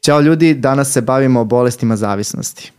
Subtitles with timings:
[0.00, 2.72] Ćao ljudi, danas se bavimo bolestima zavisnosti.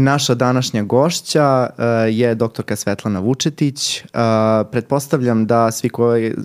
[0.00, 4.04] Naša današnja gošća uh, je doktorka Svetlana Vučetić.
[4.04, 4.10] Uh,
[4.72, 6.40] pretpostavljam da svi, koji, uh,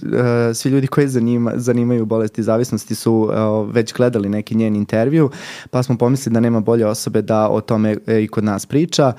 [0.53, 3.31] svi ljudi koji zanima, zanimaju bolesti zavisnosti su
[3.71, 5.29] već gledali neki njen intervju,
[5.69, 9.13] pa smo pomislili da nema bolje osobe da o tome i kod nas priča.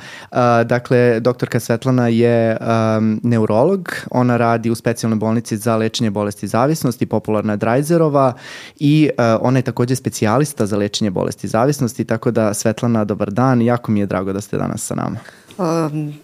[0.64, 7.06] Dakle, doktorka Svetlana je um, neurolog, ona radi u specijalnoj bolnici za lečenje bolesti zavisnosti,
[7.06, 8.32] popularna je Drajzerova
[8.76, 9.10] i
[9.40, 14.00] ona je takođe specijalista za lečenje bolesti zavisnosti, tako da Svetlana, dobar dan, jako mi
[14.00, 15.16] je drago da ste danas sa nama.
[15.58, 15.66] Uh,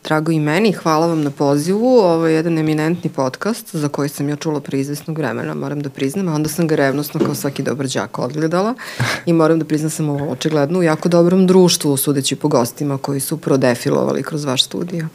[0.04, 1.86] drago i meni, hvala vam na pozivu.
[1.86, 5.90] Ovo je jedan eminentni podcast za koji sam ja čula pre izvesnog vremena, moram da
[5.90, 8.74] priznam, a onda sam ga revnosno kao svaki dobar džak odgledala
[9.26, 13.20] i moram da priznam sam ovo očigledno u jako dobrom društvu, sudeći po gostima koji
[13.20, 15.06] su prodefilovali kroz vaš studio.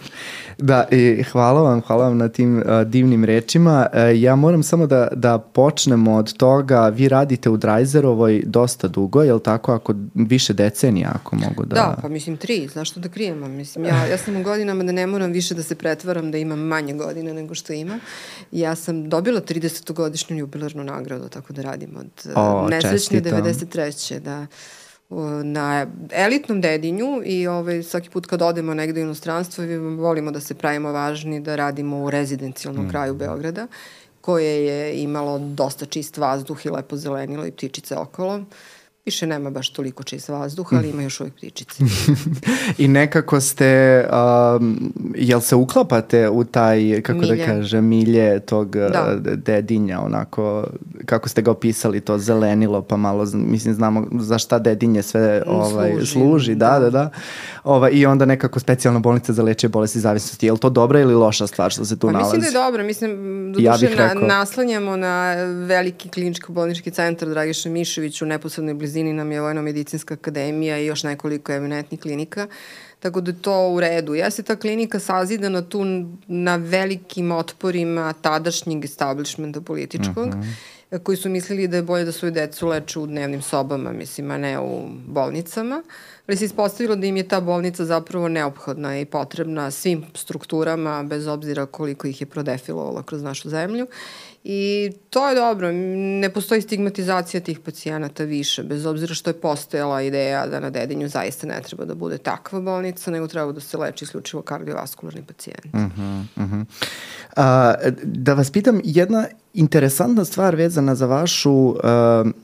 [0.57, 3.87] Da, i hvala vam, hvala vam na tim uh, divnim rečima.
[3.93, 9.23] Uh, ja moram samo da, da počnemo od toga, vi radite u Drajzerovoj dosta dugo,
[9.23, 11.75] je li tako, ako više decenija, ako mogu da...
[11.75, 13.47] Da, pa mislim tri, zašto da krijemo?
[13.47, 16.59] Mislim, ja, ja sam u godinama da ne moram više da se pretvaram da imam
[16.59, 17.99] manje godina nego što imam.
[18.51, 24.19] Ja sam dobila 30-godišnju jubilarnu nagradu, tako da radim od uh, nesrećne 93.
[24.19, 24.47] Da
[25.43, 29.65] na elitnom dedinju i ovaj, svaki put kad odemo negde u inostranstvo
[29.97, 32.89] volimo da se pravimo važni, da radimo u rezidencijalnom mm.
[32.89, 33.67] kraju Beograda
[34.21, 38.41] koje je imalo dosta čist vazduh i lepo zelenilo i ptičice okolo.
[39.05, 41.83] Više nema baš toliko čist vazduh, ali ima još uvijek ptičice.
[42.83, 44.05] I nekako ste,
[44.57, 47.37] um, jel se uklapate u taj, kako da milje.
[47.37, 49.15] da kažem, milje tog da.
[49.35, 50.67] dedinja, onako,
[51.05, 55.91] kako ste ga opisali, to zelenilo, pa malo, mislim, znamo za šta dedinje sve ovaj,
[55.91, 56.11] služi.
[56.11, 56.89] služi da, da, da.
[56.89, 57.09] da.
[57.63, 60.45] Ovaj, I onda nekako specijalna bolnica za lečenje bolesti zavisnosti.
[60.45, 62.37] Je li to dobra ili loša stvar što se tu pa, nalazi?
[62.37, 62.83] Mislim da je dobra.
[62.83, 63.11] Mislim,
[63.53, 65.33] do ja na, naslanjamo na
[65.67, 71.51] veliki kliničko-bolnički centar Dragiša Mišević u neposrednoj blizini nam je Vojno-medicinska akademija i još nekoliko
[71.51, 72.47] eminentnih klinika.
[72.99, 74.15] Tako da je to u redu.
[74.15, 75.83] Ja se ta klinika sazida na tu
[76.27, 80.27] na velikim otporima tadašnjeg establishmenta političkog.
[80.27, 83.91] Mm -hmm koji su mislili da je bolje da svoju decu leče u dnevnim sobama,
[83.91, 85.83] mislim, a ne u bolnicama.
[86.27, 91.27] Ali se ispostavilo da im je ta bolnica zapravo neophodna i potrebna svim strukturama, bez
[91.27, 93.87] obzira koliko ih je prodefilovala kroz našu zemlju.
[94.47, 95.71] I to je dobro,
[96.21, 101.07] ne postoji stigmatizacija tih pacijenata više, bez obzira što je postojala ideja da na Dedinju
[101.09, 105.65] zaista ne treba da bude takva bolnica, nego treba da se leči isključivo kardiovaskularni pacijent.
[105.65, 106.65] Uh -huh, uh -huh.
[107.35, 107.73] A,
[108.03, 111.75] da vas pitam, jedna interesantna stvar vezana za vašu uh,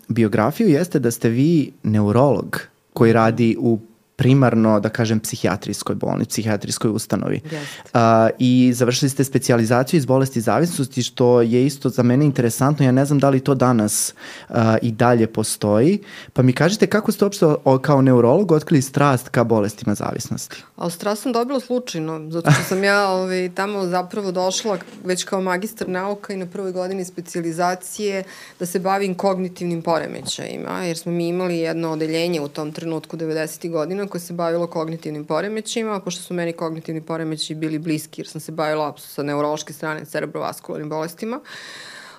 [0.07, 2.59] biografiju jeste da ste vi neurolog
[2.93, 3.79] koji radi u
[4.21, 7.41] primarno, da kažem, psihijatrijskoj bolnici, psihijatrijskoj ustanovi.
[7.45, 7.99] Uh,
[8.39, 12.85] I završili ste specializaciju iz bolesti zavisnosti, što je isto za mene interesantno.
[12.85, 14.13] Ja ne znam da li to danas
[14.49, 15.99] uh, i dalje postoji.
[16.33, 20.63] Pa mi kažete kako ste uopšte o, kao neurolog otkrili strast ka bolestima zavisnosti?
[20.75, 25.41] A strast sam dobila slučajno, zato što sam ja ovaj, tamo zapravo došla već kao
[25.41, 28.23] magistar nauka i na prvoj godini specializacije
[28.59, 33.69] da se bavim kognitivnim poremećajima, jer smo mi imali jedno odeljenje u tom trenutku 90.
[33.71, 38.41] godina koje se bavilo kognitivnim poremećima, pošto su meni kognitivni poremeći bili bliski, jer sam
[38.41, 41.39] se bavila sa neurološke strane cerebrovaskularnim bolestima,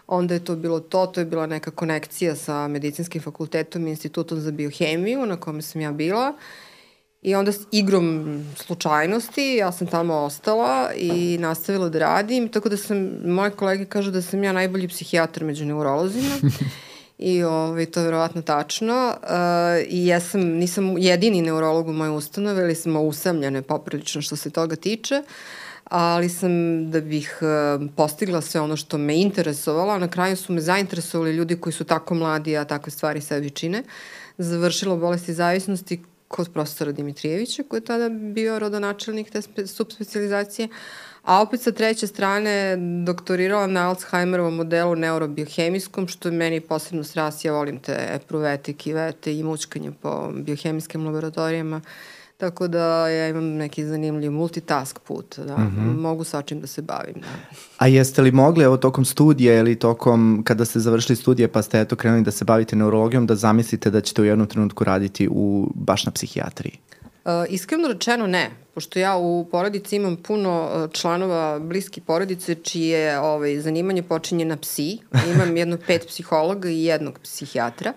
[0.07, 4.41] onda je to bilo to, to je bila neka konekcija sa medicinskim fakultetom i institutom
[4.41, 6.33] za biohemiju na kome sam ja bila.
[7.23, 12.77] I onda s igrom slučajnosti ja sam tamo ostala i nastavila da radim, tako da
[12.77, 16.35] sam, moje kolege kažu da sam ja najbolji psihijatar među neurolozima
[17.23, 19.15] I ovaj, to je verovatno tačno.
[19.23, 19.29] Uh,
[19.89, 24.51] I ja sam, nisam jedini neurolog u mojoj ustanovi, ali smo usamljene poprilično što se
[24.51, 25.23] toga tiče
[25.85, 26.51] ali sam
[26.91, 31.33] da bih uh, postigla sve ono što me interesovalo, a na kraju su me zainteresovali
[31.33, 33.83] ljudi koji su tako mladi, a takve stvari sebi čine.
[34.39, 40.69] Završila bolesti zavisnosti kod profesora Dimitrijevića, koji je tada bio rodonačelnik te subspecializacije,
[41.23, 42.77] a opet sa treće strane
[43.07, 49.39] doktorirala na Alzheimerovom modelu neurobiohemijskom, što je meni posebno sras, ja volim te epruvete, kivete
[49.39, 51.81] i mučkanje po biohemijskim laboratorijama,
[52.37, 56.01] tako da ja imam neki zanimljiv multitask put, da, mm -hmm.
[56.01, 57.15] mogu sa čim da se bavim.
[57.15, 57.57] Da.
[57.79, 61.81] A jeste li mogli, evo, tokom studija ili tokom, kada ste završili studije pa ste
[61.81, 65.73] eto krenuli da se bavite neurologijom, da zamislite da ćete u jednom trenutku raditi u,
[65.75, 66.79] baš na psihijatriji?
[67.25, 73.21] Uh, iskreno rečeno ne, pošto ja u porodici imam puno uh, članova bliski porodice čije
[73.21, 74.99] ovaj, zanimanje počinje na psi.
[75.35, 77.93] Imam jedno pet psihologa i jednog psihijatra.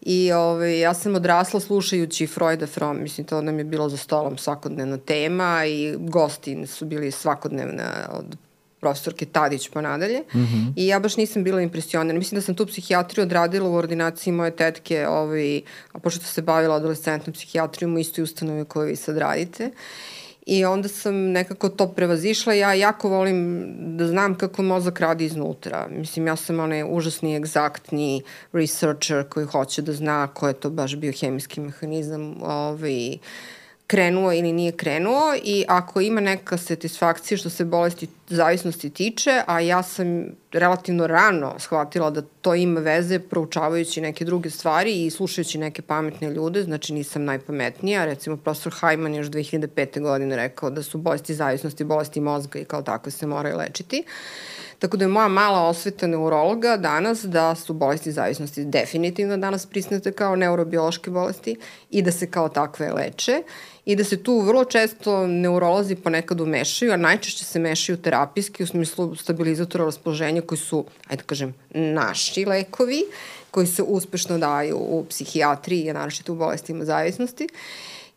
[0.00, 4.38] I ovaj, ja sam odrasla slušajući Freuda From, mislim to nam je bilo za stolom
[4.38, 8.36] svakodnevna tema i gosti su bili svakodnevna od
[8.86, 10.22] profesorke Tadić pa nadalje.
[10.34, 10.72] Mm -hmm.
[10.76, 12.18] I ja baš nisam bila impresionirana.
[12.18, 15.62] Mislim da sam tu psihijatriju odradila u ordinaciji moje tetke, ovaj,
[15.92, 19.70] a pošto se bavila adolescentnom psihijatrijom u istoj ustanovi koju vi sad radite.
[20.46, 22.54] I onda sam nekako to prevazišla.
[22.54, 23.66] Ja jako volim
[23.96, 25.88] da znam kako mozak radi iznutra.
[25.90, 28.22] Mislim, ja sam onaj užasni, egzaktni
[28.52, 33.18] researcher koji hoće da zna ko je to baš biohemijski mehanizam ovaj,
[33.86, 39.60] krenuo ili nije krenuo i ako ima neka satisfakcija što se bolesti zavisnosti tiče, a
[39.60, 45.58] ja sam relativno rano shvatila da to ima veze proučavajući neke druge stvari i slušajući
[45.58, 50.00] neke pametne ljude, znači nisam najpametnija, recimo profesor Hajman još 2005.
[50.00, 54.04] godine rekao da su bolesti zavisnosti bolesti mozga i kao takve se moraju lečiti.
[54.78, 60.12] Tako da je moja mala osveta neurologa danas da su bolesti zavisnosti definitivno danas prisnete
[60.12, 61.56] kao neurobiološke bolesti
[61.90, 63.42] i da se kao takve leče
[63.86, 68.66] i da se tu vrlo često neurolozi ponekad umešaju, a najčešće se mešaju terapijski u
[68.66, 73.02] smislu stabilizatora raspoloženja koji su, ajde da kažem, naši lekovi,
[73.50, 77.48] koji se uspešno daju u psihijatriji, naročito u bolestima zavisnosti.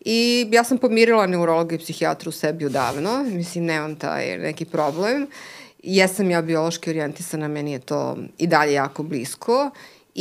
[0.05, 5.27] I ja sam pomirila neurologa i psihijatra u sebi odavno, mislim, nemam taj neki problem.
[5.83, 9.69] Jesam ja biološki orijentisana, meni je to i dalje jako blisko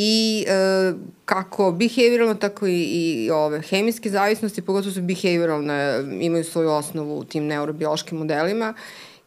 [0.01, 0.93] i e,
[1.25, 7.25] kako behavioralno, tako i, i ove hemijske zavisnosti, pogotovo su behavioralne, imaju svoju osnovu u
[7.25, 8.75] tim neurobiološkim modelima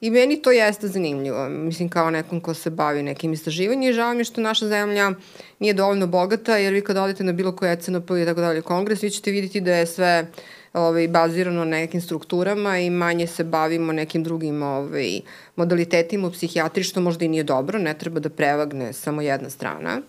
[0.02, 1.50] I meni to jeste zanimljivo.
[1.50, 5.12] Mislim, kao nekom ko se bavi nekim istraživanjem i žao mi je što naša zemlja
[5.60, 9.04] nije dovoljno bogata, jer vi kad odete na bilo koje ECNP i tako dalje kongres,
[9.04, 10.28] vi ćete vidjeti da je sve
[10.74, 15.20] ovaj, bazirano na nekim strukturama i manje se bavimo nekim drugim ovaj,
[15.56, 20.02] modalitetima u psihijatri, što možda i nije dobro, ne treba da prevagne samo jedna strana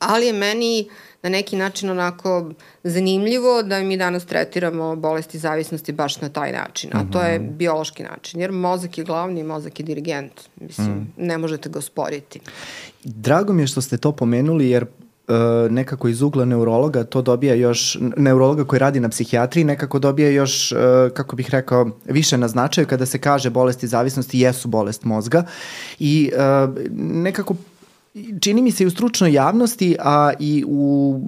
[0.00, 0.88] ali je meni
[1.22, 2.50] na neki način onako
[2.84, 7.56] zanimljivo da mi danas tretiramo bolesti zavisnosti baš na taj način, a to je mhm.
[7.56, 11.12] biološki način, jer mozak je glavni, mozak je dirigent, mislim, mm.
[11.16, 12.40] ne možete ga osporiti.
[13.04, 17.54] Drago mi je što ste to pomenuli, jer uh, nekako iz ugla neurologa to dobija
[17.54, 20.78] još, neurologa koji radi na psihijatriji nekako dobija još, uh,
[21.14, 25.44] kako bih rekao, više na značaju kada se kaže bolesti zavisnosti jesu bolest mozga
[25.98, 27.54] i uh, nekako
[28.40, 31.20] čini mi se i u stručnoj javnosti, a i u,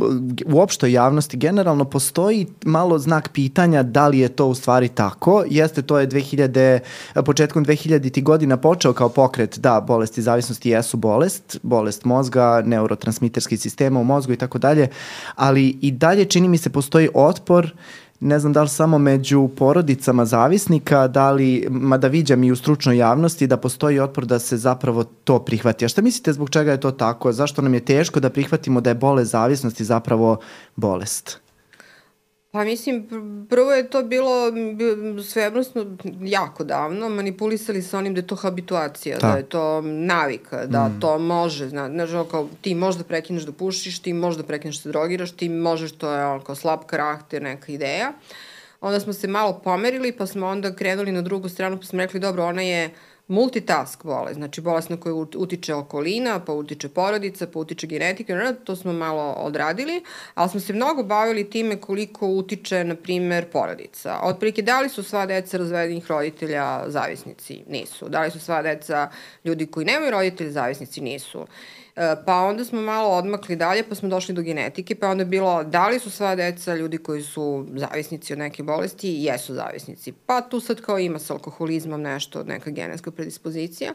[0.46, 5.44] u opštoj javnosti generalno postoji malo znak pitanja da li je to u stvari tako.
[5.50, 6.78] Jeste, to je 2000,
[7.24, 8.22] početkom 2000.
[8.22, 14.32] godina počeo kao pokret da bolesti zavisnosti jesu bolest, bolest mozga, neurotransmiterskih sistema u mozgu
[14.32, 14.88] i tako dalje,
[15.34, 17.72] ali i dalje čini mi se postoji otpor
[18.22, 22.96] ne znam da li samo među porodicama zavisnika, da li, mada viđam i u stručnoj
[22.96, 25.84] javnosti, da postoji otpor da se zapravo to prihvati.
[25.84, 27.32] A šta mislite zbog čega je to tako?
[27.32, 30.38] Zašto nam je teško da prihvatimo da je bolest zavisnosti zapravo
[30.76, 31.41] bolest?
[32.52, 33.08] Pa mislim,
[33.50, 34.52] prvo je to bilo
[35.24, 40.66] svebrosno jako davno, manipulisali sa onim da je to habituacija, da, da je to navika,
[40.66, 41.00] da mm.
[41.00, 44.82] to može, zna, znaš, kao ti možeš da prekineš da pušiš, ti možeš da prekineš
[44.82, 48.12] da drogiraš, ti možeš, to je on, kao slab karakter, neka ideja.
[48.80, 52.20] Onda smo se malo pomerili, pa smo onda krenuli na drugu stranu, pa smo rekli,
[52.20, 57.46] dobro, ona je uh, multitask bolest, znači bolest na koju utiče okolina, pa utiče porodica,
[57.46, 60.02] pa utiče genetika, to smo malo odradili,
[60.34, 64.18] ali smo se mnogo bavili time koliko utiče, na primer, porodica.
[64.22, 67.62] Otprilike, da li su sva deca razvedenih roditelja zavisnici?
[67.68, 68.08] Nisu.
[68.08, 69.10] Da li su sva deca
[69.44, 71.00] ljudi koji nemaju roditelji zavisnici?
[71.00, 71.46] Nisu.
[71.96, 75.26] E, pa onda smo malo odmakli dalje, pa smo došli do genetike, pa onda je
[75.26, 80.12] bilo da li su sva deca ljudi koji su zavisnici od neke bolesti, jesu zavisnici.
[80.26, 83.92] Pa tu sad kao ima sa alkoholizmom nešto, neka genetska predispozicija.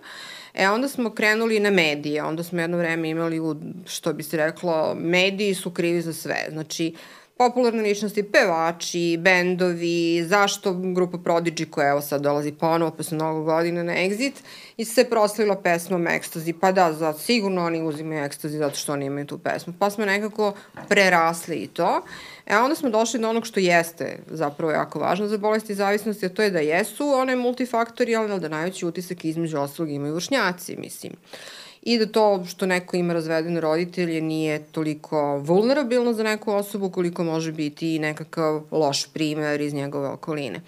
[0.54, 4.38] E onda smo krenuli na medije, onda smo jedno vreme imali, u, što bi se
[4.38, 6.48] reklo, mediji su krivi za sve.
[6.52, 6.96] Znači,
[7.38, 13.84] popularne ličnosti, pevači, bendovi, zašto grupa Prodigy koja evo sad dolazi ponovo posle mnogo godina
[13.84, 14.34] na Exit
[14.78, 16.54] i se proslavila pesmom Ecstasy.
[16.62, 19.74] Pa da, za, sigurno oni uzimaju Ecstasy zato što oni imaju tu pesmu.
[19.80, 20.54] Pa smo nekako
[20.90, 22.02] prerasli i to.
[22.46, 26.30] E onda smo došli do onog što jeste zapravo jako važno za bolesti zavisnosti, a
[26.30, 31.14] to je da jesu one multifaktorijalne, ali da najveći utisak između ostalog imaju vršnjaci, mislim.
[31.14, 36.90] Uh, i da to što neko ima razvedene roditelje nije toliko vulnerabilno za neku osobu
[36.90, 40.62] koliko može biti i nekakav loš primer iz njegove okoline.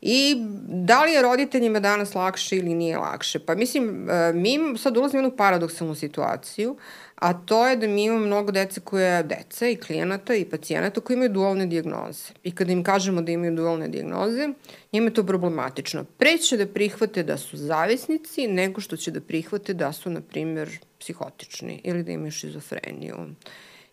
[0.00, 0.36] I
[0.68, 3.38] da li je roditeljima danas lakše ili nije lakše?
[3.38, 6.76] Pa mislim, e, mi sad ulazimo u jednu paradoksalnu situaciju,
[7.22, 11.14] a to je da mi imamo mnogo dece koje, dece i klijenata i pacijenata koji
[11.14, 12.32] imaju dualne diagnoze.
[12.42, 14.48] I kada im kažemo da imaju dualne diagnoze,
[14.92, 16.04] njima je to problematično.
[16.18, 20.20] Pre će da prihvate da su zavisnici nego što će da prihvate da su, na
[20.20, 23.16] primjer, psihotični ili da imaju šizofreniju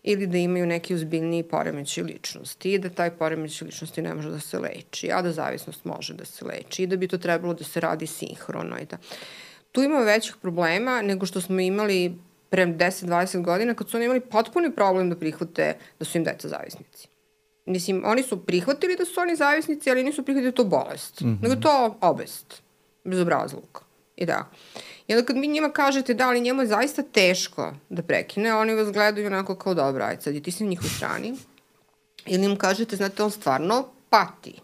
[0.02, 4.40] ili da imaju neki uzbiljniji poremećaj ličnosti i da taj poremećaj ličnosti ne može da
[4.40, 7.64] se leči, a da zavisnost može da se leči i da bi to trebalo da
[7.64, 8.98] se radi sinhrono i da.
[9.72, 12.14] Tu ima većih problema nego što smo imali
[12.50, 16.48] pre 10-20 godina kad su oni imali potpuni problem da prihvate da su im deca
[16.48, 17.08] zavisnici.
[17.66, 21.26] Mislim, oni su prihvatili da su oni zavisnici, ali nisu prihvatili da to bolest, mm
[21.26, 21.42] -hmm.
[21.42, 22.62] nego to obest,
[23.04, 23.82] bezobrazluk.
[24.16, 24.50] I da.
[25.06, 28.74] I onda kad mi njima kažete da li njemu je zaista teško da prekine, oni
[28.74, 31.34] vas gledaju onako kao dobro, ajde sad i ti si na njihovoj strani.
[32.26, 34.60] Ili im kažete, znate, on stvarno pati.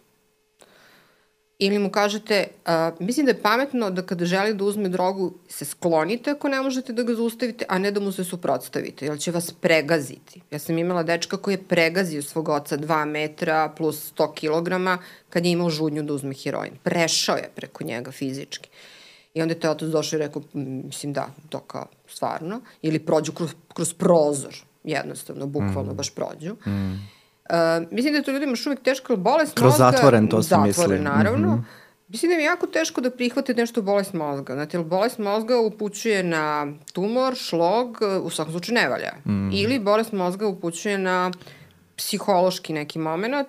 [1.58, 5.64] Ili mu kažete, uh, mislim da je pametno da kada želi da uzme drogu se
[5.64, 9.30] sklonite ako ne možete da ga zaustavite, a ne da mu se suprotstavite, jer će
[9.30, 10.40] vas pregaziti.
[10.50, 14.98] Ja sam imala dečka koji je pregazio svog oca 2 metra plus 100 kilograma
[15.30, 16.72] kad je imao žudnju da uzme heroin.
[16.82, 18.68] Prešao je preko njega fizički.
[19.34, 22.60] I onda je te otac došao i rekao, mislim da, to kao stvarno.
[22.82, 25.96] Ili prođu kroz, kroz prozor, jednostavno, bukvalno mm.
[25.96, 26.56] baš prođu.
[26.66, 27.15] Mm.
[27.50, 29.84] Uh, mislim da je to ljudima još uvijek teško, bolest kroz mozga...
[29.84, 30.72] Kroz zatvoren, to se misli.
[30.72, 31.48] Zatvoren, naravno.
[31.48, 31.86] Mm -hmm.
[32.08, 34.54] Mislim da je jako teško da prihvate nešto bolest mozga.
[34.54, 39.12] Znate, bolest mozga upućuje na tumor, šlog, u svakom slučaju ne valja.
[39.26, 39.50] Mm.
[39.52, 41.30] Ili bolest mozga upućuje na
[41.96, 43.48] psihološki neki moment,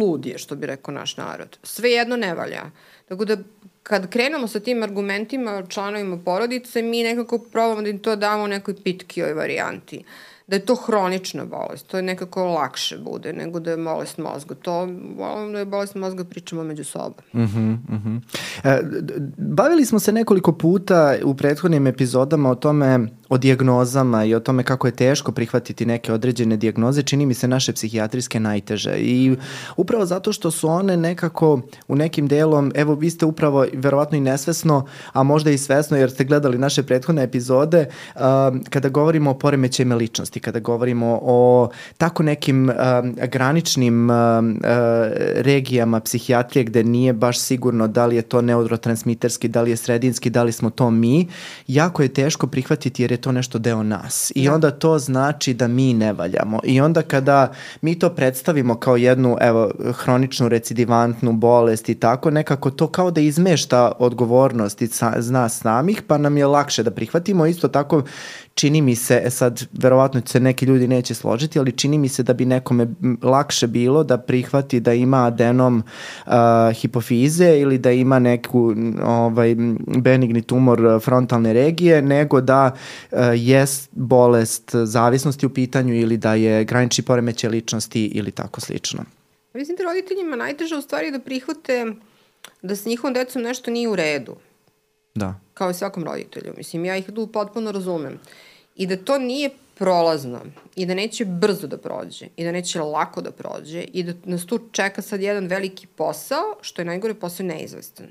[0.00, 1.58] lud je, što bi rekao naš narod.
[1.62, 2.62] Sve jedno ne valja.
[3.08, 3.36] Tako da
[3.82, 8.48] kad krenemo sa tim argumentima članovima porodice, mi nekako probamo da im to damo u
[8.48, 10.04] nekoj pitkijoj varijanti.
[10.46, 14.54] Da je to hronična bolest, to je nekako lakše bude nego da je bolest mozga.
[14.54, 14.88] To,
[15.52, 17.24] da je bolest mozga pričamo među sobom.
[17.32, 18.20] Uh -huh, uh -huh.
[18.64, 18.82] E,
[19.38, 24.62] bavili smo se nekoliko puta u prethodnim epizodama o tome o dijagnozama i o tome
[24.62, 28.96] kako je teško prihvatiti neke određene dijagnoze, čini mi se naše psihijatrijske najteže.
[28.98, 29.36] I
[29.76, 34.20] upravo zato što su one nekako u nekim delom, evo vi ste upravo verovatno i
[34.20, 38.20] nesvesno, a možda i svesno jer ste gledali naše prethodne epizode, uh,
[38.70, 41.68] kada govorimo o poremećajima ličnosti, kada govorimo o
[41.98, 42.74] tako nekim uh,
[43.28, 44.16] graničnim uh,
[45.36, 50.30] regijama psihijatrije gde nije baš sigurno da li je to neurotransmiterski, da li je sredinski,
[50.30, 51.28] da li smo to mi,
[51.66, 54.32] jako je teško prihvatiti jer je to nešto deo nas.
[54.34, 54.54] I da.
[54.54, 56.60] onda to znači da mi ne valjamo.
[56.64, 62.70] I onda kada mi to predstavimo kao jednu, evo, hroničnu recidivantnu bolest i tako, nekako
[62.70, 67.46] to kao da izmešta odgovornost iz nas samih, pa nam je lakše da prihvatimo.
[67.46, 68.02] Isto tako
[68.56, 72.22] čini mi se, e sad, verovatno se neki ljudi neće složiti, ali čini mi se
[72.22, 72.86] da bi nekome
[73.22, 75.82] lakše bilo da prihvati da ima adenom
[76.26, 76.32] uh,
[76.74, 79.56] hipofize ili da ima neku ovaj,
[79.98, 82.72] benigni tumor frontalne regije, nego da
[83.10, 89.04] uh, jest bolest zavisnosti u pitanju ili da je granični poremeće ličnosti ili tako slično.
[89.54, 91.86] Mislim da roditeljima najteže u stvari da prihvate
[92.62, 94.36] da s njihovom decom nešto nije u redu.
[95.14, 95.34] Da.
[95.54, 96.54] Kao i svakom roditelju.
[96.56, 98.18] Mislim, ja ih tu potpuno razumem.
[98.76, 100.40] I da to nije prolazno
[100.76, 104.46] i da neće brzo da prođe i da neće lako da prođe i da nas
[104.46, 108.06] tu čeka sad jedan veliki posao, što je najgore posao neizvestan.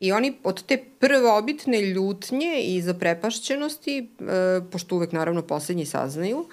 [0.00, 6.46] I oni od te prvobitne ljutnje i zaprepašćenosti, e, pošto uvek naravno poslednji saznaju,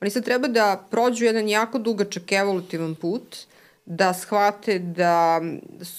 [0.00, 3.36] oni sad treba da prođu jedan jako dugačak evolutivan put
[3.90, 5.40] da shvate da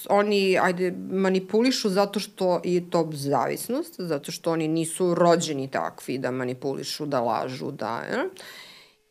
[0.08, 6.30] oni ajde, manipulišu zato što je to zavisnost, zato što oni nisu rođeni takvi da
[6.30, 8.02] manipulišu, da lažu, da...
[8.12, 8.24] Ja?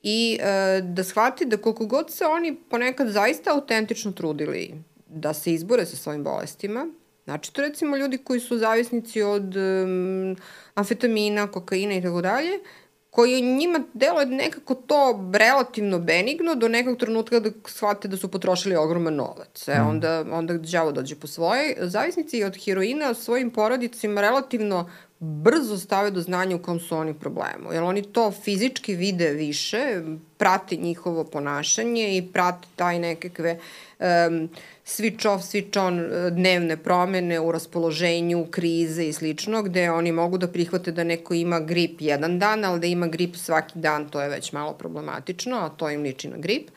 [0.03, 4.73] I e, da shvate da koliko god se oni ponekad zaista autentično trudili
[5.07, 6.87] da se izbore sa svojim bolestima,
[7.23, 10.35] znači to recimo ljudi koji su zavisnici od um,
[10.73, 12.59] amfetamina, kokaina i tako dalje,
[13.11, 18.75] koji njima deluje nekako to relativno benigno do nekog trenutka da shvate da su potrošili
[18.75, 19.67] ogroman novac.
[19.67, 19.87] E, mm.
[19.87, 21.75] onda, onda đavo dođe po svoje.
[21.79, 24.89] Zavisnici od heroina svojim porodicima relativno
[25.19, 27.73] brzo stave do znanja u kom su oni problemu.
[27.73, 30.01] Jer oni to fizički vide više,
[30.37, 33.59] prate njihovo ponašanje i prate taj nekakve
[33.99, 34.49] um,
[34.91, 40.37] switch off, switch on e, dnevne promene u raspoloženju, krize i slično, gde oni mogu
[40.37, 44.21] da prihvate da neko ima grip jedan dan, ali da ima grip svaki dan, to
[44.21, 46.69] je već malo problematično, a to im liči na grip.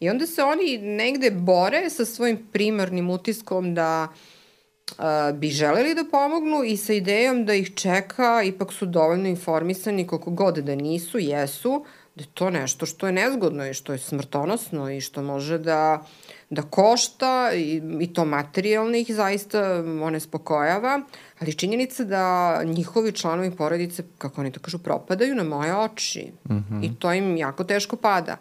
[0.00, 6.04] I onda se oni negde bore sa svojim primarnim utiskom da uh, bi želeli da
[6.10, 11.18] pomognu i sa idejom da ih čeka, ipak su dovoljno informisani koliko god da nisu,
[11.18, 11.84] jesu,
[12.16, 16.06] da je to nešto što je nezgodno i što je smrtonosno i što može da
[16.50, 21.00] da košta i, i to materijalno ih zaista one spokojava,
[21.38, 26.32] ali činjenica da njihovi članovi porodice, kako oni to kažu, propadaju na moje oči.
[26.48, 26.84] Mm -hmm.
[26.84, 28.36] i to im jako teško pada.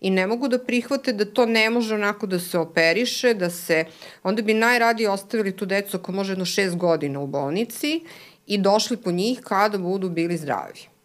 [0.00, 3.84] I ne mogu da prihvate da to ne može onako da se operiše, da se,
[4.22, 8.00] onda bi najradije ostavili tu decu ako može jedno šest godina u bolnici
[8.46, 10.97] i došli po njih kada budu bili zdravi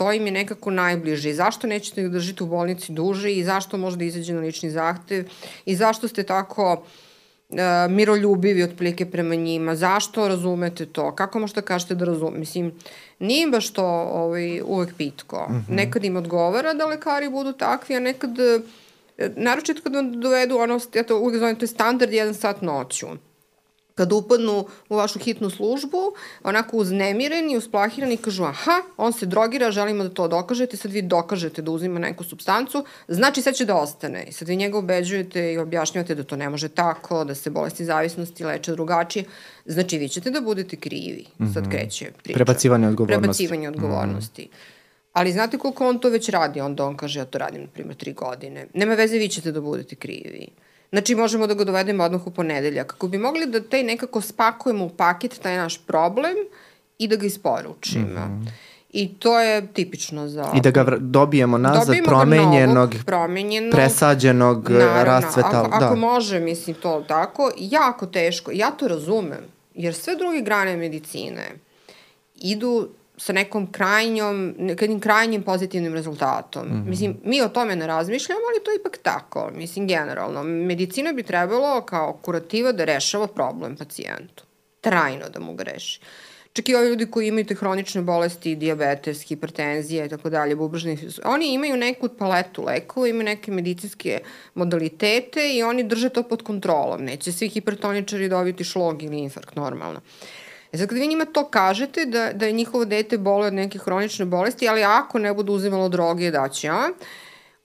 [0.00, 3.76] to im je nekako najbliže i zašto nećete da držite u bolnici duže i zašto
[3.76, 5.26] može da izađe na lični zahtev
[5.66, 7.58] i zašto ste tako uh,
[7.90, 12.72] miroljubivi otprilike prema njima, zašto razumete to, kako možete da kažete da razumete, mislim,
[13.18, 15.46] nije im baš to ovaj, uvek pitko.
[15.50, 15.74] Mm -hmm.
[15.76, 18.30] Nekad im odgovara da lekari budu takvi, a nekad,
[19.36, 23.06] naročito kad vam dovedu ono, ja to uvek zovem, to je standard jedan sat noću
[23.94, 25.98] kad upadnu u vašu hitnu službu,
[26.44, 31.62] onako uznemireni, usplahirani, kažu, aha, on se drogira, želimo da to dokažete, sad vi dokažete
[31.62, 34.24] da uzima neku substancu, znači sad će da ostane.
[34.28, 37.84] I sad vi njega ubeđujete i objašnjavate da to ne može tako, da se bolesti
[37.84, 39.24] zavisnosti leče drugačije.
[39.64, 41.26] Znači, vi ćete da budete krivi.
[41.54, 41.70] Sad mhm.
[41.70, 42.36] kreće priča.
[42.36, 43.20] Prebacivanje odgovornosti.
[43.20, 44.42] Prebacivanje odgovornosti.
[44.42, 44.80] Mm.
[45.12, 46.60] Ali znate koliko on to već radi?
[46.60, 48.66] Onda on kaže, ja to radim, na primjer, tri godine.
[48.74, 50.48] Nema veze, vi ćete da budete krivi.
[50.90, 52.86] Znači, možemo da ga dovedemo odmah u ponedeljak.
[52.86, 56.34] Kako bi mogli da taj nekako spakujemo u paket, taj naš problem,
[56.98, 58.04] i da ga isporučimo.
[58.04, 58.50] Mm -hmm.
[58.92, 60.52] I to je tipično za...
[60.54, 65.62] I da ga dobijemo nazad dobijemo promenjenog, novog, promenjenog, presađenog, naravno, rascveta.
[65.62, 65.86] Ako, da.
[65.86, 68.50] ako može, mislim, to tako, jako teško.
[68.54, 69.44] Ja to razumem,
[69.74, 71.50] jer sve druge grane medicine
[72.34, 72.88] idu
[73.20, 76.66] sa nekom krajnjom, nekim krajnjim pozitivnim rezultatom.
[76.66, 76.88] Mm -hmm.
[76.88, 79.50] Mislim, mi o tome ne razmišljamo, ali to je ipak tako.
[79.54, 84.44] Mislim, generalno, medicina bi trebalo kao kurativa da rešava problem pacijentu.
[84.80, 86.00] Trajno da mu ga reši.
[86.52, 90.98] Čak i ovi ljudi koji imaju te hronične bolesti, diabetes, hipertenzija i tako dalje, bubržni,
[91.24, 94.18] oni imaju neku paletu lekova, imaju neke medicinske
[94.54, 97.04] modalitete i oni drže to pod kontrolom.
[97.04, 100.00] Neće svi hipertoničari dobiti šlog ili infarkt normalno.
[100.72, 103.78] E sad kad vi njima to kažete da, da je njihovo dete bole od neke
[103.78, 106.90] hronične bolesti, ali ako ne budu uzimalo droge, daće, a?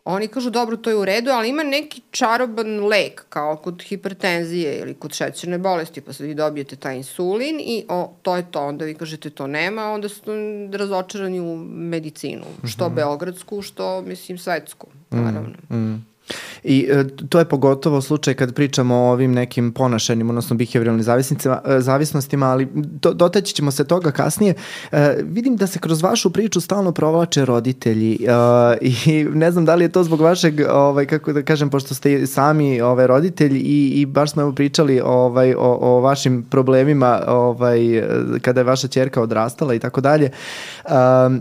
[0.06, 4.80] Oni kažu, dobro, to je u redu, ali ima neki čaroban lek, kao kod hipertenzije
[4.80, 8.66] ili kod šećerne bolesti, pa sad vi dobijete taj insulin i o, to je to.
[8.66, 10.32] Onda vi kažete, to nema, onda ste
[10.72, 12.96] razočarani u medicinu, što mm -hmm.
[12.96, 15.50] beogradsku, što, mislim, svetsku, naravno.
[15.70, 16.15] Mm -hmm.
[16.64, 21.80] I e, to je pogotovo slučaj kad pričamo o ovim nekim ponašanjima, odnosno behavioralnim e,
[21.80, 24.54] zavisnostima, ali do, dotaći ćemo se toga kasnije.
[24.92, 29.76] E, vidim da se kroz vašu priču stalno provlače roditelji e, i ne znam da
[29.76, 33.92] li je to zbog vašeg, ovaj, kako da kažem, pošto ste sami ovaj, roditelj i,
[33.96, 38.04] i baš smo evo pričali ovaj, o, o vašim problemima ovaj,
[38.42, 40.26] kada je vaša čerka odrastala i tako dalje.
[40.26, 40.32] E,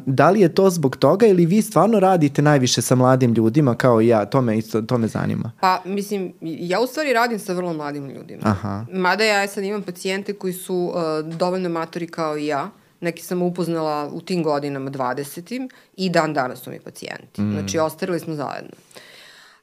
[0.07, 4.01] da li je to zbog toga ili vi stvarno radite najviše sa mladim ljudima kao
[4.01, 5.53] i ja, to me isto to me zanima.
[5.61, 8.43] Pa, mislim, ja u stvari radim sa vrlo mladim ljudima.
[8.45, 8.87] Aha.
[8.93, 12.71] Mada ja sad imam pacijente koji su uh, dovoljno matori kao i ja.
[13.01, 15.69] Neki sam upoznala u tim godinama 20.
[15.97, 17.41] i dan danas su mi pacijenti.
[17.41, 17.53] Mm.
[17.53, 18.71] Znači, ostarili smo zajedno.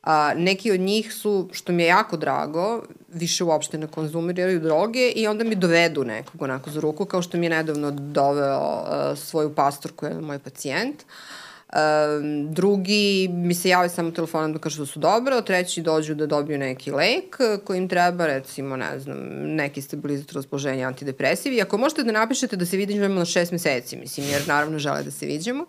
[0.03, 5.09] A, neki od njih su, što mi je jako drago, više uopšte ne konzumiraju droge
[5.09, 9.17] i onda mi dovedu nekog onako za ruku, kao što mi je nedavno doveo uh,
[9.17, 10.95] svoju pastorku, jedan moj pacijent.
[10.95, 11.40] Uh,
[11.71, 16.25] Um, drugi mi se jave samo telefonom da kažu da su dobro, treći dođu da
[16.25, 19.17] dobiju neki lek koji im treba, recimo, ne znam,
[19.55, 21.61] neki stabilizator raspoloženja, antidepresivi.
[21.61, 25.11] Ako možete da napišete da se vidimo na šest meseci, mislim, jer naravno žele da
[25.11, 25.65] se vidimo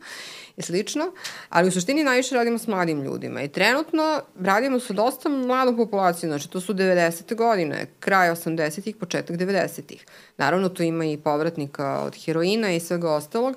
[0.56, 1.12] i slično,
[1.48, 6.30] ali u suštini najviše radimo s mladim ljudima i trenutno radimo sa dosta mladom populacijom,
[6.30, 7.34] znači to su 90.
[7.34, 10.06] godine, kraj 80-ih, početak 90-ih.
[10.36, 13.56] Naravno, tu ima i povratnika od heroina i svega ostalog,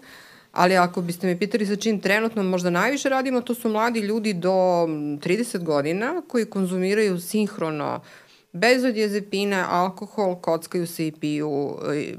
[0.55, 4.33] ali ako biste me pitali sa čim trenutno možda najviše radimo, to su mladi ljudi
[4.33, 8.01] do 30 godina koji konzumiraju sinhrono
[8.51, 12.13] bezodjezepine, alkohol, kockaju se i piju e,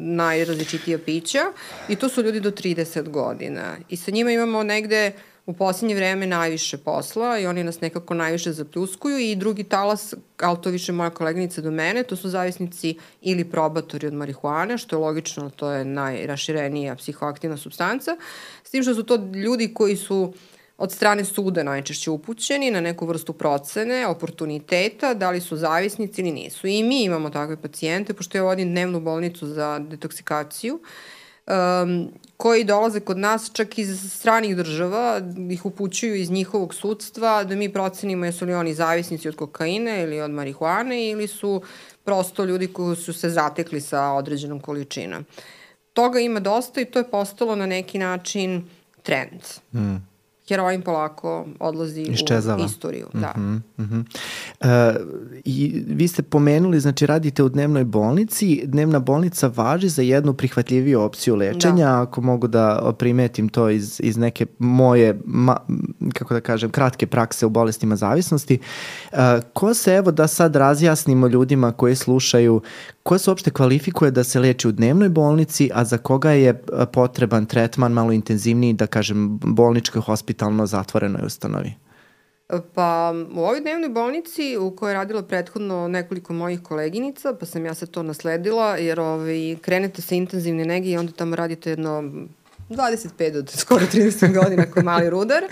[0.00, 1.44] najrazličitija pića
[1.88, 3.76] i to su ljudi do 30 godina.
[3.88, 5.12] I sa njima imamo negde
[5.46, 10.58] u posljednje vreme najviše posla i oni nas nekako najviše zapljuskuju i drugi talas, ali
[10.62, 15.00] to više moja koleginica do mene, to su zavisnici ili probatori od marihuane, što je
[15.00, 18.16] logično, to je najraširenija psihoaktivna substanca,
[18.64, 20.32] s tim što su to ljudi koji su
[20.78, 26.32] od strane suda najčešće upućeni na neku vrstu procene, oportuniteta, da li su zavisnici ili
[26.32, 26.66] nisu.
[26.66, 30.80] I mi imamo takve pacijente, pošto ja vodim dnevnu bolnicu za detoksikaciju,
[31.46, 32.08] um,
[32.42, 37.68] koji dolaze kod nas čak iz stranih država, ih upućuju iz njihovog sudstva, da mi
[37.72, 41.62] procenimo jesu li oni zavisnici od kokaina ili od marihuane ili su
[42.04, 45.24] prosto ljudi koji su se zatekli sa određenom količinom.
[45.92, 48.68] Toga ima dosta i to je postalo na neki način
[49.02, 49.42] trend.
[49.72, 50.11] Mm
[50.48, 52.62] heroin polako odlazi Iščezava.
[52.62, 53.06] u istoriju.
[53.12, 53.32] Da.
[53.36, 54.04] Mm -hmm, mm -hmm.
[54.60, 54.68] Uh,
[55.44, 58.62] I vi ste pomenuli, znači radite u dnevnoj bolnici.
[58.66, 62.02] Dnevna bolnica važi za jednu prihvatljiviju opciju lečenja, da.
[62.02, 65.56] ako mogu da primetim to iz, iz neke moje, ma,
[66.12, 68.58] kako da kažem, kratke prakse u bolestima zavisnosti.
[69.12, 69.18] Uh,
[69.52, 72.60] ko se, evo da sad razjasnimo ljudima koji slušaju,
[73.02, 76.86] Ko se uopšte kvalifikuje da se leči u dnevnoj bolnici, a za koga je e,
[76.92, 81.74] potreban tretman malo intenzivniji, da kažem, bolničkoj, hospitalno zatvorenoj ustanovi?
[82.74, 87.66] Pa u ovoj dnevnoj bolnici u kojoj je radilo prethodno nekoliko mojih koleginica, pa sam
[87.66, 92.12] ja sad to nasledila, jer ovaj, krenete sa intenzivne nege i onda tamo radite jedno
[92.68, 95.42] 25 od skoro 30 godina kao mali rudar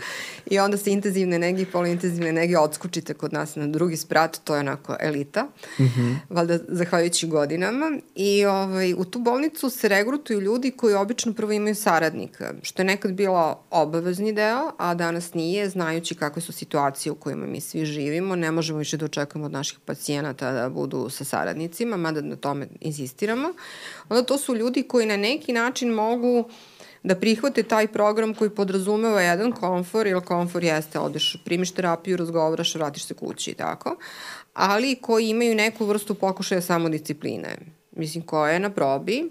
[0.50, 4.54] i onda se intenzivne nege i poluintenzivne nege odskučite kod nas na drugi sprat, to
[4.54, 5.42] je onako elita,
[5.78, 6.16] mm -hmm.
[6.28, 11.74] valjda zahvaljujući godinama i ovaj, u tu bolnicu se regrutuju ljudi koji obično prvo imaju
[11.74, 17.14] saradnika, što je nekad bilo obavezni deo, a danas nije, znajući kakve su situacije u
[17.14, 21.24] kojima mi svi živimo, ne možemo više da očekujemo od naših pacijenata da budu sa
[21.24, 23.48] saradnicima, mada na tome insistiramo.
[24.08, 26.50] Onda to su ljudi koji na neki način mogu
[27.02, 32.74] da prihvate taj program koji podrazumeva jedan komfor, jer komfor jeste, odeš, primiš terapiju, razgovaraš,
[32.74, 33.96] vratiš se kući i tako,
[34.54, 37.56] ali koji imaju neku vrstu pokušaja samodiscipline,
[37.92, 39.30] mislim, koja je na probi,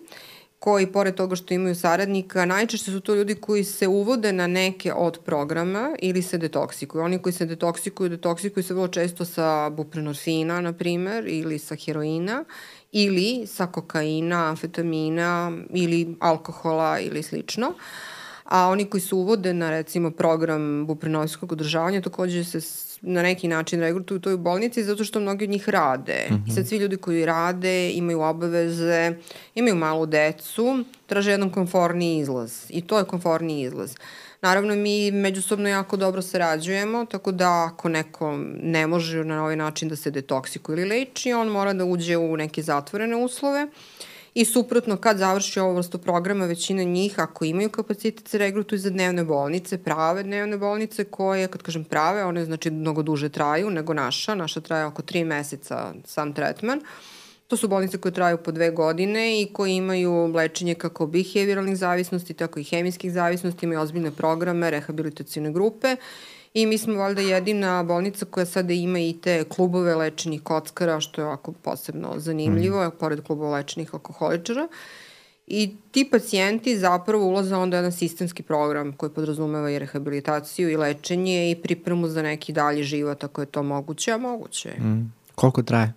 [0.59, 4.93] koji, pored toga što imaju saradnika, najčešće su to ljudi koji se uvode na neke
[4.93, 7.03] od programa ili se detoksikuju.
[7.03, 12.43] Oni koji se detoksikuju, detoksikuju se vrlo često sa buprenorfina, na primer, ili sa heroina,
[12.91, 17.73] ili sa kokaina, amfetamina ili alkohola ili slično.
[18.43, 22.59] A oni koji se uvode na recimo program buprenovskog održavanja takođe se
[23.01, 26.27] na neki način regrutuju u toj bolnici zato što mnogi od njih rade.
[26.29, 26.47] Mm -hmm.
[26.47, 29.13] I sad svi ljudi koji rade, imaju obaveze,
[29.55, 32.65] imaju malu decu, traže jedan konforniji izlaz.
[32.69, 33.95] I to je konforniji izlaz.
[34.41, 39.89] Naravno, mi međusobno jako dobro sarađujemo, tako da ako neko ne može na ovaj način
[39.89, 43.67] da se detoksikuje ili leči, on mora da uđe u neke zatvorene uslove.
[44.33, 48.89] I suprotno, kad završi ovo vrstu programa, većina njih, ako imaju kapacitet, se regrutuju za
[48.89, 53.93] dnevne bolnice, prave dnevne bolnice, koje, kad kažem prave, one znači mnogo duže traju nego
[53.93, 54.35] naša.
[54.35, 56.79] Naša traje oko tri meseca sam tretman.
[56.79, 57.18] Uh,
[57.49, 62.33] To su bolnice koje traju po dve godine i koje imaju lečenje kako behavioralnih zavisnosti,
[62.33, 65.95] tako i hemijskih zavisnosti, imaju ozbiljne programe, rehabilitacijone grupe
[66.53, 71.21] i mi smo valjda jedina bolnica koja sada ima i te klubove lečenih kockara, što
[71.21, 72.91] je ovako posebno zanimljivo, mm.
[72.99, 74.67] pored klubova lečenih alkoholičara.
[75.47, 81.51] I ti pacijenti zapravo ulaze onda jedan sistemski program koji podrazumeva i rehabilitaciju i lečenje
[81.51, 84.79] i pripremu za neki dalji život ako je to moguće, a moguće je.
[84.79, 85.13] Mm.
[85.35, 85.93] Koliko traje?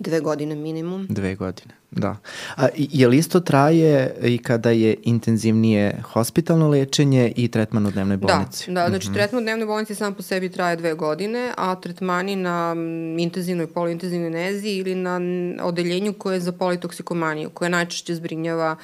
[0.00, 1.06] Dve godine minimum.
[1.08, 2.16] Dve godine, da.
[2.56, 8.16] A, je li isto traje i kada je intenzivnije hospitalno lečenje i tretman u dnevnoj
[8.16, 8.70] da, bolnici?
[8.70, 9.14] Da, da znači mm -hmm.
[9.14, 12.74] tretman u dnevnoj bolnici sam po sebi traje dve godine, a tretmani na
[13.18, 15.20] intenzivnoj i poluintenzivnoj nezi ili na
[15.62, 18.76] odeljenju koje je za politoksikomaniju, koje najčešće zbrinjava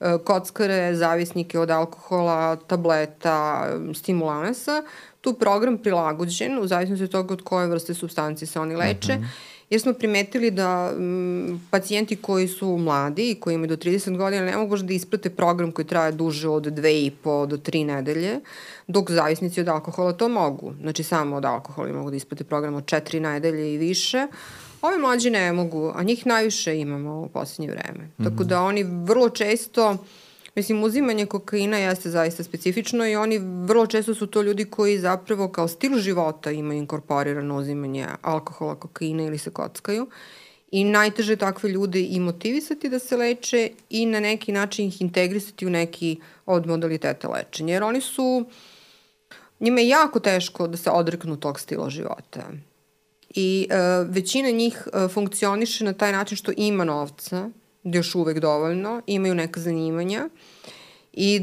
[0.00, 4.82] e, kockare, zavisnike od alkohola, tableta, stimulanasa,
[5.20, 9.16] tu program prilagođen u zavisnosti od toga od koje vrste substancije se oni leče.
[9.16, 13.76] Mm -hmm jer smo primetili da m, pacijenti koji su mladi i koji imaju do
[13.76, 18.40] 30 godina ne mogu da isprate program koji traje duže od 2,5 do 3 nedelje,
[18.86, 20.72] dok zavisnici od alkohola to mogu.
[20.80, 24.26] Znači samo od alkohola mogu da isprate program od 4 nedelje i više.
[24.82, 28.04] Ove mlađi ne mogu, a njih najviše imamo u poslednje vreme.
[28.04, 28.30] Mm -hmm.
[28.30, 29.96] Tako da oni vrlo često
[30.54, 35.48] Mislim, uzimanje kokaina jeste zaista specifično i oni vrlo često su to ljudi koji zapravo
[35.48, 40.06] kao stil života imaju inkorporirano uzimanje alkohola, kokaina ili se kockaju.
[40.70, 45.66] I najteže takve ljude i motivisati da se leče i na neki način ih integrisati
[45.66, 47.74] u neki od modaliteta lečenja.
[47.74, 48.44] Jer oni su,
[49.60, 52.50] njima je jako teško da se odreknu tog stila života.
[53.34, 53.76] I e,
[54.08, 57.50] većina njih e, funkcioniše na taj način što ima novca,
[57.84, 60.28] još uvek dovoljno, imaju neka zanimanja
[61.12, 61.40] i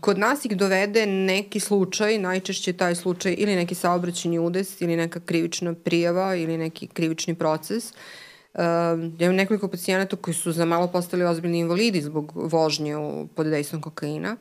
[0.00, 5.20] kod nas ih dovede neki slučaj, najčešće taj slučaj ili neki saobraćeni udes ili neka
[5.20, 7.84] krivična prijava ili neki krivični proces.
[8.54, 8.60] Uh,
[9.18, 13.46] ja imam nekoliko pacijenata koji su za malo postali ozbiljni invalidi zbog vožnje u, pod
[13.46, 14.36] dejstvom kokaina.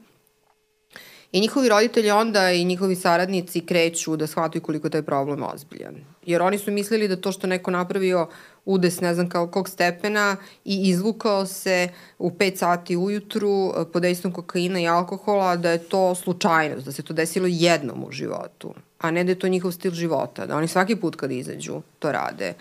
[1.32, 5.96] I njihovi roditelji onda i njihovi saradnici kreću da shvataju koliko taj problem ozbiljan.
[6.26, 8.28] Jer oni su mislili da to što neko napravio
[8.66, 11.90] udes ne znam kao kog stepena i izvukao se
[12.20, 16.92] u 5 sati ujutru eh, pod dejstvom kokaina i alkohola, da je to slučajnost, da
[16.92, 20.58] se to desilo jednom u životu, a ne da je to njihov stil života, da
[20.58, 22.54] oni svaki put kad izađu to rade.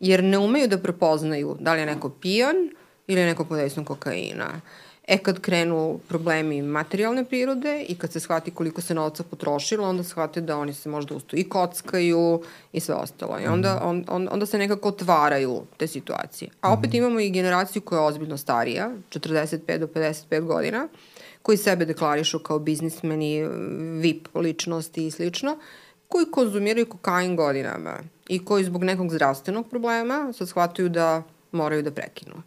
[0.00, 2.56] Jer ne umeju da prepoznaju da li je neko pijan
[3.06, 4.46] ili je neko pod dejstvom kokaina.
[4.48, 9.88] Uh, E kad krenu problemi materijalne prirode i kad se shvati koliko se novca potrošilo,
[9.88, 13.40] onda shvate da oni se možda usto i kockaju i sve ostalo.
[13.40, 13.88] I onda, mhm.
[13.88, 16.50] on, on, onda se nekako otvaraju te situacije.
[16.60, 16.96] A opet mhm.
[16.96, 20.88] imamo i generaciju koja je ozbiljno starija, 45 do 55 godina,
[21.42, 23.44] koji sebe deklarišu kao biznismeni,
[24.00, 25.58] VIP ličnosti i slično,
[26.08, 31.90] koji konzumiraju kokain godinama i koji zbog nekog zdravstvenog problema sad shvataju da moraju da
[31.90, 32.42] prekinu.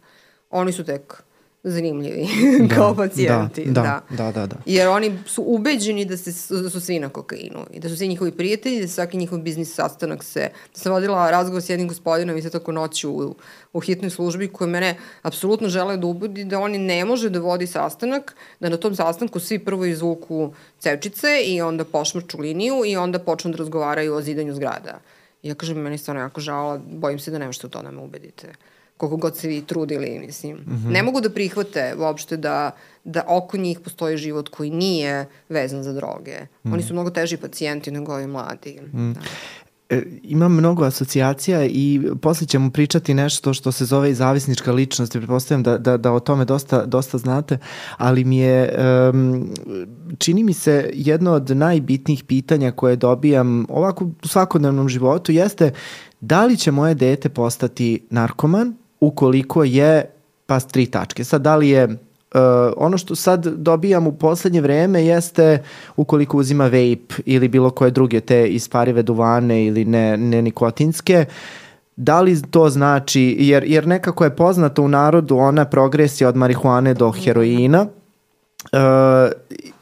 [0.50, 1.22] Oni su tek
[1.62, 2.26] zanimljivi
[2.60, 3.64] da, kao pacijenti.
[3.64, 4.56] Da, da, da, da, da.
[4.66, 8.08] Jer oni su ubeđeni da, se, da su svi na kokainu i da su svi
[8.08, 10.40] njihovi prijatelji, da svaki njihov biznis sastanak se...
[10.74, 13.34] Da sam vodila razgovor s jednim gospodinom i sad tako noću u,
[13.72, 17.66] u hitnoj službi koji mene apsolutno žele da ubudi da oni ne može da vodi
[17.66, 23.18] sastanak, da na tom sastanku svi prvo izvuku cevčice i onda pošmrču liniju i onda
[23.18, 25.00] počnu da razgovaraju o zidanju zgrada.
[25.42, 27.90] I ja kažem, meni stvarno jako žao, bojim se da ne možete u to da
[27.90, 28.52] me ubedite
[28.98, 30.56] koliko god se vi trudili, mislim.
[30.56, 30.92] Mm -hmm.
[30.92, 32.70] Ne mogu da prihvate uopšte da,
[33.04, 36.36] da oko njih postoji život koji nije vezan za droge.
[36.64, 36.72] Mm.
[36.72, 38.80] Oni su mnogo teži pacijenti nego ovi mladi.
[38.92, 39.12] Mm.
[39.12, 39.20] Da.
[39.90, 45.14] E, imam mnogo asocijacija i posle ćemo pričati nešto što se zove i zavisnička ličnost
[45.14, 47.58] i pretpostavljam da, da, da o tome dosta, dosta znate,
[47.96, 48.74] ali mi je,
[49.12, 49.50] um,
[50.18, 55.72] čini mi se jedno od najbitnijih pitanja koje dobijam ovako u svakodnevnom životu jeste
[56.20, 60.10] da li će moje dete postati narkoman ukoliko je
[60.46, 61.24] pa tri tačke.
[61.24, 61.98] Sad, da li je
[62.34, 62.40] Uh,
[62.76, 65.62] ono što sad dobijam u poslednje vreme jeste
[65.96, 71.24] ukoliko uzima vape ili bilo koje druge te isparive duvane ili ne, ne nikotinske,
[71.96, 76.94] da li to znači, jer, jer nekako je poznato u narodu ona progresija od marihuane
[76.94, 77.86] do heroina,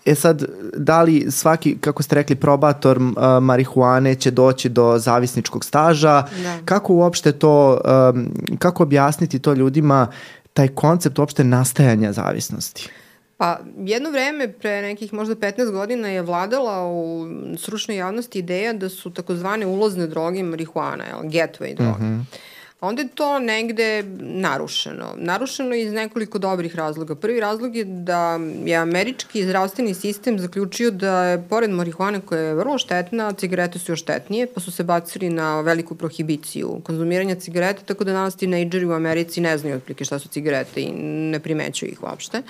[0.05, 0.45] E sad,
[0.77, 3.13] da li svaki, kako ste rekli, probator uh,
[3.43, 6.23] marihuane će doći do zavisničkog staža?
[6.43, 6.59] Da.
[6.65, 7.81] Kako uopšte to,
[8.15, 10.07] um, kako objasniti to ljudima,
[10.53, 12.89] taj koncept uopšte nastajanja zavisnosti?
[13.37, 17.27] Pa, jedno vreme, pre nekih možda 15 godina, je vladala u
[17.59, 22.05] stručnoj javnosti ideja da su takozvane ulozne droge marihuana, gateway droge.
[22.05, 25.15] Mm -hmm onda je to negde narušeno.
[25.17, 27.15] Narušeno je iz nekoliko dobrih razloga.
[27.15, 32.55] Prvi razlog je da je američki zdravstveni sistem zaključio da je, pored marihuane koja je
[32.55, 37.83] vrlo štetna, cigarete su još štetnije, pa su se bacili na veliku prohibiciju konzumiranja cigareta,
[37.83, 40.93] tako da danas tinejdžeri u Americi ne znaju otplike šta su cigarete i
[41.33, 42.43] ne primećuju ih uopšte,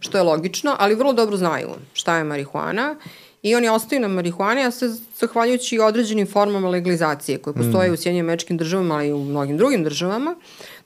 [0.00, 2.96] što je logično, ali vrlo dobro znaju šta je marihuana
[3.54, 7.92] oni ostaju na marihuani, a se zahvaljujući određenim formama legalizacije koje postoje mm.
[7.92, 10.34] u Sjednjim američkim državama, ali i u mnogim drugim državama.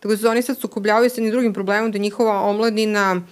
[0.00, 3.22] Tako da se oni sad sukobljavaju sa jednim drugim problemom da njihova omladina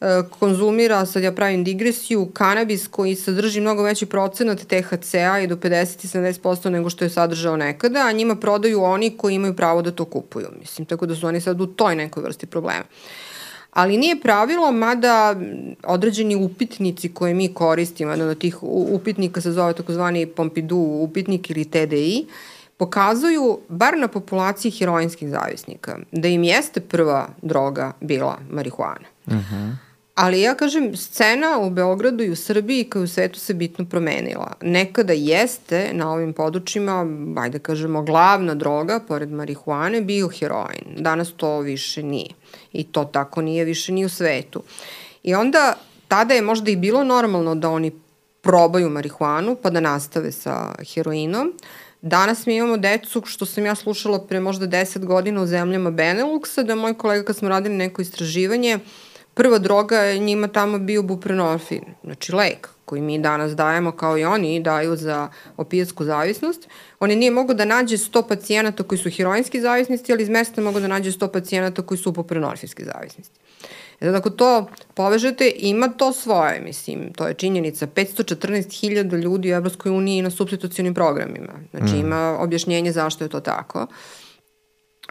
[0.00, 5.56] e, konzumira, sad ja pravim digresiju, kanabis koji sadrži mnogo veći procenat THC-a i do
[5.56, 10.04] 50-70% nego što je sadržao nekada, a njima prodaju oni koji imaju pravo da to
[10.04, 10.48] kupuju.
[10.60, 12.84] Mislim, tako da su oni sad u toj nekoj vrsti problema.
[12.84, 13.31] Uh,
[13.72, 15.36] ali nije pravilo, mada
[15.84, 21.64] određeni upitnici koje mi koristimo, jedan od tih upitnika se zove takozvani Pompidou upitnik ili
[21.64, 22.26] TDI,
[22.76, 29.06] pokazuju, bar na populaciji heroinskih zavisnika, da im jeste prva droga bila marihuana.
[29.26, 29.54] Uh mhm.
[29.54, 29.91] -huh.
[30.14, 33.84] Ali ja kažem, scena u Beogradu i u Srbiji kao i u svetu se bitno
[33.84, 34.52] promenila.
[34.60, 40.84] Nekada jeste na ovim područjima, ajde kažemo, glavna droga, pored marihuane, bio heroin.
[40.96, 42.28] Danas to više nije.
[42.72, 44.62] I to tako nije više ni u svetu.
[45.22, 45.74] I onda,
[46.08, 47.92] tada je možda i bilo normalno da oni
[48.40, 51.52] probaju marihuanu pa da nastave sa heroinom.
[52.02, 56.62] Danas mi imamo decu, što sam ja slušala pre možda 10 godina u zemljama Beneluxa,
[56.62, 58.82] da moj kolega kad smo radili neko istraživanje, uh,
[59.34, 64.24] prva droga je njima tamo bio buprenorfin, znači lek koji mi danas dajemo kao i
[64.24, 66.68] oni daju za opijetsku zavisnost.
[67.00, 70.60] On je nije mogo da nađe 100 pacijenata koji su heroinski zavisnisti, ali iz mesta
[70.60, 73.40] mogo da nađe 100 pacijenata koji su buprenorfinski zavisnisti.
[74.00, 77.86] E sad, ako to povežete, ima to svoje, mislim, to je činjenica.
[77.86, 81.52] 514.000 ljudi u Evropskoj uniji na substitucionim programima.
[81.70, 82.00] Znači, mm.
[82.00, 83.86] ima objašnjenje zašto je to tako.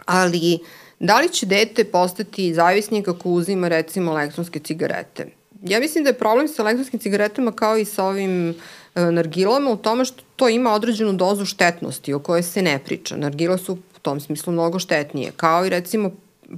[0.06, 5.26] Ali, uh, Da li će dete postati zavisnik ako uzima recimo elektronske cigarete?
[5.62, 8.54] Ja mislim da je problem sa elektronskim cigaretama kao i sa ovim e,
[9.00, 13.16] nargilama u tome što to ima određenu dozu štetnosti o kojoj se ne priča.
[13.16, 15.32] Nargila su u tom smislu mnogo štetnije.
[15.36, 16.10] Kao i recimo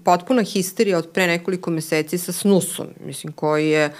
[0.04, 3.94] potpuna histerija od pre nekoliko meseci sa snusom, mislim, koji je uh,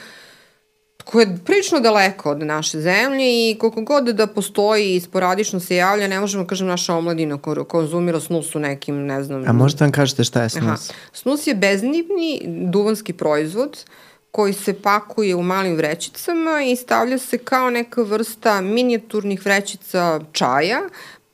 [1.05, 5.77] koje je prilično daleko od naše zemlje i koliko god da postoji i sporadično se
[5.77, 9.45] javlja, ne možemo kažem naša omladina ko konzumira snus u nekim, ne znam...
[9.49, 10.91] A možete vam kažete šta je snus?
[10.91, 10.99] Aha.
[11.13, 13.85] Snus je beznivni duvanski proizvod
[14.31, 20.81] koji se pakuje u malim vrećicama i stavlja se kao neka vrsta minijaturnih vrećica čaja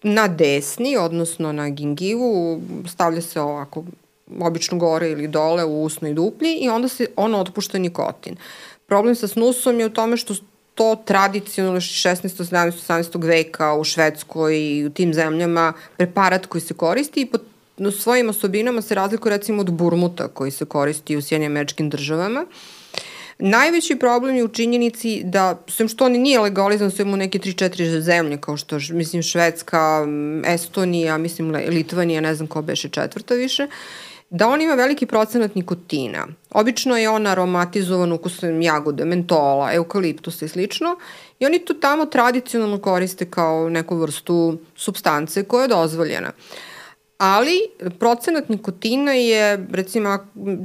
[0.02, 3.84] na desni, odnosno na gingivu, stavlja se ovako
[4.40, 8.36] obično gore ili dole u usnoj duplji i onda se ono otpušta nikotin.
[8.90, 10.34] Problem sa snusom je u tome što
[10.74, 12.14] to tradicionalno 16.
[12.28, 12.72] 17.
[12.88, 13.26] 18.
[13.26, 17.38] veka u Švedskoj i u tim zemljama preparat koji se koristi i po
[17.90, 22.46] svojim osobinama se razlikuje recimo od burmuta koji se koristi u Sjednjim američkim državama.
[23.38, 28.40] Najveći problem je u činjenici da, sem što on nije legalizan, sve neke 3-4 zemlje,
[28.40, 30.06] kao što, mislim, Švedska,
[30.46, 33.66] Estonija, mislim, Litvanija, ne znam ko beše četvrta više,
[34.30, 36.26] da on ima veliki procenat nikotina.
[36.50, 40.96] Obično je on aromatizovan ukusom jagode, mentola, eukaliptusa i slično.
[41.38, 46.32] I oni to tamo tradicionalno koriste kao neku vrstu substance koja je dozvoljena.
[47.18, 47.60] Ali
[47.98, 50.18] procenat nikotina je, recimo,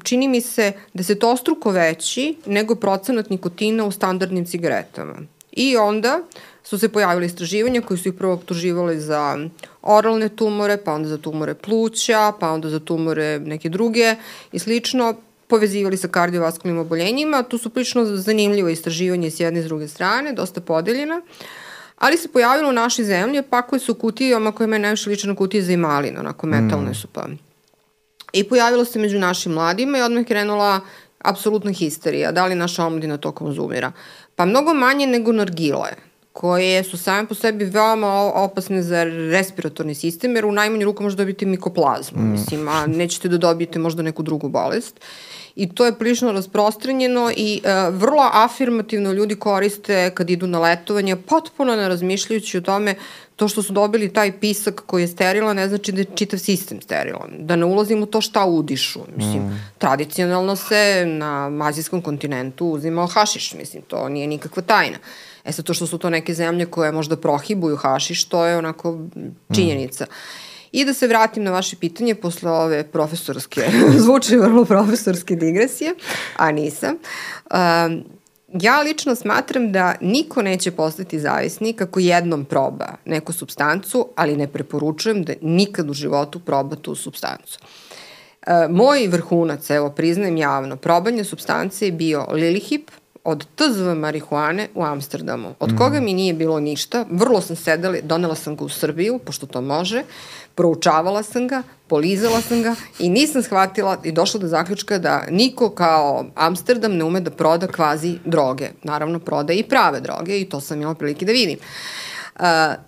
[0.04, 5.15] čini mi se desetostruko veći nego procenat nikotina u standardnim cigaretama.
[5.51, 6.19] I onda
[6.65, 9.38] su se pojavili istraživanja koji su ih prvo optuživali za
[9.82, 14.15] oralne tumore, pa onda za tumore pluća, pa onda za tumore neke druge
[14.51, 15.15] i slično
[15.47, 17.43] povezivali sa kardiovaskulnim oboljenjima.
[17.43, 21.21] Tu su prilično zanimljivo istraživanje s jedne i s druge strane, dosta podeljena.
[21.97, 25.36] Ali se pojavilo u našoj zemlji, pa koje su kutijama koje me najviše liče na
[25.36, 26.95] kutije za imalina, onako metalne mm.
[26.95, 27.28] su pa.
[28.34, 30.80] I pojavilo se među našim mladima i odmah je krenula
[31.19, 32.32] apsolutna histerija.
[32.32, 33.91] Da li naša omladina to konzumira?
[34.36, 35.89] Pa mnogo manje nego nargile
[36.35, 41.21] koje su same po sebi veoma opasne za respiratorni sistem, jer u najmanju ruku možete
[41.23, 42.31] dobiti mikoplazmu, mm.
[42.31, 44.99] mislim, a nećete da dobijete možda neku drugu bolest.
[45.55, 51.15] I to je prilično rasprostranjeno i uh, vrlo afirmativno ljudi koriste kad idu na letovanje,
[51.15, 52.95] potpuno ne razmišljajući o tome
[53.35, 56.81] to što su dobili taj pisak koji je sterilan ne znači da je čitav sistem
[56.81, 57.31] sterilan.
[57.39, 58.99] Da ne ulazim u to šta udišu.
[59.15, 59.71] Mislim, mm.
[59.77, 64.97] tradicionalno se na azijskom kontinentu uzimao hašiš, mislim, to nije nikakva tajna.
[64.97, 68.58] Uh, E sad to što su to neke zemlje koje možda prohibuju hašiš, to je
[68.58, 68.99] onako
[69.55, 70.03] činjenica.
[70.03, 70.13] Mm.
[70.71, 73.62] I da se vratim na vaše pitanje posle ove profesorske,
[74.03, 75.93] zvuči vrlo profesorske digresije,
[76.38, 76.95] a nisam.
[77.51, 78.03] Um,
[78.62, 84.47] ja lično smatram da niko neće postati zavisnik ako jednom proba neku substancu, ali ne
[84.47, 87.60] preporučujem da nikad u životu proba tu substancu.
[88.47, 92.91] E, moj vrhunac, evo priznajem javno, probanje substance je bio Lilihip,
[93.25, 95.77] od TZV marihuane u Amsterdamu, od mm.
[95.77, 99.61] koga mi nije bilo ništa, vrlo sam sedela, donela sam ga u Srbiju, pošto to
[99.61, 100.03] može,
[100.55, 105.69] proučavala sam ga, polizala sam ga i nisam shvatila i došla do zaključka da niko
[105.69, 108.69] kao Amsterdam ne ume da proda kvazi droge.
[108.83, 111.59] Naravno, proda i prave droge i to sam imala prilike da vidim.
[112.35, 112.41] Uh,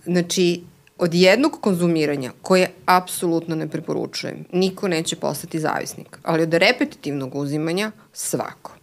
[0.06, 0.63] znači,
[0.97, 7.91] od jednog konzumiranja, koje apsolutno ne preporučujem, niko neće postati zavisnik, ali od repetitivnog uzimanja
[8.13, 8.77] svako.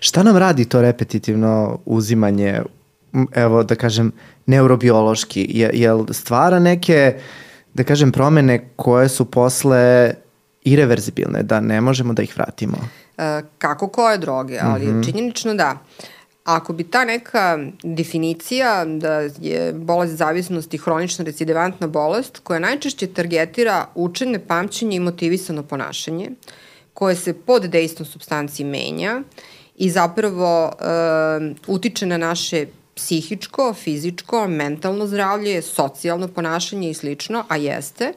[0.00, 2.62] Šta nam radi to repetitivno uzimanje,
[3.34, 4.12] evo da kažem,
[4.46, 5.46] neurobiološki?
[5.50, 7.18] Je, jel stvara neke,
[7.74, 10.14] da kažem, promene koje su posle
[10.64, 12.76] ireverzibilne, da ne možemo da ih vratimo?
[13.18, 15.04] E, kako koje droge, ali mm -hmm.
[15.04, 15.78] činjenično da.
[16.44, 23.86] Ako bi ta neka definicija da je bolest zavisnosti hronična recidivantna bolest koja najčešće targetira
[23.94, 26.30] učene, pamćenje i motivisano ponašanje,
[26.94, 29.22] koje se pod dejstvom substanci menja
[29.78, 37.56] i zapravo uh, utiče na naše psihičko, fizičko, mentalno zdravlje, socijalno ponašanje i slično, a
[37.56, 38.12] jeste,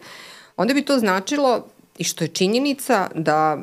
[0.57, 3.57] onda bi to značilo, i što je činjenica, da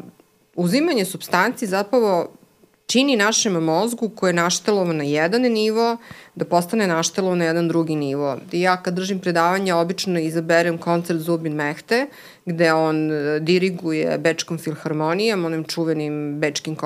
[0.54, 2.37] uzimanje substanci zapravo
[2.88, 5.96] čini našem mozgu koje je naštelovo na jedan nivo,
[6.34, 8.38] da postane naštelovo na jedan drugi nivo.
[8.52, 12.06] I ja kad držim predavanja obično izaberem koncert Zubin Mehte,
[12.46, 16.76] gde on e, diriguje Bečkom filharmonijom, onim čuvenim bečkim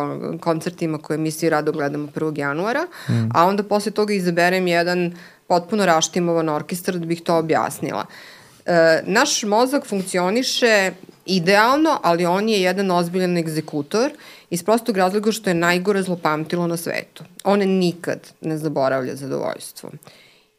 [0.40, 2.38] koncertima koje mi svi rado gledamo 1.
[2.38, 3.28] januara, mm.
[3.34, 5.12] a onda posle toga izaberem jedan
[5.46, 8.06] potpuno raštimovan orkestar da bih to objasnila.
[8.66, 10.92] E, naš mozak funkcioniše
[11.26, 14.10] idealno, ali on je jedan ozbiljan egzekutor
[14.52, 17.24] iz prostog razloga što je najgore zlopamtilo na svetu.
[17.44, 19.90] On nikad ne zaboravlja zadovoljstvo.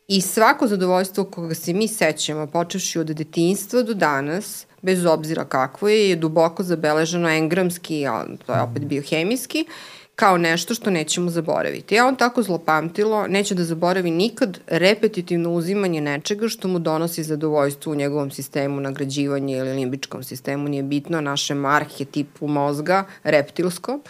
[0.08, 5.90] I svako zadovoljstvo koga se mi sećamo, počevši od detinjstva do danas, bez obzira kakvo
[5.90, 9.66] je, je duboko zabeleženo engramski, a to je opet biohemijski,
[10.16, 11.96] kao nešto što nećemo zaboraviti.
[11.96, 17.92] Ja on tako zlopamtilo, neće da zaboravi nikad repetitivno uzimanje nečega što mu donosi zadovoljstvo
[17.92, 24.02] u njegovom sistemu nagrađivanja ili limbičkom sistemu, nije bitno, našem arhetipu mozga, reptilskom.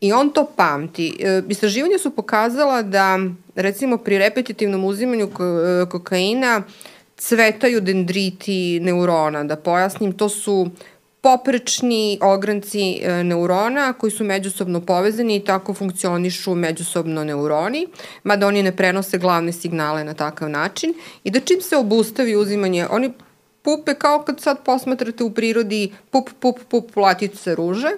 [0.00, 1.16] I on to pamti.
[1.20, 3.18] E, istraživanja su pokazala da,
[3.54, 5.30] recimo, pri repetitivnom uzimanju
[5.90, 6.62] kokaina
[7.16, 9.44] cvetaju dendriti neurona.
[9.44, 10.70] Da pojasnim, to su
[11.24, 17.86] poprečni ogranci e, neurona koji su međusobno povezani i tako funkcionišu međusobno neuroni,
[18.24, 20.94] mada oni ne prenose glavne signale na takav način
[21.24, 23.12] i da čim se obustavi uzimanje, oni
[23.62, 27.90] pupe kao kad sad posmatrate u prirodi pup, pup, pup latice ruže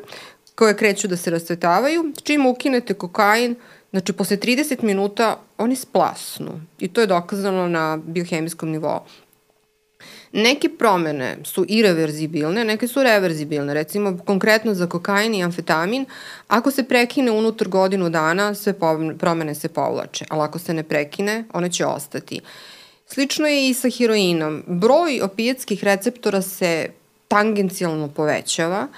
[0.55, 2.13] koje kreću da se rasvetavaju.
[2.23, 3.55] Čim ukinete kokain,
[3.91, 9.01] znači posle 30 minuta oni splasnu i to je dokazano na biohemijskom nivou.
[10.37, 13.75] Neke promene su irreverzibilne, neke su reverzibilne.
[13.75, 16.07] Recimo, konkretno za kokain i amfetamin,
[16.49, 18.75] ako se prekine unutar godinu dana, sve
[19.19, 22.41] promene se povlače, ali ako se ne prekine, one će ostati.
[23.07, 24.63] Slično je i sa heroinom.
[24.67, 26.91] Broj opijatskih receptora se
[27.29, 28.89] tangencijalno povećava,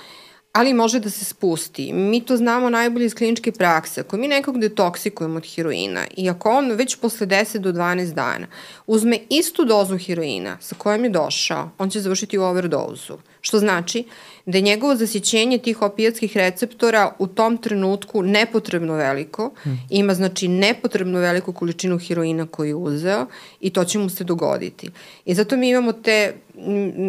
[0.53, 1.93] ali može da se spusti.
[1.93, 4.01] Mi to znamo najbolje iz kliničke prakse.
[4.01, 8.47] Ako mi nekog detoksikujemo od heroina i ako on već posle 10 do 12 dana
[8.87, 13.19] uzme istu dozu heroina sa kojom je došao, on će završiti u overdozu.
[13.41, 14.05] Što znači
[14.47, 19.81] da je njegovo zasićenje tih opijatskih receptora u tom trenutku nepotrebno veliko, hmm.
[19.91, 23.27] ima znači nepotrebno veliku količinu heroina koju je uzeo
[23.61, 24.91] i to će mu se dogoditi.
[25.25, 26.35] I zato mi imamo te,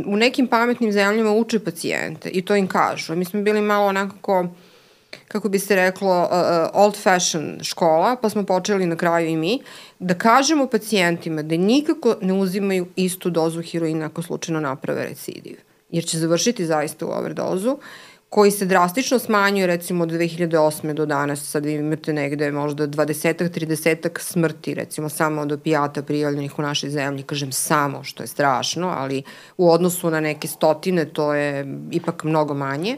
[0.05, 3.15] u nekim pametnim zemljama uče pacijente i to im kažu.
[3.15, 4.47] Mi smo bili malo onako
[5.27, 9.35] kako bi se reklo, uh, uh, old fashion škola, pa smo počeli na kraju i
[9.35, 9.59] mi,
[9.99, 15.57] da kažemo pacijentima da nikako ne uzimaju istu dozu heroina ako slučajno naprave recidiv
[15.91, 17.77] jer će završiti zaista u overdozu,
[18.29, 20.93] koji se drastično smanjuje recimo od 2008.
[20.93, 26.59] do danas, sad vi imate negde možda 20 30 smrti recimo samo od opijata prijavljenih
[26.59, 29.23] u našoj zemlji, kažem samo, što je strašno, ali
[29.57, 32.97] u odnosu na neke stotine to je ipak mnogo manje.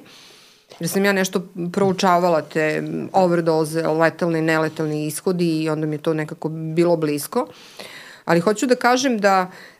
[0.80, 6.02] Jer sam ja nešto proučavala te overdoze, letalni i neletalni ishodi i onda mi je
[6.02, 7.48] to nekako bilo blisko.
[8.26, 9.71] Ali hoću da kažem da uh,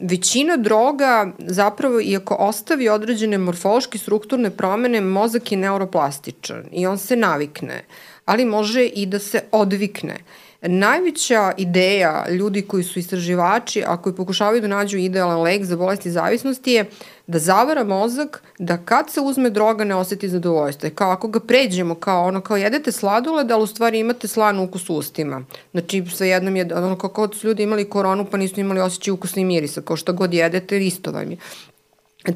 [0.00, 7.16] većina droga zapravo, iako ostavi određene morfološke strukturne promene, mozak je neuroplastičan i on se
[7.16, 7.84] navikne,
[8.24, 10.16] ali može i da se odvikne.
[10.62, 16.10] Najveća ideja ljudi koji su istraživači, a koji pokušavaju da nađu idealan lek za bolesti
[16.10, 16.84] zavisnosti je
[17.26, 20.90] da zavara mozak da kad se uzme droga ne oseti zadovoljstvo.
[20.94, 24.90] Kao ako ga pređemo kao ono kao jedete sladoled, ali u stvari imate slan ukus
[24.90, 25.44] u ustima.
[25.70, 29.44] Znači sve jednom je ono kako su ljudi imali koronu pa nisu imali osjećaj ukusni
[29.44, 31.36] mirisa, kao šta god jedete, isto vam je.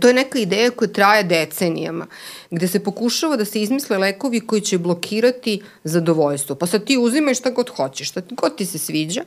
[0.01, 2.07] To je neka ideja koja traje decenijama,
[2.51, 6.57] gde se pokušava da se izmisle lekovi koji će blokirati zadovoljstvo.
[6.57, 9.23] Pa sad ti uzimaj šta god hoćeš, šta god ti se sviđa,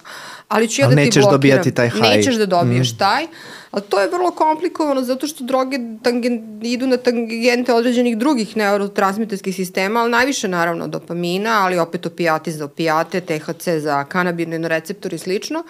[0.47, 1.31] ali ću ja ali da ti blokiram.
[1.31, 2.17] dobijati taj haj.
[2.17, 2.97] Nećeš da dobiješ mm.
[2.97, 3.27] taj,
[3.71, 9.55] ali to je vrlo komplikovano zato što droge tangen, idu na tangente određenih drugih neurotransmiterskih
[9.55, 15.19] sistema, ali najviše naravno dopamina, ali opet opijati za opijate, THC za kanabirne receptori i
[15.19, 15.63] slično.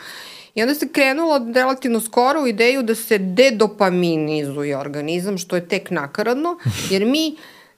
[0.58, 5.92] I onda se krenulo relativno skoro u ideju da se dedopaminizuje organizam, što je tek
[5.92, 6.58] nakaradno,
[6.92, 7.36] jer mi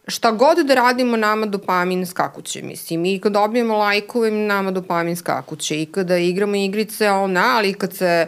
[0.08, 2.62] šta god da radimo, nama dopamin skakuće.
[2.62, 5.82] Mislim, i kad dobijemo lajkove, nama dopamin skakuće.
[5.82, 8.28] I kada igramo igrice, ona, ali kad se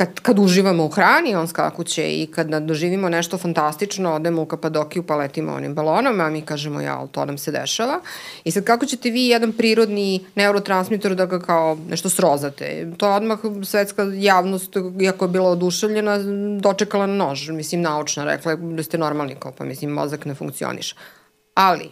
[0.00, 5.02] kad, kad uživamo u hrani, on skakuće i kad doživimo nešto fantastično, odemo u Kapadokiju
[5.02, 8.00] pa letimo onim balonom, a mi kažemo, ja, to nam se dešava.
[8.44, 12.92] I sad kako ćete vi jedan prirodni neurotransmitor da ga kao nešto srozate?
[12.96, 16.18] To je odmah svetska javnost, iako je bila oduševljena,
[16.60, 20.96] dočekala na nož, mislim, naučna, rekla da ste normalni, kao pa mislim, mozak ne funkcioniše.
[21.54, 21.90] Ali,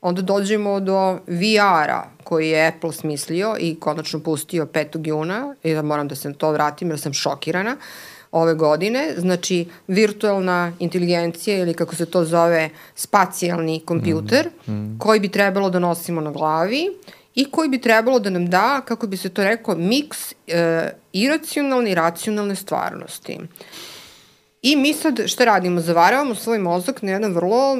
[0.00, 5.06] onda dođemo do VR-a koji je Apple smislio i konačno pustio 5.
[5.06, 7.76] juna i da moram da se to vratim jer sam šokirana
[8.32, 9.14] ove godine.
[9.16, 14.98] Znači, virtualna inteligencija ili kako se to zove spacijalni kompjuter mm, mm.
[14.98, 16.88] koji bi trebalo da nosimo na glavi
[17.34, 21.90] i koji bi trebalo da nam da, kako bi se to rekao, miks e, iracionalne
[21.90, 23.38] i racionalne stvarnosti.
[24.62, 25.80] I mi sad šta radimo?
[25.80, 27.78] Zavaravamo svoj mozak na jedan vrlo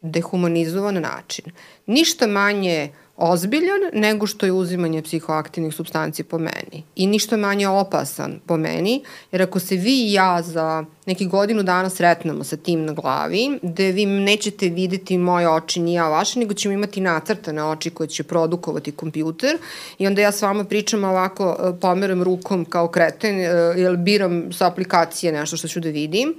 [0.00, 1.44] dehumanizovan način.
[1.86, 6.82] Ništa manje ozbiljan nego što je uzimanje psihoaktivnih substanci po meni.
[6.96, 11.62] I ništa manje opasan po meni, jer ako se vi i ja za neki godinu
[11.62, 16.38] dana sretnemo sa tim na glavi, da vi nećete videti moje oči ni ja vaše,
[16.38, 19.58] nego ćemo imati nacrtane oči koje će produkovati kompjuter
[19.98, 23.44] i onda ja s vama pričam ovako, e, pomeram rukom kao kreten, e,
[23.76, 26.34] jer biram sa aplikacije nešto što ću da vidim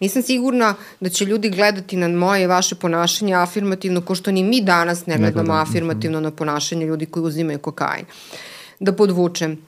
[0.00, 4.42] Nisam sigurna da će ljudi gledati na moje i vaše ponašanje afirmativno, ko što ni
[4.42, 8.04] mi danas ne gledamo afirmativno na ponašanje ljudi koji uzimaju kokain.
[8.80, 9.58] Da podvučem,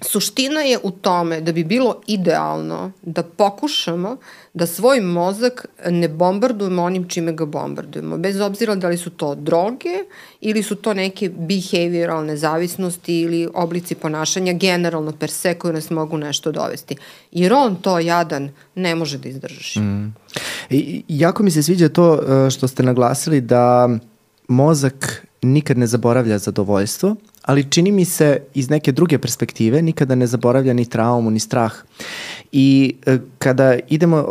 [0.00, 4.16] Suština je u tome da bi bilo idealno da pokušamo
[4.54, 9.34] da svoj mozak ne bombardujemo onim čime ga bombardujemo, bez obzira da li su to
[9.34, 9.98] droge
[10.40, 16.16] ili su to neke behavioralne zavisnosti ili oblici ponašanja generalno per se koje nas mogu
[16.16, 16.96] nešto dovesti.
[17.32, 19.80] Jer on to jadan ne može da izdrži.
[19.80, 20.14] Mm.
[20.70, 22.14] I, jako mi se sviđa to
[22.46, 23.88] e, što ste naglasili da
[24.48, 30.26] mozak nikad ne zaboravlja zadovoljstvo, ali čini mi se iz neke druge perspektive nikada ne
[30.26, 31.72] zaboravlja ni traumu, ni strah.
[32.52, 34.30] I e, kada idemo e,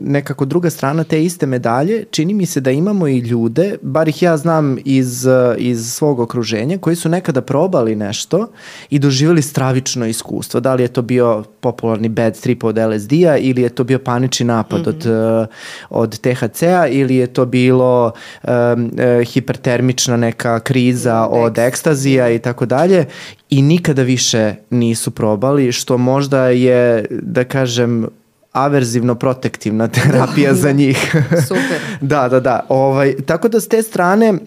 [0.00, 4.22] nekako druga strana te iste medalje, čini mi se da imamo i ljude, bar ih
[4.22, 5.26] ja znam iz,
[5.58, 8.48] iz svog okruženja, koji su nekada probali nešto
[8.90, 10.60] i doživjeli stravično iskustvo.
[10.60, 14.46] Da li je to bio popularni bad trip od LSD-a ili je to bio panični
[14.46, 14.88] napad mm -hmm.
[14.88, 15.52] od, e,
[15.90, 18.90] od THC-a ili je to bilo um,
[19.24, 21.58] hipertermična neka kriza mm, od
[21.96, 23.06] ekstazija i tako dalje
[23.50, 28.06] i nikada više nisu probali, što možda je, da kažem,
[28.52, 31.16] averzivno protektivna terapija za njih.
[31.48, 31.80] Super.
[32.00, 32.66] da, da, da.
[32.68, 34.38] Ovaj, tako da s te strane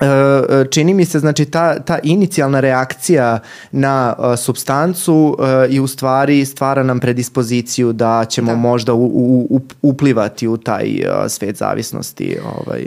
[0.00, 3.38] E, e, čini mi se znači ta, ta inicijalna reakcija
[3.72, 8.56] na uh, substancu uh, i u stvari stvara nam predispoziciju da ćemo da.
[8.56, 12.36] možda u, u, u, uplivati u taj uh, svet zavisnosti.
[12.44, 12.86] Ovaj.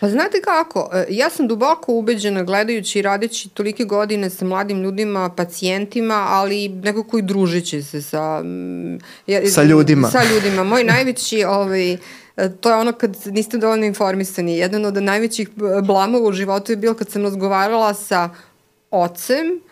[0.00, 5.30] Pa znate kako, ja sam duboko ubeđena gledajući i radeći tolike godine sa mladim ljudima,
[5.36, 8.42] pacijentima, ali nekako i družeći se sa...
[9.26, 10.08] Ja, sa ljudima.
[10.08, 10.64] Sa ljudima.
[10.64, 11.96] Moj najveći ovaj,
[12.40, 14.58] E, to je ono kad niste dovoljno informisani.
[14.58, 15.48] Jedan od najvećih
[15.82, 18.30] blamova u životu je bilo kad sam razgovarala sa
[18.90, 19.69] ocem e,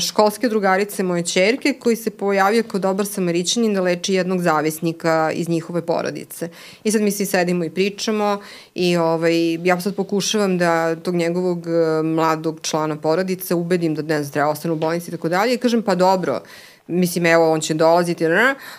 [0.00, 5.48] školske drugarice moje čerke koji se pojavio kao dobar samaričanin da leči jednog zavisnika iz
[5.48, 6.48] njihove porodice.
[6.84, 8.40] I sad mi svi sedimo i pričamo
[8.74, 14.22] i ovaj, ja sad pokušavam da tog njegovog e, mladog člana porodice ubedim da ne
[14.22, 16.42] znam, treba ostane u bolnici i tako dalje i kažem pa dobro,
[16.86, 18.26] mislim evo on će dolaziti,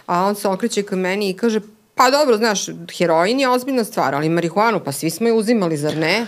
[0.06, 1.62] a on se okreće ka meni i kaže
[1.96, 2.66] Pa dobro, znaš,
[2.98, 6.26] heroin je ozbiljna stvar, ali marihuanu, pa svi smo je uzimali, zar ne?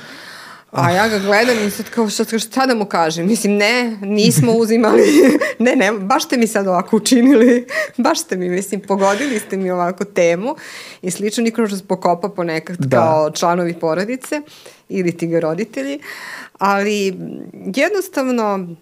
[0.73, 3.27] A ja ga gledam i sad kao šta, šta da mu kažem?
[3.27, 5.03] Mislim, ne, nismo uzimali.
[5.59, 7.65] ne, ne, baš ste mi sad ovako učinili.
[7.97, 10.55] baš ste mi, mislim, pogodili ste mi ovako temu
[11.01, 11.43] i slično.
[11.43, 12.97] Niko što se pokopa ponekad da.
[12.97, 14.41] kao članovi porodice
[14.89, 15.99] ili ti ga roditelji.
[16.59, 17.17] Ali
[17.75, 18.75] jednostavno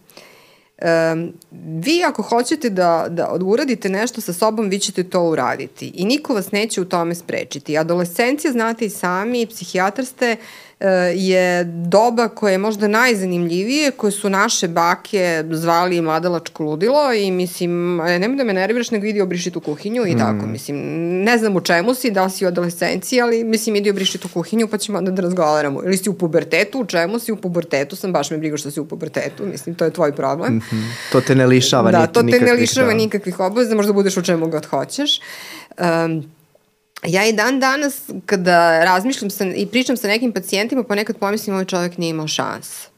[1.14, 6.06] Um, vi ako hoćete da, da uradite nešto sa sobom, vi ćete to uraditi i
[6.06, 7.78] niko vas neće u tome sprečiti.
[7.78, 10.36] Adolescencija, znate i sami, psihijatar ste,
[11.15, 17.97] je doba koje je možda najzanimljivije, koje su naše bake zvali mladalačko ludilo i mislim,
[17.97, 20.19] nemoj da me nerviraš, nego idi obriši tu kuhinju i mm.
[20.19, 20.77] tako, mislim,
[21.23, 24.27] ne znam u čemu si, da li si u adolescenciji, ali mislim, idi obriši tu
[24.34, 25.84] kuhinju pa ćemo onda da razgovaramo.
[25.84, 28.79] Ili si u pubertetu, u čemu si u pubertetu, sam baš me briga što si
[28.79, 30.53] u pubertetu, mislim, to je tvoj problem.
[30.53, 30.91] Mm -hmm.
[31.11, 32.93] To te ne lišava da, to te ne lišava da.
[32.93, 35.19] nikakvih obaveza, možda budeš u čemu god hoćeš.
[35.79, 36.41] Um,
[37.08, 41.66] ja i dan danas kada razmišljam sa, i pričam sa nekim pacijentima, ponekad pomislim ovaj
[41.66, 42.91] čovjek nije imao šans.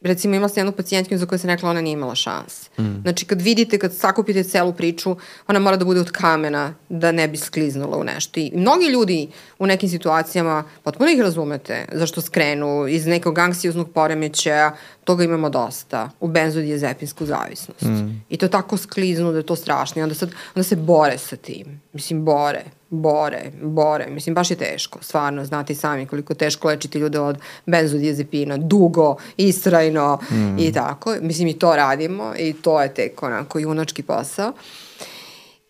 [0.00, 2.70] Recimo imala sam jednu pacijentkinju za koju sam rekla ona nije imala šans.
[2.78, 3.00] Mm.
[3.02, 5.16] Znači kad vidite, kad sakupite celu priču,
[5.48, 8.40] ona mora da bude od kamena da ne bi skliznula u nešto.
[8.40, 9.28] I mnogi ljudi
[9.58, 16.10] u nekim situacijama, potpuno ih razumete, zašto skrenu iz nekog anksioznog poremećaja, toga imamo dosta
[16.20, 17.82] u benzodiazepinsku zavisnost.
[17.82, 18.22] Mm.
[18.28, 20.00] I to tako skliznu da je to strašno.
[20.00, 21.80] I onda, sad, onda se bore sa tim.
[21.92, 24.06] Mislim, bore bore, bore.
[24.10, 29.16] Mislim, baš je teško, stvarno, znate i sami koliko teško lečiti ljude od benzodiazepina, dugo,
[29.36, 30.58] istrajno mm.
[30.58, 31.14] i tako.
[31.20, 34.52] Mislim, i to radimo i to je tek onako junački posao.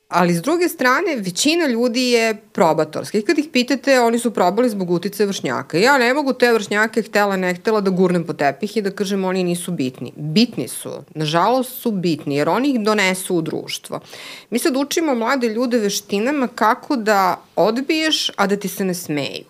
[0.08, 3.18] Ali s druge strane, većina ljudi je probatorska.
[3.18, 5.78] I kad ih pitate, oni su probali zbog utice vršnjaka.
[5.78, 9.24] Ja ne mogu te vršnjake, htela ne htela, da gurnem po tepih i da kažem
[9.24, 10.12] oni nisu bitni.
[10.16, 10.90] Bitni su.
[11.14, 14.00] Nažalost su bitni, jer oni ih donesu u društvo.
[14.50, 19.44] Mi sad učimo mlade ljude veštinama kako da odbiješ, a da ti se ne smeju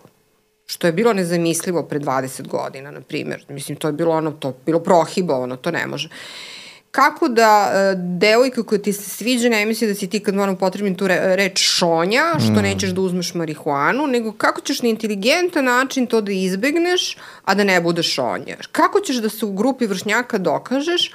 [0.67, 3.45] što je bilo nezamislivo pre 20 godina, na primjer.
[3.49, 6.09] Mislim, to je bilo ono, to bilo prohibovano, to ne može
[6.99, 10.57] kako da uh, devojka koja ti se sviđa ne misli da si ti kad moram
[10.57, 12.63] potrebim tu re, reč šonja, što mm.
[12.63, 17.65] nećeš da uzmeš marihuanu, nego kako ćeš na inteligentan način to da izbegneš, a da
[17.65, 18.57] ne budeš šonja.
[18.73, 21.13] Kako ćeš da se u grupi vršnjaka dokažeš,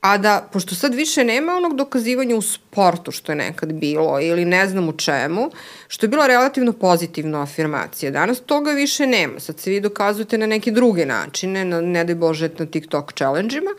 [0.00, 4.44] a da, pošto sad više nema onog dokazivanja u sportu što je nekad bilo ili
[4.44, 5.50] ne znam u čemu,
[5.88, 8.10] što je bila relativno pozitivna afirmacija.
[8.10, 9.40] Danas toga više nema.
[9.40, 13.74] Sad se vi dokazujete na neke druge načine, na, ne daj Bože, na TikTok challenge-ima,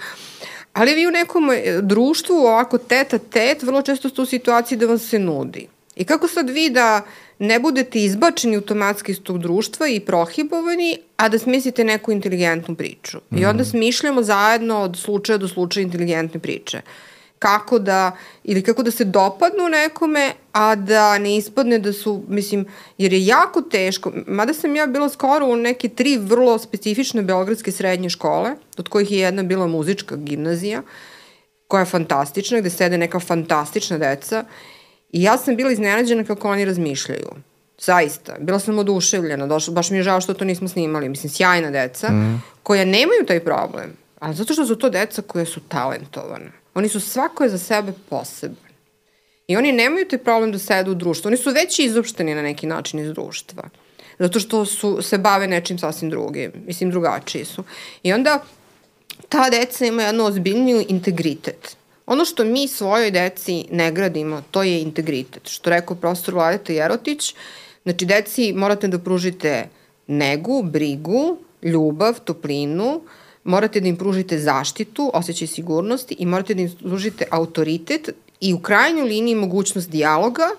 [0.74, 4.86] Ali vi u nekom e, društvu, ovako teta tet, vrlo često ste u situaciji da
[4.86, 5.68] vam se nudi.
[5.96, 7.02] I kako sad vi da
[7.40, 13.18] ne budete izbačeni automatski iz tog društva i prohibovani, a da smislite neku inteligentnu priču.
[13.30, 13.38] Mm.
[13.38, 13.70] I onda mhm.
[13.70, 16.82] smišljamo zajedno od slučaja do slučaja inteligentne priče
[17.40, 18.12] kako da,
[18.44, 22.66] ili kako da se dopadnu nekome, a da ne ispadne da su, mislim,
[22.98, 27.72] jer je jako teško, mada sam ja bila skoro u neke tri vrlo specifične beogradske
[27.72, 30.82] srednje škole, od kojih je jedna bila muzička gimnazija,
[31.68, 34.44] koja je fantastična, gde sede neka fantastična deca,
[35.12, 37.30] i ja sam bila iznenađena kako oni razmišljaju.
[37.82, 41.72] Zaista, bila sam oduševljena, došla, baš mi je žao što to nismo snimali, mislim, sjajna
[41.72, 42.44] deca, mm.
[42.64, 47.00] koja nemaju taj problem, ali zato što su to deca koje su talentovane Oni su
[47.00, 48.70] svako je za sebe poseban.
[49.48, 51.28] I oni nemaju taj problem da sedu u društvu.
[51.28, 53.64] Oni su već izopšteni na neki način iz društva.
[54.20, 56.52] Zato što su, se bave nečim sasvim drugim.
[56.68, 57.64] Mislim, drugačiji su.
[58.04, 58.44] I onda
[59.30, 61.78] ta deca ima jednu ozbiljniju integritet.
[62.06, 65.48] Ono što mi svojoj deci ne gradimo, to je integritet.
[65.48, 67.36] Što rekao profesor Vladeta Jerotić,
[67.84, 69.70] znači deci morate da pružite
[70.08, 73.02] negu, brigu, ljubav, toplinu, uh,
[73.44, 78.10] morate da im pružite zaštitu, osjećaj sigurnosti i morate da im pružite autoritet
[78.42, 80.50] i u krajnjoj liniji mogućnost dijaloga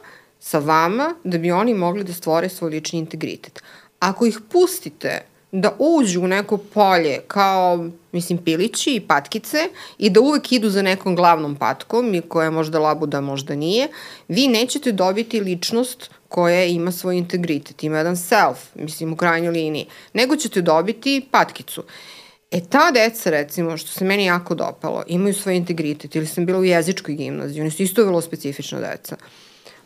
[0.41, 3.63] sa vama da bi oni mogli da stvore svoj lični integritet.
[3.99, 5.23] Ako ih pustite
[5.53, 9.59] da uđu u neko polje kao, mislim, pilići i patkice
[9.99, 13.89] i da uvek idu za nekom glavnom patkom i koja je možda labuda, možda nije,
[14.29, 19.87] vi nećete dobiti ličnost koja ima svoj integritet, ima jedan self, mislim, u krajnjoj liniji,
[20.13, 21.83] nego ćete dobiti patkicu.
[22.51, 26.59] E ta deca, recimo, što se meni jako dopalo, imaju svoj integritet, ili sam bila
[26.59, 29.17] u jezičkoj gimnaziji, oni su isto vrlo specifična deca.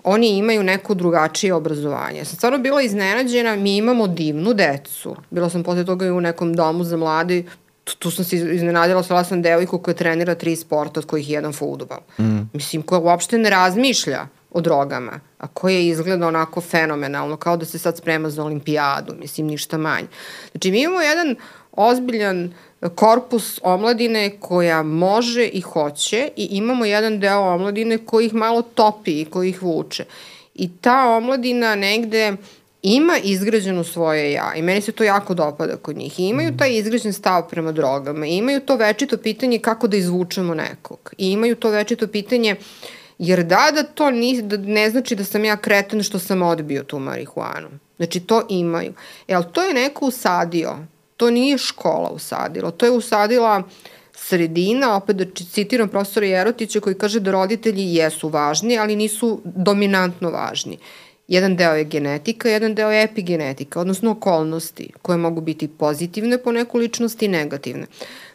[0.04, 2.18] Oni imaju neko drugačije obrazovanje.
[2.18, 5.16] Ja sam stvarno bila iznenađena, mi imamo divnu decu.
[5.30, 7.46] Bila sam posle toga i u nekom domu za mladi,
[7.84, 11.34] tu, tu sam se iznenadila, stala sam devojku koja trenira tri sporta, od kojih je
[11.34, 11.98] jedan futbol.
[12.18, 12.40] Mm.
[12.52, 17.78] Mislim, koja uopšte ne razmišlja o drogama, a koja izgleda onako fenomenalno, kao da se
[17.78, 20.06] sad sprema za olimpijadu, mislim, ništa manje.
[20.50, 21.36] Znači, mi imamo jedan
[21.76, 22.54] ozbiljan
[22.94, 29.20] korpus omladine koja može i hoće i imamo jedan deo omladine koji ih malo topi
[29.20, 30.04] i koji ih vuče.
[30.54, 32.36] I ta omladina negde
[32.82, 36.20] ima izgrađeno svoje ja i meni se to jako dopada kod njih.
[36.20, 40.54] I imaju taj izgrađen stav prema drogama i imaju to večito pitanje kako da izvučemo
[40.54, 41.14] nekog.
[41.18, 42.56] I imaju to večito pitanje
[43.18, 46.82] jer da, da to ni, da ne znači da sam ja kreten što sam odbio
[46.82, 47.68] tu marihuanu.
[47.96, 48.92] Znači to imaju.
[49.28, 50.76] E, ali to je neko usadio
[51.16, 53.62] To nije škola usadila, to je usadila
[54.16, 60.30] sredina, opet da citiram profesora Jerotića koji kaže da roditelji jesu važni, ali nisu dominantno
[60.30, 60.78] važni.
[61.28, 66.52] Jedan deo je genetika, jedan deo je epigenetika, odnosno okolnosti koje mogu biti pozitivne po
[66.52, 67.86] neku ličnost i negativne.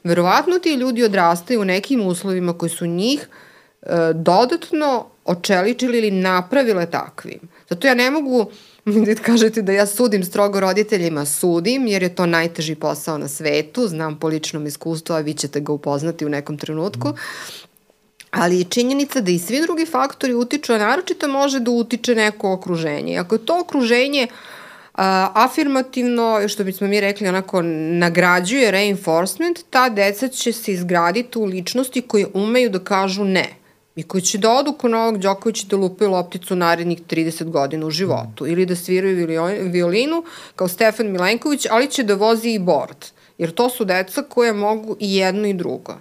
[0.04, 3.28] Verovatno ti ljudi odrastaju u nekim uslovima koji su njih
[3.82, 7.40] e, dodatno očeličili ili napravile takvim.
[7.70, 8.52] Zato ja ne mogu
[9.26, 14.20] kažete da ja sudim strogo roditeljima, sudim, jer je to najteži posao na svetu, znam
[14.20, 17.14] po ličnom iskustvu, a vi ćete ga upoznati u nekom trenutku.
[18.32, 22.52] Ali je činjenica da i svi drugi faktori utiču, a naročito može da utiče neko
[22.52, 23.18] okruženje.
[23.18, 24.28] Ako je to okruženje
[24.94, 31.46] a, afirmativno, što bismo mi rekli, onako nagrađuje reinforcement, ta deca će se izgraditi u
[31.46, 33.59] ličnosti koje umeju da kažu ne
[34.00, 37.92] i koji će da odu ko Novak Đoković da lupaju lopticu narednih 30 godina u
[37.92, 39.28] životu ili da sviraju
[39.72, 40.24] violinu
[40.56, 43.10] kao Stefan Milenković, ali će da vozi i bord.
[43.38, 45.98] Jer to su deca koje mogu i jedno i drugo.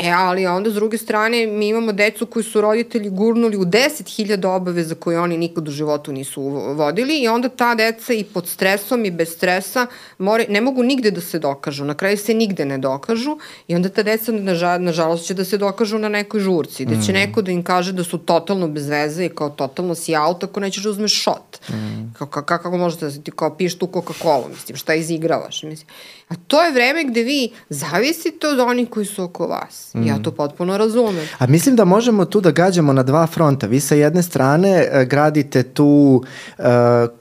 [0.00, 4.46] E, ali onda s druge strane mi imamo decu koji su roditelji gurnuli u 10.000
[4.46, 6.42] obaveza koje oni nikad u životu nisu
[6.74, 9.86] vodili i onda ta deca i pod stresom i bez stresa
[10.18, 11.84] more, ne mogu nigde da se dokažu.
[11.84, 13.38] Na kraju se nigde ne dokažu
[13.68, 17.12] i onda ta deca nažal, nažalost će da se dokažu na nekoj žurci, da će
[17.12, 17.14] mm.
[17.14, 20.60] neko da im kaže da su totalno bez veze i kao totalno si out ako
[20.60, 21.70] nećeš da uzmeš šot.
[21.70, 22.14] Mm.
[22.18, 25.88] Kao, kako, kako možete da ti kao piješ tu Coca-Cola, mislim, šta izigravaš, mislim.
[26.28, 29.87] A to je vreme gde vi zavisite od onih koji su oko vas.
[29.94, 30.06] Mm.
[30.06, 31.26] Ja to potpuno razumem.
[31.38, 33.66] A mislim da možemo tu da gađamo na dva fronta.
[33.66, 36.22] Vi sa jedne strane uh, gradite tu
[36.58, 36.64] uh,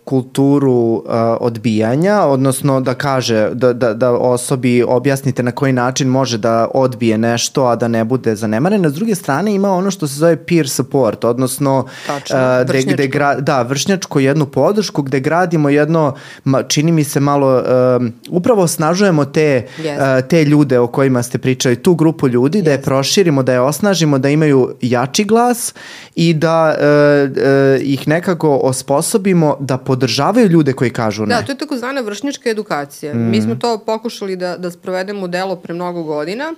[0.04, 1.04] kulturu uh,
[1.40, 7.18] odbijanja, odnosno da kaže, da, da, da osobi objasnite na koji način može da odbije
[7.18, 8.82] nešto, a da ne bude zanemaren.
[8.82, 13.08] Na druge strane ima ono što se zove peer support, odnosno Tačno, uh, gde, gde
[13.08, 18.62] gra, da, vršnjačko jednu podršku gde gradimo jedno, ma, čini mi se malo, uh, upravo
[18.62, 20.20] osnažujemo te, yes.
[20.20, 22.64] uh, te ljude o kojima ste pričali, tu grupu ljudi, yes.
[22.64, 25.74] da je proširimo, da je osnažimo, da imaju jači glas
[26.16, 31.36] i da uh, uh, ih nekako osposobimo da podržavaju ljude koji kažu ne.
[31.36, 33.14] Da, to je takozvana vršnjačka edukacija.
[33.14, 33.30] Mm.
[33.30, 36.54] Mi smo to pokušali da, da sprovedemo u delo pre mnogo godina,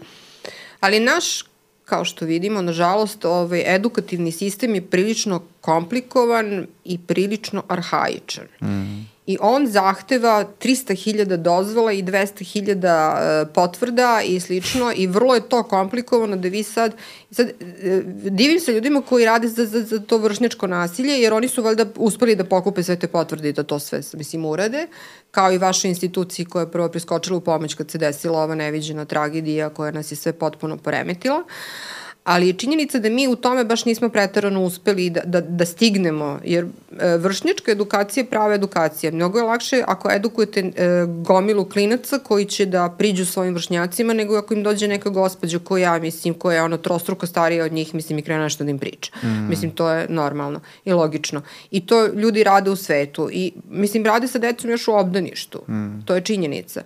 [0.80, 1.44] ali naš
[1.86, 8.46] kao što vidimo, nažalost, ovaj edukativni sistem je prilično komplikovan i prilično arhaičan.
[8.62, 15.50] Mm i on zahteva 300.000 dozvola i 200.000 e, potvrda i slično i vrlo je
[15.50, 16.96] to komplikovano da vi sad,
[17.32, 21.48] sad e, divim se ljudima koji rade za, za, za to vršnjačko nasilje jer oni
[21.48, 24.88] su valjda uspeli da pokupe sve te potvrde i da to sve, mislim, urade,
[25.32, 29.06] kao i vaše institucije koja je prvo priskočila u pomoć kad se desila ova neviđena
[29.06, 31.38] tragedija koja nas je sve potpuno poremetila.
[31.38, 31.99] Uh,
[32.30, 36.40] ali je činjenica da mi u tome baš nismo pretarano uspeli da, da, da stignemo,
[36.44, 36.66] jer
[37.00, 39.12] e, vršnjačka edukacija je prava edukacija.
[39.12, 40.72] Mnogo je lakše ako edukujete e,
[41.08, 46.00] gomilu klinaca koji će da priđu svojim vršnjacima, nego ako im dođe neka gospođa koja,
[46.00, 49.12] mislim, koja je ono trostruko starija od njih, mislim, i krene nešto da im priča.
[49.24, 49.50] Mm.
[49.50, 51.42] Mislim, to je normalno i logično.
[51.72, 53.30] I to ljudi rade u svetu.
[53.32, 55.62] I, mislim, rade sa decom još u obdaništu.
[55.70, 56.06] Mm.
[56.06, 56.82] To je činjenica.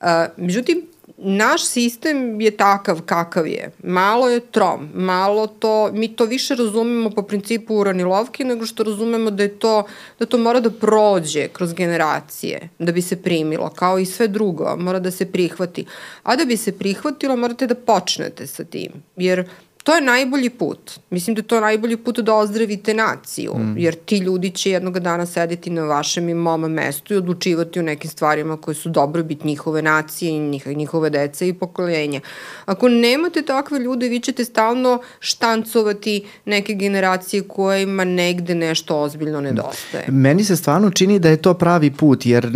[0.00, 0.82] Uh, međutim,
[1.18, 3.70] naš sistem je takav kakav je.
[3.82, 9.30] Malo je trom, malo to, mi to više razumemo po principu uranilovke nego što razumemo
[9.30, 9.86] da je to,
[10.18, 14.76] da to mora da prođe kroz generacije, da bi se primilo, kao i sve drugo,
[14.76, 15.84] mora da se prihvati.
[16.22, 19.48] A da bi se prihvatilo, morate da počnete sa tim, jer
[19.88, 21.00] to je najbolji put.
[21.10, 23.78] Mislim da je to najbolji put da ozdravite naciju, mm.
[23.78, 27.82] jer ti ljudi će jednog dana sedeti na vašem i mom mestu i odlučivati o
[27.82, 30.30] nekim stvarima koje su dobrobit njihove nacije
[30.66, 32.20] i njihove dece i pokoljenja.
[32.64, 40.04] Ako nemate takve ljude, vi ćete stalno štancovati neke generacije kojima negde nešto ozbiljno nedostaje.
[40.08, 42.50] Meni se stvarno čini da je to pravi put, jer e,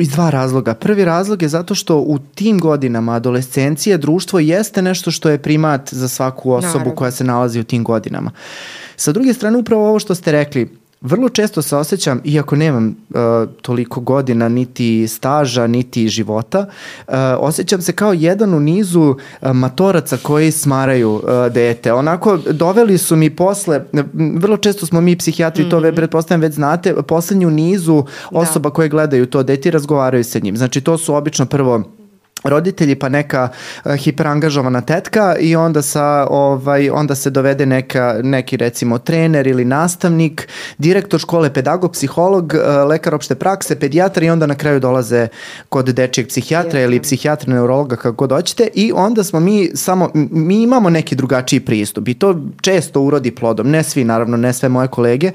[0.00, 0.74] iz dva razloga.
[0.74, 5.94] Prvi razlog je zato što u tim godinama adolescencije društvo jeste nešto što je primat
[5.94, 6.94] za svaku osobu Naravno.
[6.94, 8.30] koja se nalazi u tim godinama.
[8.96, 10.70] Sa druge strane, upravo ovo što ste rekli,
[11.00, 13.16] vrlo često se osjećam, iako nemam uh,
[13.62, 16.66] toliko godina, niti staža, niti života,
[17.08, 19.16] uh, osjećam se kao jedan u nizu uh,
[19.52, 21.22] matoraca koji smaraju uh,
[21.52, 21.92] dete.
[21.92, 25.70] Onako, doveli su mi posle, vrlo često smo mi psihijatri, mm -hmm.
[25.70, 25.96] to ve, mhm.
[25.96, 28.38] pretpostavljam već znate, poslednju nizu da.
[28.38, 28.74] osoba da.
[28.74, 30.56] koje gledaju to dete i razgovaraju sa njim.
[30.56, 31.82] Znači, to su obično prvo
[32.48, 33.48] roditelji pa neka
[33.84, 39.64] uh, hiperangažovana tetka i onda sa ovaj onda se dovede neka neki recimo trener ili
[39.64, 45.28] nastavnik, direktor škole, pedagog, psiholog, uh, lekar opšte prakse, pedijatar i onda na kraju dolaze
[45.68, 50.62] kod dečijeg psihijatra ili psihijatra, neurologa kako god hoćete i onda smo mi samo mi
[50.62, 54.88] imamo neki drugačiji pristup i to često urodi plodom, ne svi naravno, ne sve moje
[54.88, 55.30] kolege,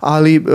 [0.00, 0.46] ali uh,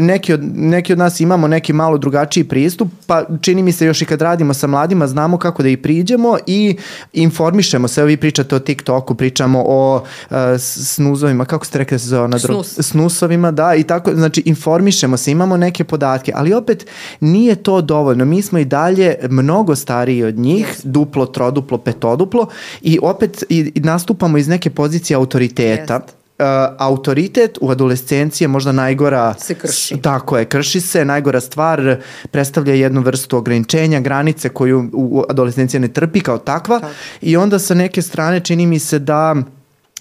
[0.00, 4.02] neki od neki od nas imamo neki malo drugačiji pristup, pa čini mi se još
[4.02, 6.76] i kad radimo sa mladima znamo kako da i priđemo i
[7.12, 8.04] informišemo se.
[8.04, 12.28] Vi pričate o TikToku, pričamo o uh, snuzovima, kako ste rekli da se zove?
[12.28, 12.78] Na Snus.
[12.80, 16.86] Snusovima, da, i tako, znači informišemo se, imamo neke podatke, ali opet
[17.20, 18.24] nije to dovoljno.
[18.24, 20.86] Mi smo i dalje mnogo stariji od njih, yes.
[20.86, 22.46] duplo, troduplo, petoduplo
[22.82, 26.00] i opet i, i nastupamo iz neke pozicije autoriteta.
[26.00, 26.44] Yes Uh,
[26.78, 29.96] autoritet u adolescenciji je možda najgora se krši.
[30.02, 31.96] Tako je, krši se, najgora stvar
[32.30, 36.92] predstavlja jednu vrstu ograničenja, granice koju u adolescencija ne trpi kao takva tako.
[37.20, 39.34] i onda sa neke strane čini mi se da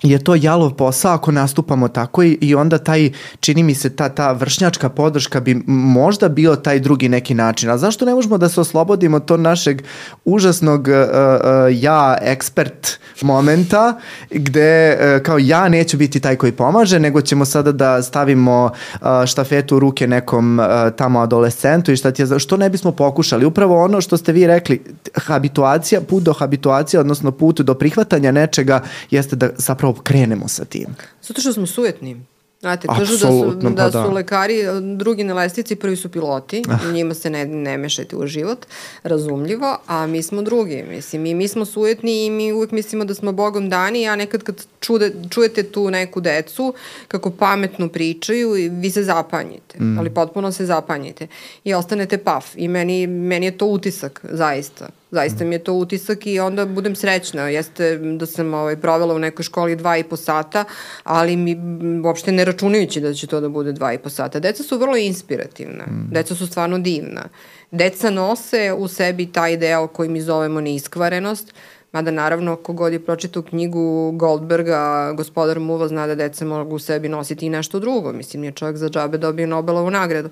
[0.06, 4.10] je to jalov posao ako nastupamo tako i, i onda taj, čini mi se, ta,
[4.10, 7.70] ta vršnjačka podrška bi možda bio taj drugi neki način.
[7.70, 9.82] A zašto ne možemo da se oslobodimo to našeg
[10.26, 13.98] užasnog uh, uh, ja ekspert momenta
[14.32, 19.08] gde uh, kao ja neću biti taj koji pomaže, nego ćemo sada da stavimo uh,
[19.26, 23.46] štafetu u ruke nekom uh, tamo adolescentu i šta ti je, što ne bismo pokušali.
[23.46, 24.82] Upravo ono što ste vi rekli,
[25.16, 28.82] habituacija, put do habituacije, odnosno put do prihvatanja nečega
[29.12, 30.96] jeste da zapravo krenemo sa tim?
[31.22, 32.26] Zato što smo sujetni.
[32.66, 34.64] Znate, kažu da su, da, pa da su lekari
[34.98, 36.92] drugi na lestici, prvi su piloti, ah.
[36.92, 38.66] njima se ne, ne mešajte u život,
[39.04, 43.14] razumljivo, a mi smo drugi, mislim, i mi smo sujetni i mi uvek mislimo da
[43.14, 46.74] smo bogom dani, a nekad kad čude, čujete tu neku decu,
[47.08, 50.00] kako pametno pričaju, vi se zapanjite, mm.
[50.00, 51.28] ali potpuno se zapanjite
[51.64, 54.90] i ostanete paf i meni, meni je to utisak, zaista.
[55.16, 57.48] Zaista mi je to utisak i onda budem srećna.
[57.50, 60.66] Jeste da sam ovaj, provela u nekoj školi dva i po sata,
[61.04, 61.56] ali mi
[62.04, 64.40] uopšte ne računajući da će to da bude dva i po sata.
[64.40, 65.86] Deca su vrlo inspirativna.
[65.86, 66.10] Mm.
[66.12, 67.30] Deca su stvarno divna.
[67.72, 71.54] Deca nose u sebi taj deo koji mi zovemo neiskvarenost,
[71.96, 77.10] Mada naravno, kogod je pročitao knjigu Goldberga, gospodar Muva zna da deca mogu u sebi
[77.10, 78.12] nositi i nešto drugo.
[78.14, 80.30] Mislim, je čovjek za džabe dobio Nobelovu nagradu.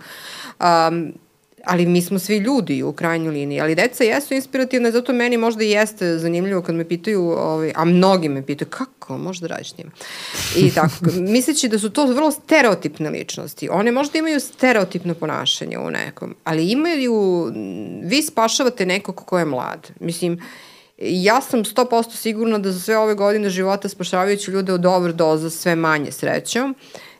[0.59, 1.13] Um,
[1.63, 5.63] ali mi smo svi ljudi u krajnjoj liniji, ali deca jesu inspirativne, zato meni možda
[5.63, 9.77] i jeste zanimljivo kad me pitaju, ovaj, a mnogi me pitaju, kako možda radiš s
[9.77, 9.91] njima?
[10.57, 13.69] I tako, misleći da su to vrlo stereotipne ličnosti.
[13.71, 17.51] One možda imaju stereotipno ponašanje u nekom, ali imaju,
[18.03, 19.91] vi spašavate nekog ko je mlad.
[19.99, 20.41] Mislim,
[20.97, 25.75] ja sam 100% sigurna da za sve ove godine života spašavajući ljude od overdoza sve
[25.75, 26.75] manje srećom,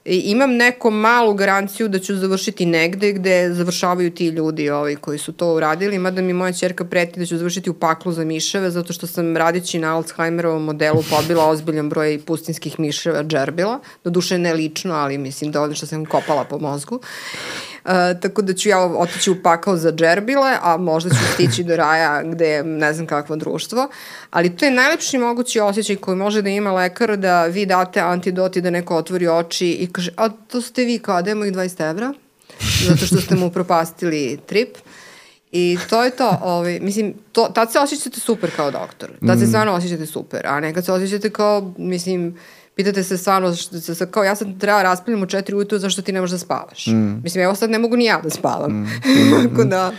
[0.05, 5.33] imam neku malu garanciju da ću završiti negde gde završavaju ti ljudi ovi koji su
[5.33, 8.93] to uradili, mada mi moja čerka preti da ću završiti u paklu za miševe, zato
[8.93, 14.53] što sam radići na Alzheimerovom modelu pobila ozbiljan broj pustinskih miševa džerbila, do duše ne
[14.53, 16.95] lično, ali mislim da ono što sam kopala po mozgu.
[16.95, 17.91] Uh,
[18.21, 22.23] tako da ću ja otići u pakao za džerbile, a možda ću stići do raja
[22.23, 23.87] gde je ne znam kakvo društvo.
[24.31, 28.61] Ali to je najlepši mogući osjećaj koji može da ima lekar da vi date antidoti
[28.61, 32.13] da neko otvori oči i kaže, a to ste vi kao, dajmo ih 20 evra,
[32.87, 34.77] zato što ste mu propastili trip.
[35.51, 39.09] I to je to, ovaj, mislim, to, tad se osjećate super kao doktor.
[39.27, 39.47] Tad se mm.
[39.47, 42.37] stvarno osjećate super, a nekad se osjećate kao, mislim,
[42.75, 43.55] pitate se stvarno,
[44.11, 46.87] kao ja sam treba raspravljam u četiri ujutru zašto ti ne možeš da spavaš.
[46.87, 47.21] Mm.
[47.23, 48.71] Mislim, evo sad ne mogu ni ja da spavam.
[48.71, 48.87] Mm.
[49.13, 49.49] Mm.
[49.49, 49.91] Tako da...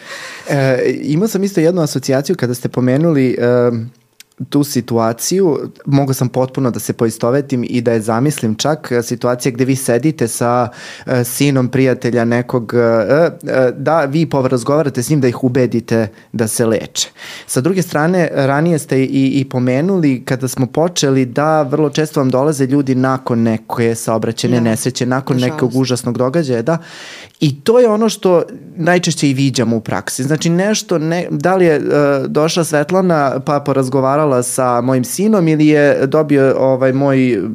[0.51, 3.37] E, imao sam isto jednu asocijaciju kada ste pomenuli...
[3.71, 3.79] Uh,
[4.49, 9.65] tu situaciju, mogu sam potpuno da se poistovetim i da je zamislim čak situacija gde
[9.65, 10.69] vi sedite sa
[11.07, 16.49] uh, sinom prijatelja nekog, uh, uh, da vi porazgovarate s njim da ih ubedite da
[16.49, 17.09] se leče.
[17.47, 22.31] Sa druge strane, ranije ste i, i pomenuli kada smo počeli da vrlo često vam
[22.31, 24.63] dolaze ljudi nakon neke saobraćene da.
[24.63, 25.55] nesreće, nakon Nažalost.
[25.55, 26.79] nekog užasnog događaja, da,
[27.41, 28.43] I to je ono što
[28.77, 30.23] najčešće i viđamo u praksi.
[30.23, 35.67] Znači nešto, ne, da li je uh, došla Svetlana pa porazgovarala sa mojim sinom ili
[35.67, 37.47] je dobio ovaj moj, uh,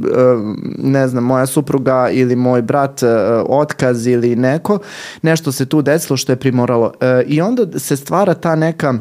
[0.78, 3.10] ne znam, moja supruga ili moj brat uh,
[3.48, 4.80] otkaz ili neko,
[5.22, 6.86] nešto se tu desilo što je primoralo.
[6.86, 6.92] Uh,
[7.28, 8.94] I onda se stvara ta neka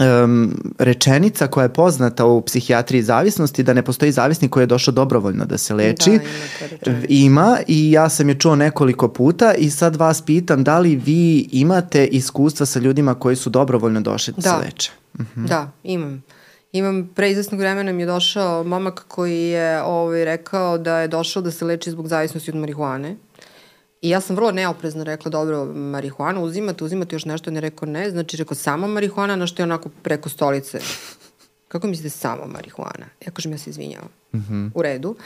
[0.00, 4.94] um, rečenica koja je poznata u psihijatriji zavisnosti da ne postoji zavisnik koji je došao
[4.94, 6.18] dobrovoljno da se leči.
[6.84, 10.78] Da, ima, ima i ja sam je čuo nekoliko puta i sad vas pitam da
[10.78, 14.92] li vi imate iskustva sa ljudima koji su dobrovoljno došli da, da se leče?
[15.14, 15.44] Uh mhm.
[15.44, 15.48] -huh.
[15.48, 16.22] Da, imam.
[16.76, 21.42] Imam, pre izvesnog vremena mi je došao momak koji je ovaj, rekao da je došao
[21.42, 23.16] da se leči zbog zavisnosti od marihuane.
[24.02, 28.10] I ja sam vrlo neoprezno rekla, dobro, marihuanu uzimate, uzimate još nešto, ne rekao ne,
[28.10, 30.80] znači rekao samo marihuana, na što je onako preko stolice.
[31.68, 33.06] Kako mislite samo marihuana?
[33.26, 34.08] Ja kažem, ja se izvinjavam.
[34.34, 34.70] Mm -hmm.
[34.74, 35.16] U redu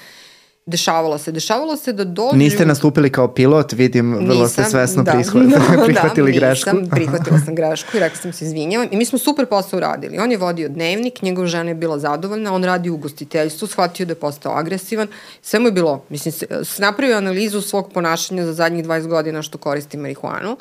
[0.70, 1.32] dešavalo se.
[1.32, 2.36] Dešavalo se da dođu...
[2.36, 5.22] Niste nastupili kao pilot, vidim, nisam, vrlo ste svesno da, no,
[5.86, 6.70] prihvatili da, grešku.
[6.70, 8.88] Nisam, prihvatila sam grešku i rekla sam se izvinjavam.
[8.90, 10.18] I mi smo super posao uradili.
[10.18, 14.12] On je vodio dnevnik, njegova žena je bila zadovoljna, on radi u ugostiteljstvu, shvatio da
[14.12, 15.08] je postao agresivan.
[15.42, 16.34] Sve mu je bilo, mislim,
[16.78, 20.56] napravio analizu svog ponašanja za zadnjih 20 godina što koristi marihuanu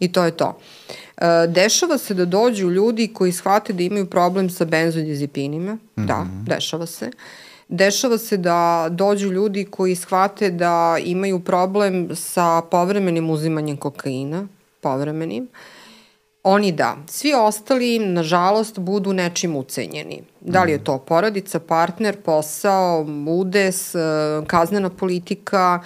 [0.00, 0.58] i to je to.
[1.16, 5.74] E, dešava se da dođu ljudi koji shvate da imaju problem sa benzodiazepinima.
[5.74, 6.06] Mm -hmm.
[6.06, 6.44] Da, mhm.
[6.44, 7.06] dešava se.
[7.06, 7.43] Uh,
[7.74, 14.46] Dešava se da dođu ljudi koji shvate da imaju problem sa povremenim uzimanjem kokaina,
[14.80, 15.48] povremenim.
[16.42, 16.96] Oni da.
[17.06, 20.22] Svi ostali, nažalost, budu nečim ucenjeni.
[20.44, 23.94] Da li je to porodica, partner, posao, udes,
[24.46, 25.80] kaznena politika,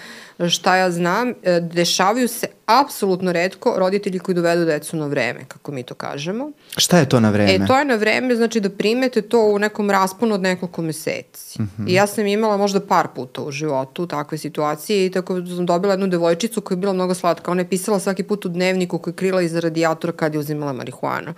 [0.51, 1.35] šta ja znam.
[1.43, 6.51] E, dešavaju se apsolutno redko roditelji koji dovedu decu na vreme, kako mi to kažemo.
[6.77, 7.55] Šta je to na vreme?
[7.55, 11.63] E, to je na vreme, znači da primete to u nekom rasponu od nekoliko meseci.
[11.63, 11.91] Mm -hmm.
[11.91, 15.93] I ja sam imala možda par puta u životu takve situacije i tako sam dobila
[15.93, 17.51] jednu devojčicu koja je bila mnogo slatka.
[17.51, 20.73] Ona je pisala svaki put u dnevniku koji je krila iza radijatora kad je uzimala
[20.73, 21.35] marihuanu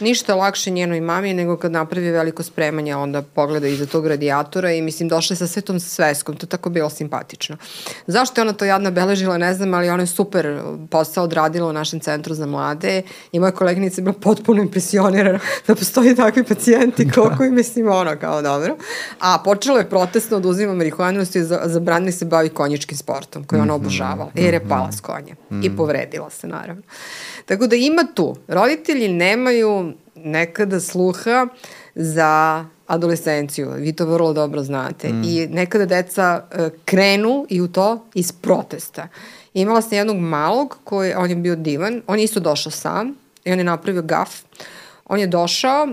[0.00, 4.82] ništa lakše njenoj mami nego kad napravi veliko spremanje, onda pogleda iza tog radijatora i
[4.82, 7.56] mislim došla je sa svetom sveskom, to je tako bilo simpatično.
[8.06, 11.72] Zašto je ona to jadna beležila, ne znam, ali ona je super posao odradila u
[11.72, 17.10] našem centru za mlade i moja koleginica je bila potpuno impresionirana da postoji takvi pacijenti
[17.10, 18.76] koliko i mislim ono kao dobro.
[19.20, 23.76] A počelo je protestno da uzima marihuanu i zabranili se bavi konjičkim sportom koji ona
[23.76, 23.84] mhm.
[23.84, 25.76] obožavala jer je pala s konja i mhm.
[25.76, 26.82] povredila se naravno.
[27.46, 28.36] Tako da ima tu.
[28.48, 31.46] Roditelji nemaju nekada sluha
[31.94, 33.70] za adolescenciju.
[33.76, 35.08] Vi to vrlo dobro znate.
[35.08, 35.22] Mm.
[35.24, 39.08] I nekada deca uh, krenu i u to iz protesta.
[39.54, 43.14] Imala sam jednog malog koji, on je bio divan, on je isto došao sam
[43.44, 44.30] i on je napravio gaf.
[45.04, 45.88] On je došao,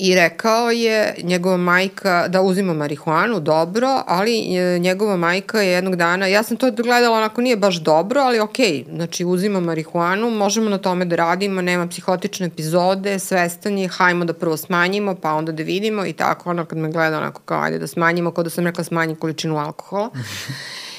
[0.00, 5.96] i rekao je njegova majka da uzima marihuanu, dobro, ali e, njegova majka je jednog
[5.96, 10.70] dana, ja sam to gledala onako nije baš dobro, ali okay, znači uzima marihuanu, možemo
[10.70, 15.52] na tome da radimo, nema psihotične epizode, svestan je, hajmo da prvo smanjimo, pa onda
[15.52, 18.50] da vidimo i tako, ono kad me gleda onako kao ajde da smanjimo, kao da
[18.50, 20.10] sam rekla smanji količinu alkohola.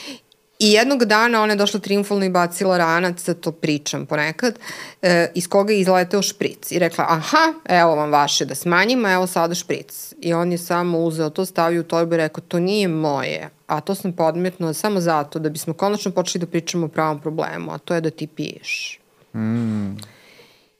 [0.61, 4.59] I jednog dana ona je došla triumfalno i bacila ranac, to pričam ponekad,
[5.01, 6.71] e, iz koga je izleteo špric.
[6.71, 10.13] I rekla, aha, evo vam vaše da smanjimo, evo sada špric.
[10.19, 13.81] I on je samo uzeo to, stavio u torbu i rekao, to nije moje, a
[13.81, 17.77] to sam podmetno samo zato da bismo konačno počeli da pričamo o pravom problemu, a
[17.77, 18.99] to je da ti piješ.
[19.35, 19.97] Mm.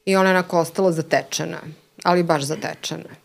[0.05, 1.57] I ona je onako ostala zatečena,
[2.03, 3.20] ali baš zatečena.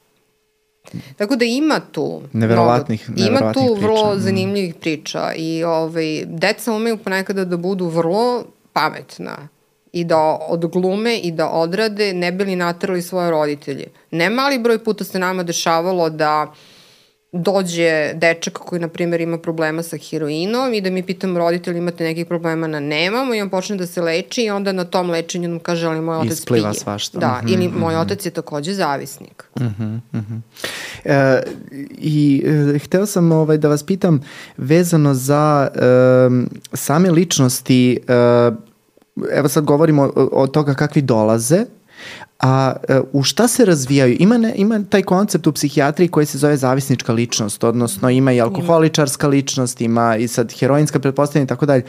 [1.16, 3.86] Tako da ima tu neverovatnih, mnogo, ima tu priča.
[3.86, 4.18] vrlo mm.
[4.20, 9.48] zanimljivih priča i ovaj, deca umeju ponekada da budu vrlo pametna
[9.92, 13.86] i da odglume i da odrade ne bili natrali svoje roditelje.
[14.10, 16.56] Ne mali broj puta se nama dešavalo da uh,
[17.32, 22.04] dođe dečak koji, na primjer, ima problema sa heroinom i da mi pitam roditelji imate
[22.04, 25.48] nekih problema na nemamo i on počne da se leči i onda na tom lečenju
[25.48, 26.80] nam kaže ali moj otac Ispliva pije.
[26.80, 27.18] svašta.
[27.18, 28.00] Da, mm -hmm, ili moj mm -hmm.
[28.00, 29.44] otac je takođe zavisnik.
[29.60, 30.40] Mm -hmm, mm -hmm.
[31.04, 31.42] E,
[31.90, 34.20] I e, hteo sam ovaj, da vas pitam
[34.56, 35.80] vezano za e,
[36.72, 38.50] same ličnosti, e,
[39.32, 41.64] evo sad govorimo o, o toga kakvi dolaze,
[42.40, 44.16] A e, u šta se razvijaju?
[44.20, 48.40] Ima, ne, ima taj koncept u psihijatriji koji se zove zavisnička ličnost, odnosno ima i
[48.40, 51.82] alkoholičarska ličnost, ima i sad heroinska pretpostavljanja i tako dalje.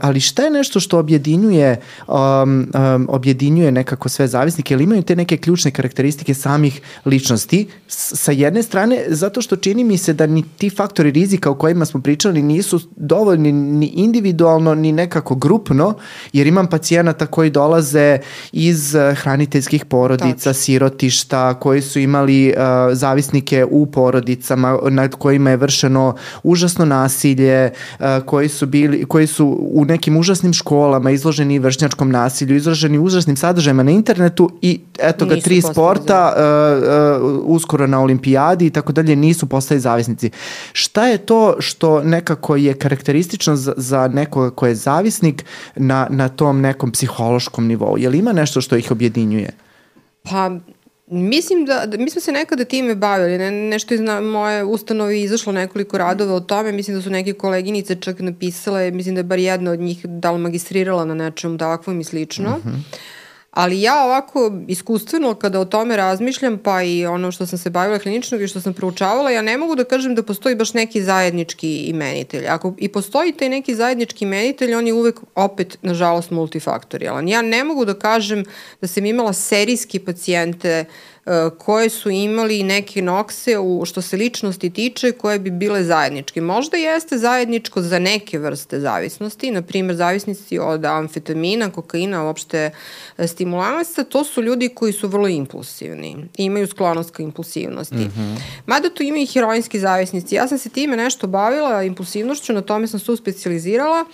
[0.00, 2.16] Ali šta je nešto što objedinjuje, um,
[2.74, 7.68] um, objedinjuje nekako sve zavisnike ili imaju te neke ključne karakteristike samih ličnosti?
[7.88, 11.54] S, sa jedne strane, zato što čini mi se da ni ti faktori rizika o
[11.54, 15.94] kojima smo pričali nisu dovoljni ni individualno, ni nekako grupno,
[16.32, 18.18] jer imam pacijenata koji dolaze
[18.52, 20.52] iz eh, hranite roditeljskih porodica, Tačno.
[20.52, 28.06] sirotišta, koji su imali uh, zavisnike u porodicama nad kojima je vršeno užasno nasilje, uh,
[28.26, 33.82] koji su bili koji su u nekim užasnim školama izloženi vršnjačkom nasilju, izloženi užasnim sadržajima
[33.82, 39.16] na internetu i eto ga tri sporta uh, uh, uskoro na olimpijadi i tako dalje
[39.16, 40.30] nisu postali zavisnici.
[40.72, 45.44] Šta je to što nekako je karakteristično za, za nekoga ko je zavisnik
[45.76, 47.98] na, na tom nekom psihološkom nivou?
[47.98, 49.45] Je li ima nešto što ih objedinjuje?
[50.30, 50.50] Pa,
[51.08, 54.00] Mislim da, da, mi smo se nekada time bavili, ne, nešto iz
[54.32, 59.14] moje ustanovi izašlo nekoliko radova o tome, mislim da su neke koleginice čak napisale, mislim
[59.14, 62.50] da je bar jedna od njih da li magistrirala na nečem takvom i slično.
[62.50, 62.76] Uh mhm.
[62.76, 62.96] -huh.
[63.56, 67.98] Ali ja ovako iskustveno kada o tome razmišljam, pa i ono što sam se bavila
[67.98, 71.76] kliničnog i što sam proučavala, ja ne mogu da kažem da postoji baš neki zajednički
[71.76, 72.48] imenitelj.
[72.48, 77.28] Ako i postoji taj neki zajednički imenitelj, on je uvek opet, nažalost, multifaktorijalan.
[77.28, 78.44] Ja ne mogu da kažem
[78.80, 81.15] da sam imala serijski pacijente uh,
[81.58, 86.40] koje su imali neke nokse u, što se ličnosti tiče koje bi bile zajedničke.
[86.40, 92.70] Možda jeste zajedničko za neke vrste zavisnosti, na primjer zavisnici od amfetamina, kokaina, uopšte
[93.18, 97.94] e, stimulansa, to su ljudi koji su vrlo impulsivni imaju sklonost ka impulsivnosti.
[97.94, 98.36] Mm -hmm.
[98.66, 100.34] Mada tu ima i heroinski zavisnici.
[100.34, 104.04] Ja sam se time nešto bavila, impulsivnošću, na tome sam se specializiral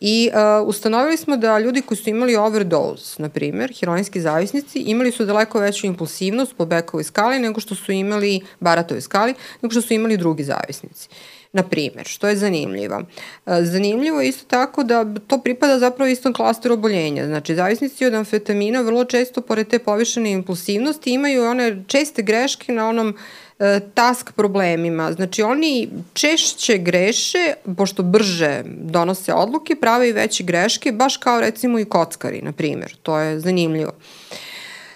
[0.00, 5.12] I uh, ustanovili smo da ljudi koji su imali overdose, na primer, heroinski zavisnici, imali
[5.12, 9.82] su daleko veću impulsivnost po Bekovoj skali nego što su imali, Baratovoj skali, nego što
[9.82, 11.08] su imali drugi zavisnici.
[11.52, 12.96] Na primer, što je zanimljivo.
[12.96, 17.26] Uh, zanimljivo je isto tako da to pripada zapravo istom klasteru oboljenja.
[17.26, 22.88] Znači, zavisnici od amfetamina vrlo često, pored te povišene impulsivnosti, imaju one česte greške na
[22.88, 23.47] onom uh, E,
[23.94, 25.12] task problemima.
[25.12, 31.78] Znači oni češće greše, pošto brže donose odluke, prave i veće greške, baš kao recimo
[31.78, 32.96] i kockari, na primjer.
[33.02, 33.92] To je zanimljivo.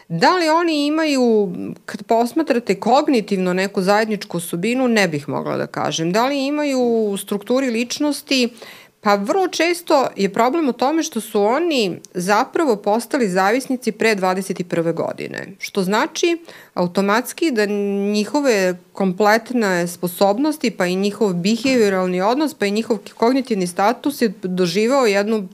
[0.09, 1.53] Da li oni imaju,
[1.87, 6.13] kad posmatrate kognitivno neku zajedničku osobinu, ne bih mogla da kažem.
[6.13, 11.21] Da li imaju u strukturi ličnosti uh, Pa vrlo često je problem u tome što
[11.21, 14.95] su oni zapravo postali zavisnici pre 21.
[14.95, 16.39] godine, što znači
[16.75, 17.67] automatski da
[18.13, 25.07] njihove kompletne sposobnosti, pa i njihov behavioralni odnos, pa i njihov kognitivni status je doživao
[25.07, 25.49] jednu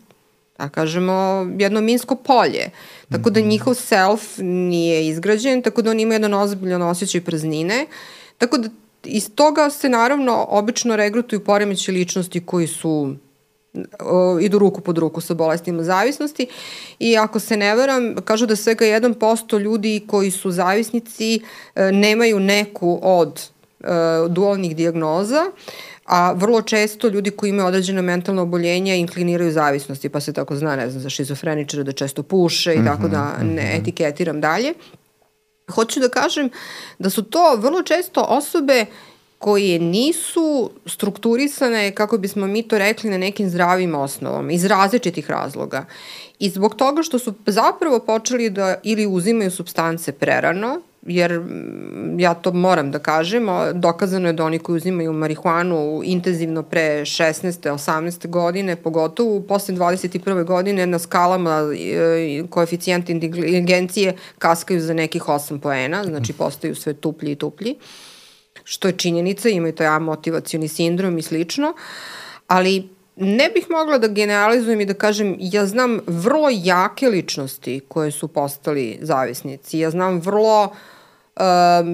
[0.59, 2.71] da kažemo, jedno minsko polje.
[3.11, 3.49] Tako da mhm.
[3.49, 7.87] njihov self nije izgrađen, tako da oni imaju jedan ozbiljan osjećaj praznine.
[8.39, 8.69] Tako da
[9.05, 13.15] iz toga se naravno obično regrutuju poremeće ličnosti koji su
[14.41, 16.47] idu ruku pod ruku sa bolestima zavisnosti
[16.99, 21.41] i ako se ne varam, kažu da svega 1% ljudi koji su zavisnici
[21.75, 23.41] e, nemaju neku od
[23.81, 23.85] e,
[24.29, 25.45] dualnih diagnoza,
[26.05, 30.77] a vrlo često ljudi koji imaju određena mentalna oboljenja inkliniraju zavisnosti, pa se tako zna,
[30.77, 33.81] ne znam, za šizofreničara da često puše i tako da mhm, ne mhm.
[33.81, 34.75] etiketiram dalje.
[35.75, 36.51] Hoću da kažem
[36.99, 38.87] da su to vrlo često osobe
[39.39, 45.85] koje nisu strukturisane, kako bismo mi to rekli, na nekim zdravim osnovom, iz različitih razloga.
[46.39, 52.35] I zbog toga što su zapravo počeli da ili uzimaju substance prerano, jer mm, ja
[52.35, 57.73] to moram da kažem, dokazano je da oni koji uzimaju marihuanu intenzivno pre 16.
[57.73, 58.29] 18.
[58.29, 60.45] godine, pogotovo posle 21.
[60.45, 67.33] godine na skalama e, koeficijenta inteligencije kaskaju za nekih 8 poena, znači postaju sve tuplji
[67.33, 67.77] i tuplji
[68.65, 71.75] što je činjenica, imaju to motivacioni sindrom i slično,
[72.47, 78.11] ali ne bih mogla da generalizujem i da kažem, ja znam vrlo jake ličnosti koje
[78.11, 80.73] su postali zavisnici, ja znam vrlo
[81.39, 81.45] Uh,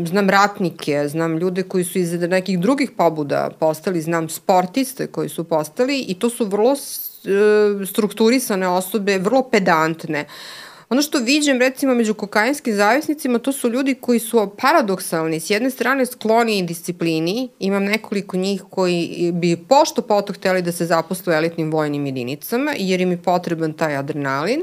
[0.08, 5.44] znam ratnike, znam ljude koji su iz nekih drugih pobuda postali, znam sportiste koji su
[5.44, 10.20] postali i to su vrlo uh, strukturisane osobe, vrlo pedantne.
[10.20, 10.63] Uh,
[10.94, 15.40] Ono što viđem recimo među kokainskim zavisnicima, to su ljudi koji su paradoksalni.
[15.40, 20.86] S jedne strane skloni disciplini, imam nekoliko njih koji bi pošto poto hteli da se
[20.86, 24.62] zaposlu u elitnim vojnim jedinicama, jer im je potreban taj adrenalin.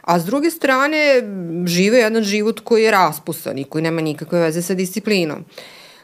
[0.00, 1.22] A s druge strane,
[1.66, 5.44] žive jedan život koji je raspusan i koji nema nikakve veze sa disciplinom.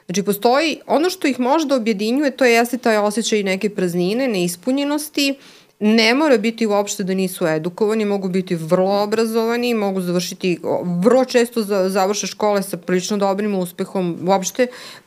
[0.07, 5.35] Znači, postoji, ono što ih možda objedinjuje, to jeste taj osjećaj neke praznine, neispunjenosti
[5.81, 10.59] ne mora biti uopšte da nisu edukovani, mogu biti vrlo obrazovani, mogu završiti,
[11.03, 14.67] vrlo često završe škole sa prilično dobrim uspehom, uopšte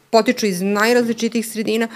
[0.10, 1.88] potiču iz najrazličitih sredina.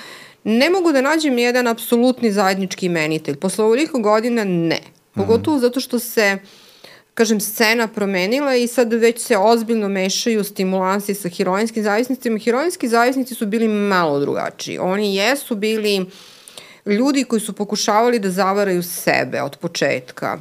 [0.44, 3.36] Ne mogu da nađem jedan apsolutni zajednički imenitelj.
[3.36, 4.80] Posle ovoliko godina ne.
[5.14, 6.38] Pogotovo zato što se
[7.14, 12.40] kažem, scena promenila i sad već se ozbiljno mešaju stimulansi sa heroinskim zavisnicima.
[12.40, 14.78] Heroinski zavisnici su bili malo drugačiji.
[14.78, 16.06] Oni jesu bili
[16.88, 20.38] ljudi koji su pokušavali da zavaraju sebe od početka.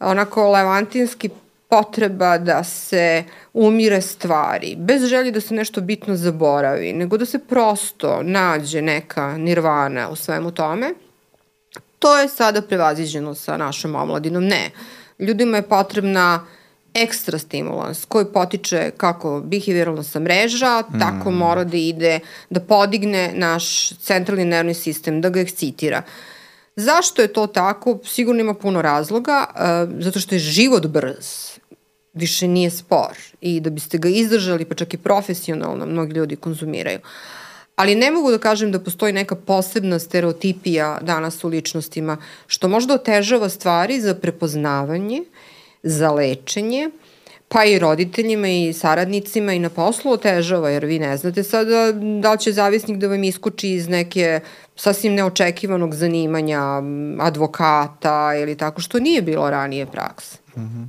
[0.00, 1.30] Onako levantinski
[1.68, 7.38] potreba da se umire stvari, bez želji da se nešto bitno zaboravi, nego da se
[7.38, 10.94] prosto nađe neka nirvana u svemu tome.
[11.98, 14.44] To je sada prevaziđeno sa našom omladinom.
[14.44, 14.70] Ne.
[15.18, 16.46] Ljudima je potrebna
[16.94, 20.98] ekstra stimulans koji potiče kako behavioralno sa mreža, mm.
[21.00, 22.20] tako mora da ide,
[22.50, 26.02] da podigne naš centralni nervni sistem, da ga ekscitira.
[26.76, 27.98] Zašto je to tako?
[28.04, 31.58] Sigurno ima puno razloga, uh, zato što je život brz,
[32.12, 36.98] više nije spor i da biste ga izdržali, pa čak i profesionalno, mnogi ljudi konzumiraju.
[37.76, 42.16] Ali ne mogu da kažem da postoji neka posebna stereotipija danas u ličnostima,
[42.46, 45.22] što možda otežava stvari za prepoznavanje,
[45.84, 46.90] za lečenje,
[47.48, 52.32] pa i roditeljima i saradnicima i na poslu otežava, jer vi ne znate sada da
[52.32, 54.40] li će zavisnik da vam iskuči iz neke
[54.76, 56.60] sasvim neočekivanog zanimanja
[57.20, 60.38] advokata ili tako, što nije bilo ranije praksa.
[60.56, 60.86] Mm -hmm.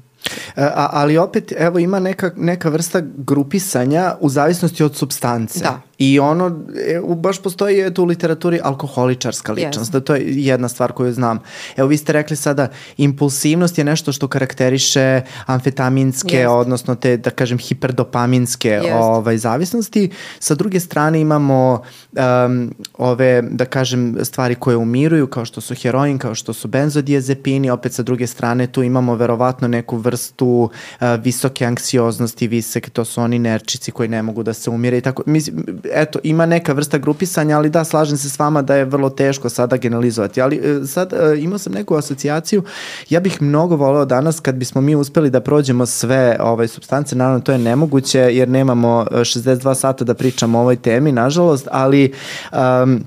[0.56, 5.60] A, ali opet, evo, ima neka, neka vrsta grupisanja u zavisnosti od substance.
[5.60, 5.82] Da.
[5.98, 9.94] I ono, e, baš postoji tu u literaturi alkoholičarska ličnost, yes.
[9.94, 11.40] da to je jedna stvar koju znam.
[11.78, 12.68] Evo, vi ste rekli sada,
[12.98, 16.48] impulsivnost je nešto što karakteriše amfetaminske, yes.
[16.48, 19.00] odnosno te, da kažem, hiperdopaminske yes.
[19.02, 20.10] ovaj, zavisnosti.
[20.40, 21.82] Sa druge strane imamo
[22.12, 27.70] um, ove, da kažem, stvari koje umiruju, kao što su heroin, kao što su benzodiazepini,
[27.70, 30.70] opet sa druge strane tu imamo verovatno neku vrstu
[31.02, 35.02] uh, visoke anksioznosti, visek, to su oni nerčici koji ne mogu da se umire i
[35.02, 35.24] tako.
[35.26, 39.10] Mislim, eto, ima neka vrsta grupisanja, ali da, slažem se s vama da je vrlo
[39.10, 40.42] teško sada generalizovati.
[40.42, 42.64] Ali e, sad e, imao sam neku asocijaciju,
[43.10, 47.40] ja bih mnogo voleo danas kad bismo mi uspeli da prođemo sve ovaj, substance, naravno
[47.40, 52.14] to je nemoguće jer nemamo 62 e, sata da pričamo o ovoj temi, nažalost, ali
[52.52, 53.04] um,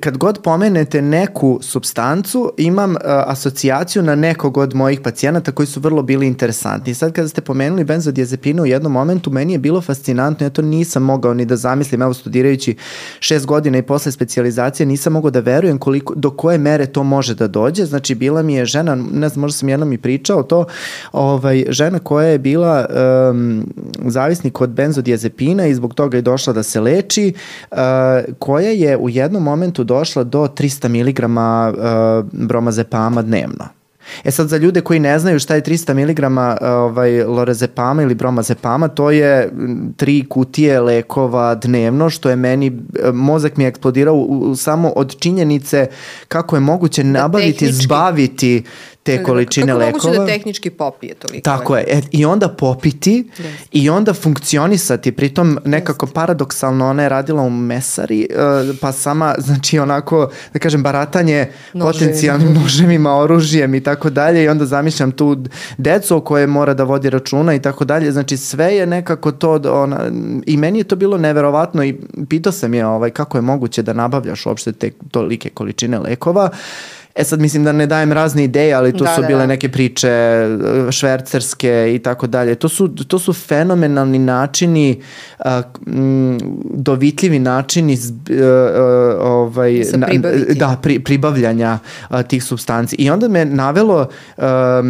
[0.00, 5.80] kad god pomenete neku substancu, imam uh, asocijaciju na nekog od mojih pacijenata koji su
[5.80, 6.94] vrlo bili interesantni.
[6.94, 11.02] Sad kada ste pomenuli benzodiazepine u jednom momentu, meni je bilo fascinantno, ja to nisam
[11.02, 12.76] mogao ni da zamislim, evo studirajući
[13.20, 17.34] šest godina i posle specializacije, nisam mogao da verujem koliko, do koje mere to može
[17.34, 17.84] da dođe.
[17.84, 20.64] Znači, bila mi je žena, ne znam, možda sam jednom i pričao to,
[21.12, 22.86] ovaj, žena koja je bila
[23.30, 23.66] um,
[24.06, 27.32] zavisnik od benzodiazepina i zbog toga je došla da se leči,
[27.70, 27.78] uh,
[28.38, 33.64] koja je u jednom momentu došla do 300 mg uh, bromazepama dnevno.
[34.24, 36.20] E sad za ljude koji ne znaju šta je 300 mg
[36.62, 39.52] ovaj, lorazepama ili bromazepama, to je
[39.96, 42.82] tri kutije lekova dnevno, što je meni,
[43.12, 45.86] mozak mi je eksplodirao u, u, samo od činjenice
[46.28, 47.84] kako je moguće da nabaviti, tehnički.
[47.84, 48.62] zbaviti
[49.04, 49.92] te količine Kako lekova.
[49.92, 51.44] Kako moguće da tehnički popije toliko?
[51.44, 51.84] Tako je.
[51.88, 53.44] E, I onda popiti yes.
[53.72, 55.12] i onda funkcionisati.
[55.12, 56.12] Pritom nekako yes.
[56.12, 61.92] paradoksalno ona je radila u mesari, uh, pa sama, znači onako, da kažem, baratanje Nožem.
[61.92, 65.36] potencijalnim noževima, oružjem i tako dalje i onda zamišljam tu
[65.78, 68.12] decu o koje mora da vodi računa i tako dalje.
[68.12, 70.10] Znači sve je nekako to, ona,
[70.46, 71.94] i meni je to bilo neverovatno i
[72.28, 76.50] pitao sam je ovaj, kako je moguće da nabavljaš uopšte te tolike količine lekova.
[77.14, 79.46] E sad mislim da ne dajem razne ideje, ali tu da, su da, bile da.
[79.46, 80.48] neke priče e,
[80.92, 82.54] švercerske i tako dalje.
[82.54, 85.02] To su, to su fenomenalni načini,
[85.38, 86.38] a, m,
[86.70, 90.08] dovitljivi načini z, a, e, a, e, ovaj, na,
[90.54, 92.96] da, pri, pribavljanja a, tih substanci.
[92.98, 94.08] I onda me navelo
[94.38, 94.82] a,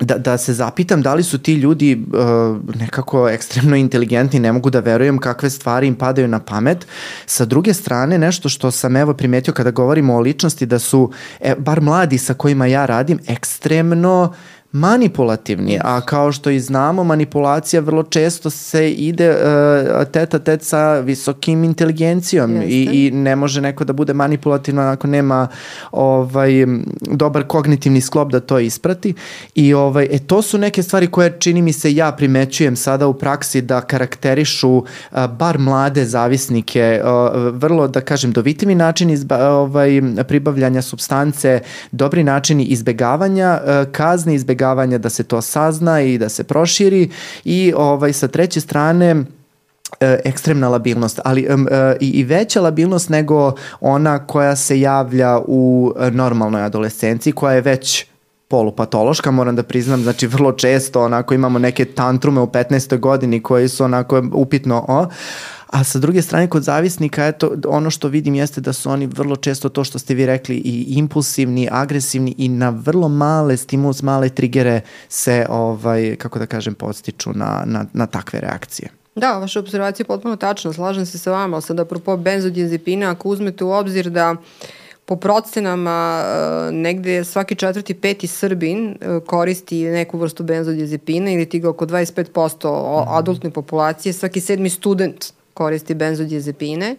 [0.00, 4.70] da, da se zapitam da li su ti ljudi uh, nekako ekstremno inteligentni, ne mogu
[4.70, 6.86] da verujem kakve stvari im padaju na pamet.
[7.26, 11.54] Sa druge strane, nešto što sam evo primetio kada govorimo o ličnosti, da su, e,
[11.58, 17.80] bar mladi sa kojima ja radim, ekstremno uh, manipulativni, a kao što i znamo, manipulacija
[17.80, 23.84] vrlo često se ide uh, teta tet sa visokim inteligencijom i, i ne može neko
[23.84, 25.48] da bude manipulativno ako nema
[25.92, 26.52] ovaj,
[27.00, 29.14] dobar kognitivni sklop da to isprati.
[29.54, 33.14] I ovaj, e, to su neke stvari koje čini mi se ja primećujem sada u
[33.14, 34.84] praksi da karakterišu uh,
[35.38, 37.08] bar mlade zavisnike uh,
[37.54, 41.60] vrlo, da kažem, dovitivi način izba, ovaj, pribavljanja substance,
[41.92, 47.10] dobri načini izbegavanja uh, kazni, izbegavanja izbegavanja da se to sazna i da se proširi
[47.44, 49.24] i ovaj sa treće strane
[50.00, 51.68] e, ekstremna labilnost, ali um,
[52.00, 58.06] i, i veća labilnost nego ona koja se javlja u normalnoj adolescenciji, koja je već
[58.48, 62.98] polupatološka, moram da priznam, znači vrlo često onako imamo neke tantrume u 15.
[62.98, 65.06] godini koji su onako upitno o,
[65.68, 69.36] A sa druge strane, kod zavisnika, eto, ono što vidim jeste da su oni vrlo
[69.36, 74.28] često to što ste vi rekli i impulsivni, agresivni i na vrlo male stimulus, male
[74.28, 78.88] trigere se, ovaj, kako da kažem, podstiču na, na, na takve reakcije.
[79.14, 83.64] Da, vaša observacija je potpuno tačna, slažem se sa vama, sad apropo benzodiazepina, ako uzmete
[83.64, 84.36] u obzir da
[85.04, 91.60] po procenama e, negde svaki četvrti, peti Srbin e, koristi neku vrstu benzodiazepina ili ti
[91.60, 96.96] ga oko 25% adultne populacije, svaki sedmi student koristi benzodiazepine.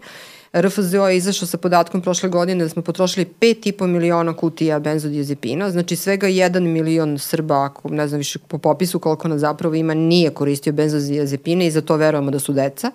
[0.53, 5.95] RFZO je izašao sa podatkom prošle godine da smo potrošili 5,5 miliona kutija benzodiazepina, znači
[5.95, 10.33] svega 1 milion Srba, ako ne znam više po popisu koliko nas zapravo ima, nije
[10.33, 12.91] koristio benzodiazepine i za to verujemo da su deca.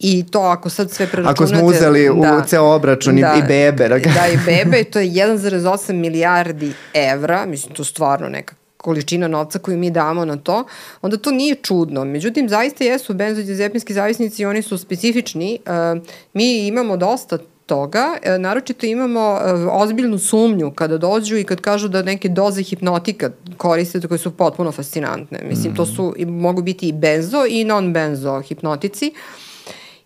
[0.00, 1.42] I to ako sad sve preračunate...
[1.42, 3.88] Ako smo uzeli da, u ceo obračun da, i bebe.
[3.88, 9.58] Da, da, i bebe, to je 1,8 milijardi evra, mislim, to stvarno neka količina novca
[9.58, 10.64] koju mi damo na to,
[11.02, 12.04] onda to nije čudno.
[12.04, 15.54] Međutim, zaista jesu benzodiazepinski zavisnici i oni su specifični.
[15.54, 16.00] E,
[16.32, 21.88] mi imamo dosta toga, e, naročito imamo e, ozbiljnu sumnju kada dođu i kad kažu
[21.88, 25.40] da neke doze hipnotika koriste koje su potpuno fascinantne.
[25.48, 29.12] Mislim, mm to su, mogu biti i benzo i non-benzo hipnotici.
[29.14, 29.47] Uh,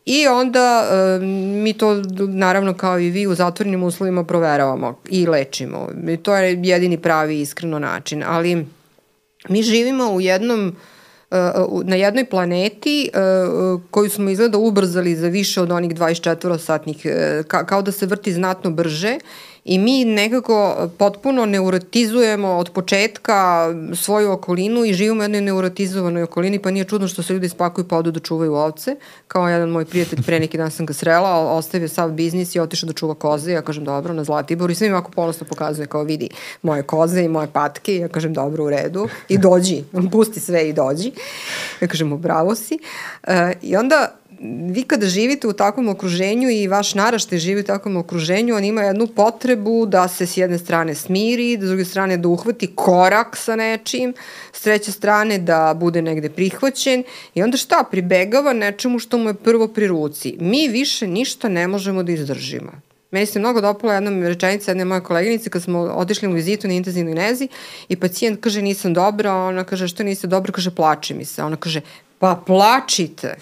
[0.05, 1.25] I onda e,
[1.63, 5.89] mi to naravno kao i vi u zatvornim uslovima proveravamo i lečimo.
[6.09, 8.23] I to je jedini pravi iskreno način.
[8.27, 8.67] Ali
[9.49, 10.77] mi živimo u jednom
[11.31, 11.37] e,
[11.85, 13.19] na jednoj planeti e,
[13.91, 17.07] koju smo izgleda ubrzali za više od onih 24 satnih,
[17.67, 19.19] kao da se vrti znatno brže
[19.65, 26.59] i mi nekako potpuno neurotizujemo od početka svoju okolinu i živimo u jednoj neurotizovanoj okolini,
[26.59, 28.97] pa nije čudno što se ljudi spakuju pa odu da čuvaju ovce.
[29.29, 32.87] Kao jedan moj prijatelj pre neki dan sam ga srela, ostavio sav biznis i otišao
[32.87, 33.53] da čuva koze.
[33.53, 36.29] Ja kažem dobro, na Zlatiboru i sve mi ako ponosno pokazuje kao vidi
[36.63, 37.97] moje koze i moje patke.
[37.97, 39.09] Ja kažem dobro, u redu.
[39.29, 41.13] I dođi, pusti sve i dođi.
[41.81, 42.79] Ja kažem bravo si.
[43.29, 43.33] Uh,
[43.63, 44.22] I onda
[44.71, 48.83] vi kada živite u takvom okruženju i vaš narašte živi u takvom okruženju, on ima
[48.83, 53.37] jednu potrebu da se s jedne strane smiri, da s druge strane da uhvati korak
[53.37, 54.15] sa nečim,
[54.53, 57.05] s treće strane da bude negde prihvaćen
[57.35, 60.37] i onda šta, pribegava nečemu što mu je prvo pri ruci.
[60.41, 62.73] Mi više ništa ne možemo da izdržimo.
[63.11, 66.75] Meni se mnogo dopala jedna rečenica jedne moje koleginice kad smo otišli u vizitu na
[66.75, 67.49] intenzivnoj nezi
[67.89, 71.43] i pacijent kaže nisam dobra, ona kaže što niste dobra, kaže plači mi se.
[71.43, 71.81] Ona kaže
[72.23, 73.35] Pa plačite.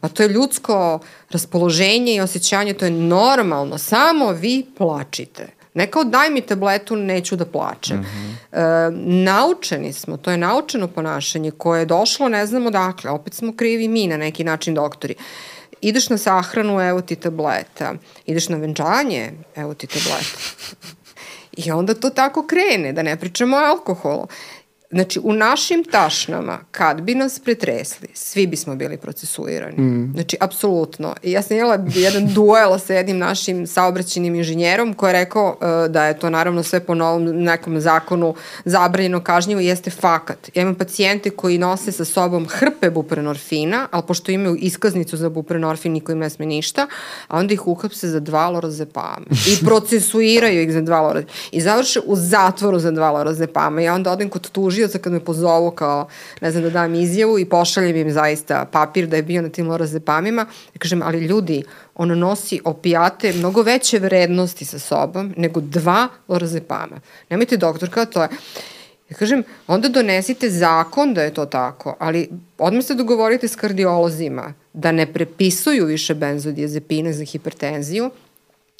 [0.00, 0.98] Pa to je ljudsko
[1.30, 3.78] raspoloženje i osjećanje, to je normalno.
[3.78, 5.48] Samo vi plačite.
[5.74, 7.96] Ne kao daj mi tabletu, neću da plačem.
[7.96, 8.34] Mm -hmm.
[8.52, 8.90] e,
[9.24, 13.88] naučeni smo, to je naučeno ponašanje koje je došlo, ne znamo dakle, opet smo krivi
[13.88, 15.14] mi na neki način doktori.
[15.80, 17.94] Ideš na sahranu, evo ti tableta.
[18.26, 20.38] Ideš na venčanje, evo ti tableta.
[21.52, 24.26] I onda to tako krene, da ne pričamo o alkoholu.
[24.90, 29.82] Znači, u našim tašnama, kad bi nas pretresli, svi bismo bili procesuirani.
[29.82, 30.12] Mm.
[30.14, 31.14] Znači, apsolutno.
[31.22, 35.92] I ja sam imala jedan duel sa jednim našim saobraćenim inženjerom koji je rekao uh,
[35.92, 38.34] da je to naravno sve po novom nekom zakonu
[38.64, 40.50] zabranjeno kažnjivo, jeste fakat.
[40.54, 45.92] Ja imam pacijente koji nose sa sobom hrpe buprenorfina, ali pošto imaju iskaznicu za buprenorfin,
[45.92, 46.86] niko im ne sme ništa,
[47.28, 49.26] a onda ih uhapse za dva lorazepama.
[49.30, 51.38] I procesuiraju ih za dva lorazepama.
[51.52, 53.80] I završe u zatvoru za dva lorazepama.
[53.80, 56.08] Ja onda odem kod tuži tužioca kad me pozovu kao,
[56.40, 59.68] ne znam, da dam izjavu i pošaljem im zaista papir da je bio na tim
[59.68, 60.46] lorazepamima.
[60.74, 61.62] Ja kažem, ali ljudi,
[61.94, 67.00] ono nosi opijate mnogo veće vrednosti sa sobom nego dva lorazepama.
[67.30, 68.28] Nemojte doktorka, to je...
[69.10, 72.28] Ja kažem, onda donesite zakon da je to tako, ali
[72.58, 78.10] odmah se dogovorite s kardiolozima da ne prepisuju više benzodiazepine za hipertenziju,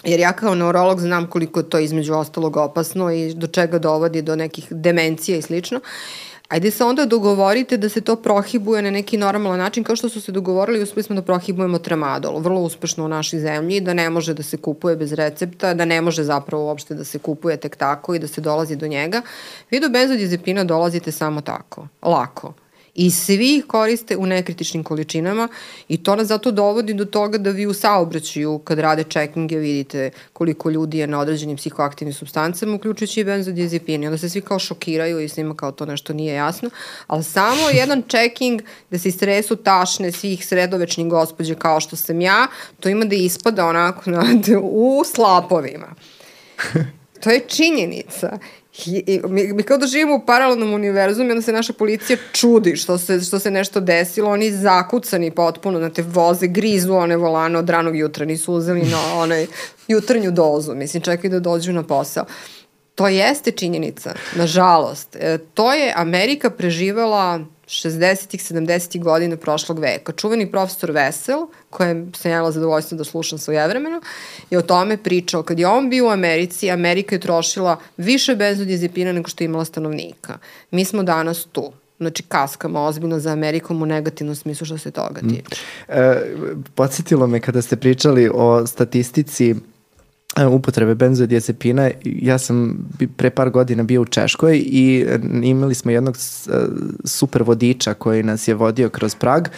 [0.05, 4.23] jer ja kao neurolog znam koliko je to između ostalog opasno i do čega dovodi
[4.23, 5.81] do nekih demencija i slično.
[6.49, 10.21] Ajde se onda dogovorite da se to prohibuje na neki normalan način, kao što su
[10.21, 14.35] se dogovorili, uspeli smo da prohibujemo tramadol, vrlo uspešno u našoj zemlji, da ne može
[14.35, 18.15] da se kupuje bez recepta, da ne može zapravo uopšte da se kupuje tek tako
[18.15, 19.23] i da se dolazi do njega.
[19.71, 22.55] Vi do benzodiazepina dolazite samo tako, lako
[22.99, 25.49] i svi ih koriste u nekritičnim količinama
[25.89, 30.11] i to nas zato dovodi do toga da vi u saobraćaju kad rade checkinge vidite
[30.33, 34.07] koliko ljudi je na određenim psihoaktivnim substancama uključujući i benzodiazepine.
[34.07, 36.71] Onda se svi kao šokiraju i svima kao to nešto nije jasno,
[37.07, 42.47] ali samo jedan checking da se istresu tašne svih sredovečnih gospođe kao što sam ja,
[42.81, 44.11] to ima da ispada onako
[44.63, 45.95] u slapovima.
[47.21, 48.39] To je činjenica.
[48.87, 52.19] I, i, mi, mi kao da živimo u paralelnom univerzumu i onda se naša policija
[52.33, 54.31] čudi što se, što se nešto desilo.
[54.31, 58.25] Oni zakucani potpuno na te voze, grizu one volane od ranog jutra.
[58.25, 59.47] Nisu uzeli na onaj
[59.89, 60.75] jutarnju dozu.
[60.75, 62.25] Mislim, čekaju da dođu na posao.
[62.95, 65.17] To jeste činjenica, nažalost.
[65.17, 70.13] E, to je Amerika preživala 60-ih, 70-ih godina prošlog veka.
[70.13, 74.01] Čuveni profesor Vesel, kojem sam jela zadovoljstvo da slušam svoje vremeno,
[74.51, 75.43] je o tome pričao.
[75.43, 79.65] Kad je on bio u Americi, Amerika je trošila više benzodiazepina nego što je imala
[79.65, 80.39] stanovnika.
[80.71, 81.73] Mi smo danas tu.
[81.99, 85.63] Znači, kaskamo ozbiljno za Amerikom u negativnom smislu što se toga tiče.
[85.89, 85.93] Mm.
[85.93, 86.23] E,
[86.75, 89.55] podsjetilo me kada ste pričali o statistici
[90.47, 91.91] upotrebe benzodiazepina.
[92.05, 92.79] Ja sam
[93.17, 96.51] pre par godina bio u Češkoj i e, imali smo jednog e,
[97.05, 99.49] super vodiča koji nas je vodio kroz Prag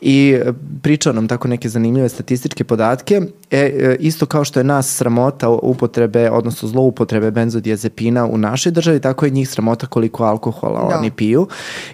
[0.00, 0.38] i
[0.82, 3.20] pričao nam tako neke zanimljive statističke podatke.
[3.50, 9.24] E, isto kao što je nas sramota upotrebe, odnosno zloupotrebe benzodiazepina u našoj državi, tako
[9.24, 10.98] je njih sramota koliko alkohola da.
[10.98, 11.46] oni piju.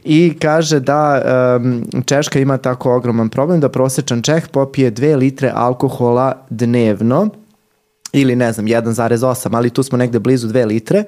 [0.05, 1.23] I kaže da
[1.60, 7.31] um, Češka ima tako ogroman problem da prosečan Čeh popije 2 litre alkohola dnevno
[8.20, 11.05] ili ne znam 1,8, ali tu smo negde blizu 2 litre,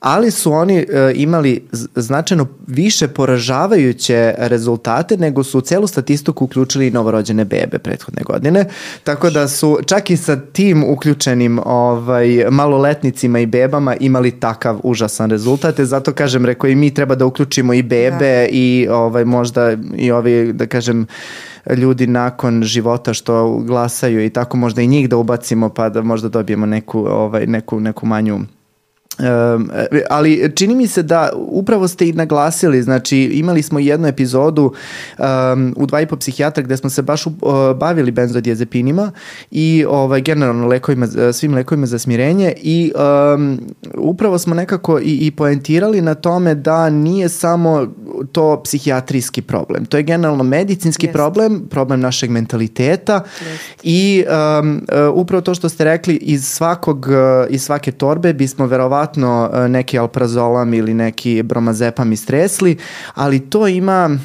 [0.00, 6.90] ali su oni e, imali značajno više poražavajuće rezultate nego su u celu statistiku uključili
[6.90, 8.64] novorođene bebe prethodne godine.
[9.04, 15.30] Tako da su čak i sa tim uključenim ovaj, maloletnicima i bebama imali takav užasan
[15.30, 15.80] rezultat.
[15.80, 18.46] Zato kažem, rekao i mi treba da uključimo i bebe da.
[18.50, 21.06] i ovaj, možda i ovi, da kažem,
[21.74, 26.28] ljudi nakon života što glasaju i tako možda i njih da ubacimo pa da možda
[26.28, 28.38] dobijemo neku, ovaj, neku, neku manju
[29.18, 29.70] Um,
[30.10, 34.72] ali čini mi se da upravo ste i naglasili, znači imali smo jednu epizodu
[35.18, 37.32] um, u dva i po psihijatra gde smo se baš uh,
[37.76, 39.12] bavili benzodiazepinima
[39.50, 42.92] i ovaj, generalno lekovima, svim lekovima za smirenje i
[43.34, 43.60] um,
[43.94, 47.86] upravo smo nekako i, i poentirali na tome da nije samo
[48.32, 51.12] to psihijatrijski problem, to je generalno medicinski Jest.
[51.14, 53.14] problem, problem našeg mentaliteta
[53.50, 53.80] Jest.
[53.82, 54.24] i
[54.60, 57.14] um, uh, upravo to što ste rekli iz svakog, uh,
[57.50, 62.76] iz svake torbe bismo verovatno verovatno e, neki alprazolam ili neki bromazepam istresli,
[63.14, 64.18] ali to ima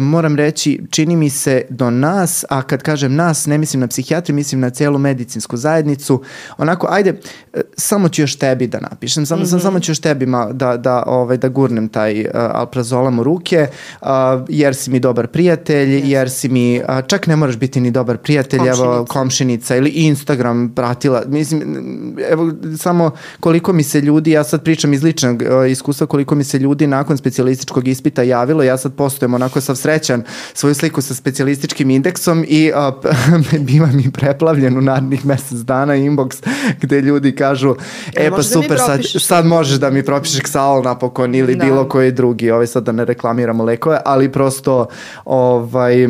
[0.00, 4.34] moram reći, čini mi se do nas, a kad kažem nas, ne mislim na psihijatri,
[4.34, 6.22] mislim na celu medicinsku zajednicu,
[6.58, 7.20] onako, ajde,
[7.52, 9.62] e, samo ću još tebi da napišem, samo, mm -hmm.
[9.62, 13.66] samo ću još tebi ma, da, da, ovaj, da gurnem taj uh, alprazolam u ruke,
[14.00, 14.08] uh,
[14.48, 16.04] jer si mi dobar prijatelj, yes.
[16.04, 18.84] jer si mi, uh, čak ne moraš biti ni dobar prijatelj, komšinica.
[18.84, 24.92] evo, komšinica ili Instagram pratila, mislim, evo, samo koliko mi se ljudi, ja sad pričam
[24.92, 29.34] iz ličnog uh, iskustva, koliko mi se ljudi nakon specijalističkog ispita javilo, ja sad postojem
[29.34, 30.22] onako sav srećan
[30.54, 32.92] svoju sliku sa specijalističkim indeksom i a,
[33.68, 36.42] biva mi preplavljen u narednih mesec dana inbox
[36.80, 37.74] gde ljudi kažu
[38.16, 41.54] e, e pa da super, da sad, sad možeš da mi propišeš Xal napokon ili
[41.54, 41.64] da.
[41.64, 44.86] bilo koji drugi, ovaj sad da ne reklamiramo lekove, ali prosto
[45.24, 46.08] ovaj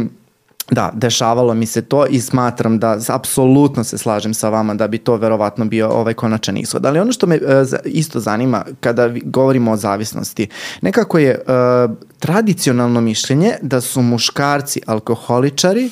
[0.70, 4.98] Da, dešavalo mi se to i smatram da apsolutno se slažem sa vama da bi
[4.98, 6.86] to verovatno bio ovaj konačan ishod.
[6.86, 7.42] Ali ono što me uh,
[7.84, 10.48] isto zanima kada govorimo o zavisnosti,
[10.82, 15.90] nekako je uh, tradicionalno mišljenje da su muškarci alkoholičari,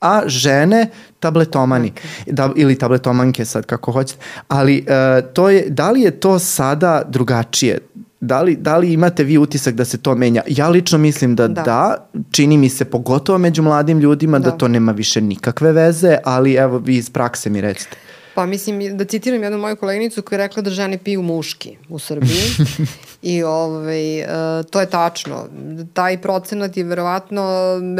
[0.00, 0.90] a žene
[1.20, 2.32] tabletomani okay.
[2.32, 7.02] da, ili tabletomanke sad kako hoćete ali uh, to je, da li je to sada
[7.08, 7.78] drugačije
[8.20, 10.42] Da li, da li imate vi utisak da se to menja?
[10.46, 14.50] Ja lično mislim da da, da čini mi se pogotovo među mladim ljudima da.
[14.50, 17.96] da to nema više nikakve veze, ali evo vi iz prakse mi recite.
[18.38, 21.98] Pa mislim, da citiram jednu moju koleginicu koja je rekla da žene piju muški u
[21.98, 22.42] Srbiji
[23.32, 24.26] i ovaj, uh,
[24.70, 25.46] to je tačno.
[25.92, 27.44] Taj procenat je verovatno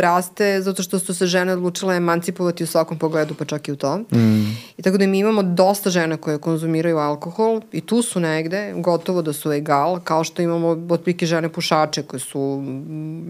[0.00, 3.76] raste zato što su se žene odlučile emancipovati u svakom pogledu, pa čak i u
[3.76, 4.00] tom.
[4.00, 4.56] Mm.
[4.76, 9.22] I tako da mi imamo dosta žena koje konzumiraju alkohol i tu su negde, gotovo
[9.22, 12.62] da su egal, kao što imamo otpike žene pušače koje su,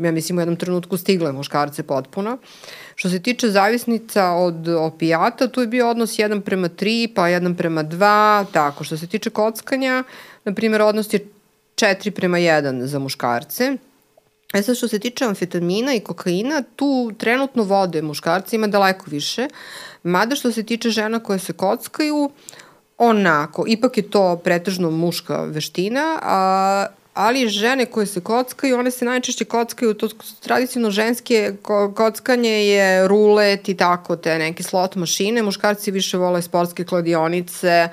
[0.03, 2.33] ja mislim, u jednom trenutku stigle muškarce potpuno.
[2.33, 7.23] Uh, Što se tiče zavisnica od opijata, tu je bio odnos 1 prema 3, pa
[7.23, 8.85] 1 prema 2, tako.
[8.85, 10.05] Što se tiče kockanja,
[10.45, 11.27] na primjer, odnos je
[11.77, 13.77] 4 prema 1 za muškarce.
[14.55, 19.49] E sad, što se tiče amfetamina i kokaina, tu trenutno vode muškarci ima daleko više,
[20.03, 22.31] mada što se tiče žena koje se kockaju,
[22.99, 26.87] onako, ipak je to pretežno muška veština, a
[27.19, 30.09] ali žene koje se kockaju, one se najčešće kockaju, to
[30.41, 31.53] tradicionalno ženske
[31.95, 37.89] kockanje je rulet i tako, te neke slot mašine, muškarci više vole sportske kladionice,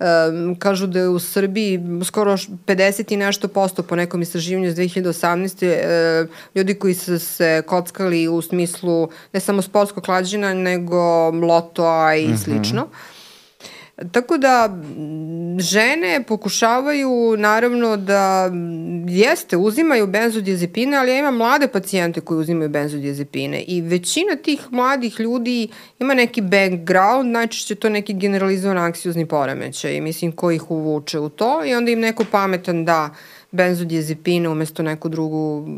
[0.00, 4.74] Um, kažu da je u Srbiji skoro 50 i nešto posto po nekom istraživanju iz
[4.74, 6.22] 2018.
[6.24, 12.28] Uh, ljudi koji su se kockali u smislu ne samo sportskog klađena, nego lotoa i
[12.28, 12.44] mm -hmm.
[12.44, 12.88] slično.
[14.12, 14.82] Tako da
[15.58, 18.50] žene pokušavaju naravno da
[19.08, 25.20] jeste, uzimaju benzodiazepine, ali ja imam mlade pacijente koji uzimaju benzodiazepine i većina tih mladih
[25.20, 25.68] ljudi
[25.98, 31.64] ima neki background, najčešće to neki generalizovan anksiozni poremećaj, mislim, koji ih uvuče u to
[31.64, 33.14] i onda im neko pametan da
[33.52, 35.68] benzodiazepine umesto neku drugu,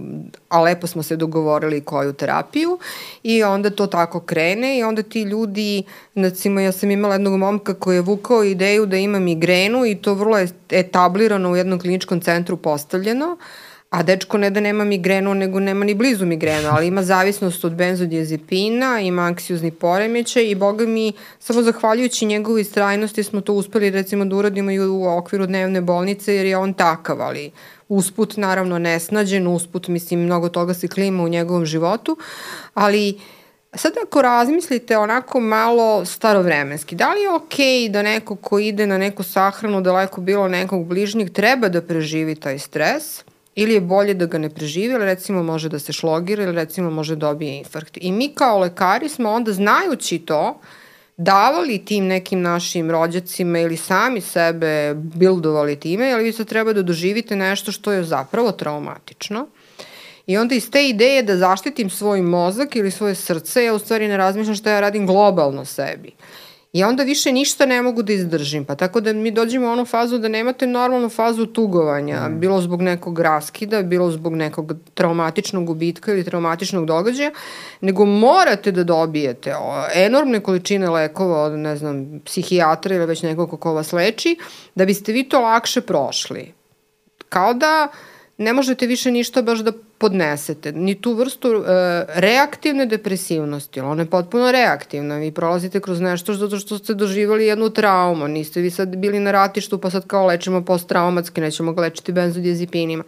[0.49, 2.79] a lepo smo se dogovorili koju terapiju
[3.23, 5.83] i onda to tako krene i onda ti ljudi,
[6.15, 10.15] recimo ja sam imala jednog momka koji je vukao ideju da ima migrenu i to
[10.15, 13.37] vrlo je etablirano u jednom kliničkom centru postavljeno,
[13.93, 17.75] A dečko ne da nema migrenu, nego nema ni blizu migrenu, ali ima zavisnost od
[17.77, 24.25] benzodiazepina, ima anksiozni poremećaj i boga mi, samo zahvaljujući njegovoj istrajnosti smo to uspeli recimo
[24.25, 27.51] da uradimo i u okviru dnevne bolnice jer je on takav, ali
[27.89, 32.17] usput naravno nesnađen, usput mislim mnogo toga se klima u njegovom životu,
[32.75, 33.21] ali
[33.75, 38.87] Sad ako razmislite onako malo starovremenski, da li je okej okay da neko ko ide
[38.87, 44.15] na neku sahranu daleko bilo nekog bližnjeg treba da preživi taj stres, Ili je bolje
[44.15, 47.59] da ga ne preživi, ili recimo može da se šlogira, ili recimo može da dobije
[47.59, 47.99] infarkt.
[48.01, 50.61] I mi kao lekari smo onda znajući to,
[51.17, 56.83] davali tim nekim našim rođacima ili sami sebe bildovali time, ali vi sad treba da
[56.83, 59.47] doživite nešto što je zapravo traumatično.
[60.27, 64.09] I onda iz te ideje da zaštitim svoj mozak ili svoje srce, ja u stvari
[64.09, 66.13] ne razmišljam šta ja radim globalno sebi.
[66.73, 68.65] I onda više ništa ne mogu da izdržim.
[68.65, 72.41] Pa tako da mi dođemo u onu fazu da nemate normalnu fazu tugovanja, mm.
[72.41, 77.31] bilo zbog nekog raskida, bilo zbog nekog traumatičnog gubitka ili traumatičnog događaja,
[77.81, 79.55] nego morate da dobijete
[79.95, 84.37] enormne količine lekova od, ne znam, psihijatra ili već nekog ko vas leči,
[84.75, 86.53] da biste vi to lakše prošli.
[87.29, 87.89] Kao da
[88.39, 89.73] ne možete više ništa baš da
[90.03, 91.63] podnesete, ni tu vrstu e,
[92.25, 97.71] reaktivne depresivnosti, ona je potpuno reaktivna, vi prolazite kroz nešto zato što ste doživali jednu
[97.71, 102.13] traumu, niste vi sad bili na ratištu pa sad kao lečimo posttraumatski, nećemo ga lečiti
[102.13, 103.05] benzodiazepinima.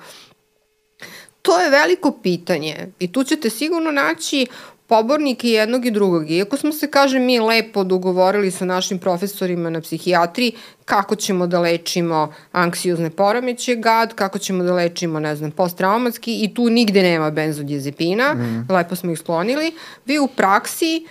[1.42, 4.46] To je veliko pitanje i tu ćete sigurno naći
[4.86, 6.30] pobornike jednog i drugog.
[6.30, 10.52] Iako smo se, kaže, mi lepo dogovorili sa našim profesorima na psihijatriji
[10.84, 16.54] kako ćemo da lečimo anksiozne poremeće GAD, kako ćemo da lečimo, ne znam, posttraumatski i
[16.54, 18.72] tu nigde nema benzodiazepina, mm.
[18.72, 19.72] lepo smo ih sklonili.
[20.06, 21.06] Vi u praksi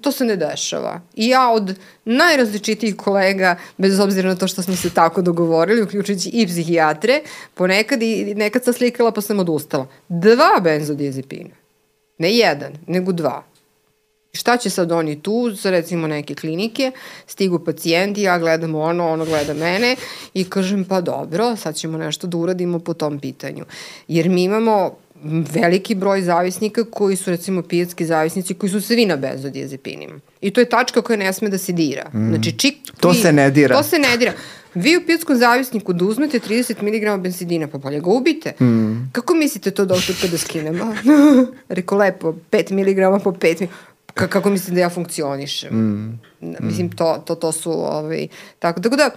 [0.00, 1.00] to se ne dešava.
[1.14, 1.74] I ja od
[2.04, 7.20] najrazličitijih kolega, bez obzira na to što smo se tako dogovorili, uključujući i psihijatre,
[7.54, 9.86] ponekad i nekad sam slikala pa sam odustala.
[10.08, 11.61] Dva benzodiazepina
[12.18, 13.42] Ne jedan, nego dva.
[14.34, 16.92] Šta će sad oni tu, sa recimo neke klinike,
[17.26, 19.96] stigu pacijenti, ja gledam ono, ono gleda mene
[20.34, 23.64] i kažem pa dobro, sad ćemo nešto da uradimo po tom pitanju.
[24.08, 29.16] Jer mi imamo veliki broj zavisnika koji su recimo pijatski zavisnici koji su svi na
[29.16, 30.14] benzodiazepinima.
[30.40, 32.10] I to je tačka koja ne sme da se dira.
[32.14, 32.28] Mm.
[32.28, 33.76] Znači, čik, to se ne dira.
[33.76, 34.32] To se ne dira.
[34.74, 38.52] Vi u pijatskom zavisniku da uzmete 30 mg benzidina, pa bolje ga ubite.
[38.60, 39.10] Mm.
[39.12, 40.94] Kako mislite to doktor kada skinemo?
[41.68, 43.68] Rekao lepo, 5 mg po 5 mg.
[44.14, 45.70] Ka kako mislite da ja funkcionišem?
[45.70, 46.20] Mm.
[46.60, 48.28] Mislim, to, to, to su, ovaj,
[48.58, 49.10] tako, tako da,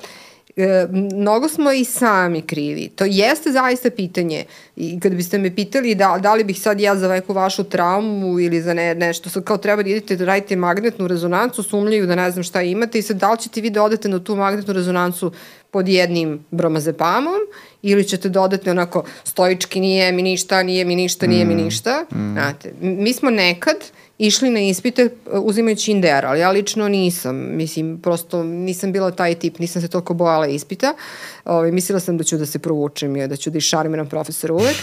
[0.58, 2.90] e, mnogo smo i sami krivi.
[2.96, 4.46] To jeste zaista pitanje.
[4.76, 8.40] I kad biste me pitali da, da li bih sad ja za neku vašu traumu
[8.40, 12.16] ili za ne, nešto, sad kao treba da idete da radite magnetnu rezonancu, sumljaju da
[12.16, 14.74] ne znam šta imate i sad da li ćete vi da odete na tu magnetnu
[14.74, 15.32] rezonancu
[15.72, 17.40] pod jednim bromazepamom
[17.82, 21.48] ili ćete dodati onako stoički nije mi ništa, nije mi ništa, nije mm.
[21.48, 22.06] mi ništa.
[22.12, 22.34] Mm.
[22.34, 27.36] Znate, mi smo nekad uh, išli na ispite uh, uzimajući Indera, ali ja lično nisam.
[27.36, 30.94] Mislim, prosto nisam bila taj tip, nisam se toliko bojala ispita.
[31.46, 34.54] Ove, ovaj, mislila sam da ću da se provučem i da ću da išarmiram profesora
[34.54, 34.76] uvek.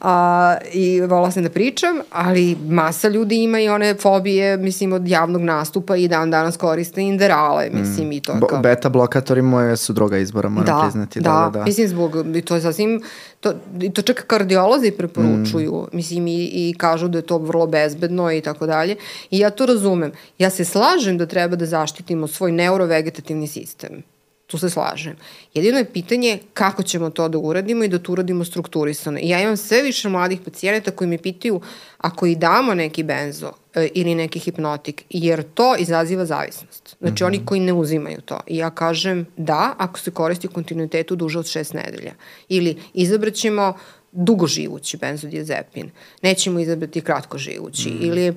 [0.00, 5.08] A, I volala sam da pričam, ali masa ljudi ima i one fobije, mislim, od
[5.08, 8.12] javnog nastupa i dan danas koriste Inderale, mislim, mm.
[8.12, 8.60] i to kao...
[8.60, 11.20] Beta blokatori moje su droga izbora, moram da, priznati.
[11.20, 13.02] Da, da, da, mislim, zbog, i to je sasvim,
[13.40, 13.54] to,
[13.94, 15.96] to čak kardiolozi preporučuju, mm.
[15.96, 18.96] mislim, i, i kažu da je to vrlo bezbedno i tako dalje.
[19.30, 20.12] I ja to razumem.
[20.38, 24.02] Ja se slažem da treba da zaštitimo svoj neurovegetativni sistem.
[24.46, 25.16] Tu se slažem.
[25.54, 29.18] Jedino je pitanje kako ćemo to da uradimo i da to uradimo strukturisano.
[29.22, 31.60] I ja imam sve više mladih pacijenata koji mi pitaju
[31.98, 36.96] ako i damo neki benzo e, ili neki hipnotik, jer to izaziva zavisnost.
[37.00, 37.28] Znači mm -hmm.
[37.28, 38.40] oni koji ne uzimaju to.
[38.46, 42.12] I ja kažem da, ako se koristi kontinuitetu duže od šest nedelja.
[42.48, 43.74] Ili izabraćemo
[44.12, 45.90] dugo živući benzodiazepin.
[46.22, 47.90] Nećemo izabrati kratko živući.
[47.90, 47.98] Mm.
[48.02, 48.34] Ili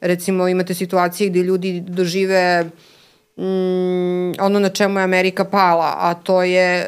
[0.00, 2.70] recimo imate situacije gde ljudi dožive
[3.36, 6.86] mm, ono na čemu je Amerika pala, a to je e,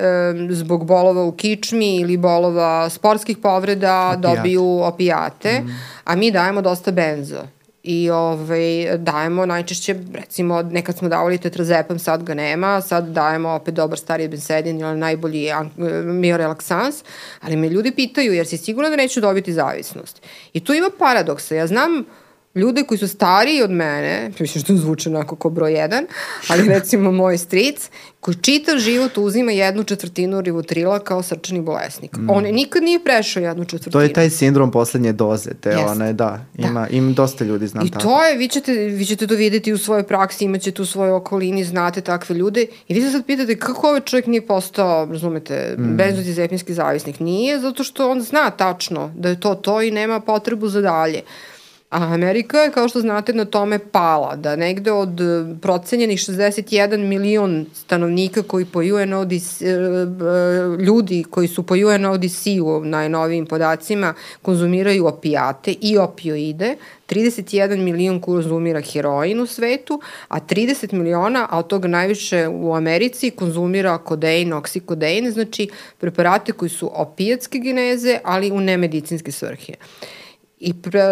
[0.51, 4.37] zbog bolova u kičmi ili bolova sportskih povreda Opijat.
[4.37, 5.81] dobiju opijate, mm.
[6.05, 7.43] a mi dajemo dosta benzo.
[7.85, 13.75] i ovaj, dajemo najčešće, recimo, nekad smo davali tetrazepam, sad ga nema, sad dajemo opet
[13.75, 15.49] dobar stari bensedin ili najbolji
[16.05, 17.05] miorelaksans,
[17.41, 20.23] ali me ljudi pitaju, jer si sigurno da neću dobiti zavisnost.
[20.53, 21.55] I tu ima paradoksa.
[21.55, 22.05] Ja znam
[22.55, 26.07] ljude koji su stariji od mene, mislim što zvuče onako ko broj jedan,
[26.49, 27.91] ali recimo moj stric,
[28.21, 32.17] koji čitav život uzima jednu četvrtinu rivotrila kao srčani bolesnik.
[32.17, 32.31] Mm.
[32.31, 33.93] On nikad nije prešao jednu četvrtinu.
[33.93, 35.91] To je taj sindrom poslednje doze, te yes.
[35.91, 36.97] one, da, ima, da.
[36.97, 38.01] ima dosta ljudi, znam I tako.
[38.01, 41.13] I to je, vi ćete, vi ćete to videti u svojoj praksi, imaćete u svojoj
[41.13, 45.75] okolini, znate takve ljude i vi se sad pitate kako ovaj čovjek nije postao, razumete,
[45.79, 45.97] mm.
[45.97, 47.21] benzodiazepinski zavisnik.
[47.21, 51.23] Nije, zato što on zna tačno da je to to i nema potrebu za dalje.
[51.95, 56.99] A Amerika je, kao što znate, na tome pala, da negde od e, procenjenih 61
[56.99, 59.75] milion stanovnika koji po UNODC, e, e,
[60.85, 66.77] ljudi koji su po UNODC-u najnovijim podacima konzumiraju opijate i opioide,
[67.09, 73.31] 31 milion konzumira heroin u svetu, a 30 miliona, a od toga najviše u Americi,
[73.31, 75.69] konzumira kodein, oksikodein, znači
[75.99, 79.75] preparate koji su opijatske geneze, ali u nemedicinske svrhe.
[80.67, 81.03] I pre,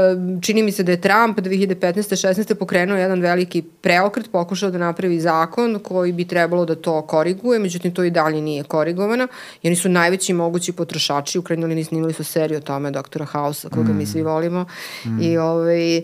[0.41, 2.17] čini mi se da je Trump 2015.
[2.29, 2.55] 16.
[2.55, 7.95] pokrenuo jedan veliki preokret, pokušao da napravi zakon koji bi trebalo da to koriguje, međutim
[7.95, 9.29] to i dalje nije korigovano
[9.63, 13.25] i oni su najveći mogući potrošači, u krajnjoj liniji snimali su seriju o tome doktora
[13.25, 13.97] Hausa, koga mm.
[13.97, 14.65] mi svi volimo
[15.05, 15.23] mm.
[15.23, 16.03] i ovaj,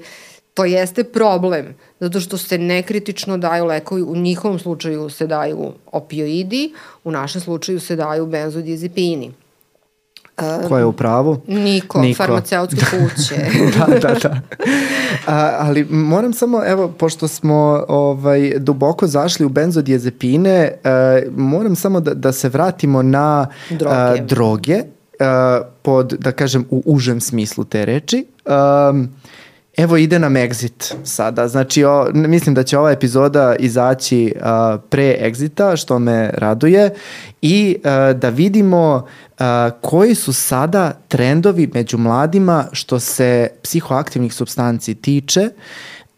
[0.54, 6.72] to jeste problem, zato što se nekritično daju lekovi, u njihovom slučaju se daju opioidi,
[7.04, 9.32] u našem slučaju se daju benzodiazepini.
[10.68, 11.40] Ko je u pravu?
[11.46, 12.16] Niko, Niko.
[12.16, 13.34] farmaceutske kuće.
[13.78, 14.40] da, da, da.
[15.26, 22.00] A, ali moram samo, evo, pošto smo ovaj, duboko zašli u benzodiazepine, a, moram samo
[22.00, 24.82] da, da se vratimo na droge, a, droge
[25.20, 28.26] a, pod, da kažem, u užem smislu te reči.
[28.46, 28.92] A,
[29.78, 31.48] Evo ide nam exit sada.
[31.48, 36.90] Znači, o, mislim da će ova epizoda izaći a, pre exita, što me raduje,
[37.42, 39.06] i a, da vidimo
[39.38, 45.50] a, koji su sada trendovi među mladima što se psihoaktivnih substanci tiče.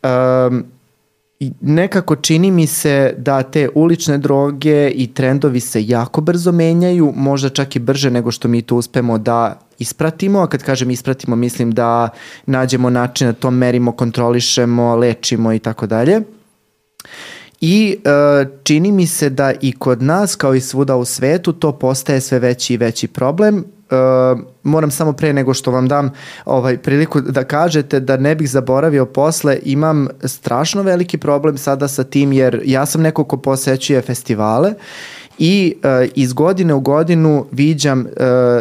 [0.02, 0.60] A,
[1.40, 7.12] I nekako čini mi se da te ulične droge i trendovi se jako brzo menjaju,
[7.16, 11.36] možda čak i brže nego što mi to uspemo da ispratimo, a kad kažem ispratimo
[11.36, 12.08] mislim da
[12.46, 16.20] nađemo način da to merimo, kontrolišemo, lečimo i tako dalje.
[17.60, 21.72] I e, čini mi se da i kod nas, kao i svuda u svetu, to
[21.72, 23.58] postaje sve veći i veći problem.
[23.90, 23.94] E,
[24.62, 26.10] moram samo pre nego što vam dam
[26.44, 32.04] ovaj priliku da kažete da ne bih zaboravio posle, imam strašno veliki problem sada sa
[32.04, 34.74] tim jer ja sam neko ko posećuje festivale
[35.42, 38.06] i uh, iz godine u godinu viđam uh,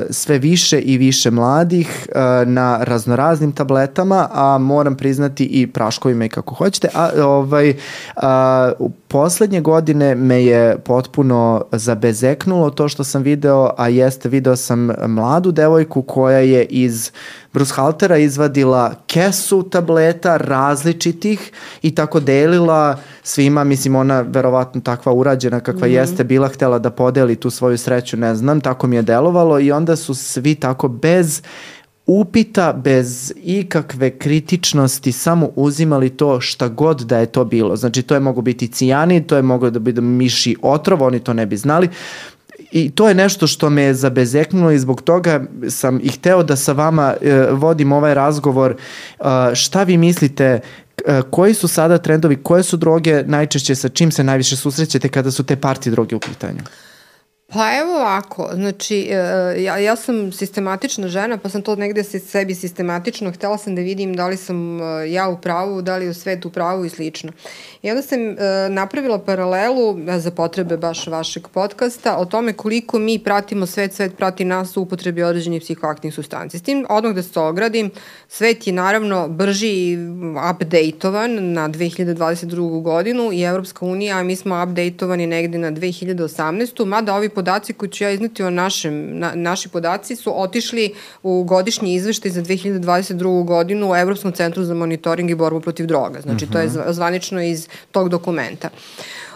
[0.10, 6.30] sve više i više mladih uh, na raznoraznim tabletama, a moram priznati i praškovima i
[6.30, 13.70] kako hoćete, a ovaj uh, poslednje godine me je potpuno zabezeknulo to što sam video,
[13.78, 17.12] a jeste video sam mladu devojku koja je iz
[17.54, 21.52] Bruce Haltera izvadila kesu tableta različitih
[21.82, 22.98] i tako delila
[23.30, 25.96] svima, mislim ona verovatno takva urađena kakva mm -hmm.
[25.96, 29.72] jeste bila htela da podeli tu svoju sreću, ne znam, tako mi je delovalo i
[29.72, 31.42] onda su svi tako bez
[32.12, 37.76] upita bez ikakve kritičnosti samo uzimali to šta god da je to bilo.
[37.76, 41.34] Znači to je mogo biti cijanid, to je mogo da biti miši otrov, oni to
[41.34, 41.90] ne bi znali.
[42.72, 46.74] I to je nešto što me zabezeknulo i zbog toga sam i hteo da sa
[46.74, 48.76] vama e, vodim ovaj razgovor.
[49.20, 49.24] E,
[49.56, 54.24] šta vi mislite e, koji su sada trendovi, koje su droge najčešće sa čim se
[54.24, 56.62] najviše susrećete kada su te parti droge u pitanju?
[57.54, 59.16] Pa evo ovako, znači e,
[59.64, 63.82] ja, ja sam sistematična žena pa sam to negde se sebi sistematično, htela sam da
[63.82, 66.86] vidim da li sam e, ja u pravu, da li je u svetu u pravu
[66.86, 67.32] i slično.
[67.82, 68.36] I onda sam e,
[68.70, 74.46] napravila paralelu za potrebe baš vašeg podcasta o tome koliko mi pratimo svet, svet prati
[74.46, 76.60] nas u upotrebi određenih psihoaktivnih sustanci.
[76.60, 77.92] S tim odmah da se ogradim,
[78.28, 79.98] svet je naravno brži i
[80.52, 82.82] updateovan na 2022.
[82.82, 86.86] godinu i Evropska unija, a mi smo updateovani negde na 2018.
[86.86, 90.94] Mada ovi podaci koji ću ja izneti o našem, na, naši podaci su otišli
[91.24, 93.46] u godišnji izveštaj za 2022.
[93.46, 96.22] godinu u Evropskom centru za monitoring i borbu protiv droga.
[96.22, 96.80] Znači, to je mhm.
[96.90, 98.70] zvanično iz tog dokumenta.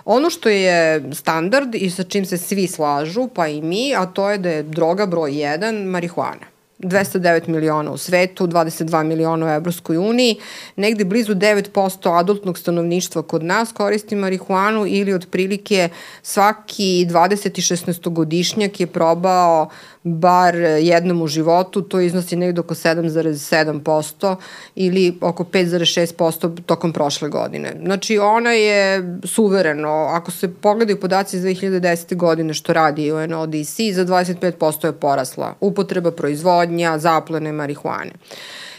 [0.05, 4.29] Ono što je standard i sa čim se svi slažu, pa i mi, a to
[4.29, 6.53] je da je droga broj 1 marihuana.
[6.83, 10.35] 209 miliona u svetu, 22 miliona u Evropskoj uniji,
[10.75, 15.89] negde blizu 9% adultnog stanovništva kod nas koristi marihuanu ili otprilike
[16.21, 19.69] svaki 20 i 16 godišnjak je probao
[20.03, 24.35] bar jednom u životu, to iznosi negde oko 7,7%
[24.75, 27.73] ili oko 5,6% tokom prošle godine.
[27.83, 32.15] Znači ona je suvereno, ako se pogledaju podaci iz 2010.
[32.15, 38.11] godine što radi UNODC, za 25% je porasla upotreba proizvodnja, zaplene marihuane.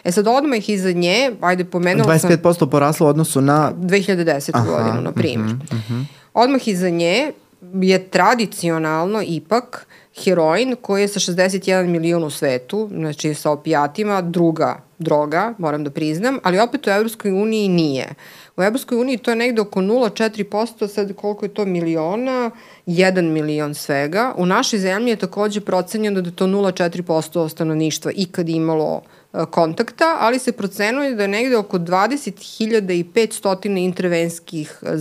[0.05, 2.31] E sad odmah iza nje, ajde pomenula 25% sam...
[2.31, 3.73] 25% poraslo u odnosu na...
[3.77, 4.51] 2010.
[4.55, 5.55] Aha, godinu, na primjer.
[5.55, 6.05] Uh -huh, uh -huh.
[6.35, 7.33] Odmah iza nje
[7.73, 9.87] je tradicionalno ipak
[10.25, 15.91] heroin koji je sa 61 milion u svetu, znači sa opijatima, druga droga, moram da
[15.91, 18.15] priznam, ali opet u Evropskoj uniji nije.
[18.57, 22.51] U Evropskoj uniji to je negde oko 0,4%, sad koliko je to miliona,
[22.87, 24.35] 1 milion svega.
[24.37, 29.03] U našoj zemlji je takođe procenjeno da je to 0,4% stanovništva ikad imalo
[29.51, 34.97] kontakta, ali se procenuje da je negde oko 20.500 intervenskih e,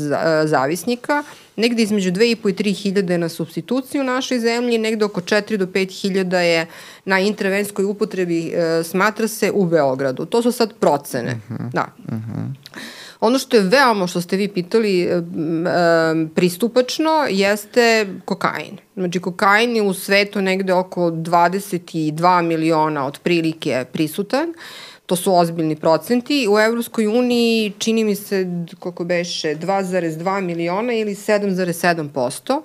[0.45, 1.23] zavisnika,
[1.55, 2.55] negde između 2.500 i
[2.93, 6.67] 3.000 na substituciju u našoj zemlji, negde oko 4 do 5.000 je
[7.05, 10.25] na intervenskoj upotrebi, e, smatra se, u Beogradu.
[10.25, 11.39] To su sad procene.
[11.49, 11.63] Uh mhm.
[11.63, 11.71] -huh.
[11.71, 11.87] Da.
[12.07, 12.31] Uh mhm.
[12.31, 12.62] -huh.
[13.23, 15.09] Ono što je veoma, što ste vi pitali,
[16.35, 18.77] pristupačno jeste kokain.
[18.95, 24.53] Znači, kokain je u svetu negde oko 22 miliona otprilike prisutan.
[25.05, 26.47] To su ozbiljni procenti.
[26.49, 28.47] U Evropskoj uniji čini mi se,
[28.79, 32.61] kako beše, 2,2 miliona ili 7,7%.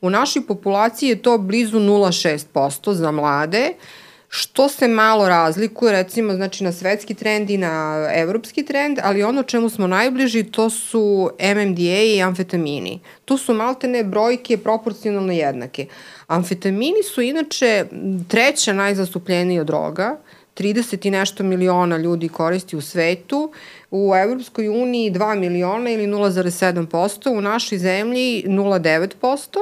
[0.00, 3.72] U našoj populaciji je to blizu 0,6% za mlade.
[3.72, 9.22] Uh, što se malo razlikuje recimo znači na svetski trend i na evropski trend, ali
[9.22, 13.00] ono čemu smo najbliži to su MMDA i amfetamini.
[13.24, 15.86] Tu su maltene brojke proporcionalno jednake.
[16.26, 17.84] Amfetamini su inače
[18.28, 20.16] treća najzastupljenija droga,
[20.58, 23.52] 30 i nešto miliona ljudi koristi u svetu,
[23.90, 29.58] u Evropskoj uniji 2 miliona ili 0,7%, u našoj zemlji 0,9%,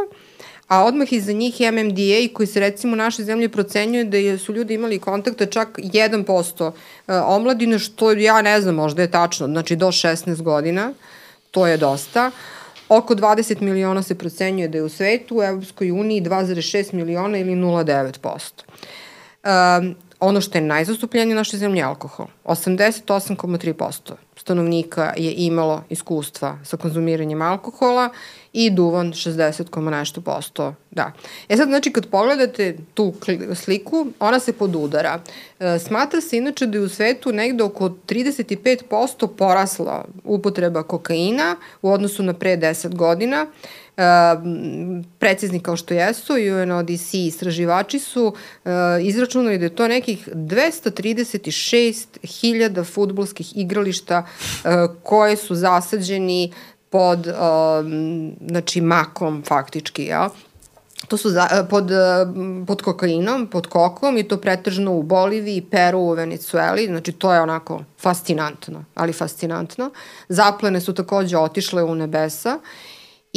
[0.69, 4.55] a odmah iza njih je MMDA koji se recimo u našoj zemlji procenjuje da su
[4.55, 6.73] ljudi imali kontakta čak 1%
[7.09, 10.93] e, omladine, što ja ne znam, možda je tačno, znači do 16 godina,
[11.51, 12.31] to je dosta.
[12.89, 17.53] Oko 20 miliona se procenjuje da je u svetu, u Evropskoj uniji 2,6 miliona ili
[17.53, 18.63] 0,9%.
[19.47, 22.27] Um, ono što je najzastupljenije u našoj zemlji je alkohol.
[22.45, 28.11] 88,3% stanovnika je imalo iskustva sa konzumiranjem alkohola
[28.53, 30.75] i duvan 60, nešto posto.
[30.91, 31.13] Da.
[31.49, 33.13] E sad, znači, kad pogledate tu
[33.55, 35.21] sliku, ona se podudara.
[35.61, 41.91] E, smatra se inače da je u svetu negde oko 35% porasla upotreba kokaina u
[41.91, 43.47] odnosu na pre 10 godina.
[43.97, 44.03] Uh,
[45.19, 46.33] precizni kao što jesu,
[46.63, 48.33] UNODC istraživači su uh,
[49.01, 54.31] izračunali da je to nekih 236.000 futbolskih igrališta uh,
[55.03, 56.53] koje su zasađeni
[56.91, 57.27] pod,
[58.49, 60.29] znači, makom faktički, ja?
[61.09, 61.91] To su za, pod,
[62.67, 67.41] pod kokainom, pod kokom i to pretežno u Boliviji, Peru, u Venecueli, znači to je
[67.41, 69.91] onako fascinantno, ali fascinantno.
[70.29, 72.59] Zaplene su takođe otišle u nebesa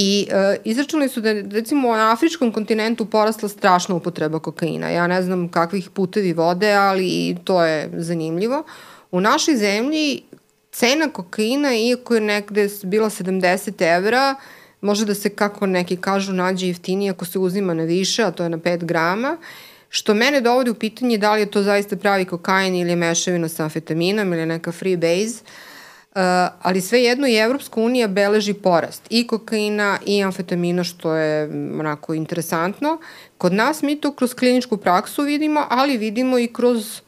[0.01, 4.89] I e, izračunali su da recimo na afričkom kontinentu porasla strašna upotreba kokaina.
[4.89, 8.63] Ja ne znam kakvih putevi vode, ali i to je zanimljivo.
[9.11, 10.21] U našoj zemlji
[10.71, 14.35] cena kokaina, iako je negde bila 70 evra,
[14.81, 18.43] može da se, kako neki kažu, nađe jeftinije ako se uzima na više, a to
[18.43, 19.37] je na 5 grama,
[19.89, 23.49] što mene dovodi u pitanje da li je to zaista pravi kokain ili je mešavina
[23.49, 25.43] sa amfetaminom ili neka free base.
[26.15, 26.21] Uh,
[26.61, 31.49] ali svejedno i Evropska unija beleži porast i kokaina i amfetamina, što je
[31.79, 32.97] onako interesantno.
[33.37, 37.01] Kod nas mi to kroz kliničku praksu vidimo, ali vidimo i kroz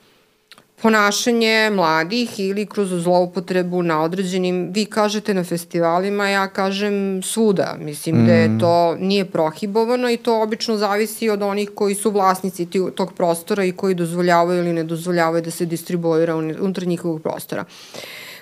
[0.81, 7.75] ponašanje mladih ili kroz zloupotrebu na određenim, vi kažete na festivalima, ja kažem svuda.
[7.79, 8.25] Mislim mm.
[8.25, 8.59] da je mm.
[8.59, 13.71] to nije prohibovano i to obično zavisi od onih koji su vlasnici tog prostora i
[13.71, 17.61] koji dozvoljavaju ili ne dozvoljavaju da se distribuira unutar njihovog prostora.
[17.61, 18.01] Uh,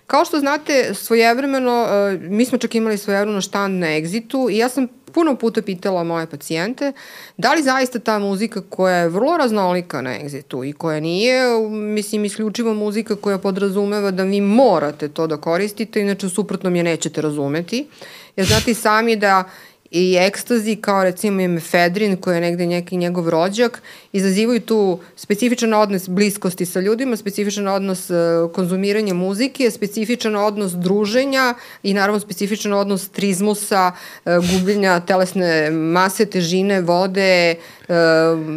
[0.09, 4.69] Kao što znate, svojevremeno, e, mi smo čak imali svojevremeno štan na Exitu i ja
[4.69, 6.91] sam puno puta pitala moje pacijente
[7.37, 12.25] da li zaista ta muzika koja je vrlo raznolika na Exitu i koja nije, mislim,
[12.25, 17.87] isključivo muzika koja podrazumeva da vi morate to da koristite, inače suprotno je nećete razumeti.
[18.35, 19.43] Jer znate i sami da
[19.91, 25.73] i ekstazi kao recimo i mefedrin koji je negde neki njegov rođak izazivaju tu specifičan
[25.73, 28.17] odnos bliskosti sa ljudima, specifičan odnos uh,
[28.53, 31.53] konzumiranja muzike, specifičan odnos druženja
[31.83, 33.91] i naravno specifičan odnos trizmusa,
[34.25, 37.55] uh, gubljenja telesne mase, težine, vode,
[37.87, 37.95] uh,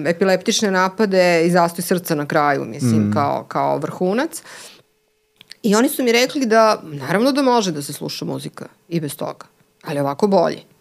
[0.06, 3.12] epileptične napade i zastoj srca na kraju, mislim, mm.
[3.12, 4.42] kao, kao vrhunac.
[5.62, 9.16] I oni su mi rekli da naravno da može da se sluša muzika i bez
[9.16, 9.46] toga,
[9.82, 10.71] ali ovako bolje.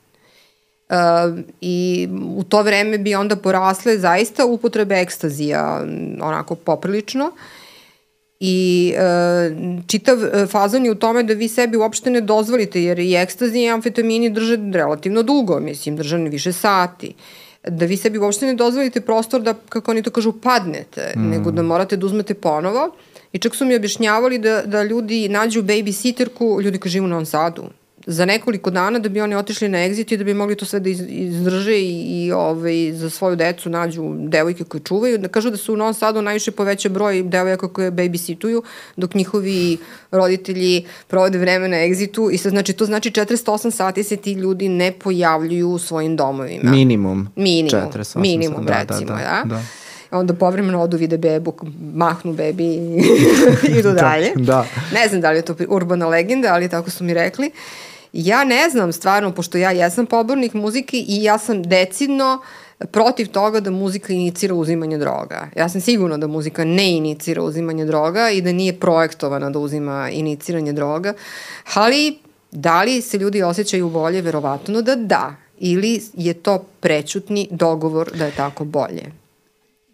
[0.92, 5.86] Uh, I u to vreme bi onda porasle zaista upotrebe ekstazija
[6.22, 7.32] onako poprilično.
[8.44, 9.52] I e,
[9.88, 13.70] čitav fazon je u tome da vi sebi uopšte ne dozvolite, jer i ekstazi i
[13.70, 17.14] amfetamini drže relativno dugo, mislim, drže više sati.
[17.68, 21.30] Da vi sebi uopšte ne dozvolite prostor da, kako oni to kažu, padnete, mm.
[21.30, 22.90] nego da morate da uzmete ponovo.
[23.34, 27.26] I čak su mi objašnjavali da, da ljudi nađu babysitterku, ljudi koji živu u Novom
[27.26, 27.64] Sadu,
[28.06, 30.80] za nekoliko dana da bi oni otišli na exit i da bi mogli to sve
[30.80, 35.18] da izdrže i, i ovaj, za svoju decu nađu devojke koje čuvaju.
[35.18, 38.62] Da kažu da su u Novom Sadu najviše poveća broj devojaka koje babysituju,
[38.96, 39.78] dok njihovi
[40.12, 44.70] roditelji provode vreme na exitu i sad znači to znači 48 sati se ti ljudi
[44.70, 46.72] ne pojavljuju u svojim domovima.
[46.72, 47.28] Minimum.
[47.36, 47.92] Minimum.
[47.94, 49.42] 48 minimum, da, recimo, da, da.
[49.46, 49.56] da.
[49.56, 49.62] da
[50.12, 51.54] onda povremeno odu vide bebu,
[51.94, 53.04] mahnu bebi i
[53.80, 54.32] idu da, dalje.
[54.36, 54.66] da, da.
[54.94, 57.48] Ne znam da li je to urbana legenda, ali tako su mi rekli.
[57.48, 62.42] Uh, Ja ne znam stvarno, pošto ja jesam pobornik muzike i ja sam decidno
[62.92, 65.48] protiv toga da muzika inicira uzimanje droga.
[65.56, 70.10] Ja sam sigurna da muzika ne inicira uzimanje droga i da nije projektovana da uzima
[70.10, 71.14] iniciranje droga,
[71.74, 72.18] ali
[72.52, 74.22] da li se ljudi osjećaju bolje?
[74.22, 75.36] Verovatno da da.
[75.60, 79.12] Ili je to prećutni dogovor da je tako bolje?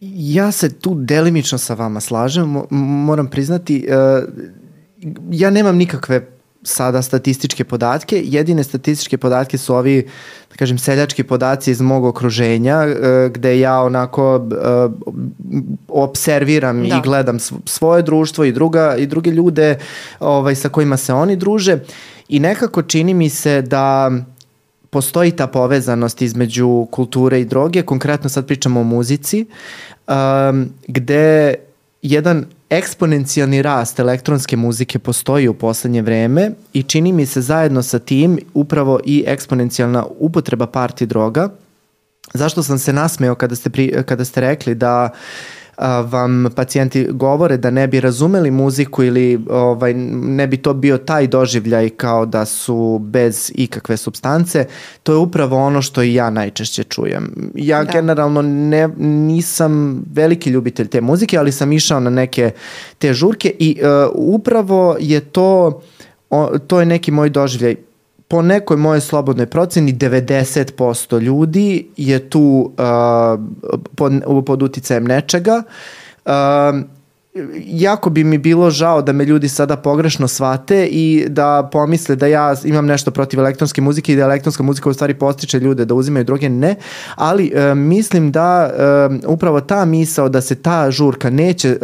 [0.02, 4.24] Ja se tu delimično sa vama slažem, moram priznati, uh,
[5.32, 6.37] ja nemam nikakve
[6.68, 8.22] sada statističke podatke.
[8.26, 10.08] Jedine statističke podatke su ovi,
[10.50, 14.58] da kažem, seljački podaci iz mog okruženja, e, gde ja onako e,
[15.88, 16.96] observiram da.
[16.96, 19.78] i gledam svoje društvo i druga i druge ljude
[20.20, 21.80] ovaj sa kojima se oni druže
[22.30, 24.12] i nekako čini mi se da
[24.90, 29.46] postoji ta povezanost između kulture i droge, konkretno sad pričamo o muzici,
[30.08, 31.56] um, gde
[32.12, 38.00] jedan eksponencijalni rast elektronske muzike postoji u poslednje vreme i čini mi se zajedno sa
[38.00, 41.50] tim upravo i eksponencijalna upotreba parti droga.
[42.34, 47.58] Zašto sam se nasmeo kada ste, pri, kada ste rekli da uh, vam pacijenti govore
[47.58, 52.46] da ne bi razumeli muziku ili ovaj, ne bi to bio taj doživljaj kao da
[52.46, 54.66] su bez ikakve substance,
[55.04, 57.52] to je upravo ono što i ja najčešće čujem.
[57.56, 57.92] Ja da.
[57.92, 62.52] generalno ne, nisam veliki ljubitelj te muzike, ali sam išao na neke
[62.98, 65.82] te žurke i uh, upravo je to
[66.30, 67.76] o, to je neki moj doživljaj
[68.28, 73.40] po nekoj moje slobodnoj proceni 90% ljudi je tu uh,
[73.96, 74.14] pod,
[74.46, 75.64] pod uticajem nečega.
[76.26, 76.32] Uh,
[77.66, 82.28] jako bi mi bilo žao da me ljudi sada pogrešno svate i da pomisle da
[82.28, 85.94] ja imam nešto protiv elektronske muzike i da elektronska muzika u stvari postiče ljude da
[85.94, 86.76] uzimaju droge, ne,
[87.16, 91.78] ali e, mislim da e, upravo ta misao da se ta žurka neće, e,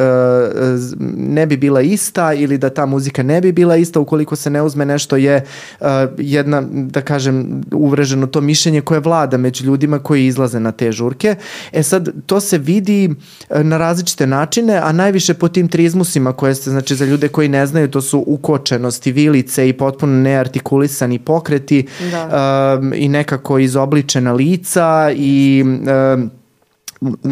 [1.18, 4.62] ne bi bila ista ili da ta muzika ne bi bila ista ukoliko se ne
[4.62, 10.26] uzme nešto je e, jedna, da kažem, uvreženo to mišljenje koje vlada među ljudima koji
[10.26, 11.36] izlaze na te žurke.
[11.72, 13.16] E sad, to se vidi
[13.50, 17.50] e, na različite načine, a najviše po tim trizmusima koje ste, znači za ljude koji
[17.50, 22.78] ne znaju, to su ukočenosti, vilice i potpuno neartikulisani pokreti da.
[22.80, 26.32] um, i nekako izobličena lica i um,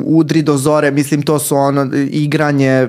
[0.05, 2.87] udri do zore, mislim to su ono igranje, e,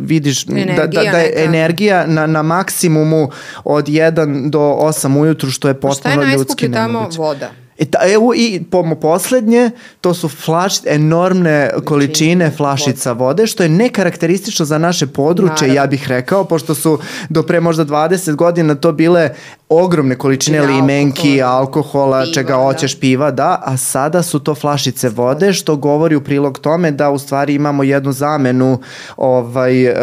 [0.00, 1.42] vidiš energija, da, da, da je neka.
[1.42, 3.28] energija na, na maksimumu
[3.64, 6.54] od 1 do 8 ujutru što je potpuno ljudski nemoguće.
[6.54, 7.28] Šta je najskuplje tamo?
[7.28, 7.61] Voda.
[7.82, 13.68] I, ta, evo, i pomo poslednje, to su flaš, enormne količine flašica vode, što je
[13.68, 15.74] nekarakteristično za naše područje, Naravno.
[15.74, 16.98] ja bih rekao, pošto su
[17.28, 19.30] do pre možda 20 godina to bile
[19.72, 22.62] ogromne količine I limenki, alkohola, alkohola piva, čega da.
[22.62, 27.10] hoćeš, piva, da, a sada su to flašice vode, što govori u prilog tome da
[27.10, 28.78] u stvari imamo jednu zamenu
[29.16, 29.94] ovaj,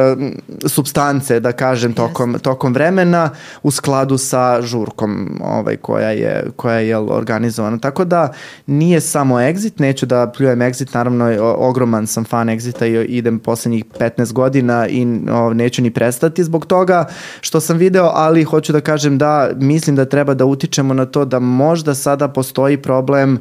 [0.65, 2.41] substance, da kažem, tokom, yes.
[2.41, 3.29] tokom vremena
[3.63, 7.77] u skladu sa žurkom ovaj, koja je, koja je organizovana.
[7.77, 8.33] Tako da
[8.67, 13.85] nije samo Exit, neću da pljujem Exit, naravno ogroman sam fan Exita i idem poslednjih
[13.99, 17.05] 15 godina i o, neću ni prestati zbog toga
[17.41, 21.25] što sam video, ali hoću da kažem da mislim da treba da utičemo na to
[21.25, 23.39] da možda sada postoji problem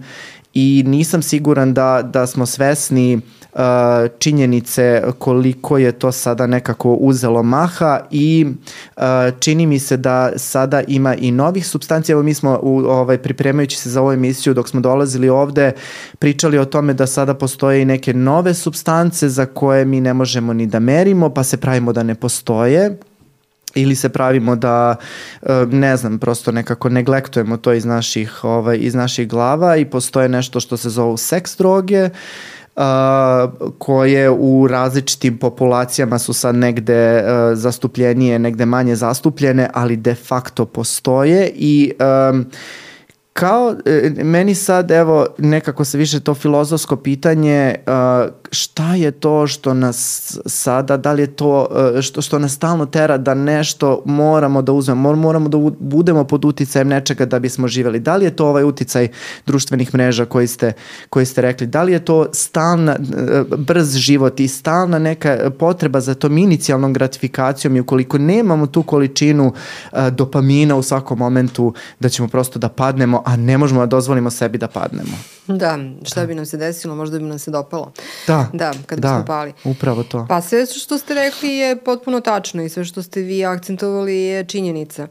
[0.54, 3.20] i nisam siguran da, da smo svesni
[3.52, 3.60] uh,
[4.18, 8.46] činjenice koliko je to sada nekako uzelo maha i
[8.96, 9.02] uh,
[9.40, 12.12] čini mi se da sada ima i novih substancija.
[12.12, 15.72] Evo mi smo u, ovaj, pripremajući se za ovu emisiju dok smo dolazili ovde
[16.18, 20.52] pričali o tome da sada postoje i neke nove substance za koje mi ne možemo
[20.52, 22.98] ni da merimo pa se pravimo da ne postoje
[23.74, 24.96] ili se pravimo da
[25.42, 30.28] e, ne znam prosto nekako neglektujemo to iz naših ovaj iz naših glava i postoje
[30.28, 32.10] nešto što se zove seks droge
[32.78, 32.84] Uh,
[33.78, 40.66] koje u različitim populacijama su sad negde uh, zastupljenije, negde manje zastupljene, ali de facto
[40.66, 41.92] postoje i
[42.30, 42.46] um,
[43.38, 49.46] kao, e, meni sad, evo, nekako se više to filozofsko pitanje, uh, šta je to
[49.46, 54.02] što nas sada, da li je to uh, što, što nas stalno tera da nešto
[54.04, 58.00] moramo da uzmemo, moramo da budemo pod uticajem nečega da bismo živeli.
[58.00, 59.08] Da li je to ovaj uticaj
[59.46, 60.72] društvenih mreža koji ste,
[61.08, 61.66] koji ste rekli?
[61.66, 62.96] Da li je to stalna,
[63.58, 69.52] brz život i stalna neka potreba za tom inicijalnom gratifikacijom i ukoliko nemamo tu količinu
[70.10, 74.58] dopamina u svakom momentu da ćemo prosto da padnemo, a ne možemo da dozvolimo sebi
[74.58, 75.18] da padnemo.
[75.46, 76.26] Da, šta da.
[76.26, 77.92] bi nam se desilo, možda bi nam se dopalo.
[78.26, 79.52] Da, da kad da, bismo pali.
[79.64, 80.26] upravo to.
[80.28, 84.44] Pa sve što ste rekli je potpuno tačno i sve što ste vi akcentovali je
[84.44, 85.08] činjenica.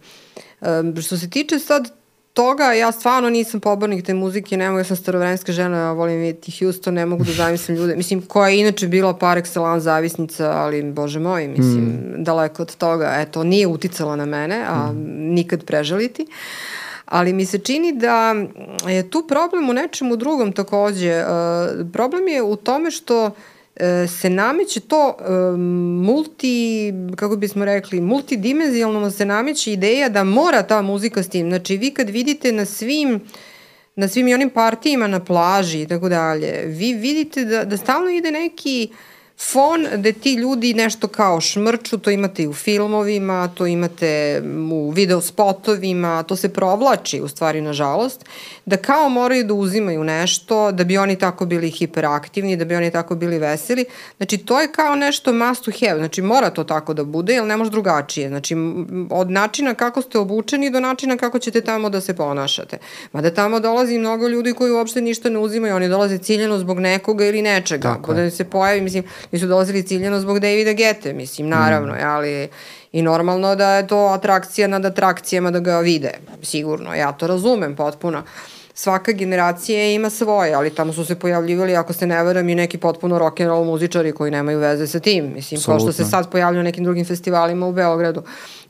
[0.62, 1.92] Um, što se tiče sad
[2.34, 6.18] toga, ja stvarno nisam pobornik te muzike, ne mogu, ja sam starovrenska žena, ja volim
[6.18, 10.52] vidjeti Houston, ne mogu da zamislim ljude, mislim, koja je inače bila par excellence zavisnica,
[10.52, 12.24] ali, bože moj, mislim, mm.
[12.24, 14.96] daleko od toga, eto, nije uticala na mene, a mm.
[15.34, 16.22] nikad prežaliti.
[16.22, 18.36] Uh, ali mi se čini da
[18.88, 21.12] je tu problem u nečemu drugom takođe.
[21.12, 21.26] E,
[21.94, 23.32] problem je u tome što
[23.76, 25.32] e, se nameće to e,
[26.06, 31.50] multi, kako bismo rekli, multidimenzijalno se nameće ideja da mora ta muzika s tim.
[31.50, 33.22] Znači, vi kad vidite na svim
[33.96, 38.32] na svim onim partijima na plaži i tako dalje, vi vidite da, da stalno ide
[38.32, 38.98] neki uh,
[39.40, 44.42] fon gde ti ljudi nešto kao šmrču, to imate i u filmovima, to imate
[44.72, 48.26] u video spotovima, to se provlači u stvari nažalost,
[48.66, 52.92] da kao moraju da uzimaju nešto da bi oni tako bili hiperaktivni, da bi oni
[52.92, 53.86] tako bili veseli.
[54.18, 57.44] Znači to je kao nešto must to have, znači mora to tako da bude, jer
[57.44, 58.28] ne može drugačije.
[58.28, 58.56] Znači
[59.10, 62.78] od načina kako ste obučeni do načina kako ćete tamo da se ponašate.
[63.12, 67.26] Mada tamo dolazi mnogo ljudi koji uopšte ništa ne uzimaju, oni dolaze ciljeno zbog nekoga
[67.26, 67.94] ili nečega.
[67.94, 71.98] Tako da se pojavi, mislim, nisu dolazili ciljeno zbog Davida Gete, mislim, naravno, mm.
[72.04, 72.50] ali
[72.92, 77.76] i normalno da je to atrakcija nad atrakcijama da ga vide, sigurno, ja to razumem
[77.76, 78.24] potpuno.
[78.74, 82.78] Svaka generacija ima svoje, ali tamo su se pojavljivali, ako se ne veram, i neki
[82.78, 85.34] potpuno rock and roll muzičari koji nemaju veze sa tim.
[85.34, 85.86] Mislim, Absolutno.
[85.86, 88.24] kao što se sad pojavljaju nekim drugim festivalima u Beogradu.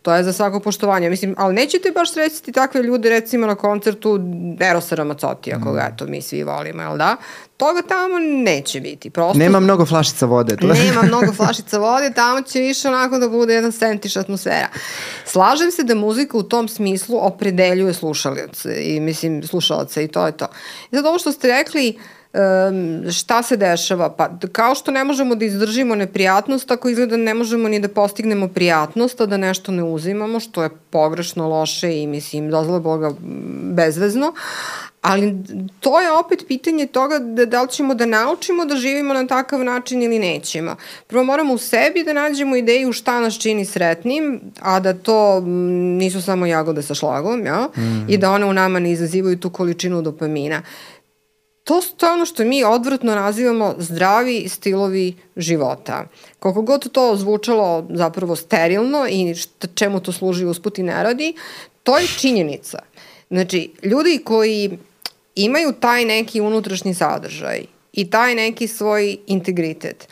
[0.08, 1.10] To je za svako poštovanje.
[1.10, 4.20] Mislim, ali nećete baš srećiti takve ljude, recimo na koncertu
[4.60, 5.94] Erosa Ramacotija, koga, mm.
[5.94, 7.18] eto, mi svi volimo, jel da?
[7.58, 9.10] toga tamo neće biti.
[9.10, 10.56] Prosto, Nema mnogo flašica vode.
[10.56, 10.68] To.
[10.68, 14.68] Nema mnogo flašica vode, tamo će više onako da bude jedan sentiš atmosfera.
[15.26, 20.32] Slažem se da muzika u tom smislu opredeljuje slušalce i mislim slušalce i to je
[20.32, 20.48] to.
[20.92, 22.00] I sad ovo što ste rekli,
[22.38, 24.10] um, šta se dešava?
[24.10, 28.48] Pa kao što ne možemo da izdržimo neprijatnost, tako izgleda ne možemo ni da postignemo
[28.48, 33.12] prijatnost, a da nešto ne uzimamo, što je pogrešno, loše i mislim, dozla Boga
[33.76, 34.34] bezvezno.
[35.02, 35.36] Ali
[35.80, 39.64] to je opet pitanje toga da, da li ćemo da naučimo da živimo na takav
[39.64, 40.76] način ili nećemo.
[41.08, 45.40] Prvo moramo u sebi da nađemo ideju šta nas čini sretnim, a da to
[46.00, 47.70] nisu samo jagode sa šlagom, ja?
[47.78, 48.06] Mm.
[48.10, 50.62] i da one u nama ne izazivaju tu količinu dopamina.
[51.68, 56.06] To, to je ono što mi odvrtno nazivamo zdravi stilovi života.
[56.40, 61.34] Koliko god to zvučalo zapravo sterilno i šta, čemu to služi usput i ne radi,
[61.84, 62.80] to je činjenica.
[63.30, 64.78] Znači, ljudi koji
[65.36, 70.08] imaju taj neki unutrašnji sadržaj i taj neki svoj integritet,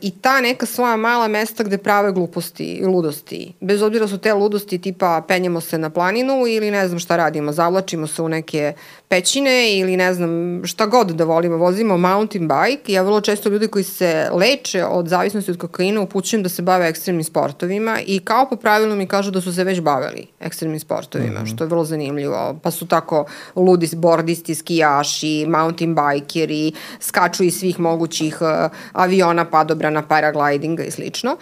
[0.00, 3.52] i ta neka svoja mala mesta gde prave gluposti i ludosti.
[3.60, 7.52] Bez obzira su te ludosti tipa penjemo se na planinu ili ne znam šta radimo,
[7.52, 8.72] zavlačimo se u neke
[9.08, 12.92] pećine ili ne znam šta god da volimo, vozimo mountain bike.
[12.92, 16.88] Ja vrlo često ljudi koji se leče od zavisnosti od kokaina upućujem da se bave
[16.88, 21.40] ekstremnim sportovima i kao po pravilu mi kažu da su se već bavili ekstremnim sportovima,
[21.40, 21.54] mm -hmm.
[21.54, 22.58] što je vrlo zanimljivo.
[22.62, 23.24] Pa su tako
[23.56, 28.48] ludi bordisti, skijaši, mountain bikeri, skaču iz svih mogućih uh,
[28.92, 31.36] aviona padobrana, paraglidinga i slično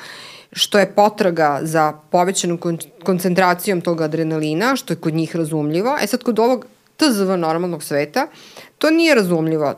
[0.52, 5.96] što je potraga za povećanom kon koncentracijom tog adrenalina, što je kod njih razumljivo.
[6.02, 6.66] E sad, kod ovog
[6.96, 8.26] TZV normalnog sveta,
[8.78, 9.74] to nije razumljivo.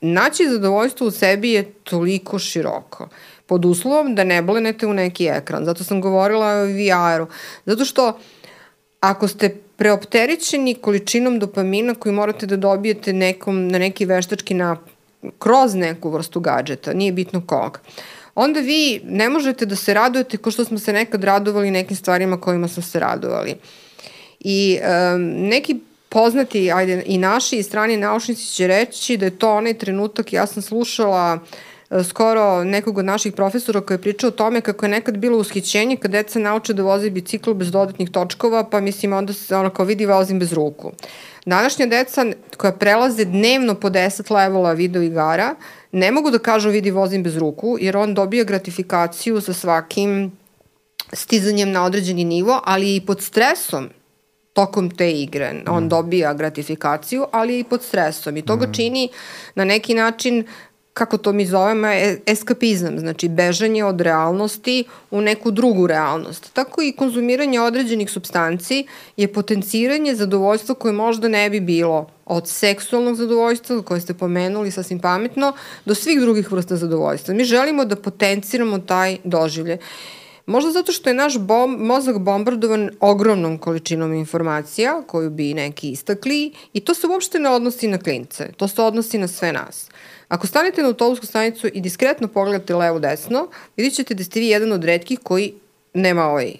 [0.00, 3.08] Naći zadovoljstvo u sebi je toliko široko
[3.46, 5.64] pod uslovom da ne blenete u neki ekran.
[5.64, 7.26] Zato sam govorila o VR-u.
[7.66, 8.18] Zato što
[9.00, 14.78] ako ste preopterećeni količinom dopamina koju morate da dobijete nekom, na neki veštački nap,
[15.38, 17.80] kroz neku vrstu gadžeta, nije bitno kog,
[18.34, 22.40] onda vi ne možete da se radujete kao što smo se nekad radovali nekim stvarima
[22.40, 23.54] kojima smo se radovali.
[24.40, 24.78] I
[25.14, 25.80] um, neki
[26.12, 30.46] poznati, ajde, i naši i strani naučnici će reći da je to onaj trenutak, ja
[30.46, 31.38] sam slušala
[31.90, 35.38] e, skoro nekog od naših profesora koji je pričao o tome kako je nekad bilo
[35.38, 39.70] ushićenje kad deca nauče da voze bicikl bez dodatnih točkova, pa mislim onda se ono
[39.70, 40.92] kao vidi vozim bez ruku.
[41.46, 45.54] Današnja deca koja prelaze dnevno po 10 levola video igara,
[45.92, 50.32] ne mogu da kažu vidi vozim bez ruku, jer on dobija gratifikaciju sa svakim
[51.12, 53.88] stizanjem na određeni nivo, ali i pod stresom
[54.52, 55.62] tokom te igre.
[55.68, 55.88] On mm.
[55.88, 58.36] dobija gratifikaciju, ali i pod stresom.
[58.36, 58.72] I to ga mm.
[58.72, 59.08] čini
[59.54, 60.44] na neki način
[60.94, 61.88] kako to mi zovemo,
[62.26, 66.52] eskapizam, znači bežanje od realnosti u neku drugu realnost.
[66.52, 68.86] Tako i konzumiranje određenih substanci
[69.16, 75.00] je potenciranje zadovoljstva koje možda ne bi bilo od seksualnog zadovoljstva, koje ste pomenuli sasvim
[75.00, 75.52] pametno,
[75.84, 77.34] do svih drugih vrsta zadovoljstva.
[77.34, 79.78] Mi želimo da potenciramo taj doživlje.
[80.46, 86.52] Možda zato što je naš bom, mozak bombardovan ogromnom količinom informacija koju bi neki istakli
[86.72, 89.88] i to se uopšte ne odnosi na klince, to se odnosi na sve nas.
[90.32, 94.72] Ako stanete na autobusku stanicu i diskretno pogledate levo-desno, vidit ćete da ste vi jedan
[94.72, 95.52] od redkih koji
[95.94, 96.52] nema ovaj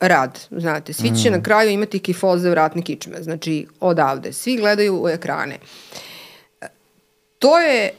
[0.00, 0.92] rad, znate.
[0.92, 1.32] Svi će mm.
[1.32, 4.32] na kraju imati kifoze vratne kičme, znači odavde.
[4.32, 5.58] Svi gledaju u ekrane.
[7.38, 7.90] To je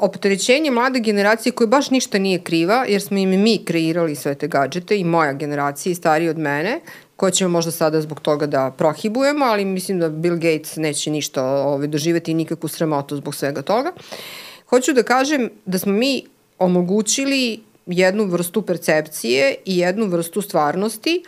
[0.00, 4.48] opterećenje mlade generacije koje baš ništa nije kriva, jer smo im mi kreirali sve te
[4.48, 6.80] gadžete i moja generacija i stariji od mene,
[7.18, 11.44] koje ćemo možda sada zbog toga da prohibujemo, ali mislim da Bill Gates neće ništa
[11.44, 13.92] ovaj, doživeti nikakvu sramotu zbog svega toga.
[14.70, 16.22] Hoću da kažem da smo mi
[16.58, 21.24] omogućili jednu vrstu percepcije i jednu vrstu stvarnosti,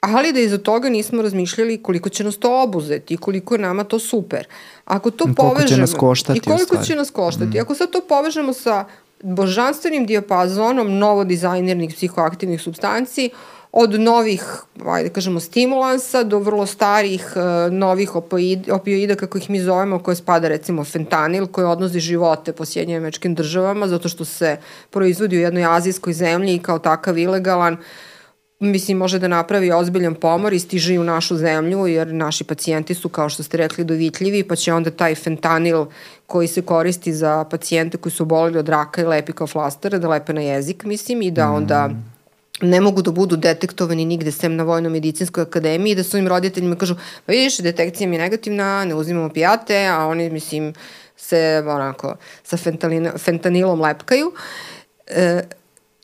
[0.00, 3.84] ali da iza toga nismo razmišljali koliko će nas to obuzeti i koliko je nama
[3.84, 4.46] to super.
[4.84, 5.68] Ako to koliko povežemo...
[5.68, 7.58] Će nas koštati, I koliko će nas koštati.
[7.58, 7.60] Mm.
[7.62, 8.84] Ako sad to povežemo sa
[9.22, 13.30] božanstvenim dijapazonom novo dizajnernih psihoaktivnih substanci,
[13.72, 14.44] od novih,
[14.86, 19.98] ajde da kažemo, stimulansa do vrlo starih uh, novih opioida, opioida, kako ih mi zovemo,
[19.98, 24.56] koje spada recimo fentanil, koji odnosi živote po Sjedinjamečkim državama, zato što se
[24.90, 27.76] proizvodi u jednoj azijskoj zemlji i kao takav ilegalan,
[28.60, 33.08] mislim, može da napravi ozbiljan pomor i stiže u našu zemlju, jer naši pacijenti su,
[33.08, 35.86] kao što ste rekli, dovitljivi, pa će onda taj fentanil
[36.26, 40.08] koji se koristi za pacijente koji su bolili od raka i lepi kao flastere, da
[40.08, 42.11] lepe na jezik, mislim, i da onda mm
[42.62, 46.94] ne mogu da budu detektovani nigde sem na Vojno-medicinskoj akademiji da svojim roditeljima kažu
[47.26, 50.72] pa vidiš, detekcija mi je negativna, ne uzimamo pijate, a oni, mislim,
[51.16, 52.56] se onako sa
[53.18, 54.32] fentanilom lepkaju.
[55.06, 55.42] E,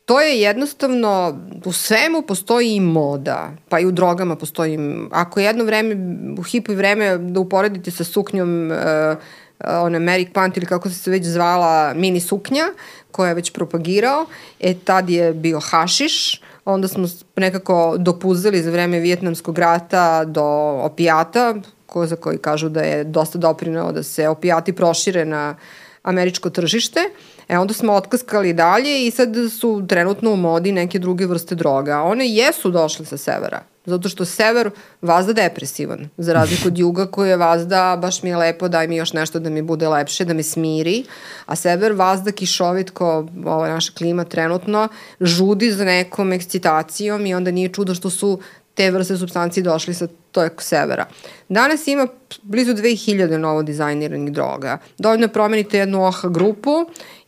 [0.04, 4.78] to je jednostavno, u svemu postoji i moda, pa i u drogama postoji,
[5.10, 5.96] ako jedno vreme,
[6.38, 9.16] u hipo vreme da uporedite sa suknjom e,
[9.60, 12.64] ona Mary Quant ili kako se već zvala mini suknja
[13.10, 14.26] koja je već propagirao,
[14.60, 20.44] e tad je bio hašiš, onda smo nekako dopuzili za vreme Vijetnamskog rata do
[20.82, 21.54] opijata,
[21.86, 25.56] ko za koji kažu da je dosta doprinao da se opijati prošire na
[26.02, 27.00] američko tržište.
[27.48, 32.02] E onda smo otkaskali dalje i sad su trenutno u modi neke druge vrste droga.
[32.02, 34.70] One jesu došle sa severa Zato što sever
[35.02, 38.96] vazda depresivan, za razliku od juga koji je vazda baš mi je lepo, daj mi
[38.96, 41.04] još nešto da mi bude lepše, da me smiri,
[41.46, 44.88] a sever vazda kišovit ko ova naša klima trenutno,
[45.20, 48.38] žudi za nekom ekscitacijom i onda nije čudo što su
[48.78, 51.06] te vrste substanci došli sa tog severa.
[51.48, 52.06] Danas ima
[52.42, 54.78] blizu 2000 novo dizajniranih droga.
[54.98, 56.76] Dovoljno promenite jednu OHA grupu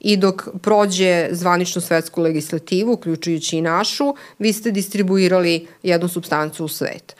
[0.01, 6.69] i dok prođe zvaničnu svetsku legislativu, uključujući i našu, vi ste distribuirali jednu substancu u
[6.69, 7.17] svet.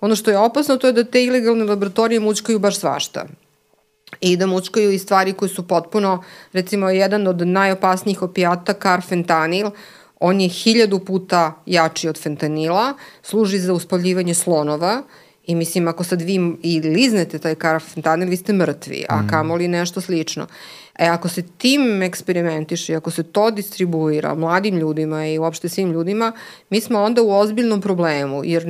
[0.00, 3.26] Ono što je opasno to je da te ilegalne laboratorije mučkaju baš svašta
[4.20, 9.70] i da mučkaju i stvari koje su potpuno, recimo, jedan od najopasnijih opijata, karfentanil,
[10.26, 15.02] On je hiljadu puta jači od fentanila, služi za uspavljivanje slonova
[15.46, 19.28] i mislim ako sad vi i liznete taj karfentanil, vi ste mrtvi, a mm.
[19.28, 20.46] kamoli nešto slično.
[20.98, 26.32] E ako se tim eksperimentiše, ako se to distribuira mladim ljudima i uopšte svim ljudima,
[26.70, 28.64] mi smo onda u ozbiljnom problemu, jer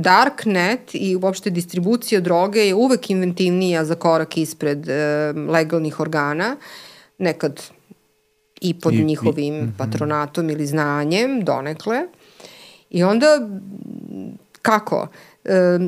[0.00, 6.56] darknet i uopšte distribucija droge je uvek inventivnija za korak ispred e, legalnih organa,
[7.18, 7.77] nekad
[8.60, 9.70] i pod I, njihovim i, mhm.
[9.78, 12.02] patronatom ili znanjem donekle.
[12.90, 13.48] I onda
[14.62, 15.08] kako?
[15.44, 15.78] E,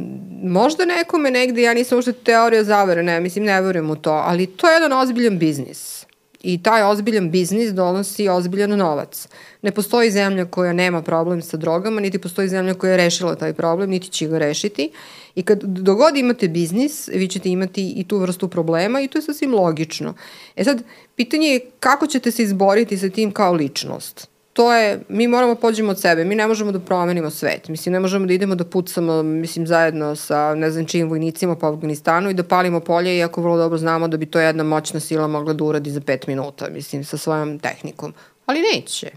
[0.42, 4.47] možda nekome negde, ja nisam ušte teorija zavere, ne, mislim ne verujem u to, ali
[4.47, 6.06] to je jedan ozbiljan biznis.
[6.42, 9.28] I taj ozbiljan biznis donosi ozbiljan novac.
[9.62, 13.52] Ne postoji zemlja koja nema problem sa drogama, niti postoji zemlja koja je rešila taj
[13.52, 14.90] problem, niti će ga rešiti.
[15.35, 19.23] I kad dogod imate biznis, vi ćete imati i tu vrstu problema i to je
[19.23, 20.15] sasvim logično.
[20.57, 20.82] E sad,
[21.16, 24.28] pitanje je kako ćete se izboriti sa tim kao ličnost.
[24.52, 28.01] To je, mi moramo pođemo od sebe, mi ne možemo da promenimo svet, mislim, ne
[28.01, 32.35] možemo da idemo da pucamo, mislim, zajedno sa ne znam čijim vojnicima po Afganistanu i
[32.35, 35.65] da palimo polje, iako vrlo dobro znamo da bi to jedna moćna sila mogla da
[35.65, 38.15] uradi za pet minuta, mislim, sa svojom tehnikom.
[38.47, 39.11] Ali neće.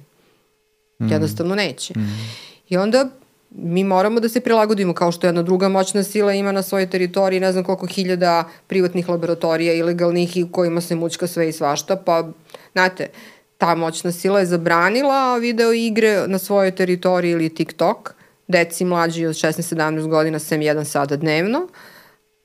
[1.00, 1.08] Mm.
[1.12, 1.94] Jednostavno neće.
[1.98, 2.20] Mm.
[2.70, 3.10] I onda
[3.56, 7.40] mi moramo da se prilagodimo kao što jedna druga moćna sila ima na svojoj teritoriji
[7.40, 11.96] ne znam koliko hiljada privatnih laboratorija ilegalnih i u kojima se mučka sve i svašta,
[11.96, 12.30] pa
[12.72, 13.10] znate,
[13.58, 18.14] ta moćna sila je zabranila video igre na svojoj teritoriji ili TikTok,
[18.48, 21.68] deci mlađi od 16-17 godina sem jedan sata dnevno,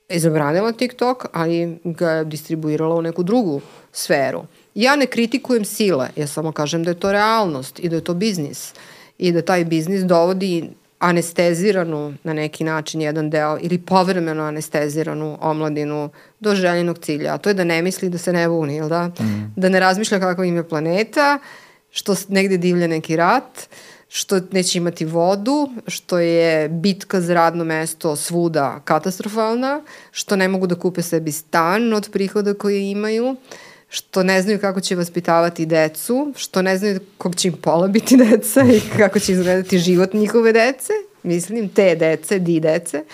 [0.09, 3.61] je zabranila TikTok, ali ga je distribuirala u neku drugu
[3.93, 4.43] sferu.
[4.75, 8.15] Ja ne kritikujem sile, ja samo kažem da je to realnost i da je to
[8.15, 8.75] biznis
[9.19, 16.11] i da taj biznis dovodi anesteziranu na neki način jedan deo ili povremeno anesteziranu omladinu
[16.41, 19.09] do željenog cilja, a to je da ne misli da se ne buni, ili da?
[19.21, 19.53] Mm.
[19.57, 21.39] Da ne razmišlja kakva im je planeta,
[21.91, 23.69] što negde divlja neki rat,
[24.09, 29.81] što neće imati vodu, što je bitka za radno mesto svuda katastrofalna,
[30.11, 33.37] što ne mogu da kupe sebi stan od prihoda koje imaju,
[33.89, 38.17] što ne znaju kako će vaspitavati decu, što ne znaju kog će im pola biti
[38.17, 40.93] deca i kako će izgledati život njihove dece,
[41.23, 43.05] mislim, te dece, di dece.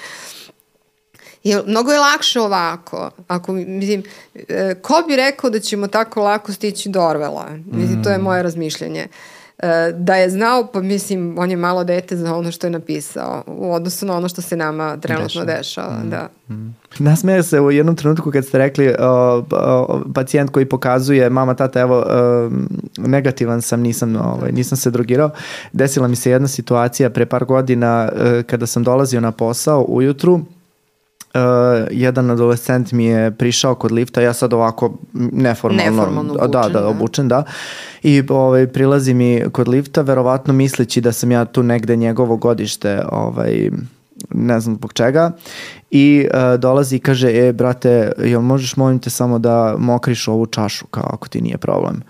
[1.45, 3.11] I mnogo je lakše ovako.
[3.29, 4.03] Ako, mislim,
[4.49, 7.51] e, ko bi rekao da ćemo tako lako stići do Orvela?
[7.73, 8.23] Mislim, to je mm.
[8.23, 9.01] moje razmišljanje.
[9.01, 9.09] E,
[9.95, 13.73] da je znao, pa mislim, on je malo dete za ono što je napisao u
[13.73, 15.59] odnosu na ono što se nama trenutno dešava.
[15.59, 16.11] dešava mm.
[16.11, 16.29] Da.
[16.51, 16.75] Mm.
[16.99, 21.81] Nasmeja se u jednom trenutku kad ste rekli uh, uh, pacijent koji pokazuje mama, tata,
[21.81, 22.53] evo uh,
[22.97, 25.31] negativan sam, nisam, ovaj, nisam se drogirao.
[25.73, 30.41] Desila mi se jedna situacija pre par godina uh, kada sam dolazio na posao ujutru
[31.35, 31.41] Uh,
[31.91, 36.89] jedan adolescent mi je prišao kod lifta, ja sad ovako neformalno, neformalno obučen, da, da,
[36.89, 37.43] obučen, da.
[38.03, 43.03] I ovaj, prilazi mi kod lifta, verovatno misleći da sam ja tu negde njegovo godište,
[43.13, 43.71] ovaj,
[44.31, 45.31] ne znam zbog čega
[45.91, 50.47] i uh, dolazi i kaže, e brate, jel možeš molim te samo da mokriš ovu
[50.47, 52.03] čašu kao ako ti nije problem.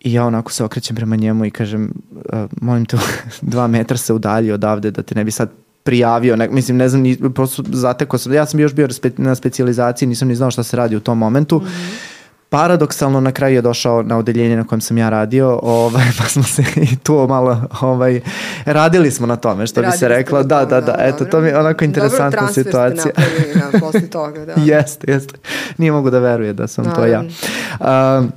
[0.00, 2.96] I ja onako se okrećem prema njemu i kažem, uh, molim te,
[3.42, 5.50] dva metra se udalji odavde da te ne bi sad
[5.86, 10.08] prijavio, ne, mislim, ne znam, ni, prosto zatekao sam, ja sam još bio na specijalizaciji,
[10.08, 12.16] nisam ni znao šta se radi u tom momentu, mm -hmm
[12.48, 16.42] paradoksalno na kraju je došao na odeljenje na kojem sam ja radio, ovaj, pa smo
[16.42, 18.20] se i tu malo ovaj,
[18.64, 20.42] radili smo na tome, što radili bi se reklo.
[20.42, 21.30] Da, da, da, eto, dobro.
[21.30, 23.12] to mi je onako interesantna dobro, situacija.
[23.16, 24.52] Dobro, transfer posle toga, da.
[24.74, 25.34] jeste, jeste.
[25.78, 27.06] Nije mogu da veruje da sam Naravno.
[27.06, 28.18] to ja.
[28.18, 28.32] Um,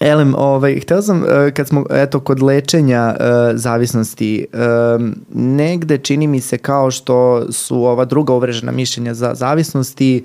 [0.00, 4.46] Elem, ovaj, hteo sam, uh, kad smo, eto, kod lečenja uh, zavisnosti,
[4.96, 10.24] um, negde čini mi se kao što su ova druga uvrežena mišljenja za zavisnosti,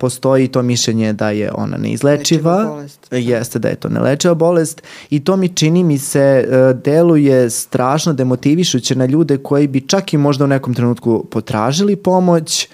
[0.00, 4.82] postoji to mišljenje da je ona neizlečiva, jeste da je to nelečiva bolest.
[5.10, 6.48] I to mi čini mi se
[6.84, 12.68] deluje strašno demotivišuće na ljude koji bi čak i možda u nekom trenutku potražili pomoć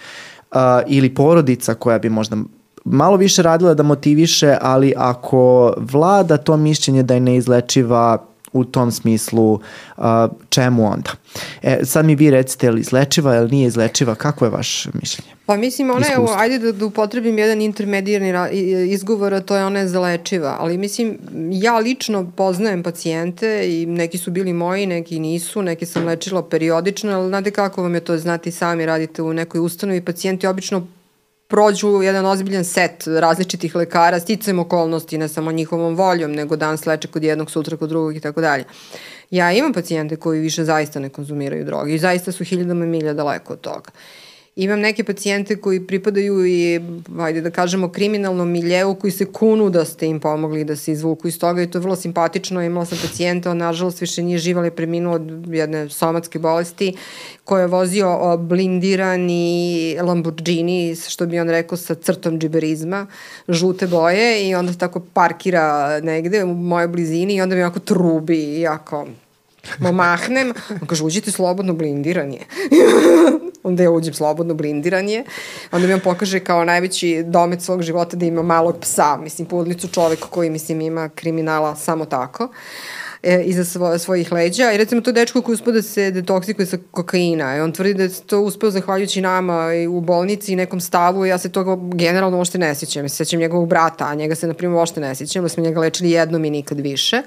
[0.51, 2.36] uh, ili porodica koja bi možda
[2.85, 8.19] malo više radila da motiviše, ali ako vlada to mišljenje da je neizlečiva
[8.53, 10.05] u tom smislu uh,
[10.49, 11.11] čemu onda?
[11.63, 15.33] E, sad mi vi recite, je li izlečiva ili nije izlečiva, kako je vaš mišljenje?
[15.47, 18.33] Pa mislim, ona je, ajde da, da upotrebim jedan intermedijarni
[18.89, 21.19] izgovor, a to je ona je zalečiva, ali mislim,
[21.53, 27.13] ja lično poznajem pacijente i neki su bili moji, neki nisu, neki sam lečila periodično,
[27.13, 30.87] ali znate kako vam je to znati sami, radite u nekoj ustanovi, pacijenti obično
[31.53, 37.09] prođu jedan ozbiljan set različitih lekara, sticajem okolnosti, ne samo njihovom voljom, nego dan sleče
[37.09, 38.65] kod jednog, sutra kod drugog i tako dalje.
[39.31, 43.53] Ja imam pacijente koji više zaista ne konzumiraju droge i zaista su hiljadama milja daleko
[43.53, 43.91] od toga.
[44.57, 46.81] Imam neke pacijente koji pripadaju i,
[47.19, 51.29] ajde da kažemo, kriminalnom miljeu koji se kunu da ste im pomogli da se izvuku
[51.29, 52.62] iz toga i to je vrlo simpatično.
[52.62, 56.97] Imala sam pacijenta, on nažalost više nije živala i preminuo od jedne somatske bolesti
[57.45, 63.07] koja je vozio blindirani Lamborghini, što bi on rekao, sa crtom džiberizma,
[63.49, 68.37] žute boje i onda tako parkira negde u mojoj blizini i onda mi onako trubi
[68.37, 69.07] i jako
[69.79, 72.39] Ma mahnem, on kaže, uđite slobodno blindiranje.
[73.63, 75.25] onda ja uđem slobodno blindiranje.
[75.73, 79.89] Onda mi on pokaže kao najveći domet svog života da ima malog psa, mislim, pudlicu
[79.89, 82.45] čoveka koji, mislim, ima kriminala samo tako.
[82.45, 82.51] Uh,
[83.23, 84.73] e, iza svo, svojih leđa.
[84.73, 87.57] I recimo to dečko koji uspio da se detoksikuje sa kokaina.
[87.57, 91.27] I on tvrdi da je to uspeo zahvaljujući nama i u bolnici i nekom stavu.
[91.27, 93.09] I ja se toga generalno uopšte ne sjećam.
[93.09, 95.43] Sjećam njegovog brata, a njega se na primjer uopšte ne sjećam.
[95.43, 97.23] Da smo njega lečili jednom i nikad više.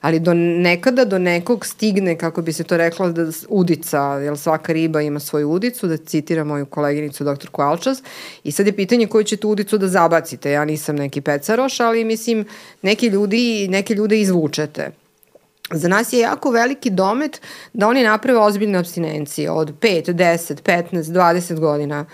[0.00, 4.72] Ali do nekada do nekog stigne, kako bi se to reklo, da udica, jer svaka
[4.72, 7.48] riba ima svoju udicu, da citira moju koleginicu dr.
[7.52, 8.02] Kualčas.
[8.44, 10.50] I sad je pitanje koju ćete udicu da zabacite.
[10.50, 12.44] Ja nisam neki pecaroš, ali mislim,
[12.82, 15.05] neki ljudi, neke ljude izvučete
[15.72, 17.40] za nas je jako veliki domet
[17.72, 22.06] da oni naprave ozbiljne abstinencije od 5, 10, 15, 20 godina.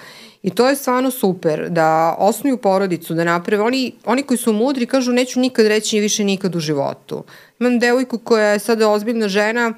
[0.42, 3.62] I to je stvarno super, da osnuju porodicu, da naprave.
[3.62, 7.24] Oni, oni koji su mudri kažu neću nikad reći više nikad u životu.
[7.60, 9.72] Imam devojku koja je sada ozbiljna žena,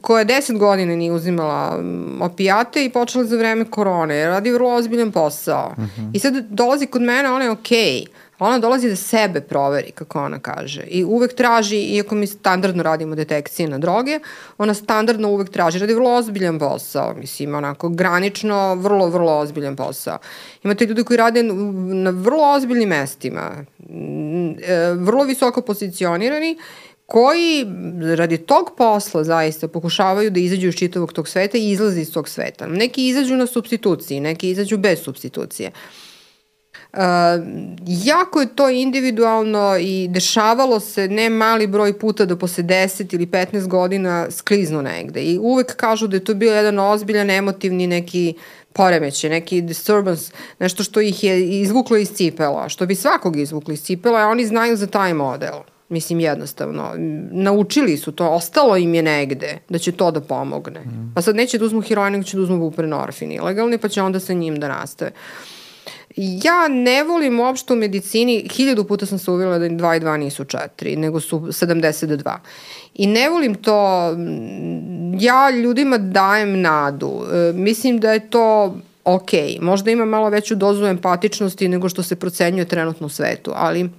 [0.00, 4.74] koja je 10 godina nije uzimala mm, opijate i počela za vreme korone, radi vrlo
[4.74, 5.74] ozbiljan posao.
[5.76, 6.00] Uh mhm.
[6.00, 6.10] -huh.
[6.12, 8.06] I sad dolazi kod mene, ona je okej, okay,
[8.38, 10.82] Ona dolazi da sebe proveri, kako ona kaže.
[10.82, 14.18] I uvek traži, iako mi standardno radimo detekcije na droge,
[14.58, 20.18] ona standardno uvek traži, radi vrlo ozbiljan posao, mislim, onako, granično, vrlo, vrlo ozbiljan posao.
[20.62, 23.64] Imate ljudi koji rade na vrlo ozbiljnim mestima,
[24.62, 26.58] e, vrlo visoko pozicionirani,
[27.06, 27.66] koji
[28.16, 32.28] radi tog posla zaista pokušavaju da izađu iz čitavog tog sveta i izlaze iz tog
[32.28, 32.66] sveta.
[32.66, 35.70] Neki izađu na substituciji, neki izađu bez substitucije.
[35.70, 36.03] Uh,
[37.86, 43.26] jako je to individualno i dešavalo se ne mali broj puta da posle 10 ili
[43.26, 48.34] 15 godina skliznu negde i uvek kažu da je to bio jedan ozbiljan emotivni neki
[48.72, 53.82] poremeće, neki disturbance, nešto što ih je izvuklo iz cipela, što bi svakog izvuklo iz
[53.82, 55.54] cipela, a oni znaju za taj model.
[55.88, 56.90] Mislim, jednostavno.
[57.30, 60.80] Naučili su to, ostalo im je negde da će to da pomogne.
[60.80, 61.12] Mm.
[61.14, 64.20] Pa sad neće da uzmu heroin, nego će da uzmu buprenorfin ilegalni, pa će onda
[64.20, 65.10] sa njim da nastave.
[66.16, 70.16] Ja ne volim uopšte u medicini, hiljadu puta sam se uvila da 2 i 2
[70.16, 72.36] nisu 4, nego su 72.
[72.94, 74.10] I ne volim to,
[75.20, 77.24] ja ljudima dajem nadu.
[77.32, 79.30] E, mislim da je to ok,
[79.60, 83.90] možda ima malo veću dozu empatičnosti nego što se procenjuje trenutno u svetu, ali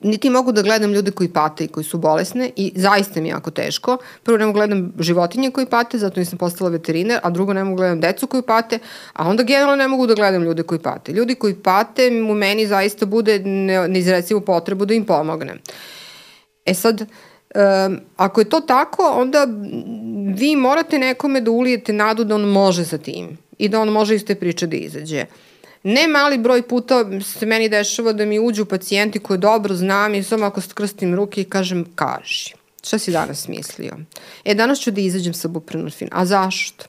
[0.00, 3.32] niti mogu da gledam ljude koji pate i koji su bolesne i zaista mi je
[3.32, 3.98] jako teško.
[4.22, 7.64] Prvo ne mogu da gledam životinje koji pate, zato nisam postala veterinar, a drugo ne
[7.64, 8.78] mogu da gledam decu koji pate,
[9.12, 11.12] a onda generalno ne mogu da gledam ljude koji pate.
[11.12, 13.38] Ljudi koji pate u meni zaista bude
[13.88, 15.58] neizrecivu potrebu da im pomognem.
[16.66, 19.46] E sad, um, ako je to tako, onda
[20.36, 24.14] vi morate nekome da ulijete nadu da on može sa tim i da on može
[24.14, 25.20] iz te priče da izađe.
[25.20, 25.53] Uh,
[25.84, 30.22] Ne mali broj puta se meni dešava da mi uđu pacijenti koje dobro znam i
[30.22, 32.54] samo ako skrstim ruke i kažem kaži.
[32.84, 33.96] Šta si danas mislio?
[34.44, 36.08] E, danas ću da izađem sa buprenorfin.
[36.12, 36.84] A zašto?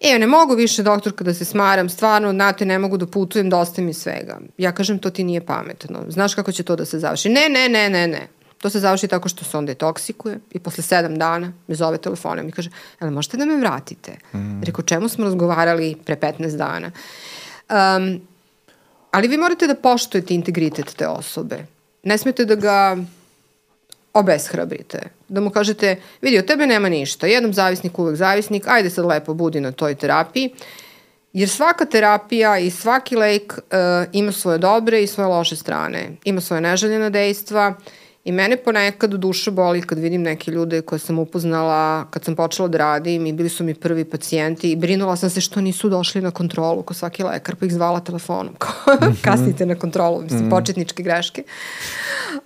[0.00, 3.82] E, ne mogu više doktorka da se smaram, stvarno, znate, ne mogu da putujem, dosta
[3.82, 4.38] mi svega.
[4.58, 6.04] Ja kažem, to ti nije pametno.
[6.08, 7.28] Znaš kako će to da se završi?
[7.28, 8.28] Ne, ne, ne, ne, ne.
[8.58, 12.48] To se završi tako što se on detoksikuje i posle sedam dana me zove telefonom
[12.48, 14.18] i kaže, ali možete da me vratite?
[14.34, 14.62] Mm.
[14.62, 16.90] Rekao, čemu smo razgovarali pre 15 dana?
[17.70, 18.20] Um,
[19.10, 21.66] ali vi morate da poštujete integritet te osobe.
[22.02, 22.96] Ne smete da ga
[24.14, 25.02] obeshrabrite.
[25.28, 27.26] Da mu kažete, vidi, od tebe nema ništa.
[27.26, 30.50] Jednom zavisnik, uvek zavisnik, ajde sad lepo budi na toj terapiji.
[31.32, 33.58] Jer svaka terapija i svaki lek uh,
[34.12, 36.10] ima svoje dobre i svoje loše strane.
[36.24, 37.92] Ima svoje neželjene dejstva, uh,
[38.28, 42.68] I mene ponekad duša boli kad vidim neke ljude koje sam upoznala kad sam počela
[42.68, 46.20] da radim i bili su mi prvi pacijenti i brinula sam se što nisu došli
[46.20, 48.54] na kontrolu ko svaki lekar pa ih zvala telefonom.
[49.02, 49.12] Mhm.
[49.22, 50.50] Kasnite na kontrolu, mislim, mm.
[50.50, 51.42] početničke greške.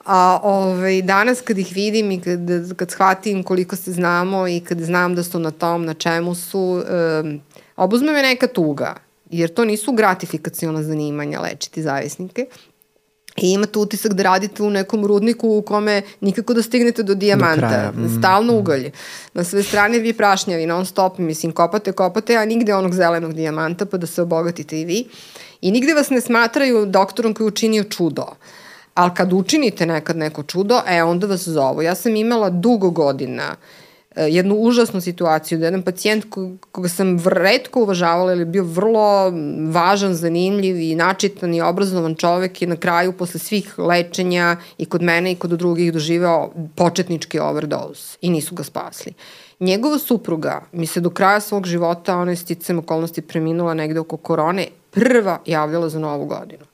[0.05, 2.41] A ovaj, danas kad ih vidim i kad,
[2.77, 6.83] kad shvatim koliko se znamo i kad znam da su na tom, na čemu su,
[7.23, 7.41] um,
[7.77, 8.95] obuzme me neka tuga
[9.31, 12.47] jer to nisu gratifikacijona zanimanja lečiti zavisnike,
[13.37, 17.61] I imate utisak da radite u nekom rudniku u kome nikako da stignete do dijamanta.
[17.61, 17.93] Do kraja.
[17.93, 18.19] mm.
[18.19, 18.91] Stalno ugalj.
[19.35, 23.87] Na sve strane vi prašnjavi, non stop, mislim, kopate, kopate, a nigde onog zelenog dijamanta
[23.87, 25.09] pa da se obogatite i vi.
[25.61, 28.27] I nigde vas ne smatraju doktorom koji učinio čudo.
[28.95, 31.83] Ali kad učinite nekad neko čudo, e, onda vas zovu.
[31.83, 33.83] Ja sam imala dugo godina uh,
[34.17, 36.25] jednu užasnu situaciju da jedan pacijent
[36.73, 39.33] koga sam redko uvažavala ili bio vrlo
[39.71, 45.03] važan, zanimljiv i načitan i obrazovan čovek je na kraju posle svih lečenja i kod
[45.03, 49.13] mene i kod drugih doživeo početnički overdose i nisu ga spasli.
[49.61, 54.17] Njegova supruga mi se do kraja svog života, ona je sticam okolnosti preminula negde oko
[54.17, 56.65] korone, prva javljala za novu godinu.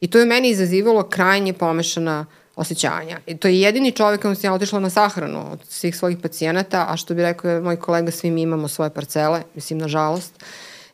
[0.00, 3.18] I to je meni izazivalo krajnje pomešana uh, osjećanja.
[3.26, 6.86] I to je jedini čovek kojom sam ja otišla na sahranu od svih svojih pacijenata,
[6.88, 10.44] a što bi rekao moj kolega, svi mi imamo svoje parcele, mislim, nažalost,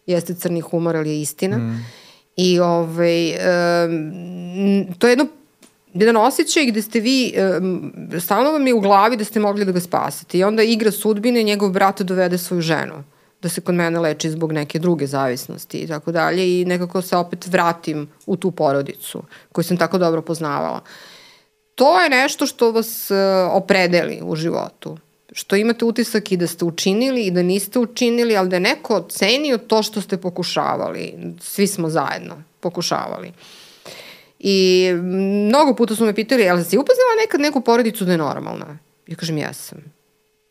[0.07, 1.59] jeste crni humor, ali je istina.
[1.59, 1.87] Mm.
[2.37, 5.27] I ovaj, um, to je jedno
[5.95, 9.73] jedan osjećaj gde ste vi, um, stalno vam je u glavi da ste mogli da
[9.73, 10.39] ga spasete.
[10.39, 13.05] I onda igra sudbine, njegov brat dovede svoju ženu
[13.43, 17.17] da se kod mene leči zbog neke druge zavisnosti i tako dalje i nekako se
[17.17, 19.23] opet vratim u tu porodicu
[19.53, 20.81] koju sam tako dobro poznavala.
[20.85, 21.10] Uh,
[21.81, 23.17] to je nešto što vas uh,
[23.53, 24.99] opredeli u životu.
[25.33, 29.07] Što imate utisak i da ste učinili i da niste učinili, ali da je neko
[29.09, 31.15] cenio to što ste pokušavali.
[31.41, 33.33] Svi smo zajedno pokušavali.
[34.39, 34.89] I
[35.49, 38.79] mnogo puta su me pitali, ali si upoznala nekad neku porodicu da je normalna?
[39.07, 39.79] Ja kažem, jesam.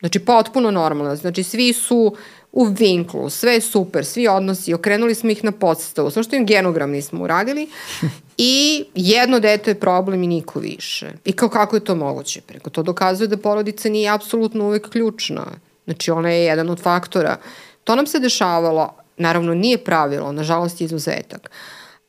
[0.00, 1.16] Znači, potpuno normalna.
[1.16, 2.16] Znači, svi su
[2.52, 6.46] u vinklu, sve je super, svi odnosi, okrenuli smo ih na podstavu, samo što im
[6.46, 7.68] genogram nismo uradili
[8.38, 11.12] i jedno dete je problem i niko više.
[11.24, 12.40] I kao kako je to moguće?
[12.40, 15.46] Preko to dokazuje da porodica nije apsolutno uvek ključna.
[15.84, 17.36] Znači ona je jedan od faktora.
[17.84, 21.50] To nam se dešavalo, naravno nije pravilo, nažalost je izuzetak,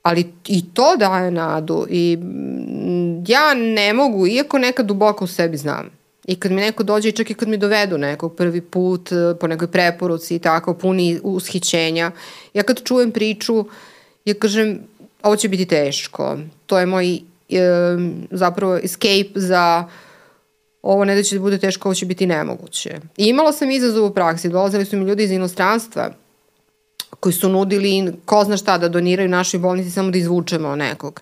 [0.04, 5.58] ali i to daje nadu i mm, ja ne mogu, iako nekad duboko u sebi
[5.58, 9.12] znam, I kad mi neko dođe i čak i kad mi dovedu nekog prvi put
[9.12, 12.12] e, po nekoj preporuci i tako, puni ushićenja,
[12.54, 13.66] ja kad čujem priču,
[14.26, 14.80] ja kažem,
[15.24, 16.38] ovo će biti teško.
[16.66, 17.20] To je moj e,
[18.32, 19.90] zapravo escape za
[20.82, 23.00] ovo ne da će da bude teško, ovo će biti nemoguće.
[23.18, 26.12] I imala sam izazov u praksi, dolazili su mi ljudi iz inostranstva
[27.20, 31.22] koji su nudili ko zna šta da doniraju našoj bolnici samo da izvučemo nekog.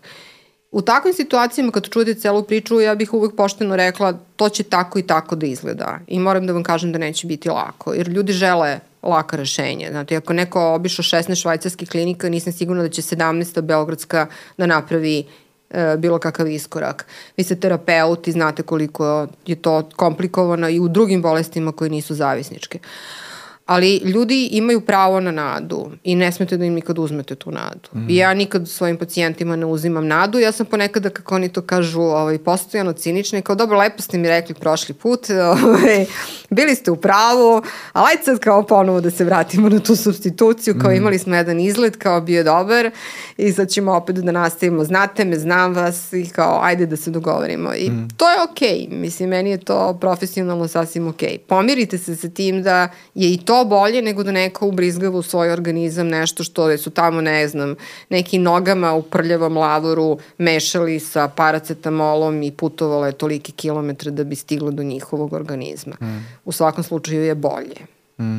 [0.72, 5.00] U takvim situacijama kad čujete celu priču, ja bih uvek pošteno rekla to će tako
[5.00, 6.00] i tako da izgleda.
[6.08, 9.88] I moram da vam kažem da neće biti lako, jer ljudi žele laka rešenja.
[9.92, 13.62] Znate, ako neko obišao 16 švajcarskih klinika, nisam sigurna da će 17.
[13.62, 14.28] Beogradska
[14.58, 15.24] da napravi
[15.70, 17.06] e, bilo kakav iskorak.
[17.38, 22.16] Vi ste terapeut i znate koliko je to komplikovano i u drugim bolestima koje nisu
[22.16, 22.80] zavisničke.
[22.82, 23.29] Uh,
[23.70, 27.90] ali ljudi imaju pravo na nadu i ne smete da im nikad uzmete tu nadu.
[27.94, 28.10] Mm.
[28.10, 32.02] I ja nikad svojim pacijentima ne uzimam nadu, ja sam ponekada, kako oni to kažu,
[32.02, 35.30] ovaj, postojano cinična i kao dobro, lepo ste mi rekli prošli put,
[35.64, 36.06] ovaj,
[36.50, 37.62] bili ste u pravu,
[37.94, 40.96] ali ajde sad kao ponovo da se vratimo na tu substituciju, kao mm.
[40.96, 42.92] imali smo jedan izgled, kao bio dobar
[43.38, 47.12] i sad ćemo opet da nastavimo, znate me, znam vas i kao ajde da se
[47.12, 47.74] dogovorimo.
[47.76, 48.08] I mm.
[48.18, 49.00] to je okej, okay.
[49.02, 51.30] mislim, meni je to profesionalno sasvim okej.
[51.30, 51.48] Okay.
[51.48, 55.52] Pomirite se sa tim da je i to bolje nego da neko ubrizgava u svoj
[55.52, 57.76] organizam nešto što su tamo, ne znam,
[58.10, 64.36] neki nogama u prljavom lavoru mešali sa paracetamolom i putovalo je toliki kilometre da bi
[64.36, 65.96] stiglo do njihovog organizma.
[66.02, 66.26] Mm.
[66.46, 67.76] U svakom slučaju je bolje.
[68.20, 68.38] Mm.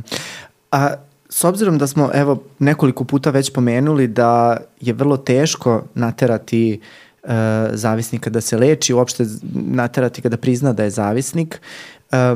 [0.70, 0.94] A
[1.28, 6.80] s obzirom da smo evo nekoliko puta već pomenuli da je vrlo teško naterati
[7.22, 7.28] e,
[7.72, 9.24] zavisnika da se leči, uopšte
[9.54, 11.60] naterati ga da prizna da je zavisnik,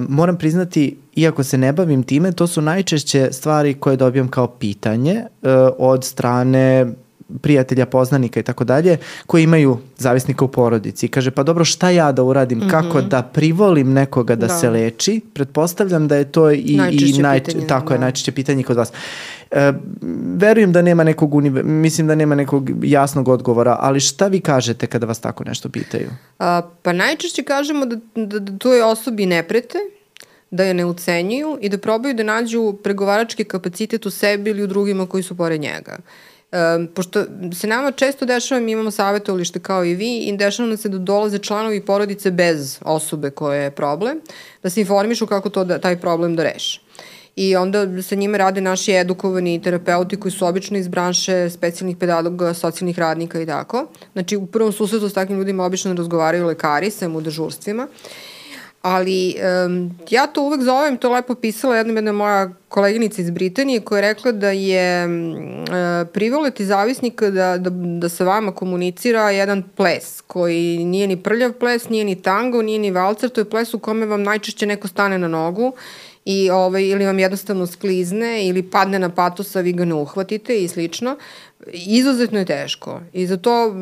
[0.08, 5.22] moram priznati, iako se ne bavim time, to su najčešće stvari koje dobijam kao pitanje
[5.42, 6.86] uh, od strane
[7.40, 8.96] prijatelja, poznanika i tako dalje,
[9.26, 11.08] koji imaju zavisnika u porodici.
[11.08, 12.58] Kaže, pa dobro, šta ja da uradim?
[12.58, 12.70] Mm -hmm.
[12.70, 15.20] Kako da privolim nekoga da, da se leči?
[15.34, 17.94] Pretpostavljam da je to i, najčešće i naj, pitanje, tako da.
[17.94, 18.92] je najčešće pitanje kod vas.
[19.50, 19.72] E,
[20.36, 21.34] verujem da nema nekog,
[21.64, 26.10] mislim da nema nekog jasnog odgovora, ali šta vi kažete kada vas tako nešto pitaju?
[26.38, 29.78] A, pa najčešće kažemo da, da, da toj osobi ne prete,
[30.50, 34.66] da je ne ucenjuju i da probaju da nađu pregovarački kapacitet u sebi ili u
[34.66, 35.98] drugima koji su pored njega.
[36.94, 37.24] Pošto
[37.54, 40.98] se nama često dešava, mi imamo savjetovalište kao i vi i dešava nam se da
[40.98, 44.20] dolaze članovi porodice bez osobe koja je problem,
[44.62, 46.80] da se informišu kako to da, taj problem da reše.
[47.36, 52.54] I onda sa njime rade naši edukovani terapeuti koji su obično iz branše specijalnih pedagoga,
[52.54, 53.86] socijalnih radnika i tako.
[54.12, 57.88] Znači u prvom susretu s takvim ljudima obično razgovaraju lekari, sem u dežurstvima.
[58.84, 59.36] Ali
[59.66, 63.98] um, ja to uvek zovem, to lepo pisala jedna, jedna moja koleginica iz Britanije koja
[63.98, 70.20] je rekla da je uh, privoleti zavisnika da, da, da sa vama komunicira jedan ples
[70.20, 73.78] koji nije ni prljav ples, nije ni tango, nije ni valcer, to je ples u
[73.78, 75.72] kome vam najčešće neko stane na nogu
[76.24, 80.62] i ovaj, ili vam jednostavno sklizne ili padne na patos, a vi ga ne uhvatite
[80.62, 81.16] i slično.
[81.72, 83.72] Izuzetno je teško i zato,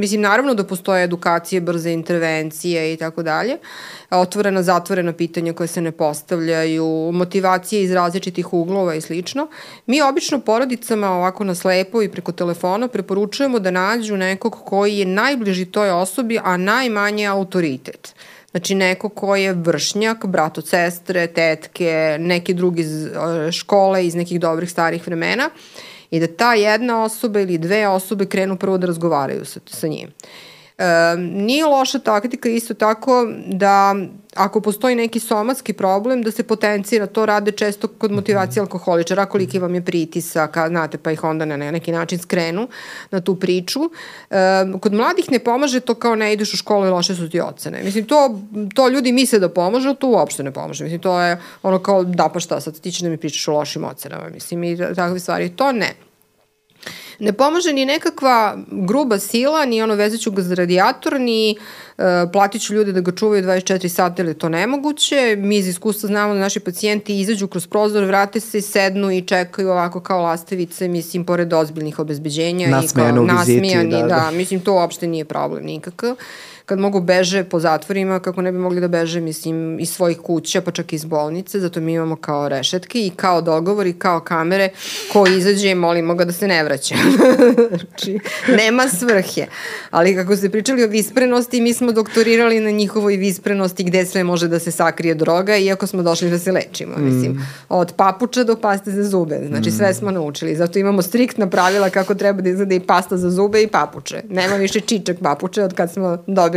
[0.00, 3.58] mislim, naravno da postoje edukacije, brze intervencije i tako dalje,
[4.10, 9.48] otvorena, zatvorena pitanja koje se ne postavljaju, motivacije iz različitih uglova i slično.
[9.86, 15.06] Mi obično porodicama ovako na slepo i preko telefona preporučujemo da nađu nekog koji je
[15.06, 18.14] najbliži toj osobi, a najmanje autoritet.
[18.50, 23.08] Znači neko ko je vršnjak, brato, sestre, tetke, neki drugi iz
[23.52, 25.50] škole iz nekih dobrih starih vremena
[26.10, 30.08] i da ta jedna osoba ili dve osobe krenu prvo da razgovaraju sa, sa njim.
[30.78, 33.94] E, nije loša taktika isto tako da
[34.34, 39.58] ako postoji neki somatski problem, da se potencira, to rade često kod motivacije alkoholičara, koliki
[39.58, 42.68] vam je pritisak, znate, pa ih onda na neki način skrenu
[43.10, 43.80] na tu priču.
[44.30, 44.36] E,
[44.80, 47.82] kod mladih ne pomaže to kao ne ideš u školu i loše su ti ocene.
[47.82, 48.40] Mislim, to,
[48.74, 50.84] to ljudi misle da pomaže, to uopšte ne pomaže.
[50.84, 53.52] Mislim, to je ono kao, da pa šta, sad ti će da mi pričaš o
[53.52, 54.28] lošim ocenama.
[54.28, 55.48] Mislim, i takve stvari.
[55.48, 56.05] To ne.
[57.18, 61.56] Ne pomaže ni nekakva gruba sila, ni ono vezaću ga za radijator, ni
[61.98, 65.36] uh, platit ću ljude da ga čuvaju 24 sata ili to nemoguće.
[65.38, 69.70] Mi iz iskustva znamo da naši pacijenti izađu kroz prozor, vrate se, sednu i čekaju
[69.70, 72.68] ovako kao lastevice, mislim, pored ozbiljnih obezbeđenja.
[72.68, 74.30] Nasmejanu i kao, viziti, da, da, da.
[74.30, 76.16] Mislim, to uopšte nije problem nikakav
[76.66, 80.60] kad mogu beže po zatvorima, kako ne bi mogli da beže, mislim, iz svojih kuća,
[80.60, 84.20] pa čak i iz bolnice, zato mi imamo kao rešetke i kao dogovor i kao
[84.20, 84.68] kamere,
[85.12, 86.94] ko izađe, molimo ga da se ne vraća.
[87.68, 88.18] znači,
[88.48, 89.46] nema svrhe.
[89.90, 94.48] Ali kako ste pričali o visprenosti, mi smo doktorirali na njihovoj visprenosti gde sve može
[94.48, 96.96] da se sakrije droga, iako smo došli da se lečimo.
[96.96, 97.46] Mislim, mm.
[97.68, 99.40] od papuča do paste za zube.
[99.48, 100.56] Znači, sve smo naučili.
[100.56, 104.22] Zato imamo striktna pravila kako treba da izgleda i pasta za zube i papuče.
[104.30, 106.55] Nema više čičak papuče od kad smo dobili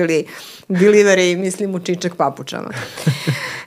[0.69, 2.69] delivery, mislim, u čičak papučama.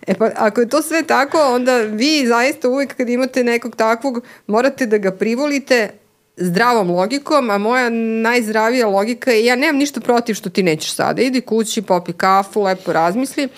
[0.06, 4.24] E pa, ako je to sve tako, onda vi zaista uvijek kad imate nekog takvog,
[4.46, 5.90] morate da ga privolite,
[6.36, 7.90] zdravom logikom, a moja
[8.22, 11.22] najzdravija logika je ja nemam ništa protiv što ti nećeš sada.
[11.22, 13.48] Idi kući, popi kafu, lepo razmisli.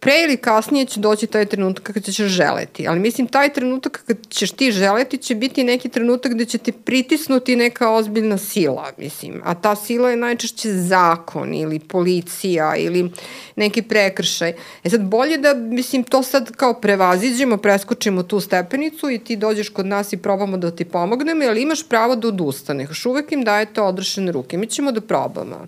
[0.00, 2.88] Pre ili kasnije će doći taj trenutak kada ćeš želeti.
[2.88, 6.72] Ali mislim, taj trenutak kad ćeš ti želeti će biti neki trenutak gde će ti
[6.72, 9.42] pritisnuti neka ozbiljna sila, mislim.
[9.44, 13.10] A ta sila je najčešće zakon ili policija ili
[13.56, 14.54] neki prekršaj.
[14.84, 19.68] E sad, bolje da, mislim, to sad kao prevaziđemo, preskočimo tu stepenicu i ti dođeš
[19.68, 23.06] kod nas i probamo da ti pomognemo, ali imaš pravo da odustaneš.
[23.06, 24.58] Uvek im dajete odrešene ruke.
[24.58, 25.66] Mi ćemo da probamo.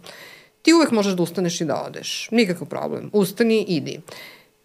[0.63, 2.29] Ti uvek možeš da ustaneš i da odeš.
[2.31, 3.11] Nikakav problem.
[3.13, 4.01] Ustani, idi.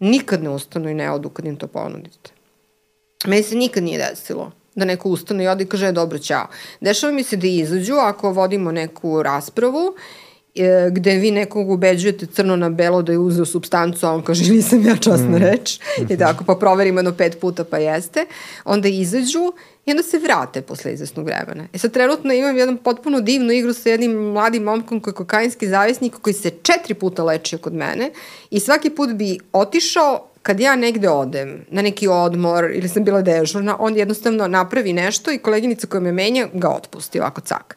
[0.00, 2.30] Nikad ne ustanu i ne odu kad im to ponudite.
[3.26, 6.46] Meni se nikad nije desilo da neko ustane i ode i kaže, e, dobro, ćao.
[6.80, 9.94] Dešava mi se da izađu ako vodimo neku raspravu
[10.54, 14.52] e, gde vi nekog ubeđujete crno na belo da je uzeo substancu, a on kaže
[14.52, 15.42] nisam ja časna mm.
[15.42, 18.26] reč, i tako, pa proverimo jedno pet puta pa jeste,
[18.64, 19.52] onda izađu
[19.88, 21.68] i onda se vrate posle izvesnog vremena.
[21.72, 25.68] E sad trenutno imam jednu potpuno divnu igru sa jednim mladim momkom koji je kokainski
[25.68, 28.10] zavisnik koji se četiri puta lečio kod mene
[28.50, 33.22] i svaki put bi otišao kad ja negde odem na neki odmor ili sam bila
[33.22, 37.76] dežurna, on jednostavno napravi nešto i koleginica koja me menja ga otpusti ovako cak.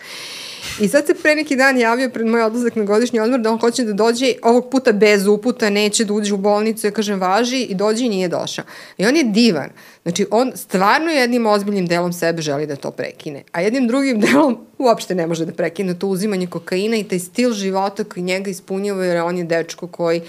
[0.80, 3.60] I sad se pre neki dan javio pred moj odlazak na godišnji odmor da on
[3.60, 7.62] hoće da dođe ovog puta bez uputa, neće da uđe u bolnicu, ja kažem važi
[7.62, 8.66] i dođe i nije došao.
[8.98, 9.70] I on je divan.
[10.04, 14.58] Znači on stvarno jednim ozbiljnim delom sebe želi da to prekine, a jednim drugim delom
[14.78, 19.06] uopšte ne može da prekine to uzimanje kokaina i taj stil života koji njega ispunjava
[19.06, 20.22] jer on je dečko koji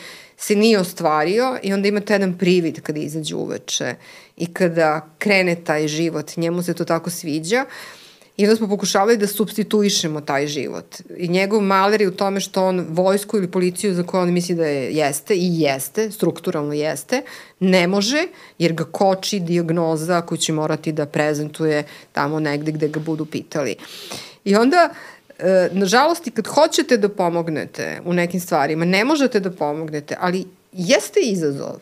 [0.42, 3.94] se nije ostvario i onda imate jedan privid kada izađe uveče
[4.36, 7.64] i kada krene taj život, njemu se to tako sviđa.
[7.66, 8.02] Uh,
[8.36, 10.96] I onda smo pokušavali da substituišemo taj život.
[11.16, 14.54] I njegov maler je u tome što on vojsku ili policiju za koju on misli
[14.54, 17.22] da je, jeste i jeste, strukturalno jeste,
[17.60, 18.26] ne može
[18.58, 23.76] jer ga koči diagnoza koju će morati da prezentuje tamo negde gde ga budu pitali.
[24.44, 24.90] I onda
[25.42, 30.44] e, nažalost i kad hoćete da pomognete u nekim stvarima, ne možete da pomognete, ali
[30.72, 31.80] jeste izazov.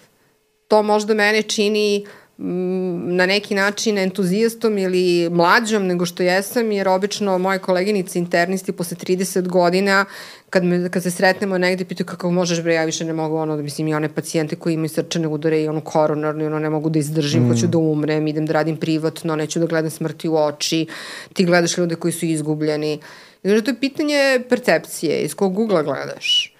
[0.68, 2.10] To možda mene čini uh,
[2.42, 8.72] Mm, na neki način entuzijastom ili mlađom nego što jesam, jer obično moje koleginice internisti
[8.72, 10.04] posle 30 godina,
[10.50, 13.56] kad, me, kad se sretnemo negde, pitaju kako možeš bre, ja više ne mogu ono,
[13.56, 16.90] da mislim i one pacijente koji imaju srčane udare i ono koronarno, ono ne mogu
[16.90, 17.48] da izdržim, mm.
[17.48, 20.86] hoću da umrem, idem da radim privatno, neću da gledam smrti u oči,
[21.32, 23.00] ti gledaš ljude koji su izgubljeni.
[23.42, 26.54] Znači, to je pitanje percepcije, iz kog ugla gledaš.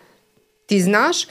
[0.66, 1.26] Ti znaš,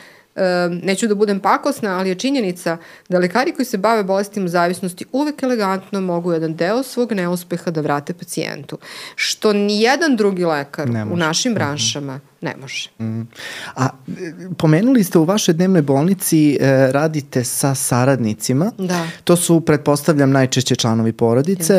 [0.82, 2.78] neću da budem pakosna, ali je činjenica
[3.10, 7.82] da lekari koji se bave bolestima zavisnosti uvek elegantno mogu jedan deo svog neuspeha da
[7.82, 8.78] vrate pacijentu.
[9.16, 11.58] Što ni jedan drugi lekar u našim mhm.
[11.58, 12.90] branšama mm -hmm ne može.
[13.00, 13.22] Mm.
[13.76, 13.90] A
[14.58, 18.72] pomenuli ste u vašoj dnevnoj bolnici e, radite sa saradnicima.
[18.78, 19.08] Da.
[19.24, 21.74] To su, pretpostavljam, najčešće članovi porodice.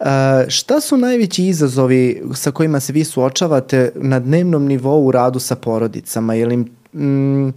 [0.00, 0.46] Yes.
[0.46, 5.38] E, šta su najveći izazovi sa kojima se vi suočavate na dnevnom nivou u radu
[5.38, 6.34] sa porodicama?
[6.34, 7.52] Je li mm,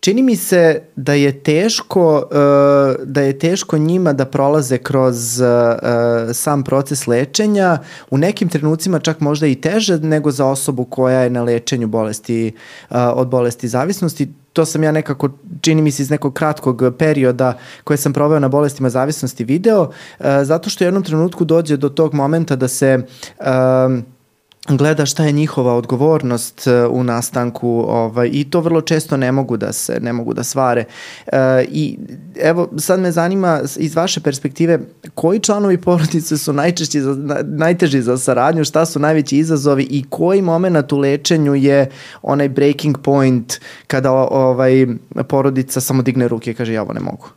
[0.00, 5.46] čini mi se da je teško uh, da je teško njima da prolaze kroz uh,
[6.32, 7.78] sam proces lečenja.
[8.10, 12.52] U nekim trenucima čak možda i teže nego za osobu koja je na lečenju bolesti
[12.90, 14.28] uh, od bolesti zavisnosti.
[14.52, 15.28] To sam ja nekako,
[15.60, 20.26] čini mi se iz nekog kratkog perioda koje sam proveo na bolestima zavisnosti video, uh,
[20.42, 22.98] zato što u jednom trenutku dođe do tog momenta da se
[23.38, 23.46] uh,
[24.76, 29.56] gleda šta je njihova odgovornost e, u nastanku ovaj, i to vrlo često ne mogu
[29.56, 30.84] da se ne mogu da svare.
[31.26, 31.98] E, I
[32.42, 34.78] evo sad me zanima iz vaše perspektive
[35.14, 40.42] koji članovi porodice su najčešći za, najteži za saradnju, šta su najveći izazovi i koji
[40.42, 41.90] moment u lečenju je
[42.22, 44.86] onaj breaking point kada ovaj
[45.28, 47.28] porodica samo digne ruke i kaže ja ovo ne mogu.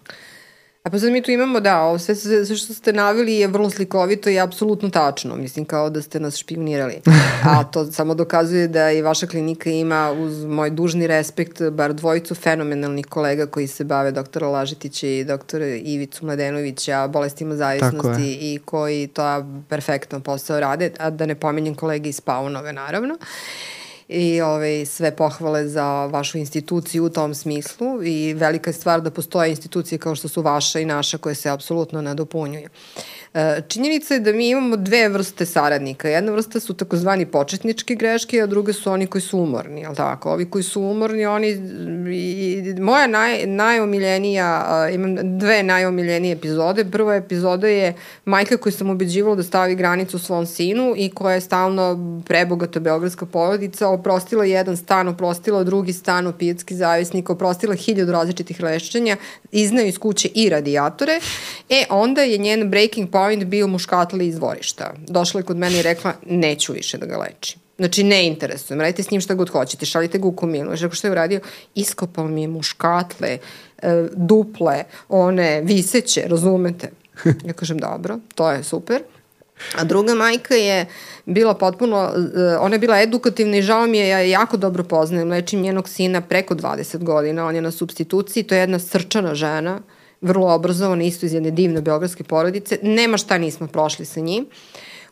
[0.83, 3.47] A pa sad mi tu imamo, da, ovo sve, sve, sve što ste navili je
[3.47, 5.35] vrlo slikovito i apsolutno tačno.
[5.35, 7.01] Mislim, kao da ste nas špionirali.
[7.49, 12.35] A to samo dokazuje da i vaša klinika ima, uz moj dužni respekt, bar dvojicu
[12.35, 19.07] fenomenalnih kolega koji se bave doktora Lažitića i doktora Ivicu Mladenovića, bolestima zavisnosti i koji
[19.07, 23.17] to perfektno posao rade, a da ne pomenjem kolege iz Paunove, naravno.
[24.07, 29.11] I ovaj, sve pohvale za vašu instituciju u tom smislu i velika je stvar da
[29.11, 32.65] postoje institucije kao što su vaša i naša koje se apsolutno nadopunjuju.
[32.65, 32.69] E,
[33.67, 36.09] činjenica je da mi imamo dve vrste saradnika.
[36.09, 40.31] Jedna vrsta su takozvani početničke greške, a druge su oni koji su umorni, jel tako?
[40.31, 41.49] Ovi koji su umorni, oni...
[42.15, 46.85] I, moja naj, najomiljenija, imam dve najomiljenije epizode.
[46.85, 47.93] Prva epizoda je
[48.25, 53.25] majka koju sam ubeđivala da stavi granicu svom sinu i koja je stalno prebogata beogradska
[53.25, 59.17] porodica, oprostila jedan stan, oprostila drugi stan, opijatski zavisnik, oprostila hiljadu različitih lešćenja,
[59.51, 61.19] iznaju iz kuće i radijatore.
[61.69, 64.93] E, onda je njen breaking point point bio muškatli iz dvorišta.
[65.07, 67.59] Došla je kod mene i rekla, neću više da ga lečim.
[67.77, 70.75] Znači, ne interesujem, radite s njim šta god hoćete, šaljite ga u komilu.
[70.75, 71.39] Znači, što je uradio,
[71.75, 73.37] iskopao mi je muškatle,
[73.81, 76.91] e, duple, one viseće, razumete?
[77.47, 79.01] Ja kažem, dobro, to je super.
[79.77, 80.85] A druga majka je
[81.25, 84.83] bila potpuno, e, ona je bila edukativna i žao mi je, ja je jako dobro
[84.83, 89.35] poznajem, lečim njenog sina preko 20 godina, on je na substituciji, to je jedna srčana
[89.35, 89.79] žena,
[90.23, 94.45] vrlo obrazovana, isto iz jedne divne beogradske porodice, nema šta nismo prošli sa njim.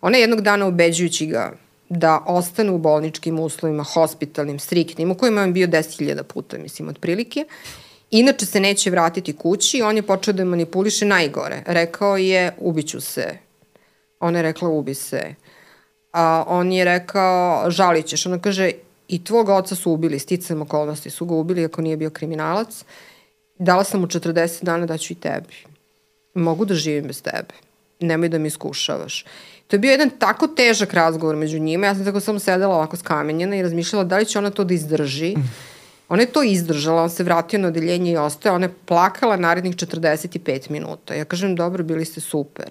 [0.02, 1.52] Ona je jednog dana ubeđujući ga
[1.90, 7.46] da ostane u bolničkim uslovima, hospitalnim, striktnim, u kojima je bio 10.000 puta, mislim, otprilike,
[8.12, 11.64] Inače se neće vratiti kući, on je počeo da manipuliše najgore.
[11.66, 13.38] Rekao je, ubiću se.
[14.20, 15.36] Ona je rekla, ubi se.
[16.14, 18.26] A on je rekao, žalit ćeš.
[18.26, 18.72] Ona kaže,
[19.08, 22.86] i tvog oca su ubili, sticam okolnosti su ga ubili ako nije bio kriminalac.
[23.62, 25.56] Dala sam mu 40 dana da ću i tebi.
[26.34, 27.54] Mogu da živim bez tebe.
[28.00, 29.26] Nemoj da mi iskušavaš.
[29.68, 31.86] To je bio jedan tako težak razgovor među njima.
[31.86, 34.74] Ja sam tako samo sedela ovako skamenjena i razmišljala da li će ona to da
[34.74, 35.36] izdrži.
[36.10, 38.56] Ona je to izdržala, on se vratio na odeljenje i ostaje.
[38.56, 41.14] Ona je plakala narednih 45 minuta.
[41.14, 42.70] Ja kažem, dobro, bili ste super.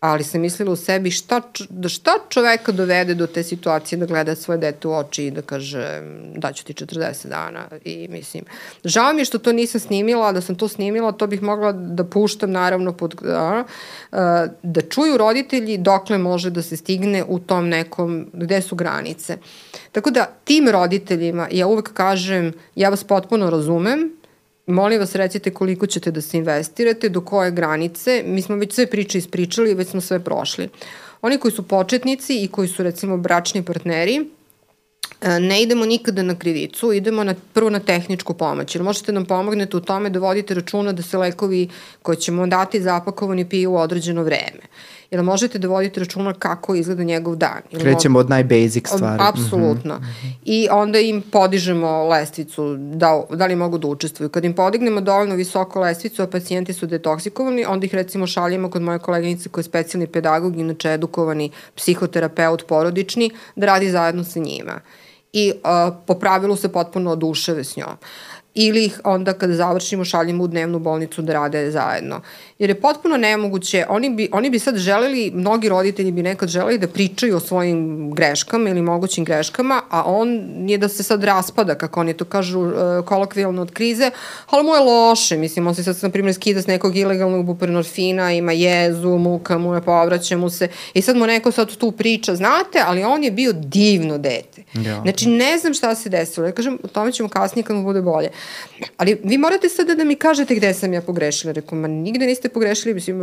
[0.00, 4.34] Ali sam mislila u sebi šta, da šta čoveka dovede do te situacije da gleda
[4.34, 6.02] svoje dete u oči i da kaže
[6.36, 8.44] daću ti 40 dana i mislim,
[8.84, 12.04] žao mi je što to nisam snimila, da sam to snimila, to bih mogla da
[12.04, 13.64] puštam naravno pod, a,
[14.12, 19.38] a, da čuju roditelji dokle može da se stigne u tom nekom, gde su granice.
[19.92, 24.16] Tako da tim roditeljima ja uvek kažem, ja vas potpuno razumem,
[24.66, 28.86] molim vas recite koliko ćete da se investirate, do koje granice, mi smo već sve
[28.86, 30.68] priče ispričali, već smo sve prošli.
[31.22, 34.16] Oni koji su početnici i koji su recimo bračni partneri,
[35.20, 39.24] e, ne idemo nikada na krivicu, idemo na, prvo na tehničku pomoć, jer možete nam
[39.24, 41.68] pomognete u tome da vodite računa da se lekovi
[42.02, 44.62] koje ćemo dati zapakovani piju u određeno vreme.
[45.10, 47.60] Jel možete da vodite računa kako izgleda njegov dan?
[47.70, 49.22] Jel Krećemo od najbasic stvari.
[49.22, 49.94] Apsolutno.
[49.94, 50.32] Mm -hmm.
[50.44, 54.28] I onda im podižemo lestvicu, da, da li mogu da učestvuju.
[54.28, 58.82] Kad im podignemo dovoljno visoko lestvicu, a pacijenti su detoksikovani, onda ih recimo šaljemo kod
[58.82, 64.80] moje koleginice koja je specijalni pedagog, inače edukovani psihoterapeut porodični, da radi zajedno sa njima.
[65.32, 67.88] I uh, po pravilu se potpuno oduševe s njom.
[67.90, 72.20] Uh, ili ih onda kada završimo šaljemo u dnevnu bolnicu da rade zajedno.
[72.58, 76.78] Jer je potpuno nemoguće, oni bi, oni bi sad želeli, mnogi roditelji bi nekad želeli
[76.78, 80.28] da pričaju o svojim greškama ili mogućim greškama, a on
[80.68, 82.72] je da se sad raspada, kako oni to kažu uh,
[83.04, 84.10] kolokvijalno od krize,
[84.50, 88.32] ali mu je loše, mislim, on se sad, na primjer, skida s nekog ilegalnog buprenorfina,
[88.32, 92.34] ima jezu, muka mu je, povraća mu se, i sad mu neko sad tu priča,
[92.34, 94.62] znate, ali on je bio divno dete.
[94.74, 95.00] Ja.
[95.02, 98.02] Znači, ne znam šta se desilo, ja kažem, o tome ćemo kasnije kad mu bude
[98.02, 98.30] bolje.
[98.96, 101.52] Ali vi morate sada da mi kažete gde sam ja pogrešila.
[101.52, 102.94] Rekao, ma nigde niste pogrešili.
[102.94, 103.20] Mislim,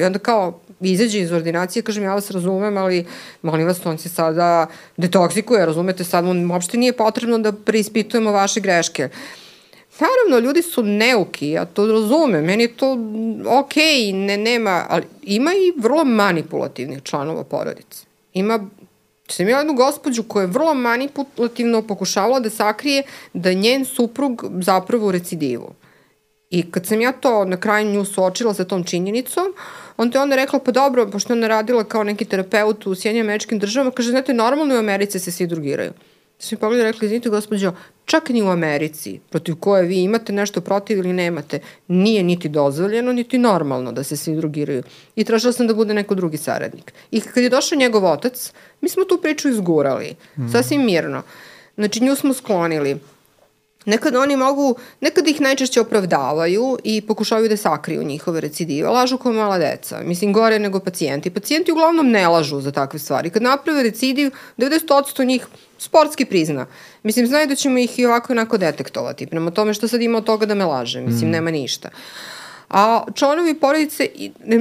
[0.00, 3.06] I onda kao izađe iz ordinacije, kažem, ja vas razumem, ali
[3.42, 4.66] molim vas, on se sada
[4.96, 9.08] detoksikuje, razumete, sad mu uopšte nije potrebno da preispitujemo vaše greške.
[10.00, 12.92] Naravno, ljudi su neuki, ja to razumem, meni je to
[13.46, 13.76] ok,
[14.12, 18.04] ne, nema, ali ima i vrlo manipulativnih članova porodice.
[18.32, 18.68] Ima
[19.28, 23.02] sam imala jednu gospođu koja je vrlo manipulativno pokušavala da sakrije
[23.32, 25.74] da njen suprug zapravo u recidivu.
[26.50, 29.44] I kad sam ja to na kraju nju suočila sa tom činjenicom,
[29.96, 33.58] onda je ona rekla, pa dobro, pošto ona radila kao neki terapeut u Sjednjim američkim
[33.58, 35.92] državama, kaže, znate, normalno u Americi se svi drugiraju.
[36.44, 37.72] Da sam mi pogledala i rekla, izvinite gospođo,
[38.04, 43.12] čak ni u Americi, protiv koje vi imate nešto protiv ili nemate, nije niti dozvoljeno,
[43.12, 44.82] niti normalno da se svi drugiraju.
[45.16, 46.92] I tražila sam da bude neko drugi saradnik.
[47.10, 50.48] I kad je došao njegov otac, mi smo tu priču izgurali, mm.
[50.52, 51.22] sasvim mirno.
[51.76, 52.96] Znači, nju smo sklonili.
[53.84, 58.88] Nekad oni mogu, nekad ih najčešće opravdavaju i pokušavaju da sakriju njihove recidive.
[58.88, 60.00] Lažu kao mala deca.
[60.04, 61.30] Mislim, gore nego pacijenti.
[61.30, 63.30] Pacijenti uglavnom ne lažu za takve stvari.
[63.30, 65.46] Kad naprave recidiv, 90% njih
[65.78, 66.66] sportski prizna.
[67.02, 69.26] Mislim, znaju da ćemo ih i ovako i onako detektovati.
[69.26, 71.00] Prema tome što sad ima od toga da me laže.
[71.00, 71.32] Mislim, mm.
[71.32, 71.88] nema ništa.
[72.68, 74.08] A članovi porodice,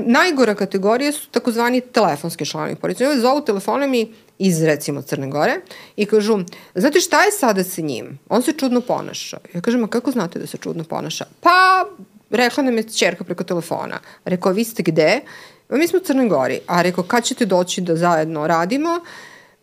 [0.05, 3.07] najgora kategorija su takozvani telefonski članovi porodice.
[3.07, 5.61] Oni zovu telefonami iz recimo Crne Gore
[5.95, 6.39] i kažu,
[6.75, 8.19] znate šta je sada sa njim?
[8.29, 9.37] On se čudno ponaša.
[9.53, 11.25] Ja kažem, a kako znate da se čudno ponaša?
[11.41, 11.85] Pa,
[12.29, 13.99] rekla nam je čerka preko telefona.
[14.25, 15.19] Rekao, vi ste gde?
[15.67, 16.59] Pa mi smo u Crnoj Gori.
[16.67, 18.99] A rekao, kad ćete doći da zajedno radimo?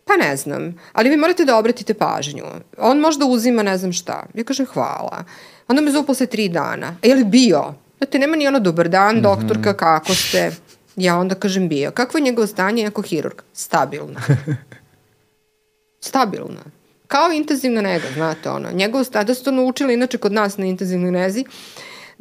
[0.05, 2.43] Pa ne znam, ali vi morate da obratite pažnju.
[2.77, 4.25] On možda uzima ne znam šta.
[4.33, 5.23] Ja kažem hvala.
[5.67, 6.95] Onda me zove posle tri dana.
[7.01, 7.73] E, je li bio?
[8.01, 9.21] Znate, nema ni ono dobar dan, mm -hmm.
[9.21, 10.51] doktorka, kako ste?
[10.95, 11.91] Ja onda kažem bio.
[11.91, 13.41] Kakvo je njegovo stanje ako hirurg?
[13.53, 14.19] Stabilno.
[16.09, 16.59] Stabilno.
[17.07, 18.71] Kao intenzivna nega, znate ono.
[18.71, 21.45] Njegovo stanje, da su to naučili inače kod nas na intenzivnoj nezi,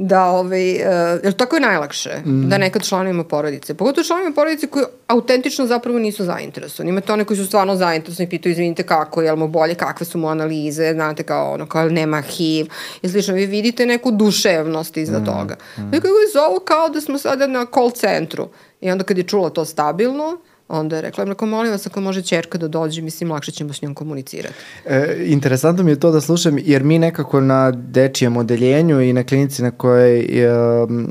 [0.02, 2.48] da, ovaj, uh, jer tako je najlakše, mm.
[2.48, 6.90] da nekad članovima porodice, pogotovo članovima porodice koji autentično zapravo nisu zainteresovani.
[6.90, 10.06] Imate one koji su stvarno zainteresovani i pitaju, izvinite kako, je li mu bolje, kakve
[10.06, 12.66] su mu analize, znate kao ono, kao nema HIV
[13.02, 13.35] i slično.
[13.35, 15.24] Vi vidite neku duševnost iza mm.
[15.24, 15.56] toga.
[15.78, 15.94] Mm.
[15.94, 18.48] I kako je zovu kao da smo sada na call centru.
[18.81, 20.40] I onda kad je čula to stabilno,
[20.70, 23.82] onda je rekla, rekao, molim vas ako može čerka da dođe, mislim, lakše ćemo s
[23.82, 24.55] njom komunicirati.
[24.84, 29.24] E, interesantno mi je to da slušam, jer mi nekako na dečijem odeljenju i na
[29.24, 30.52] klinici na kojoj e,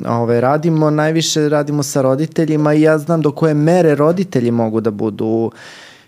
[0.08, 4.92] ove, radimo, najviše radimo sa roditeljima i ja znam do koje mere roditelji mogu da
[4.92, 5.52] budu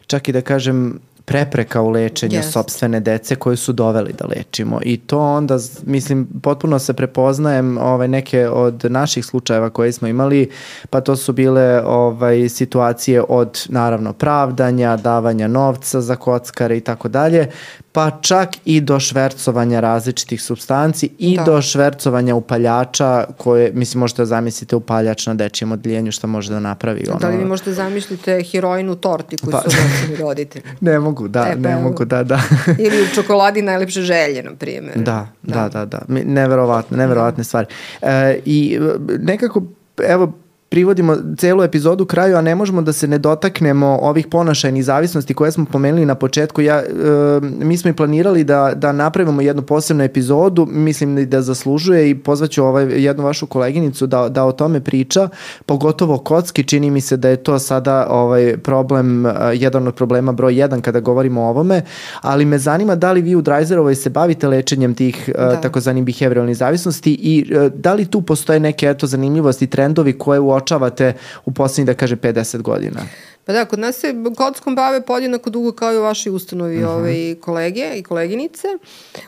[0.07, 0.99] čak i da kažem
[1.32, 2.52] prepreka u lečenju yes.
[2.52, 8.08] sobstvene dece koje su doveli da lečimo i to onda, mislim, potpuno se prepoznajem ovaj,
[8.08, 10.49] neke od naših slučajeva koje smo imali,
[10.90, 17.08] pa to su bile ovaj, situacije od, naravno, pravdanja, davanja novca za kockare i tako
[17.08, 17.48] dalje,
[17.92, 21.44] pa čak i do švercovanja različitih substanci i da.
[21.44, 26.60] do švercovanja upaljača koje, mislim, možete da zamislite upaljač na dečijem odljenju šta može da
[26.60, 27.06] napravi.
[27.10, 27.20] Ono...
[27.20, 30.66] Da li vi možete da zamislite heroinu torti koju pa, su nosili roditelji?
[30.82, 32.42] Ne mogu, da, e, pa, ne mogu, da, da.
[32.86, 34.98] Ili u čokoladi najlepše želje, na primjer.
[34.98, 35.86] Da, da, da, da.
[35.86, 36.02] da.
[36.08, 37.44] Neverovatne, neverovatne da.
[37.44, 37.68] stvari.
[38.02, 38.80] E, I
[39.20, 39.64] nekako,
[40.08, 40.34] evo,
[40.72, 45.52] privodimo celu epizodu kraju, a ne možemo da se ne dotaknemo ovih ponašajnih zavisnosti koje
[45.52, 46.61] smo pomenuli na početku.
[46.61, 46.85] Ja, e,
[47.41, 52.64] mi smo i planirali da, da napravimo jednu posebnu epizodu, mislim da zaslužuje i pozvaću
[52.64, 55.30] ovaj, jednu vašu koleginicu da, da o tome priča,
[55.65, 60.31] pogotovo kocki, čini mi se da je to sada ovaj problem, e, jedan od problema
[60.31, 61.81] broj jedan kada govorimo o ovome,
[62.22, 65.61] ali me zanima da li vi u Drajzerovoj se bavite lečenjem tih e, da.
[65.61, 70.61] takozvanih behavioralnih zavisnosti i e, da li tu postoje neke eto zanimljivosti, trendovi koje u
[70.62, 71.14] uočavate
[71.46, 73.02] u poslednjih, da kaže, 50 godina?
[73.46, 76.82] Pa da, kod nas se kockom bave podjednako dugo kao i u vašoj ustanovi uh
[76.82, 76.90] mhm.
[76.90, 76.98] -huh.
[76.98, 78.68] ove, kolege i koleginice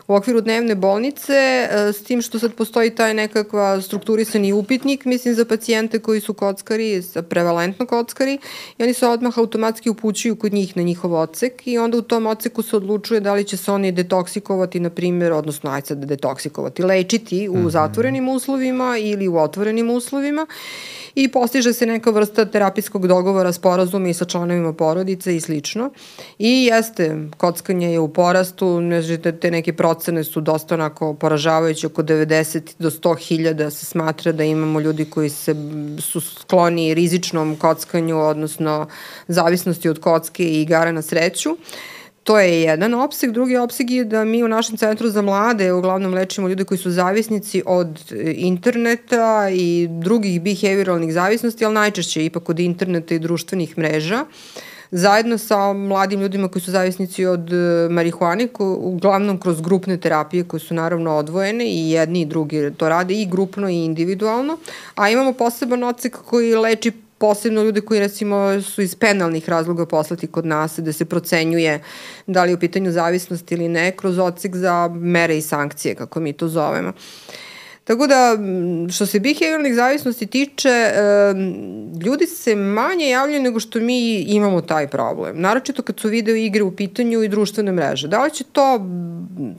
[0.08, 5.34] u okviru dnevne bolnice, e, s tim što sad postoji taj nekakva strukturisani upitnik, mislim,
[5.34, 8.38] za pacijente koji su kockari, prevalentno kockari,
[8.78, 12.26] i oni se odmah automatski upućuju kod njih na njihov ocek i onda u tom
[12.26, 16.82] oceku se odlučuje da li će se oni detoksikovati, na primjer, odnosno ajde sad detoksikovati,
[16.82, 17.66] lečiti u uh mhm.
[17.66, 17.70] -huh.
[17.70, 20.46] zatvorenim uslovima ili u otvorenim uslovima
[21.14, 25.90] i postiže se neka vrsta terapijskog dogovora, sporazuma i sa članovima porodice i slično.
[26.38, 32.02] I jeste, kockanje je u porastu, nežete, te neke procene su dosta onako poražavajuće, oko
[32.02, 35.54] 90 do 100 hiljada se smatra da imamo ljudi koji se,
[35.98, 38.86] su skloni rizičnom kockanju, odnosno
[39.28, 41.50] zavisnosti od kocke i igara na sreću.
[41.50, 41.58] Uh,
[42.24, 43.30] To je jedan opseg.
[43.30, 46.90] Drugi opseg je da mi u našem centru za mlade uglavnom lečimo ljude koji su
[46.90, 53.78] zavisnici od e, interneta i drugih behavioralnih zavisnosti, ali najčešće ipak od interneta i društvenih
[53.78, 54.24] mreža
[54.90, 60.44] zajedno sa mladim ljudima koji su zavisnici od e, marihuane, ko, uglavnom kroz grupne terapije
[60.44, 64.58] koje su naravno odvojene i jedni i drugi to rade i grupno i individualno,
[64.94, 70.26] a imamo poseban ocek koji leči posebno ljude koji recimo su iz penalnih razloga poslati
[70.26, 71.82] kod nas da se procenjuje
[72.26, 76.20] da li je u pitanju zavisnost ili ne kroz odsek za mere i sankcije kako
[76.20, 76.92] mi to zovemo.
[77.84, 78.38] Tako da,
[78.92, 80.92] što se behavioralnih zavisnosti tiče,
[82.04, 85.40] ljudi se manje javljaju nego što mi imamo taj problem.
[85.40, 88.08] Naročito kad su video igre u pitanju i društvene mreže.
[88.08, 88.86] Da li će to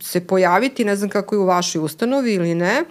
[0.01, 2.84] se pojaviti, ne znam kako je u vašoj ustanovi ili ne,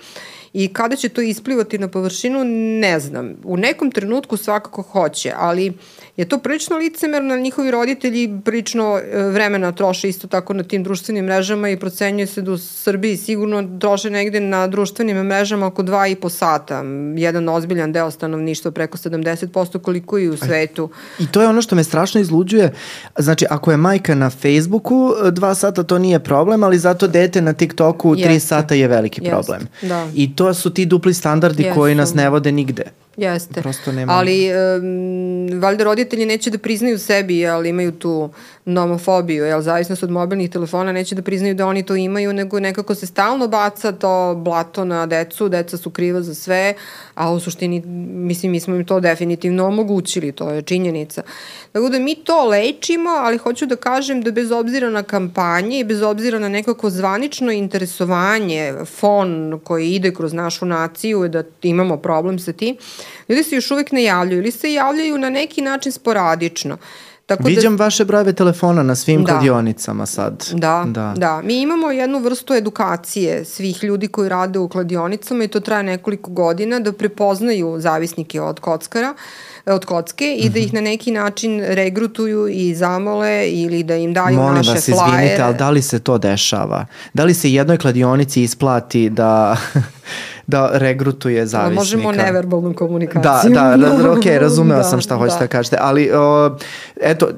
[0.54, 2.44] i kada će to isplivati na površinu,
[2.80, 3.34] ne znam.
[3.44, 5.72] U nekom trenutku svakako hoće, ali
[6.16, 11.24] je to prilično licemerno, njihovi roditelji prilično e, vremena troše isto tako na tim društvenim
[11.24, 16.06] mrežama i procenjuje se da u Srbiji sigurno troše negde na društvenim mrežama oko dva
[16.06, 16.82] i po sata.
[17.16, 20.90] Jedan ozbiljan deo stanovništva preko 70% koliko i u svetu.
[21.18, 22.72] I to je ono što me strašno izluđuje.
[23.18, 27.52] Znači, ako je majka na Facebooku, dva sata to nije problem, ali zato dete na
[27.52, 28.28] TikToku Jeste.
[28.28, 29.68] tri sata je veliki problem.
[29.82, 30.08] Da.
[30.14, 31.74] I to su ti dupli standardi Jesu.
[31.74, 33.03] koji nas ne vode nigde.
[33.16, 33.62] Jeste.
[33.62, 34.12] Prosto nema...
[34.12, 38.30] Ali, um, valjda roditelji neće da priznaju sebi, ali imaju tu
[38.64, 42.94] nomofobiju, jel, zavisnost od mobilnih telefona, neće da priznaju da oni to imaju, nego nekako
[42.94, 46.74] se stalno baca to blato na decu, deca su kriva za sve,
[47.14, 51.22] a u suštini, mislim, mi smo im to definitivno omogućili, to je činjenica.
[51.72, 55.84] Tako da mi to lečimo, ali hoću da kažem da bez obzira na kampanje i
[55.84, 62.38] bez obzira na nekako zvanično interesovanje, fon koji ide kroz našu naciju, da imamo problem
[62.38, 62.76] sa tim,
[63.28, 66.78] ljudi se još uvek ne javljaju ili se javljaju na neki način sporadično.
[67.26, 70.48] Tako da Viđam da, vaše brojeve telefona na svim da, kladionicama sad.
[70.52, 71.42] Da, da, da.
[71.44, 76.30] Mi imamo jednu vrstu edukacije svih ljudi koji rade u kladionicama i to traje nekoliko
[76.30, 79.14] godina da prepoznaju zavisnike od kockara
[79.66, 80.74] od kocke i da ih mhm.
[80.74, 85.24] na neki način regrutuju i zamole ili da im daju Molim naše vas, flajere.
[85.24, 86.86] izvinite, ali da li se to dešava?
[87.12, 89.56] Da li se jednoj kladionici isplati da
[90.46, 91.80] da regrutuje zavisnika.
[91.80, 93.50] Možemo neverbalnu komunikaciju.
[93.50, 95.44] Da, da, da ok, razumeo da, sam šta hoćete da.
[95.44, 96.56] da kažete, ali o,
[97.00, 97.28] eto,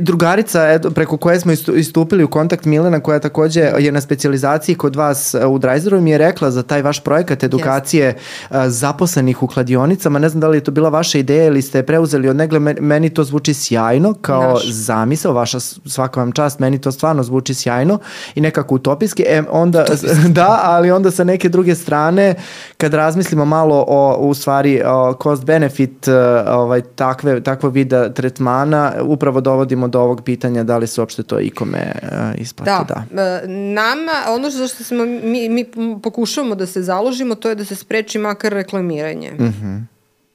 [0.00, 4.96] drugarica eto, preko koje smo istupili u kontakt Milena, koja takođe je na specializaciji kod
[4.96, 8.16] vas u Drajzeru, mi je rekla za taj vaš projekat edukacije
[8.50, 8.68] yes.
[8.68, 12.28] zaposlenih u kladionicama, ne znam da li je to bila vaša ideja ili ste preuzeli
[12.28, 14.70] od negle, meni to zvuči sjajno kao Naš.
[14.70, 17.98] zamisao, vaša svaka vam čast, meni to stvarno zvuči sjajno
[18.34, 19.84] i nekako utopijski, e, onda,
[20.38, 22.34] da, ali onda sa neke druge strane
[22.76, 26.12] kad razmislimo malo o, u stvari, o cost benefit e,
[26.46, 31.40] ovaj, takve, takvog vida tretmana, upravo dovodimo do ovog pitanja da li se uopšte to
[31.40, 32.70] ikome uh, isplati.
[32.88, 33.04] Da.
[33.10, 33.22] da.
[33.22, 35.66] E, nama, ono što smo, mi, mi
[36.02, 39.30] pokušavamo da se založimo, to je da se spreči makar reklamiranje.
[39.30, 39.82] Mm -hmm.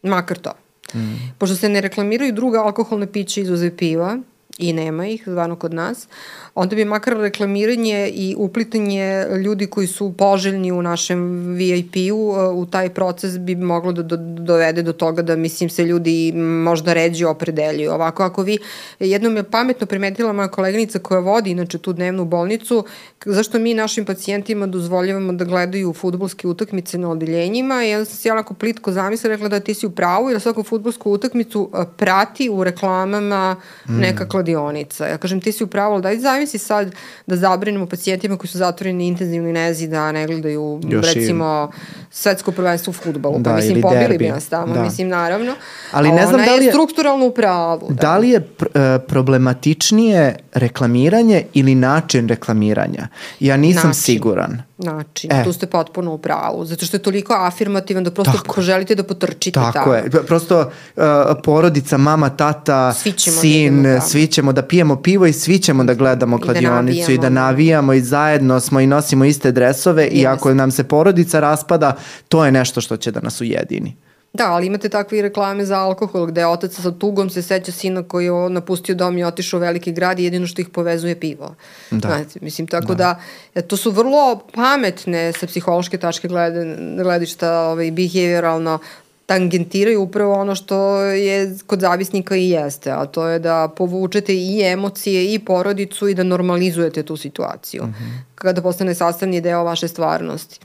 [0.09, 0.51] Makar to.
[0.93, 1.15] Mm.
[1.37, 4.17] Pošto se ne reklamiraju druga alkoholna pića izuzev piva,
[4.57, 6.07] i nema ih, zvano kod nas,
[6.55, 12.65] onda bi makar reklamiranje i uplitanje ljudi koji su poželjni u našem VIP-u uh, u
[12.65, 17.27] taj proces bi moglo da do, dovede do toga da mislim se ljudi možda ređe
[17.27, 17.91] opredeljuju.
[17.91, 18.57] Ovako ako vi,
[18.99, 22.85] jednom je pametno primetila moja koleginica koja vodi inače tu dnevnu bolnicu,
[23.25, 28.29] zašto mi našim pacijentima dozvoljavamo da gledaju futbolske utakmice na odeljenjima i onda sam se
[28.29, 32.49] jako plitko zamisla rekla da ti si u pravu jer svaku futbolsku utakmicu uh, prati
[32.49, 33.55] u reklamama
[33.89, 33.99] mm.
[34.45, 35.07] Kladionica.
[35.07, 38.57] Ja kažem ti si u pravu, ali daj zamisli sad da zabrinemo pacijentima koji su
[38.57, 41.77] zatvoreni intenzivnoj nezi da ne gledaju Još recimo i...
[42.11, 43.39] svetsko prvenstvo u futbolu.
[43.39, 44.17] Da, pa mislim, pobili derbi.
[44.17, 44.83] bi nas tamo, da.
[44.83, 45.53] mislim, naravno.
[45.91, 47.87] Ali ne znam da li je, je strukturalno u pravu.
[47.89, 53.07] Da, da li je pr uh, problematičnije reklamiranje ili način reklamiranja?
[53.39, 54.01] Ja nisam način.
[54.01, 55.31] siguran način.
[55.31, 55.43] E.
[55.43, 59.03] Tu ste potpuno u pravu, zato što je toliko afirmativan da prosto Tako poželite da
[59.03, 59.93] potrčite Tako tamo.
[59.93, 60.09] je.
[60.09, 61.03] Prosto uh,
[61.43, 65.83] porodica, mama, tata, svi da sin, da svi ćemo da pijemo pivo i svi ćemo
[65.83, 70.03] da gledamo kladionicu i da, i da navijamo i zajedno smo i nosimo iste dresove
[70.03, 70.17] Jeste.
[70.17, 71.95] i ako nam se porodica raspada,
[72.29, 73.95] to je nešto što će da nas ujedini.
[74.33, 78.25] Da, ali imate takve reklame za alkohol gde otac sa tugom se seća sina koji
[78.25, 81.55] je napustio dom i otišao u veliki grad i jedino što ih povezuje pivo.
[81.91, 82.07] Da.
[82.07, 83.19] Znate, mislim, tako da.
[83.55, 88.79] da to su vrlo pametne sa psihološke tačke glede, gledišta ovaj, behavioralno
[89.25, 94.61] tangentiraju upravo ono što je kod zavisnika i jeste, a to je da povučete i
[94.63, 98.03] emocije i porodicu i da normalizujete tu situaciju mhm.
[98.03, 98.19] -huh.
[98.35, 100.59] kada postane sastavni deo vaše stvarnosti.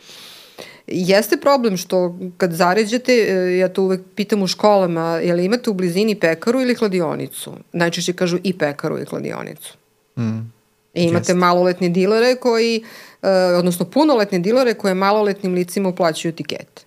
[0.86, 5.70] Jeste problem što kad zaređete, e, ja to uvek pitam u školama, je li imate
[5.70, 7.52] u blizini pekaru ili kladionicu?
[7.72, 9.74] Najčešće kažu i pekaru i kladionicu.
[10.18, 10.52] Mm.
[10.94, 11.34] I imate Jeste.
[11.34, 12.84] maloletne dilere koji,
[13.22, 16.82] uh, odnosno punoletne dilere koje maloletnim licima uplaćuju tikete.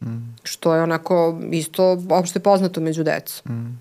[0.00, 0.36] Mm.
[0.42, 3.52] Što je onako isto opšte poznato među decom.
[3.52, 3.80] Mm.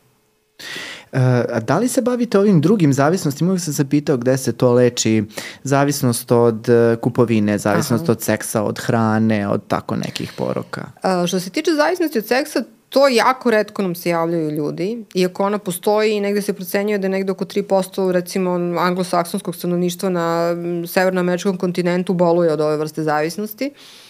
[1.12, 1.20] E,
[1.54, 3.50] a da li se bavite ovim drugim zavisnostima?
[3.50, 5.24] Uvijek sam se pitao gde se to leči.
[5.64, 8.12] Zavisnost od e, kupovine, zavisnost Aha.
[8.12, 10.86] od seksa, od hrane, od tako nekih poroka.
[11.02, 15.44] A, što se tiče zavisnosti od seksa, to jako redko nam se javljaju ljudi, iako
[15.44, 20.56] ona postoji i negde se procenjuje da je negde oko 3% recimo anglosaksonskog stanovništva na
[20.88, 23.72] severnoameričkom kontinentu boluje od ove vrste zavisnosti.
[23.74, 24.07] Uh,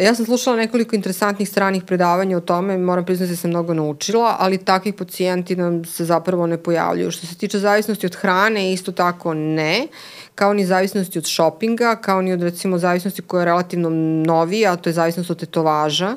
[0.00, 4.36] Ja sam slušala nekoliko interesantnih stranih predavanja o tome, moram priznati da sam mnogo naučila,
[4.38, 7.10] ali takvih pacijenti nam se zapravo ne pojavljuju.
[7.10, 9.86] Što se tiče zavisnosti od hrane, isto tako ne,
[10.34, 13.90] kao ni zavisnosti od šopinga, kao ni od recimo zavisnosti koja je relativno
[14.26, 16.16] novija, a to je zavisnost od tetovaža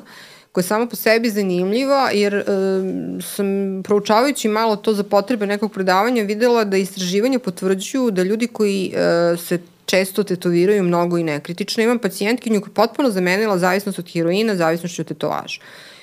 [0.52, 2.44] koja je sama po sebi zanimljiva, jer e,
[3.22, 8.92] sam proučavajući malo to za potrebe nekog predavanja videla da istraživanja potvrđuju da ljudi koji
[8.94, 9.58] e, se
[9.92, 11.82] često tetoviraju mnogo i nekritično.
[11.82, 15.60] Imam pacijentkinju koja je potpuno zamenila zavisnost od heroina, zavisnost od tetovaža.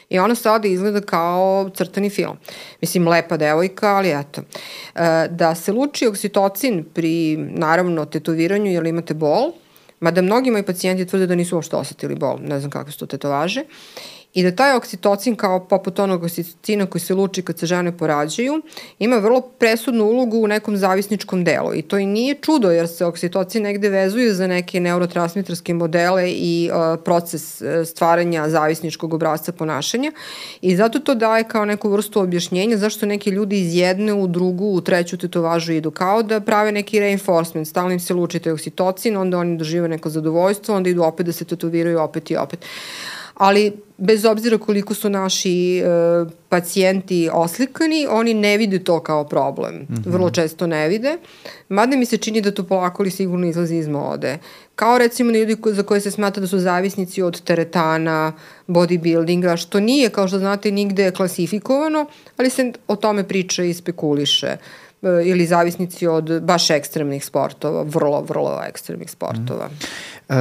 [0.09, 2.37] I ona sada izgleda kao crtani film.
[2.81, 4.41] Mislim, lepa devojka, ali eto.
[4.41, 9.53] E, da se luči oksitocin pri, naravno, tetoviranju, jer imate bol,
[9.99, 13.05] mada mnogi moji pacijenti tvrde da nisu uopšte osetili bol, ne znam kakve su to
[13.05, 13.63] tetovaže,
[14.33, 18.61] i da taj oksitocin kao poput onog oksitocina koji se luči kad se žene porađaju
[18.99, 21.73] ima vrlo presudnu ulogu u nekom zavisničkom delu.
[21.73, 26.69] I to i nije čudo jer se oksitocin negde vezuje za neke neurotransmitarske modele i
[26.71, 30.11] uh, proces uh, stvaranja zavisničkog obrazca ponašanja.
[30.61, 34.65] I zato to daje kao neku vrstu objašnjenja zašto neki ljudi iz jedne u drugu,
[34.65, 35.91] u treću tetovažu idu.
[35.91, 40.09] Kao da prave neki reinforcement, stalno im se luči taj oksitocin, onda oni dožive neko
[40.09, 42.65] zadovoljstvo, onda idu opet da se tetoviraju opet i opet.
[43.39, 45.83] Ali bez obzira koliko su naši e,
[46.49, 49.75] pacijenti oslikani, oni ne vide to kao problem.
[49.75, 50.11] Mm -hmm.
[50.11, 51.17] Vrlo često ne vide.
[51.69, 54.37] Mada mi se čini da to polako li sigurno izlazi iz mode.
[54.75, 58.33] Kao recimo ljudi za koje se smata da su zavisnici od teretana,
[58.67, 62.05] bodybuildinga, što nije, kao što znate, nigde klasifikovano,
[62.37, 64.47] ali se o tome priča i spekuliše.
[64.47, 64.57] E,
[65.25, 69.67] ili zavisnici od baš ekstremnih sportova, vrlo, vrlo ekstremnih sportova.
[69.67, 69.79] Mm.
[70.29, 70.35] Uh,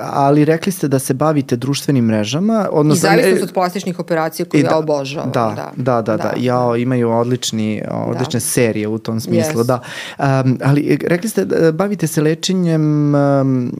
[0.00, 2.68] ali rekli ste da se bavite društvenim mrežama.
[2.72, 5.30] Odnosno, I zavisnost od plastičnih operacija koju da, ja obožavam.
[5.32, 6.22] Da, da, da, da, da.
[6.22, 6.32] da.
[6.36, 8.40] Ja, imaju odlični, odlične da.
[8.40, 9.66] serije u tom smislu, yes.
[9.66, 9.80] da.
[10.18, 13.72] Um, ali rekli ste da bavite se lečenjem um,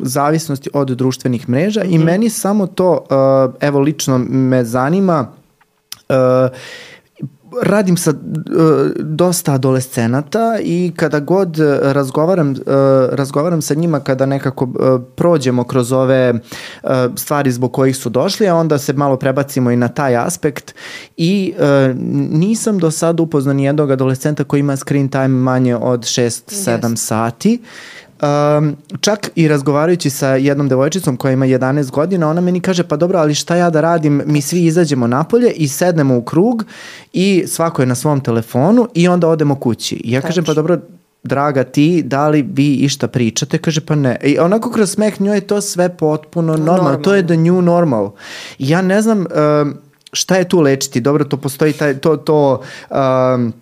[0.00, 1.94] zavisnosti od društvenih mreža mm -hmm.
[1.94, 2.06] i mhm.
[2.06, 5.26] meni samo to, uh, evo lično me zanima,
[6.08, 6.16] uh,
[7.62, 8.16] radim sa uh,
[9.00, 12.56] dosta adolescenata i kada god razgovaram, uh,
[13.12, 18.48] razgovaram sa njima kada nekako uh, prođemo kroz ove uh, stvari zbog kojih su došli,
[18.48, 20.74] a onda se malo prebacimo i na taj aspekt
[21.16, 21.96] i uh,
[22.30, 26.96] nisam do sada upoznan jednog adolescenta koji ima screen time manje od 6-7 yes.
[26.96, 27.60] sati.
[28.22, 32.96] Um, čak i razgovarajući sa jednom devojčicom koja ima 11 godina, ona meni kaže pa
[32.96, 34.22] dobro, ali šta ja da radim?
[34.26, 36.64] Mi svi izađemo napolje i sednemo u krug
[37.12, 39.94] i svako je na svom telefonu i onda odemo kući.
[39.94, 40.28] I ja Tači.
[40.28, 40.78] kažem pa dobro,
[41.22, 43.58] draga ti, da li vi išta pričate?
[43.58, 44.16] Kaže pa ne.
[44.22, 46.82] I onako kroz smeh njoj je to sve potpuno normalno.
[46.82, 47.02] Normal.
[47.02, 48.10] To je the new normal.
[48.58, 49.74] I ja ne znam um,
[50.12, 51.00] šta je tu lečiti.
[51.00, 53.52] Dobro, to postoji taj, to, to um,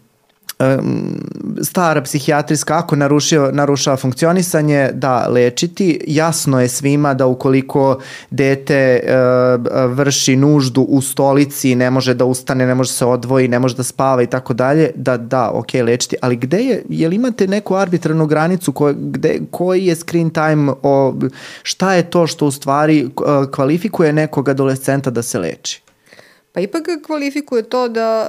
[1.62, 6.00] stara psihijatrijska ako narušio, narušava funkcionisanje, da lečiti.
[6.06, 7.98] Jasno je svima da ukoliko
[8.30, 13.58] dete uh, vrši nuždu u stolici, ne može da ustane, ne može se odvoji, ne
[13.58, 16.16] može da spava i tako dalje, da da, ok, lečiti.
[16.20, 20.72] Ali gde je, je li imate neku arbitrarnu granicu ko, gde, koji je screen time,
[20.82, 21.14] o,
[21.62, 25.82] šta je to što u stvari uh, kvalifikuje nekog adolescenta da se leči?
[26.52, 28.26] Pa ipak ga kvalifikuje to da,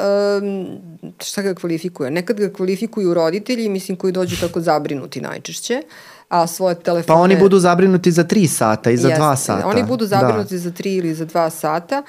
[1.24, 2.12] šta ga kvalifikuje?
[2.12, 5.82] Nekad ga kvalifikuju roditelji, mislim, koji dođu tako zabrinuti najčešće,
[6.30, 7.08] a svoje telefone...
[7.08, 9.68] Pa oni budu zabrinuti za tri sata i za Jeste, dva sata.
[9.68, 10.60] Oni budu zabrinuti da.
[10.60, 12.04] za tri ili za dva sata.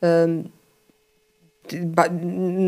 [0.00, 0.44] Um,
[1.72, 2.04] ba,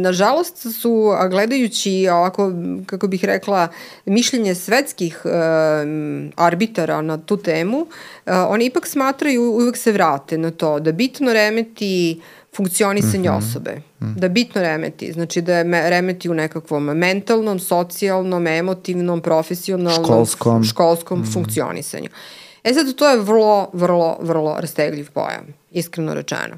[0.03, 2.53] nažalost su, a gledajući ovako,
[2.87, 3.69] kako bih rekla,
[4.07, 7.87] mišljenje svetskih um, arbitara na tu temu, uh,
[8.49, 13.51] oni ipak smatraju, uvek se vrate na to, da bitno remeti uh, funkcionisanje mm -hmm.
[13.51, 13.71] osobe.
[14.01, 14.15] Mm -hmm.
[14.15, 15.13] Da bitno remeti.
[15.13, 21.33] Znači da je remeti u nekakvom mentalnom, socijalnom, emotivnom, profesionalnom, školskom, školskom mm -hmm.
[21.33, 22.09] funkcionisanju.
[22.65, 26.57] E sad, to je vrlo, vrlo, vrlo rastegljiv pojam, iskreno rečeno.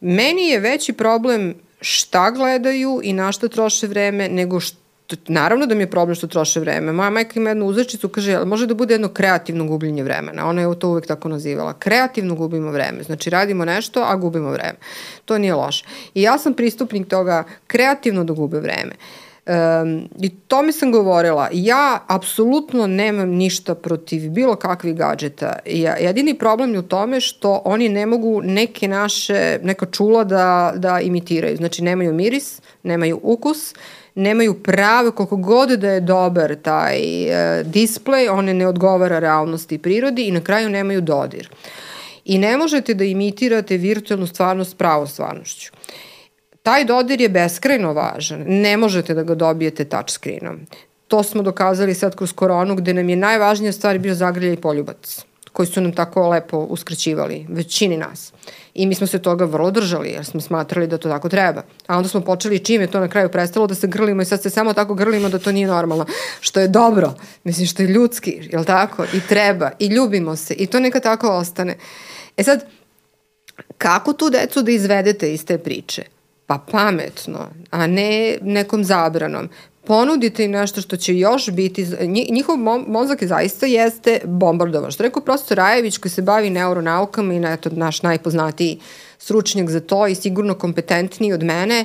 [0.00, 4.85] Meni je veći problem šta gledaju i na šta troše vreme nego što
[5.28, 6.92] naravno da mi je problem što troše vreme.
[6.92, 10.48] Moja majka ima jednu uzrečicu, kaže, ali može da bude jedno kreativno gubljenje vremena.
[10.48, 11.72] Ona je to uvek tako nazivala.
[11.72, 13.02] Kreativno gubimo vreme.
[13.02, 14.78] Znači, radimo nešto, a gubimo vreme.
[15.24, 15.84] To nije loše.
[16.14, 18.92] I ja sam pristupnik toga kreativno da gube vreme.
[19.46, 21.48] Um, I to mi sam govorila.
[21.52, 25.58] Ja apsolutno nemam ništa protiv bilo kakvih gadžeta.
[25.66, 30.72] Ja, jedini problem je u tome što oni ne mogu neke naše, neka čula da,
[30.76, 31.56] da imitiraju.
[31.56, 33.74] Znači, nemaju miris, nemaju ukus,
[34.16, 39.78] nemaju prave, koliko god da je dobar taj e, display, one ne odgovara realnosti i
[39.78, 41.50] prirodi i na kraju nemaju dodir.
[42.24, 45.72] I ne možete da imitirate virtualnu stvarnost pravom stvarnošću.
[46.62, 48.44] Taj dodir je beskrajno važan.
[48.46, 50.60] Ne možete da ga dobijete touchscreenom.
[51.08, 55.66] To smo dokazali sad kroz koronu gde nam je najvažnija stvar bio zagrljaj poljubac koji
[55.66, 58.32] su nam tako lepo uskraćivali, većini nas.
[58.78, 61.62] I mi smo se toga vrlo držali, jer smo smatrali da to tako treba.
[61.86, 64.42] A onda smo počeli čim je to na kraju prestalo da se grlimo i sad
[64.42, 66.06] se samo tako grlimo da to nije normalno.
[66.40, 67.14] Što je dobro,
[67.44, 69.04] mislim što je ljudski, jel tako?
[69.04, 71.76] I treba, i ljubimo se, i to neka tako ostane.
[72.36, 72.64] E sad,
[73.78, 76.02] kako tu decu da izvedete iz te priče?
[76.46, 79.48] Pa pametno, a ne nekom zabranom
[79.86, 81.86] ponudite im nešto što će još biti,
[82.30, 82.56] njihov
[82.86, 84.90] mozak zaista jeste bombardovan.
[84.90, 88.80] Što rekao profesor Rajević koji se bavi neuronaukama i eto, naš najpoznatiji
[89.18, 91.84] stručnjak za to i sigurno kompetentniji od mene,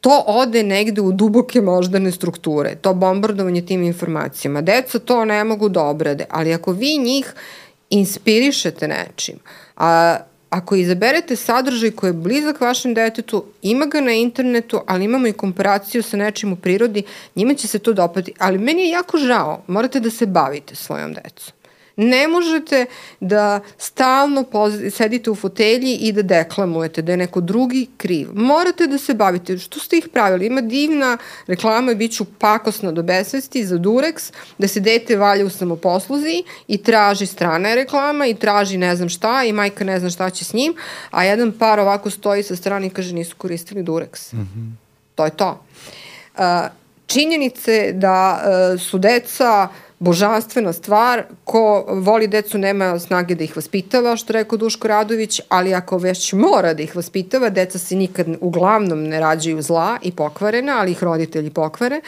[0.00, 4.60] to ode negde u duboke moždane strukture, to bombardovanje tim informacijama.
[4.60, 7.34] Deca to ne mogu da obrade, ali ako vi njih
[7.90, 9.38] inspirišete nečim,
[9.76, 10.16] a
[10.54, 15.32] ako izaberete sadržaj koji je blizak vašem detetu, ima ga na internetu, ali imamo i
[15.32, 17.02] komparaciju sa nečim u prirodi,
[17.36, 18.32] njima će se to dopati.
[18.38, 21.53] Ali meni je jako žao, morate da se bavite svojom decom.
[21.96, 22.86] Ne možete
[23.20, 24.44] da stalno
[24.90, 28.28] sedite u fotelji i da deklamujete da je neko drugi kriv.
[28.34, 29.58] Morate da se bavite.
[29.58, 30.46] Što ste ih pravili?
[30.46, 35.44] Ima divna reklama i bit ću pakosna do besvesti za Durex, da se dete valja
[35.44, 40.10] u samoposluzi i traži strana reklama i traži ne znam šta i majka ne zna
[40.10, 40.74] šta će s njim,
[41.10, 44.34] a jedan par ovako stoji sa strane i kaže nisu koristili Durex.
[44.34, 44.72] Mm -hmm.
[45.14, 45.64] To je to.
[46.34, 46.40] Uh,
[47.06, 49.68] činjenice da uh, su deca
[50.04, 55.74] božanstvena stvar, ko voli decu nema snage da ih vaspitava, što rekao Duško Radović, ali
[55.74, 60.78] ako već mora da ih vaspitava, deca se nikad uglavnom ne rađaju zla i pokvarena,
[60.80, 62.00] ali ih roditelji pokvare,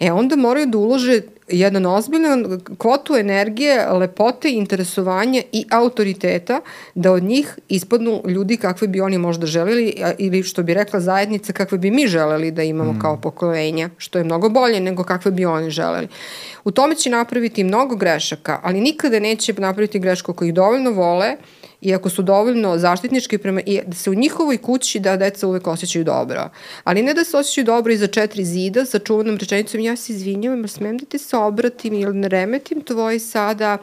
[0.00, 1.20] e onda moraju da ulože
[1.50, 6.60] jedan ozbiljan kvotu energije, lepote, interesovanja i autoriteta
[6.94, 11.52] da od njih ispadnu ljudi kakve bi oni možda želeli ili što bi rekla zajednica
[11.52, 12.98] kakve bi mi želeli da imamo mm.
[12.98, 16.08] kao pokolenja, što je mnogo bolje nego kakve bi oni želeli.
[16.64, 21.36] U tome će napraviti mnogo grešaka, ali nikada neće napraviti grešku ako ih dovoljno vole
[21.80, 25.66] i ako su dovoljno zaštitnički prema, i da se u njihovoj kući da deca uvek
[25.66, 26.50] osjećaju dobro.
[26.84, 30.68] Ali ne da se osjećaju dobro iza četiri zida sa čuvanom rečenicom ja se izvinjavam,
[30.68, 33.78] smem da ti se obratim ili ne remetim tvoj sada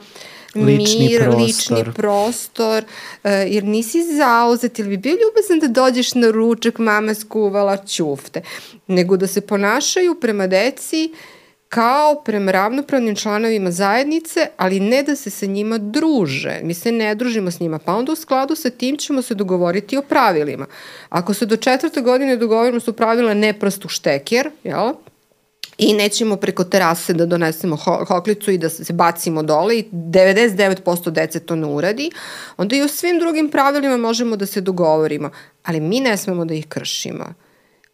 [0.56, 1.42] lični mir, prostor.
[1.42, 7.14] lični prostor, uh, jer nisi zauzet, ili bi bio ljubazan da dođeš na ručak, mama
[7.14, 8.42] skuvala ćufte,
[8.88, 11.37] nego da se ponašaju prema deci uh,
[11.70, 16.60] kao prema ravnopravnim članovima zajednice, ali ne da se sa njima druže.
[16.64, 19.98] Mi se ne družimo s njima, pa onda u skladu sa tim ćemo se dogovoriti
[19.98, 20.66] o pravilima.
[21.10, 24.94] Ako se do četvrte godine dogovorimo su pravila ne prastu šteker, jel?
[25.78, 31.10] i nećemo preko terase da donesemo ho hoklicu i da se bacimo dole i 99%
[31.10, 32.12] dece to ne uradi,
[32.58, 35.30] onda i u svim drugim pravilima možemo da se dogovorimo,
[35.64, 37.34] ali mi ne smemo da ih kršimo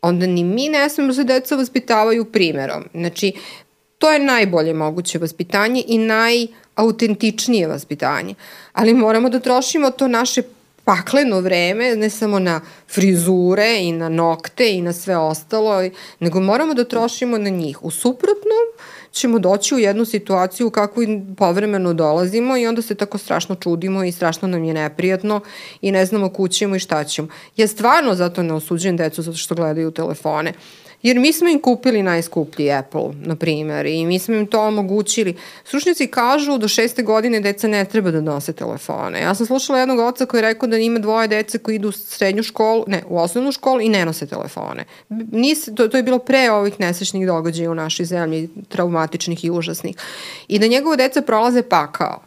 [0.04, 2.84] onda ni mi ne smemo da deca vaspitavaju primerom.
[2.94, 3.34] Znači,
[4.04, 8.36] To je najbolje moguće vaspitanje i najautentičnije vaspitanje.
[8.74, 10.42] Ali moramo da trošimo to naše
[10.84, 16.74] pakleno vreme, ne samo na frizure i na nokte i na sve ostalo, nego moramo
[16.74, 17.84] da trošimo na njih.
[17.84, 18.66] U suprotnom
[19.14, 24.04] ćemo doći u jednu situaciju kako i povremeno dolazimo i onda se tako strašno čudimo
[24.04, 25.42] i strašno nam je neprijatno
[25.82, 27.28] i ne znamo kućemo i šta ćemo.
[27.58, 30.54] Ja stvarno zato ne osuđujem decu zato što gledaju telefone.
[31.04, 35.36] Jer mi smo im kupili najskuplji Apple, na primjer, i mi smo im to omogućili.
[35.64, 39.22] Stručnjaci kažu do šeste godine deca ne treba da nose telefone.
[39.22, 41.92] Ja sam slušala jednog oca koji je rekao da ima dvoje dece koji idu u
[41.92, 44.86] srednju školu, ne, u osnovnu školu i ne nose telefone.
[45.32, 49.96] Nis, to, to je bilo pre ovih nesečnih događaja u našoj zemlji, traumatičnih i užasnih.
[50.48, 52.22] I da njegove deca prolaze pakao.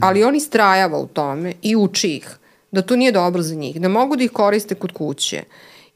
[0.00, 2.36] Ali on istrajava u tome i uči ih
[2.70, 5.42] da to nije dobro za njih, da mogu da ih koriste kod kuće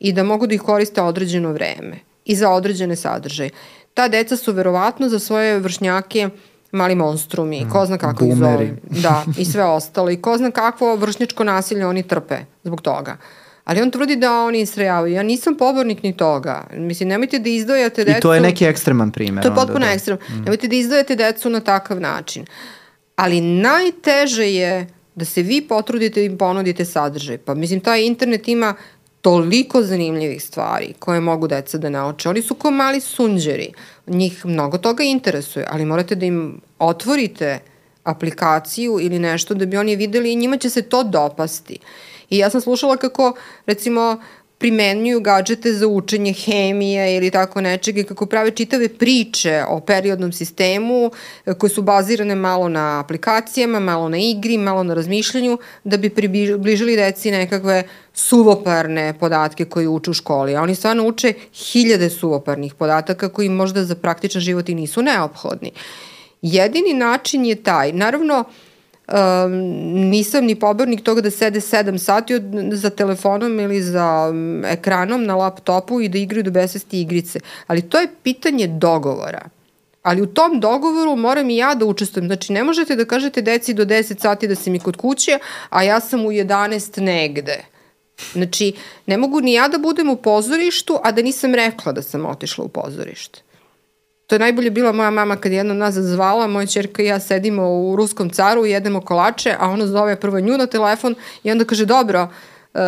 [0.04, 3.50] i da mogu da ih koriste određeno vreme i za određene sadržaje.
[3.94, 6.28] Ta deca su verovatno za svoje vršnjake
[6.72, 8.76] mali monstrumi, ko zna kako ih zove.
[9.02, 10.10] Da, i sve ostalo.
[10.10, 13.16] I ko zna kakvo vršnjačko nasilje oni trpe zbog toga.
[13.64, 15.14] Ali on tvrdi da oni istrajavaju.
[15.14, 16.66] Ja nisam pobornik ni toga.
[16.72, 18.18] Mislim, nemojte da izdvojate decu...
[18.18, 19.42] I to je neki ekstreman primer.
[19.42, 19.92] To je potpuno da.
[19.92, 20.22] ekstreman.
[20.28, 20.42] Mm.
[20.44, 22.46] Nemojte da izdvojate decu na takav način.
[23.16, 27.38] Ali najteže je da se vi potrudite im ponudite sadržaj.
[27.38, 28.74] Pa mislim, taj internet ima
[29.24, 32.28] toliko zanimljivih stvari koje mogu deca da nauče.
[32.28, 33.72] Oni su kao mali sunđeri.
[34.06, 37.58] Njih mnogo toga interesuje, ali morate da im otvorite
[38.02, 41.78] aplikaciju ili nešto da bi oni videli i njima će se to dopasti.
[42.30, 43.34] I ja sam slušala kako,
[43.66, 44.20] recimo,
[44.64, 50.32] primenjuju gadžete za učenje hemije ili tako nečega i kako prave čitave priče o periodnom
[50.32, 51.10] sistemu
[51.46, 56.10] e, koje su bazirane malo na aplikacijama, malo na igri, malo na razmišljanju da bi
[56.10, 57.82] približili deci nekakve
[58.14, 60.56] suvoparne podatke koji uče u školi.
[60.56, 65.72] A oni stvarno uče hiljade suvoparnih podataka koji možda za praktičan život i nisu neophodni.
[66.42, 67.92] Jedini način je taj.
[67.92, 68.54] Naravno, uh,
[69.08, 69.52] Um,
[70.10, 72.42] nisam ni pobornik toga da sede 7 sati od,
[72.72, 77.40] za telefonom ili za um, ekranom na laptopu i da igraju do besvesti igrice.
[77.66, 79.48] Ali to je pitanje dogovora.
[80.02, 82.26] Ali u tom dogovoru moram i ja da učestvujem.
[82.26, 85.38] Znači, ne možete da kažete deci do 10 sati da sam mi kod kuće,
[85.70, 87.64] a ja sam u 11 negde.
[88.32, 88.72] Znači,
[89.06, 92.64] ne mogu ni ja da budem u pozorištu, a da nisam rekla da sam otišla
[92.64, 93.40] u pozorište.
[94.34, 97.20] To je najbolje bila moja mama kad je jedna nas zvala, moja čerka i ja
[97.20, 101.64] sedimo u ruskom caru, jedemo kolače, a ona zove prvo nju na telefon i onda
[101.64, 102.28] kaže, dobro,
[102.74, 102.80] Uh,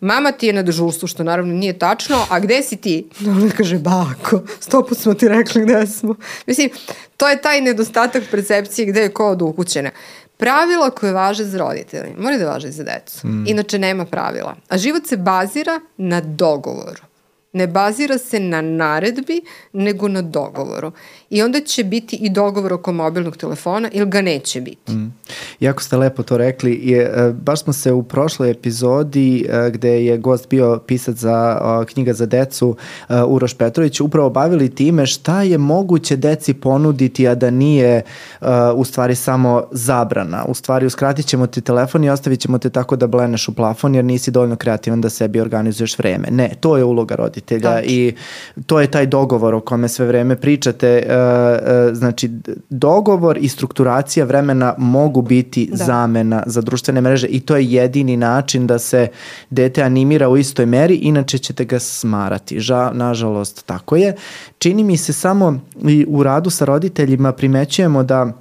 [0.00, 3.08] mama ti je na dežurstvu, što naravno nije tačno, a gde si ti?
[3.36, 6.14] Ona kaže, bako, stoput smo ti rekli gde smo.
[6.46, 6.70] Mislim,
[7.16, 9.90] to je taj nedostatak percepcije gde je ko od ukućene.
[10.36, 13.26] Pravila koje važe za roditelji, moraju da važe i za decu.
[13.26, 13.44] Mm.
[13.46, 14.56] Inače nema pravila.
[14.68, 17.11] A život se bazira na dogovoru
[17.52, 20.92] ne bazira se na naredbi, nego na dogovoru.
[21.32, 24.92] I onda će biti i dogovor oko mobilnog telefona ili ga neće biti.
[24.92, 25.12] Mm.
[25.60, 26.80] Jako ste lepo to rekli.
[26.82, 31.58] Je, e, baš smo se u prošloj epizodi e, gde je gost bio pisac za
[31.88, 32.76] knjiga za decu
[33.08, 38.02] e, Uroš Petrović upravo bavili time šta je moguće deci ponuditi, a da nije
[38.74, 40.44] u stvari samo zabrana.
[40.48, 43.94] U stvari uskratit ćemo ti telefon i ostavit ćemo te tako da bleneš u plafon
[43.94, 46.28] jer nisi dovoljno kreativan da sebi organizuješ vreme.
[46.30, 47.86] Ne, to je uloga roditelja Tači.
[47.88, 48.14] i
[48.66, 51.21] to je taj dogovor o kome sve vreme pričate.
[51.22, 52.30] E, znači,
[52.70, 55.84] dogovor i strukturacija vremena mogu biti da.
[55.84, 59.08] zamena za društvene mreže i to je jedini način da se
[59.50, 62.60] dete animira u istoj meri, inače ćete ga smarati.
[62.60, 64.16] Ža, nažalost, tako je.
[64.58, 68.32] Čini mi se samo i u radu sa roditeljima primećujemo da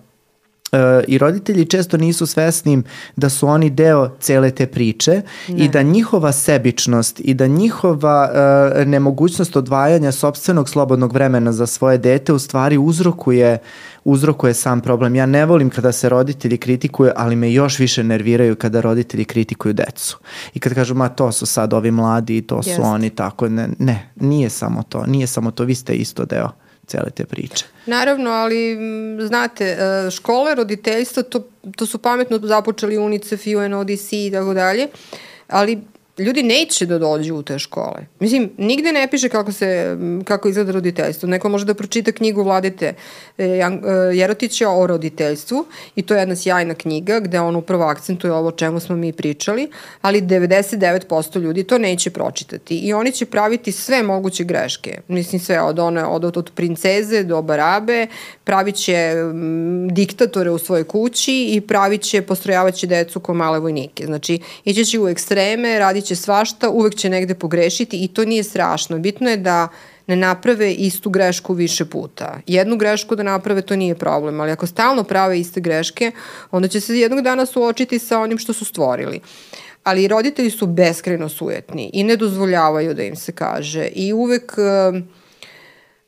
[1.08, 2.84] i roditelji često nisu svesni
[3.16, 5.66] da su oni deo cele te priče ne.
[5.66, 11.98] i da njihova sebičnost i da njihova uh, nemogućnost odvajanja sobstvenog slobodnog vremena za svoje
[11.98, 13.58] dete u stvari uzrokuje
[14.04, 15.16] uzrokuje sam problem.
[15.16, 19.74] Ja ne volim kada se roditelji kritikuju, ali me još više nerviraju kada roditelji kritikuju
[19.74, 20.18] decu.
[20.54, 22.82] I kad kažu, ma to su sad ovi mladi i to su Jest.
[22.84, 23.50] oni tako.
[23.50, 25.06] Ne, ne, nije samo to.
[25.06, 25.64] Nije samo to.
[25.64, 26.50] Vi ste isto deo
[26.88, 27.66] cele te priče.
[27.86, 28.78] Naravno, ali
[29.28, 34.88] znate, e, škole, roditeljstva, to, to su pametno započeli UNICEF, UNODC i tako dalje,
[35.48, 35.82] ali
[36.22, 38.06] ljudi neće da dođu u te škole.
[38.20, 41.30] Mislim, nigde ne piše kako, se, kako izgleda roditeljstvo.
[41.30, 42.94] Neko može da pročita knjigu Vladete
[43.38, 43.70] e, e,
[44.14, 48.52] Jerotića o roditeljstvu i to je jedna sjajna knjiga gde on upravo akcentuje ovo o
[48.52, 49.70] čemu smo mi pričali,
[50.02, 55.00] ali 99% ljudi to neće pročitati i oni će praviti sve moguće greške.
[55.08, 58.08] Mislim sve od one od, od, od princeze do barabe,
[58.44, 59.14] pravit će
[59.92, 64.06] diktatore u svojoj kući i pravit će, postrojavaće decu ko male vojnike.
[64.06, 69.00] Znači, iće će u ekstreme, radit svašta, uvek će negde pogrešiti i to nije strašno.
[69.00, 69.68] Bitno je da
[70.08, 72.40] ne naprave istu grešku više puta.
[72.48, 76.12] Jednu grešku da naprave to nije problem, ali ako stalno prave iste greške,
[76.52, 79.20] onda će se jednog dana suočiti sa onim što su stvorili.
[79.84, 85.02] Ali roditelji su beskreno sujetni i ne dozvoljavaju da im se kaže i uvek uh,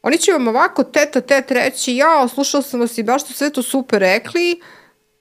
[0.04, 3.50] oni će vam ovako teta tet reći ja, slušao sam vas i baš ste sve
[3.50, 4.62] to super rekli,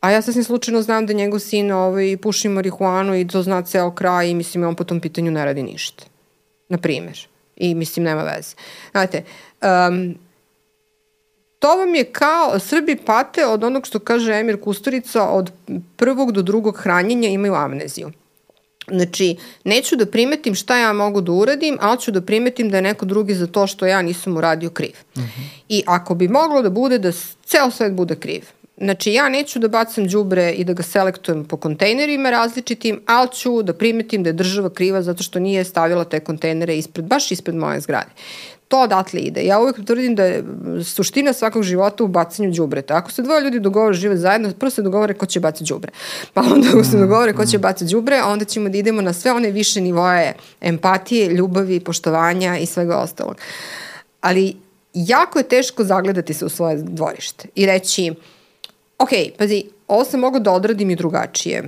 [0.02, 3.90] A ja sasvim slučajno znam da njegov sin ovaj, puši marihuanu i to zna ceo
[3.90, 6.04] kraj i mislim on po tom pitanju ne radi ništa.
[6.68, 7.26] Na primer.
[7.56, 8.56] I mislim nema veze.
[8.90, 9.24] Znate,
[9.62, 10.14] um,
[11.58, 15.52] to vam je kao, Srbi pate od onog što kaže Emir Kusturica, od
[15.96, 18.10] prvog do drugog hranjenja imaju amneziju.
[18.88, 22.82] Znači, neću da primetim šta ja mogu da uradim, ali ću da primetim da je
[22.82, 24.94] neko drugi za to što ja nisam uradio kriv.
[25.14, 25.28] Uh mhm.
[25.28, 25.46] -huh.
[25.68, 27.12] I ako bi moglo da bude da
[27.44, 28.42] ceo svet bude kriv,
[28.82, 33.62] Znači, ja neću da bacam đubre i da ga selektujem po kontejnerima različitim, ali ću
[33.62, 37.56] da primetim da je država kriva zato što nije stavila te kontejnere ispred, baš ispred
[37.56, 38.10] moje zgrade.
[38.68, 39.44] To odatle ide.
[39.44, 40.44] Ja uvek tvrdim da je
[40.84, 42.96] suština svakog života u bacanju đubreta.
[42.96, 45.92] Ako se dvoje ljudi dogovore žive zajedno, prvo se dogovore ko će bacati đubre.
[46.34, 47.60] Pa onda ako se mm, dogovore ko će mm.
[47.60, 52.66] bacati đubre, onda ćemo da idemo na sve one više nivoje empatije, ljubavi, poštovanja i
[52.66, 53.36] svega ostalog.
[54.20, 54.56] Ali
[54.94, 58.14] jako je teško zagledati se u svoje dvorište i reći
[59.02, 61.62] ok, pazi, ovo sam mogao da odradim i drugačije.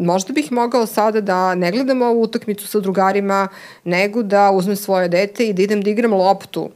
[0.00, 3.48] Možda bih mogao sada da ne gledam ovu utakmicu sa drugarima,
[3.84, 6.70] nego da uzmem svoje dete i da idem da igram loptu.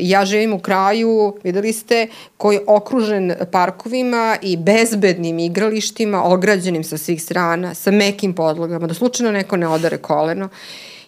[0.00, 2.06] Ja živim u kraju, videli ste,
[2.36, 8.94] koji je okružen parkovima i bezbednim igralištima, ograđenim sa svih strana, sa mekim podlogama, da
[8.94, 10.48] slučajno neko ne odare koleno.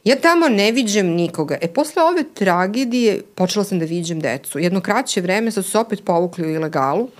[0.04, 1.56] Ja tamo ne viđem nikoga.
[1.60, 4.58] E, posle ove tragedije počela sam da viđem decu.
[4.58, 7.02] Jedno kraće vreme sad su se opet povukli u ilegalu.
[7.02, 7.10] Uh,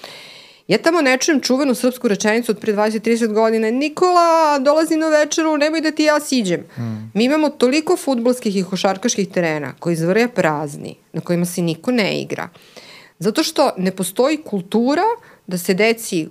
[0.69, 5.57] Ja tamo ne čujem čuvenu srpsku rečenicu od pre 20-30 godina Nikola, dolazi na večeru,
[5.57, 6.61] nemoj da ti ja siđem.
[6.61, 7.11] Mm.
[7.15, 12.21] Mi imamo toliko futbolskih i košarkaških terena koji zvrja prazni, na kojima se niko ne
[12.21, 12.49] igra.
[13.19, 15.03] Zato što ne postoji kultura
[15.47, 16.29] da se deci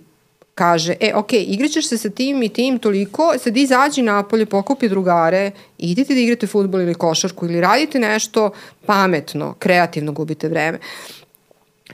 [0.55, 5.51] kaže, e, ok, igraćeš se sa tim i tim toliko, sad izađi napolje, pokupi drugare,
[5.77, 8.51] idite da igrate futbol ili košarku ili radite nešto
[8.85, 10.79] pametno, kreativno, gubite vreme.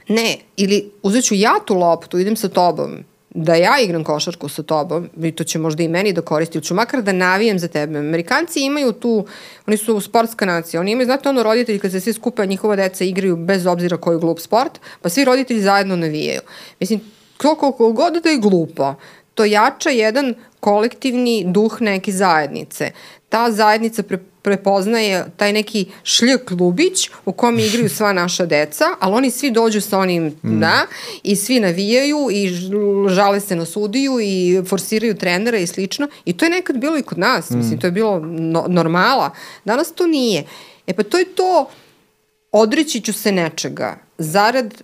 [0.08, 2.98] Ne, ili uzet ću ja tu loptu, idem sa tobom,
[3.30, 6.64] da ja igram košarku sa tobom, i to će možda i meni da koristi, ili
[6.64, 7.98] ću makar da navijem za tebe.
[7.98, 9.26] Amerikanci imaju tu,
[9.66, 13.04] oni su sportska nacija, oni imaju, znate ono roditelji kad se svi skupe, njihova deca
[13.04, 16.40] igraju bez obzira koji glup sport, pa svi roditelji zajedno navijaju.
[16.80, 17.00] Mislim,
[17.36, 18.94] koliko god da je glupo,
[19.34, 22.90] to jača jedan kolektivni duh neke zajednice.
[23.28, 29.14] Ta zajednica pre, prepoznaje taj neki šljk lubić u kom igraju sva naša deca, ali
[29.14, 30.60] oni svi dođu sa onim, mm.
[30.60, 30.86] da,
[31.22, 32.48] i svi navijaju i
[33.08, 36.08] žale se na sudiju i forsiraju trenera i slično.
[36.24, 37.58] I to je nekad bilo i kod nas, mm.
[37.58, 39.30] mislim, to je bilo no, normala.
[39.64, 40.44] Danas to nije.
[40.86, 41.70] E pa to je to,
[42.52, 44.82] odreći ću se nečega, zarad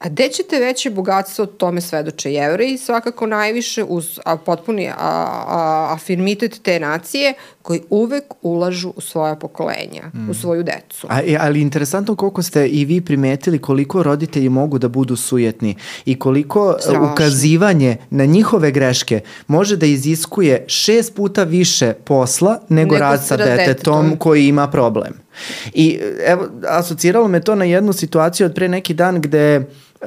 [0.00, 5.88] A gde ćete veće bogatstvo, tome svedoče jevreji, svakako najviše uz a, potpuni a, a,
[5.92, 10.30] afirmitet te nacije koji uvek ulažu u svoja pokolenja, mm.
[10.30, 11.06] u svoju decu.
[11.10, 15.76] A, e, ali interesantno koliko ste i vi primetili koliko roditelji mogu da budu sujetni
[16.04, 17.12] i koliko e, Strašno.
[17.12, 23.36] ukazivanje na njihove greške može da iziskuje šest puta više posla nego, nego rad sa
[23.36, 25.12] detetom, detetom koji ima problem.
[25.72, 29.58] I evo, asociralo me to na jednu situaciju od pre neki dan gde
[30.00, 30.06] uh,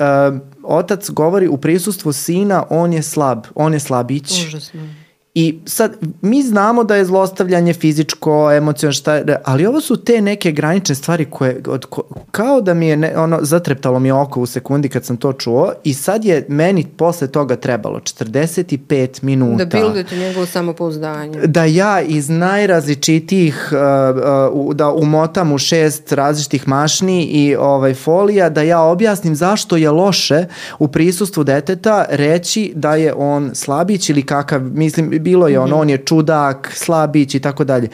[0.64, 4.46] otac govori u prisustvu sina, on je slab, on je slabić.
[4.48, 5.03] Užasno.
[5.36, 10.22] I sad, mi znamo da je zlostavljanje fizičko, emocionalno, šta je, ali ovo su te
[10.22, 14.42] neke granične stvari koje, od, ko, kao da mi je, ne, ono, zatreptalo mi oko
[14.42, 19.66] u sekundi kad sam to čuo i sad je meni posle toga trebalo 45 minuta.
[19.66, 21.40] Da bildujete njegovo samopouzdanje.
[21.48, 28.50] Da ja iz najrazličitijih, uh, uh, da umotam u šest različitih mašni i ovaj, folija,
[28.50, 30.46] da ja objasnim zašto je loše
[30.80, 35.90] u prisustvu deteta reći da je on slabić ili kakav, mislim, bilo je ono, on
[35.90, 37.90] je čudak, slabić i tako dalje.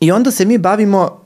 [0.00, 1.22] I onda se mi bavimo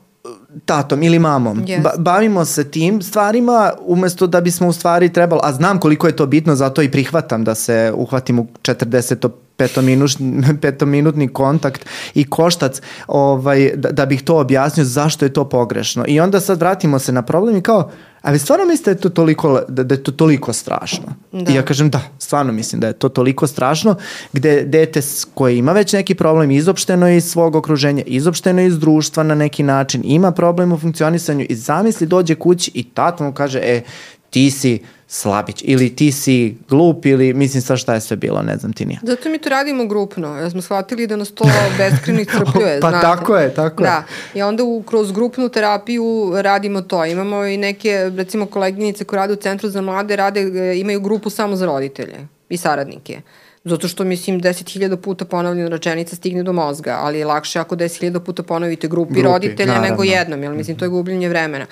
[0.65, 1.61] tatom ili mamom.
[1.65, 1.81] Yes.
[1.81, 6.15] Ba bavimo se tim stvarima umesto da bismo u stvari trebalo, a znam koliko je
[6.15, 9.29] to bitno, zato i prihvatam da se uhvatim u 40
[10.61, 16.05] petominutni kontakt i koštac ovaj, da, da bih to objasnio zašto je to pogrešno.
[16.07, 19.01] I onda sad vratimo se na problem i kao, a vi stvarno mislite da je
[19.01, 21.05] to toliko, da, da je to toliko strašno?
[21.31, 21.51] Da.
[21.51, 23.95] I ja kažem da, stvarno mislim da je to toliko strašno,
[24.33, 25.01] gde dete
[25.33, 30.01] koje ima već neki problem izopšteno iz svog okruženja, izopšteno iz društva na neki način,
[30.05, 33.81] ima problem u funkcionisanju i zamisli dođe kući i tata mu kaže, e,
[34.29, 38.57] ti si slabić ili ti si glup ili mislim sa šta je sve bilo, ne
[38.57, 38.99] znam ti nije.
[39.03, 41.45] Zato mi to radimo grupno, jer smo shvatili da nas to
[41.77, 43.05] beskreno iscrpljuje, pa znate.
[43.05, 43.89] tako je, tako da.
[44.33, 44.39] je.
[44.39, 47.05] I onda u, kroz grupnu terapiju radimo to.
[47.05, 51.29] Imamo i neke, recimo, koleginice koje rade u Centru za mlade, rade, e, imaju grupu
[51.29, 53.21] samo za roditelje i saradnike.
[53.69, 58.19] Zato što, mislim, 10.000 puta ponovljena rečenica stigne do mozga, ali je lakše ako 10.000
[58.19, 59.89] puta ponovite grupi, grupi roditelja naravno.
[59.89, 61.65] nego jednom, jer mislim, to je gubljenje vremena.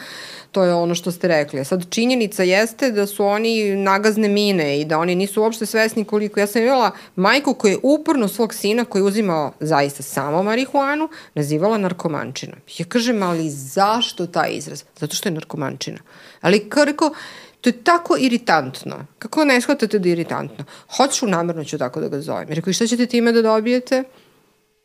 [0.51, 1.65] To je ono što ste rekli.
[1.65, 6.39] Sad, činjenica jeste da su oni nagazne mine i da oni nisu uopšte svesni koliko.
[6.39, 11.09] Ja sam imala majku koja je uporno svog sina koji je uzimao zaista samo marihuanu,
[11.33, 12.59] nazivala narkomančinom.
[12.77, 14.83] Ja kažem, ali zašto taj izraz?
[14.95, 15.99] Zato što je narkomančina.
[16.41, 17.11] Ali kao rekao,
[17.65, 18.95] To je tako iritantno.
[19.19, 20.65] Kako ne shvatate da je iritantno?
[20.97, 22.47] Hoću, namerno ću tako da ga zovem.
[22.49, 24.03] Rekao, i šta ćete time da dobijete?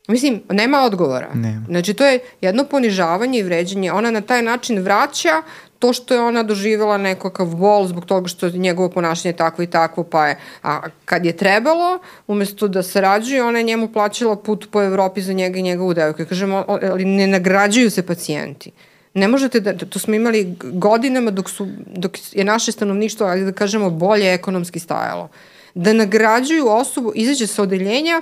[0.07, 1.29] Mislim, nema odgovora.
[1.33, 1.61] Ne.
[1.67, 3.91] Znači, to je jedno ponižavanje i vređenje.
[3.91, 5.43] Ona na taj način vraća
[5.79, 9.67] to što je ona doživjela nekakav bol zbog toga što je njegovo ponašanje takvo i
[9.67, 14.67] takvo, pa je, a kad je trebalo, umesto da sarađuje, ona je njemu plaćala put
[14.71, 16.25] po Evropi za njega i njegovu devojku.
[16.29, 18.71] Kažemo, ali ne nagrađuju se pacijenti.
[19.13, 23.51] Ne možete da, to smo imali godinama dok, su, dok je naše stanovništvo, ali da
[23.51, 25.29] kažemo, bolje ekonomski stajalo.
[25.73, 28.21] Da nagrađuju osobu, izađe sa odeljenja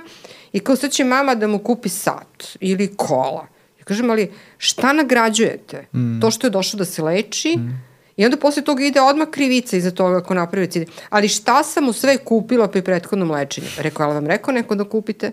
[0.52, 3.46] i kao sad će mama da mu kupi sat ili kola.
[3.78, 5.86] Ja kažem, ali šta nagrađujete?
[5.94, 6.20] Mm.
[6.20, 7.90] To što je došao da se leči, mm.
[8.20, 10.86] I onda posle toga ide odmah krivica iza toga ako napravi cilj.
[11.08, 13.66] Ali šta sam mu sve kupila pri prethodnom lečenju?
[13.78, 15.32] Rekao, ali vam rekao neko da kupite?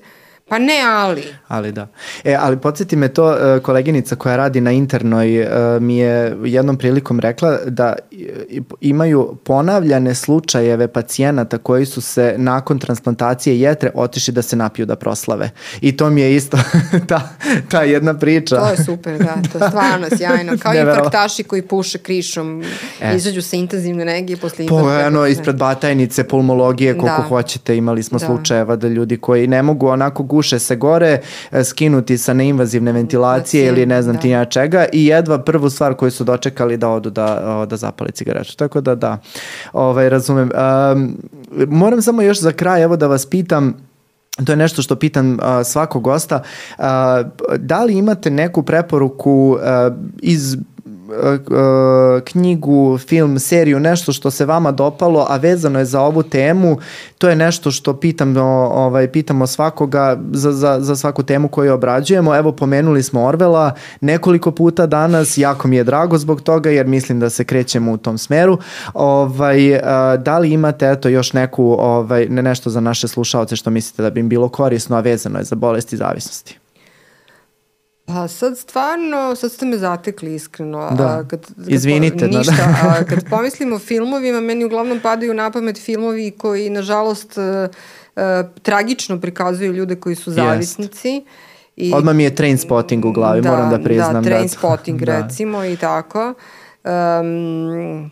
[0.50, 1.24] Pa ne, ali.
[1.48, 1.88] Ali da.
[2.24, 5.48] E, ali podsjeti me to, uh, koleginica koja radi na internoj uh,
[5.82, 7.96] mi je jednom prilikom rekla da
[8.82, 14.96] imaju ponavljane slučajeve pacijenata koji su se nakon transplantacije jetre otišli da se napiju da
[14.96, 15.50] proslave.
[15.82, 16.58] I to mi je isto
[17.10, 17.30] ta,
[17.70, 18.56] ta jedna priča.
[18.56, 20.54] To je super, da, to je stvarno sjajno.
[20.60, 22.64] Kao i infarktaši koji puše krišom,
[23.02, 23.16] e.
[23.16, 24.84] izađu sa intenzivne negije posle infarkta.
[24.84, 27.28] Po, eno, ispred batajnice, pulmologije, koliko da.
[27.28, 28.26] hoćete, imali smo da.
[28.26, 31.20] slučajeva da ljudi koji ne mogu onako guše se gore,
[31.52, 34.22] e, skinuti sa neinvazivne ventilacije ili ne znam da.
[34.22, 38.12] ti ja čega i jedva prvu stvar koju su dočekali da odu da, da zapale
[38.12, 38.56] cigaretu.
[38.56, 39.18] Tako da da,
[39.74, 40.52] ovaj, razumem.
[40.52, 41.18] Um,
[41.68, 43.88] moram samo još za kraj evo da vas pitam,
[44.46, 46.42] To je nešto što pitam uh, svakog gosta.
[46.78, 46.86] Uh,
[47.58, 50.58] da li imate neku preporuku uh, iz
[52.26, 56.78] knjigu, film, seriju, nešto što se vama dopalo, a vezano je za ovu temu,
[57.18, 58.42] to je nešto što pitamo,
[58.74, 62.36] ovaj, pitamo svakoga za, za, za svaku temu koju obrađujemo.
[62.36, 63.72] Evo, pomenuli smo Orvela
[64.02, 67.98] nekoliko puta danas, jako mi je drago zbog toga, jer mislim da se krećemo u
[67.98, 68.58] tom smeru.
[68.94, 69.82] Ovaj, uh,
[70.20, 74.10] da li imate eto, još neku, ovaj, ne nešto za naše slušalce što mislite da
[74.10, 76.60] bi im bilo korisno, a vezano je za bolesti zavisnosti?
[78.08, 80.92] Pa sad stvarno, sad ste me zatekli iskreno.
[80.98, 81.06] Da.
[81.06, 82.96] A, kad, kad Izvinite, Po, da, ništa, da.
[83.00, 87.44] a kad pomislimo o filmovima, meni uglavnom padaju na pamet filmovi koji, nažalost, uh,
[88.16, 88.22] uh,
[88.62, 91.26] tragično prikazuju ljude koji su zavisnici.
[91.76, 94.14] I, Odmah mi je train spotting u glavi, da, moram da priznam.
[94.14, 95.22] Da, train spotting da.
[95.22, 96.34] recimo i tako.
[96.84, 98.12] Um,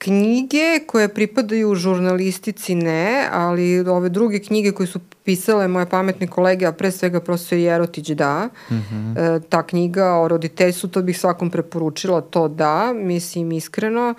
[0.00, 6.66] knjige koje pripadaju žurnalistici ne, ali ove druge knjige koje su pisale moje pametne kolege,
[6.66, 8.48] a pre svega profesor Jerotić da.
[8.70, 9.36] Mm -hmm.
[9.36, 14.14] e, ta knjiga o roditeljstvu, to bih svakom preporučila, to da, mislim iskreno.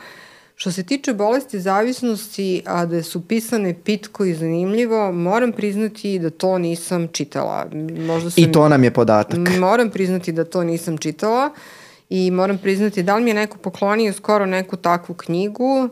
[0.55, 6.29] Što se tiče bolesti zavisnosti, a da su pisane pitko i zanimljivo, moram priznati da
[6.29, 7.65] to nisam čitala.
[8.07, 9.39] Možda sam, I to nam je podatak.
[9.59, 11.45] Moram priznati da to nisam čitala.
[11.45, 11.80] Uh,
[12.11, 15.89] i moram priznati da li mi je neko poklonio skoro neku takvu knjigu,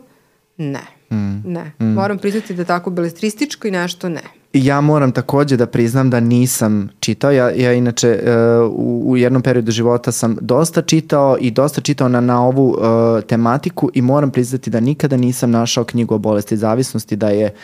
[0.56, 0.82] ne.
[1.10, 1.52] Mm.
[1.52, 1.72] Ne.
[1.80, 1.84] Mm.
[1.84, 4.20] Moram priznati da tako beletrističko i nešto ne.
[4.52, 7.30] Ja moram takođe da priznam da nisam čitao.
[7.30, 12.08] Ja, ja inače uh, u, u jednom periodu života sam dosta čitao i dosta čitao
[12.08, 16.56] na, na ovu uh, tematiku i moram priznati da nikada nisam našao knjigu o bolesti
[16.56, 17.54] zavisnosti da je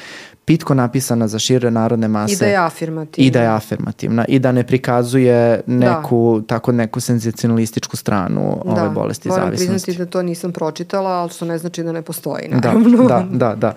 [0.46, 2.34] pitko napisana za šire narodne mase.
[2.34, 3.26] I da je afirmativna.
[3.26, 4.24] I da je afirmativna.
[4.28, 6.46] I da ne prikazuje neku, da.
[6.46, 8.82] tako neku senzacionalističku stranu da.
[8.82, 9.68] ove bolesti Moram zavisnosti.
[9.68, 13.08] Moram priznati da to nisam pročitala, ali što ne znači da ne postoji, da, naravno.
[13.08, 13.54] Da, da, da.
[13.54, 13.74] da.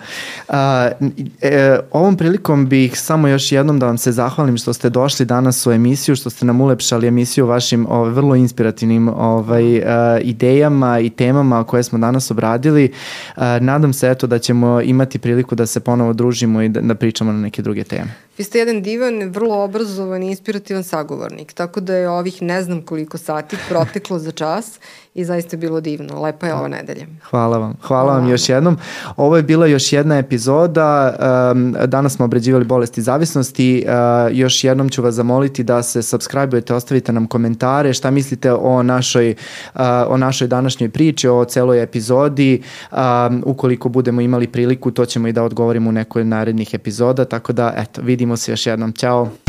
[0.47, 1.09] Uh,
[1.41, 5.67] e, ovom prilikom bih samo još jednom da vam se zahvalim što ste došli danas
[5.67, 9.83] u emisiju, što ste nam ulepšali emisiju vašim ove, vrlo inspirativnim ovaj, uh,
[10.21, 12.91] idejama i temama koje smo danas obradili.
[13.37, 16.95] Uh, nadam se eto da ćemo imati priliku da se ponovo družimo i da, da
[16.95, 18.15] pričamo na neke druge teme.
[18.37, 22.81] Vi ste jedan divan, vrlo obrazovan i inspirativan sagovornik, tako da je ovih ne znam
[22.81, 24.79] koliko sati proteklo za čas
[25.19, 26.21] i zaista je bilo divno.
[26.21, 27.05] Lepa je ova nedelja.
[27.29, 27.73] Hvala vam.
[27.81, 28.77] Hvala, Hvala vam još jednom.
[29.17, 31.15] Ovo je bila još jedna epizoda.
[31.51, 33.85] Um, danas smo obrađivali bolesti zavisnosti.
[33.85, 38.83] Uh, još jednom ću vas zamoliti da se subscribe-ujete, ostavite nam komentare, šta mislite o
[38.83, 39.35] našoj,
[39.75, 42.61] uh, o našoj današnjoj priči, o celoj epizodi.
[42.91, 47.53] Um, ukoliko budemo imali priliku, to ćemo i da odgovorimo u nekoj narednih epizoda, tako
[47.53, 48.93] da, eto, vidimo se još jednom.
[48.93, 49.48] Ćao!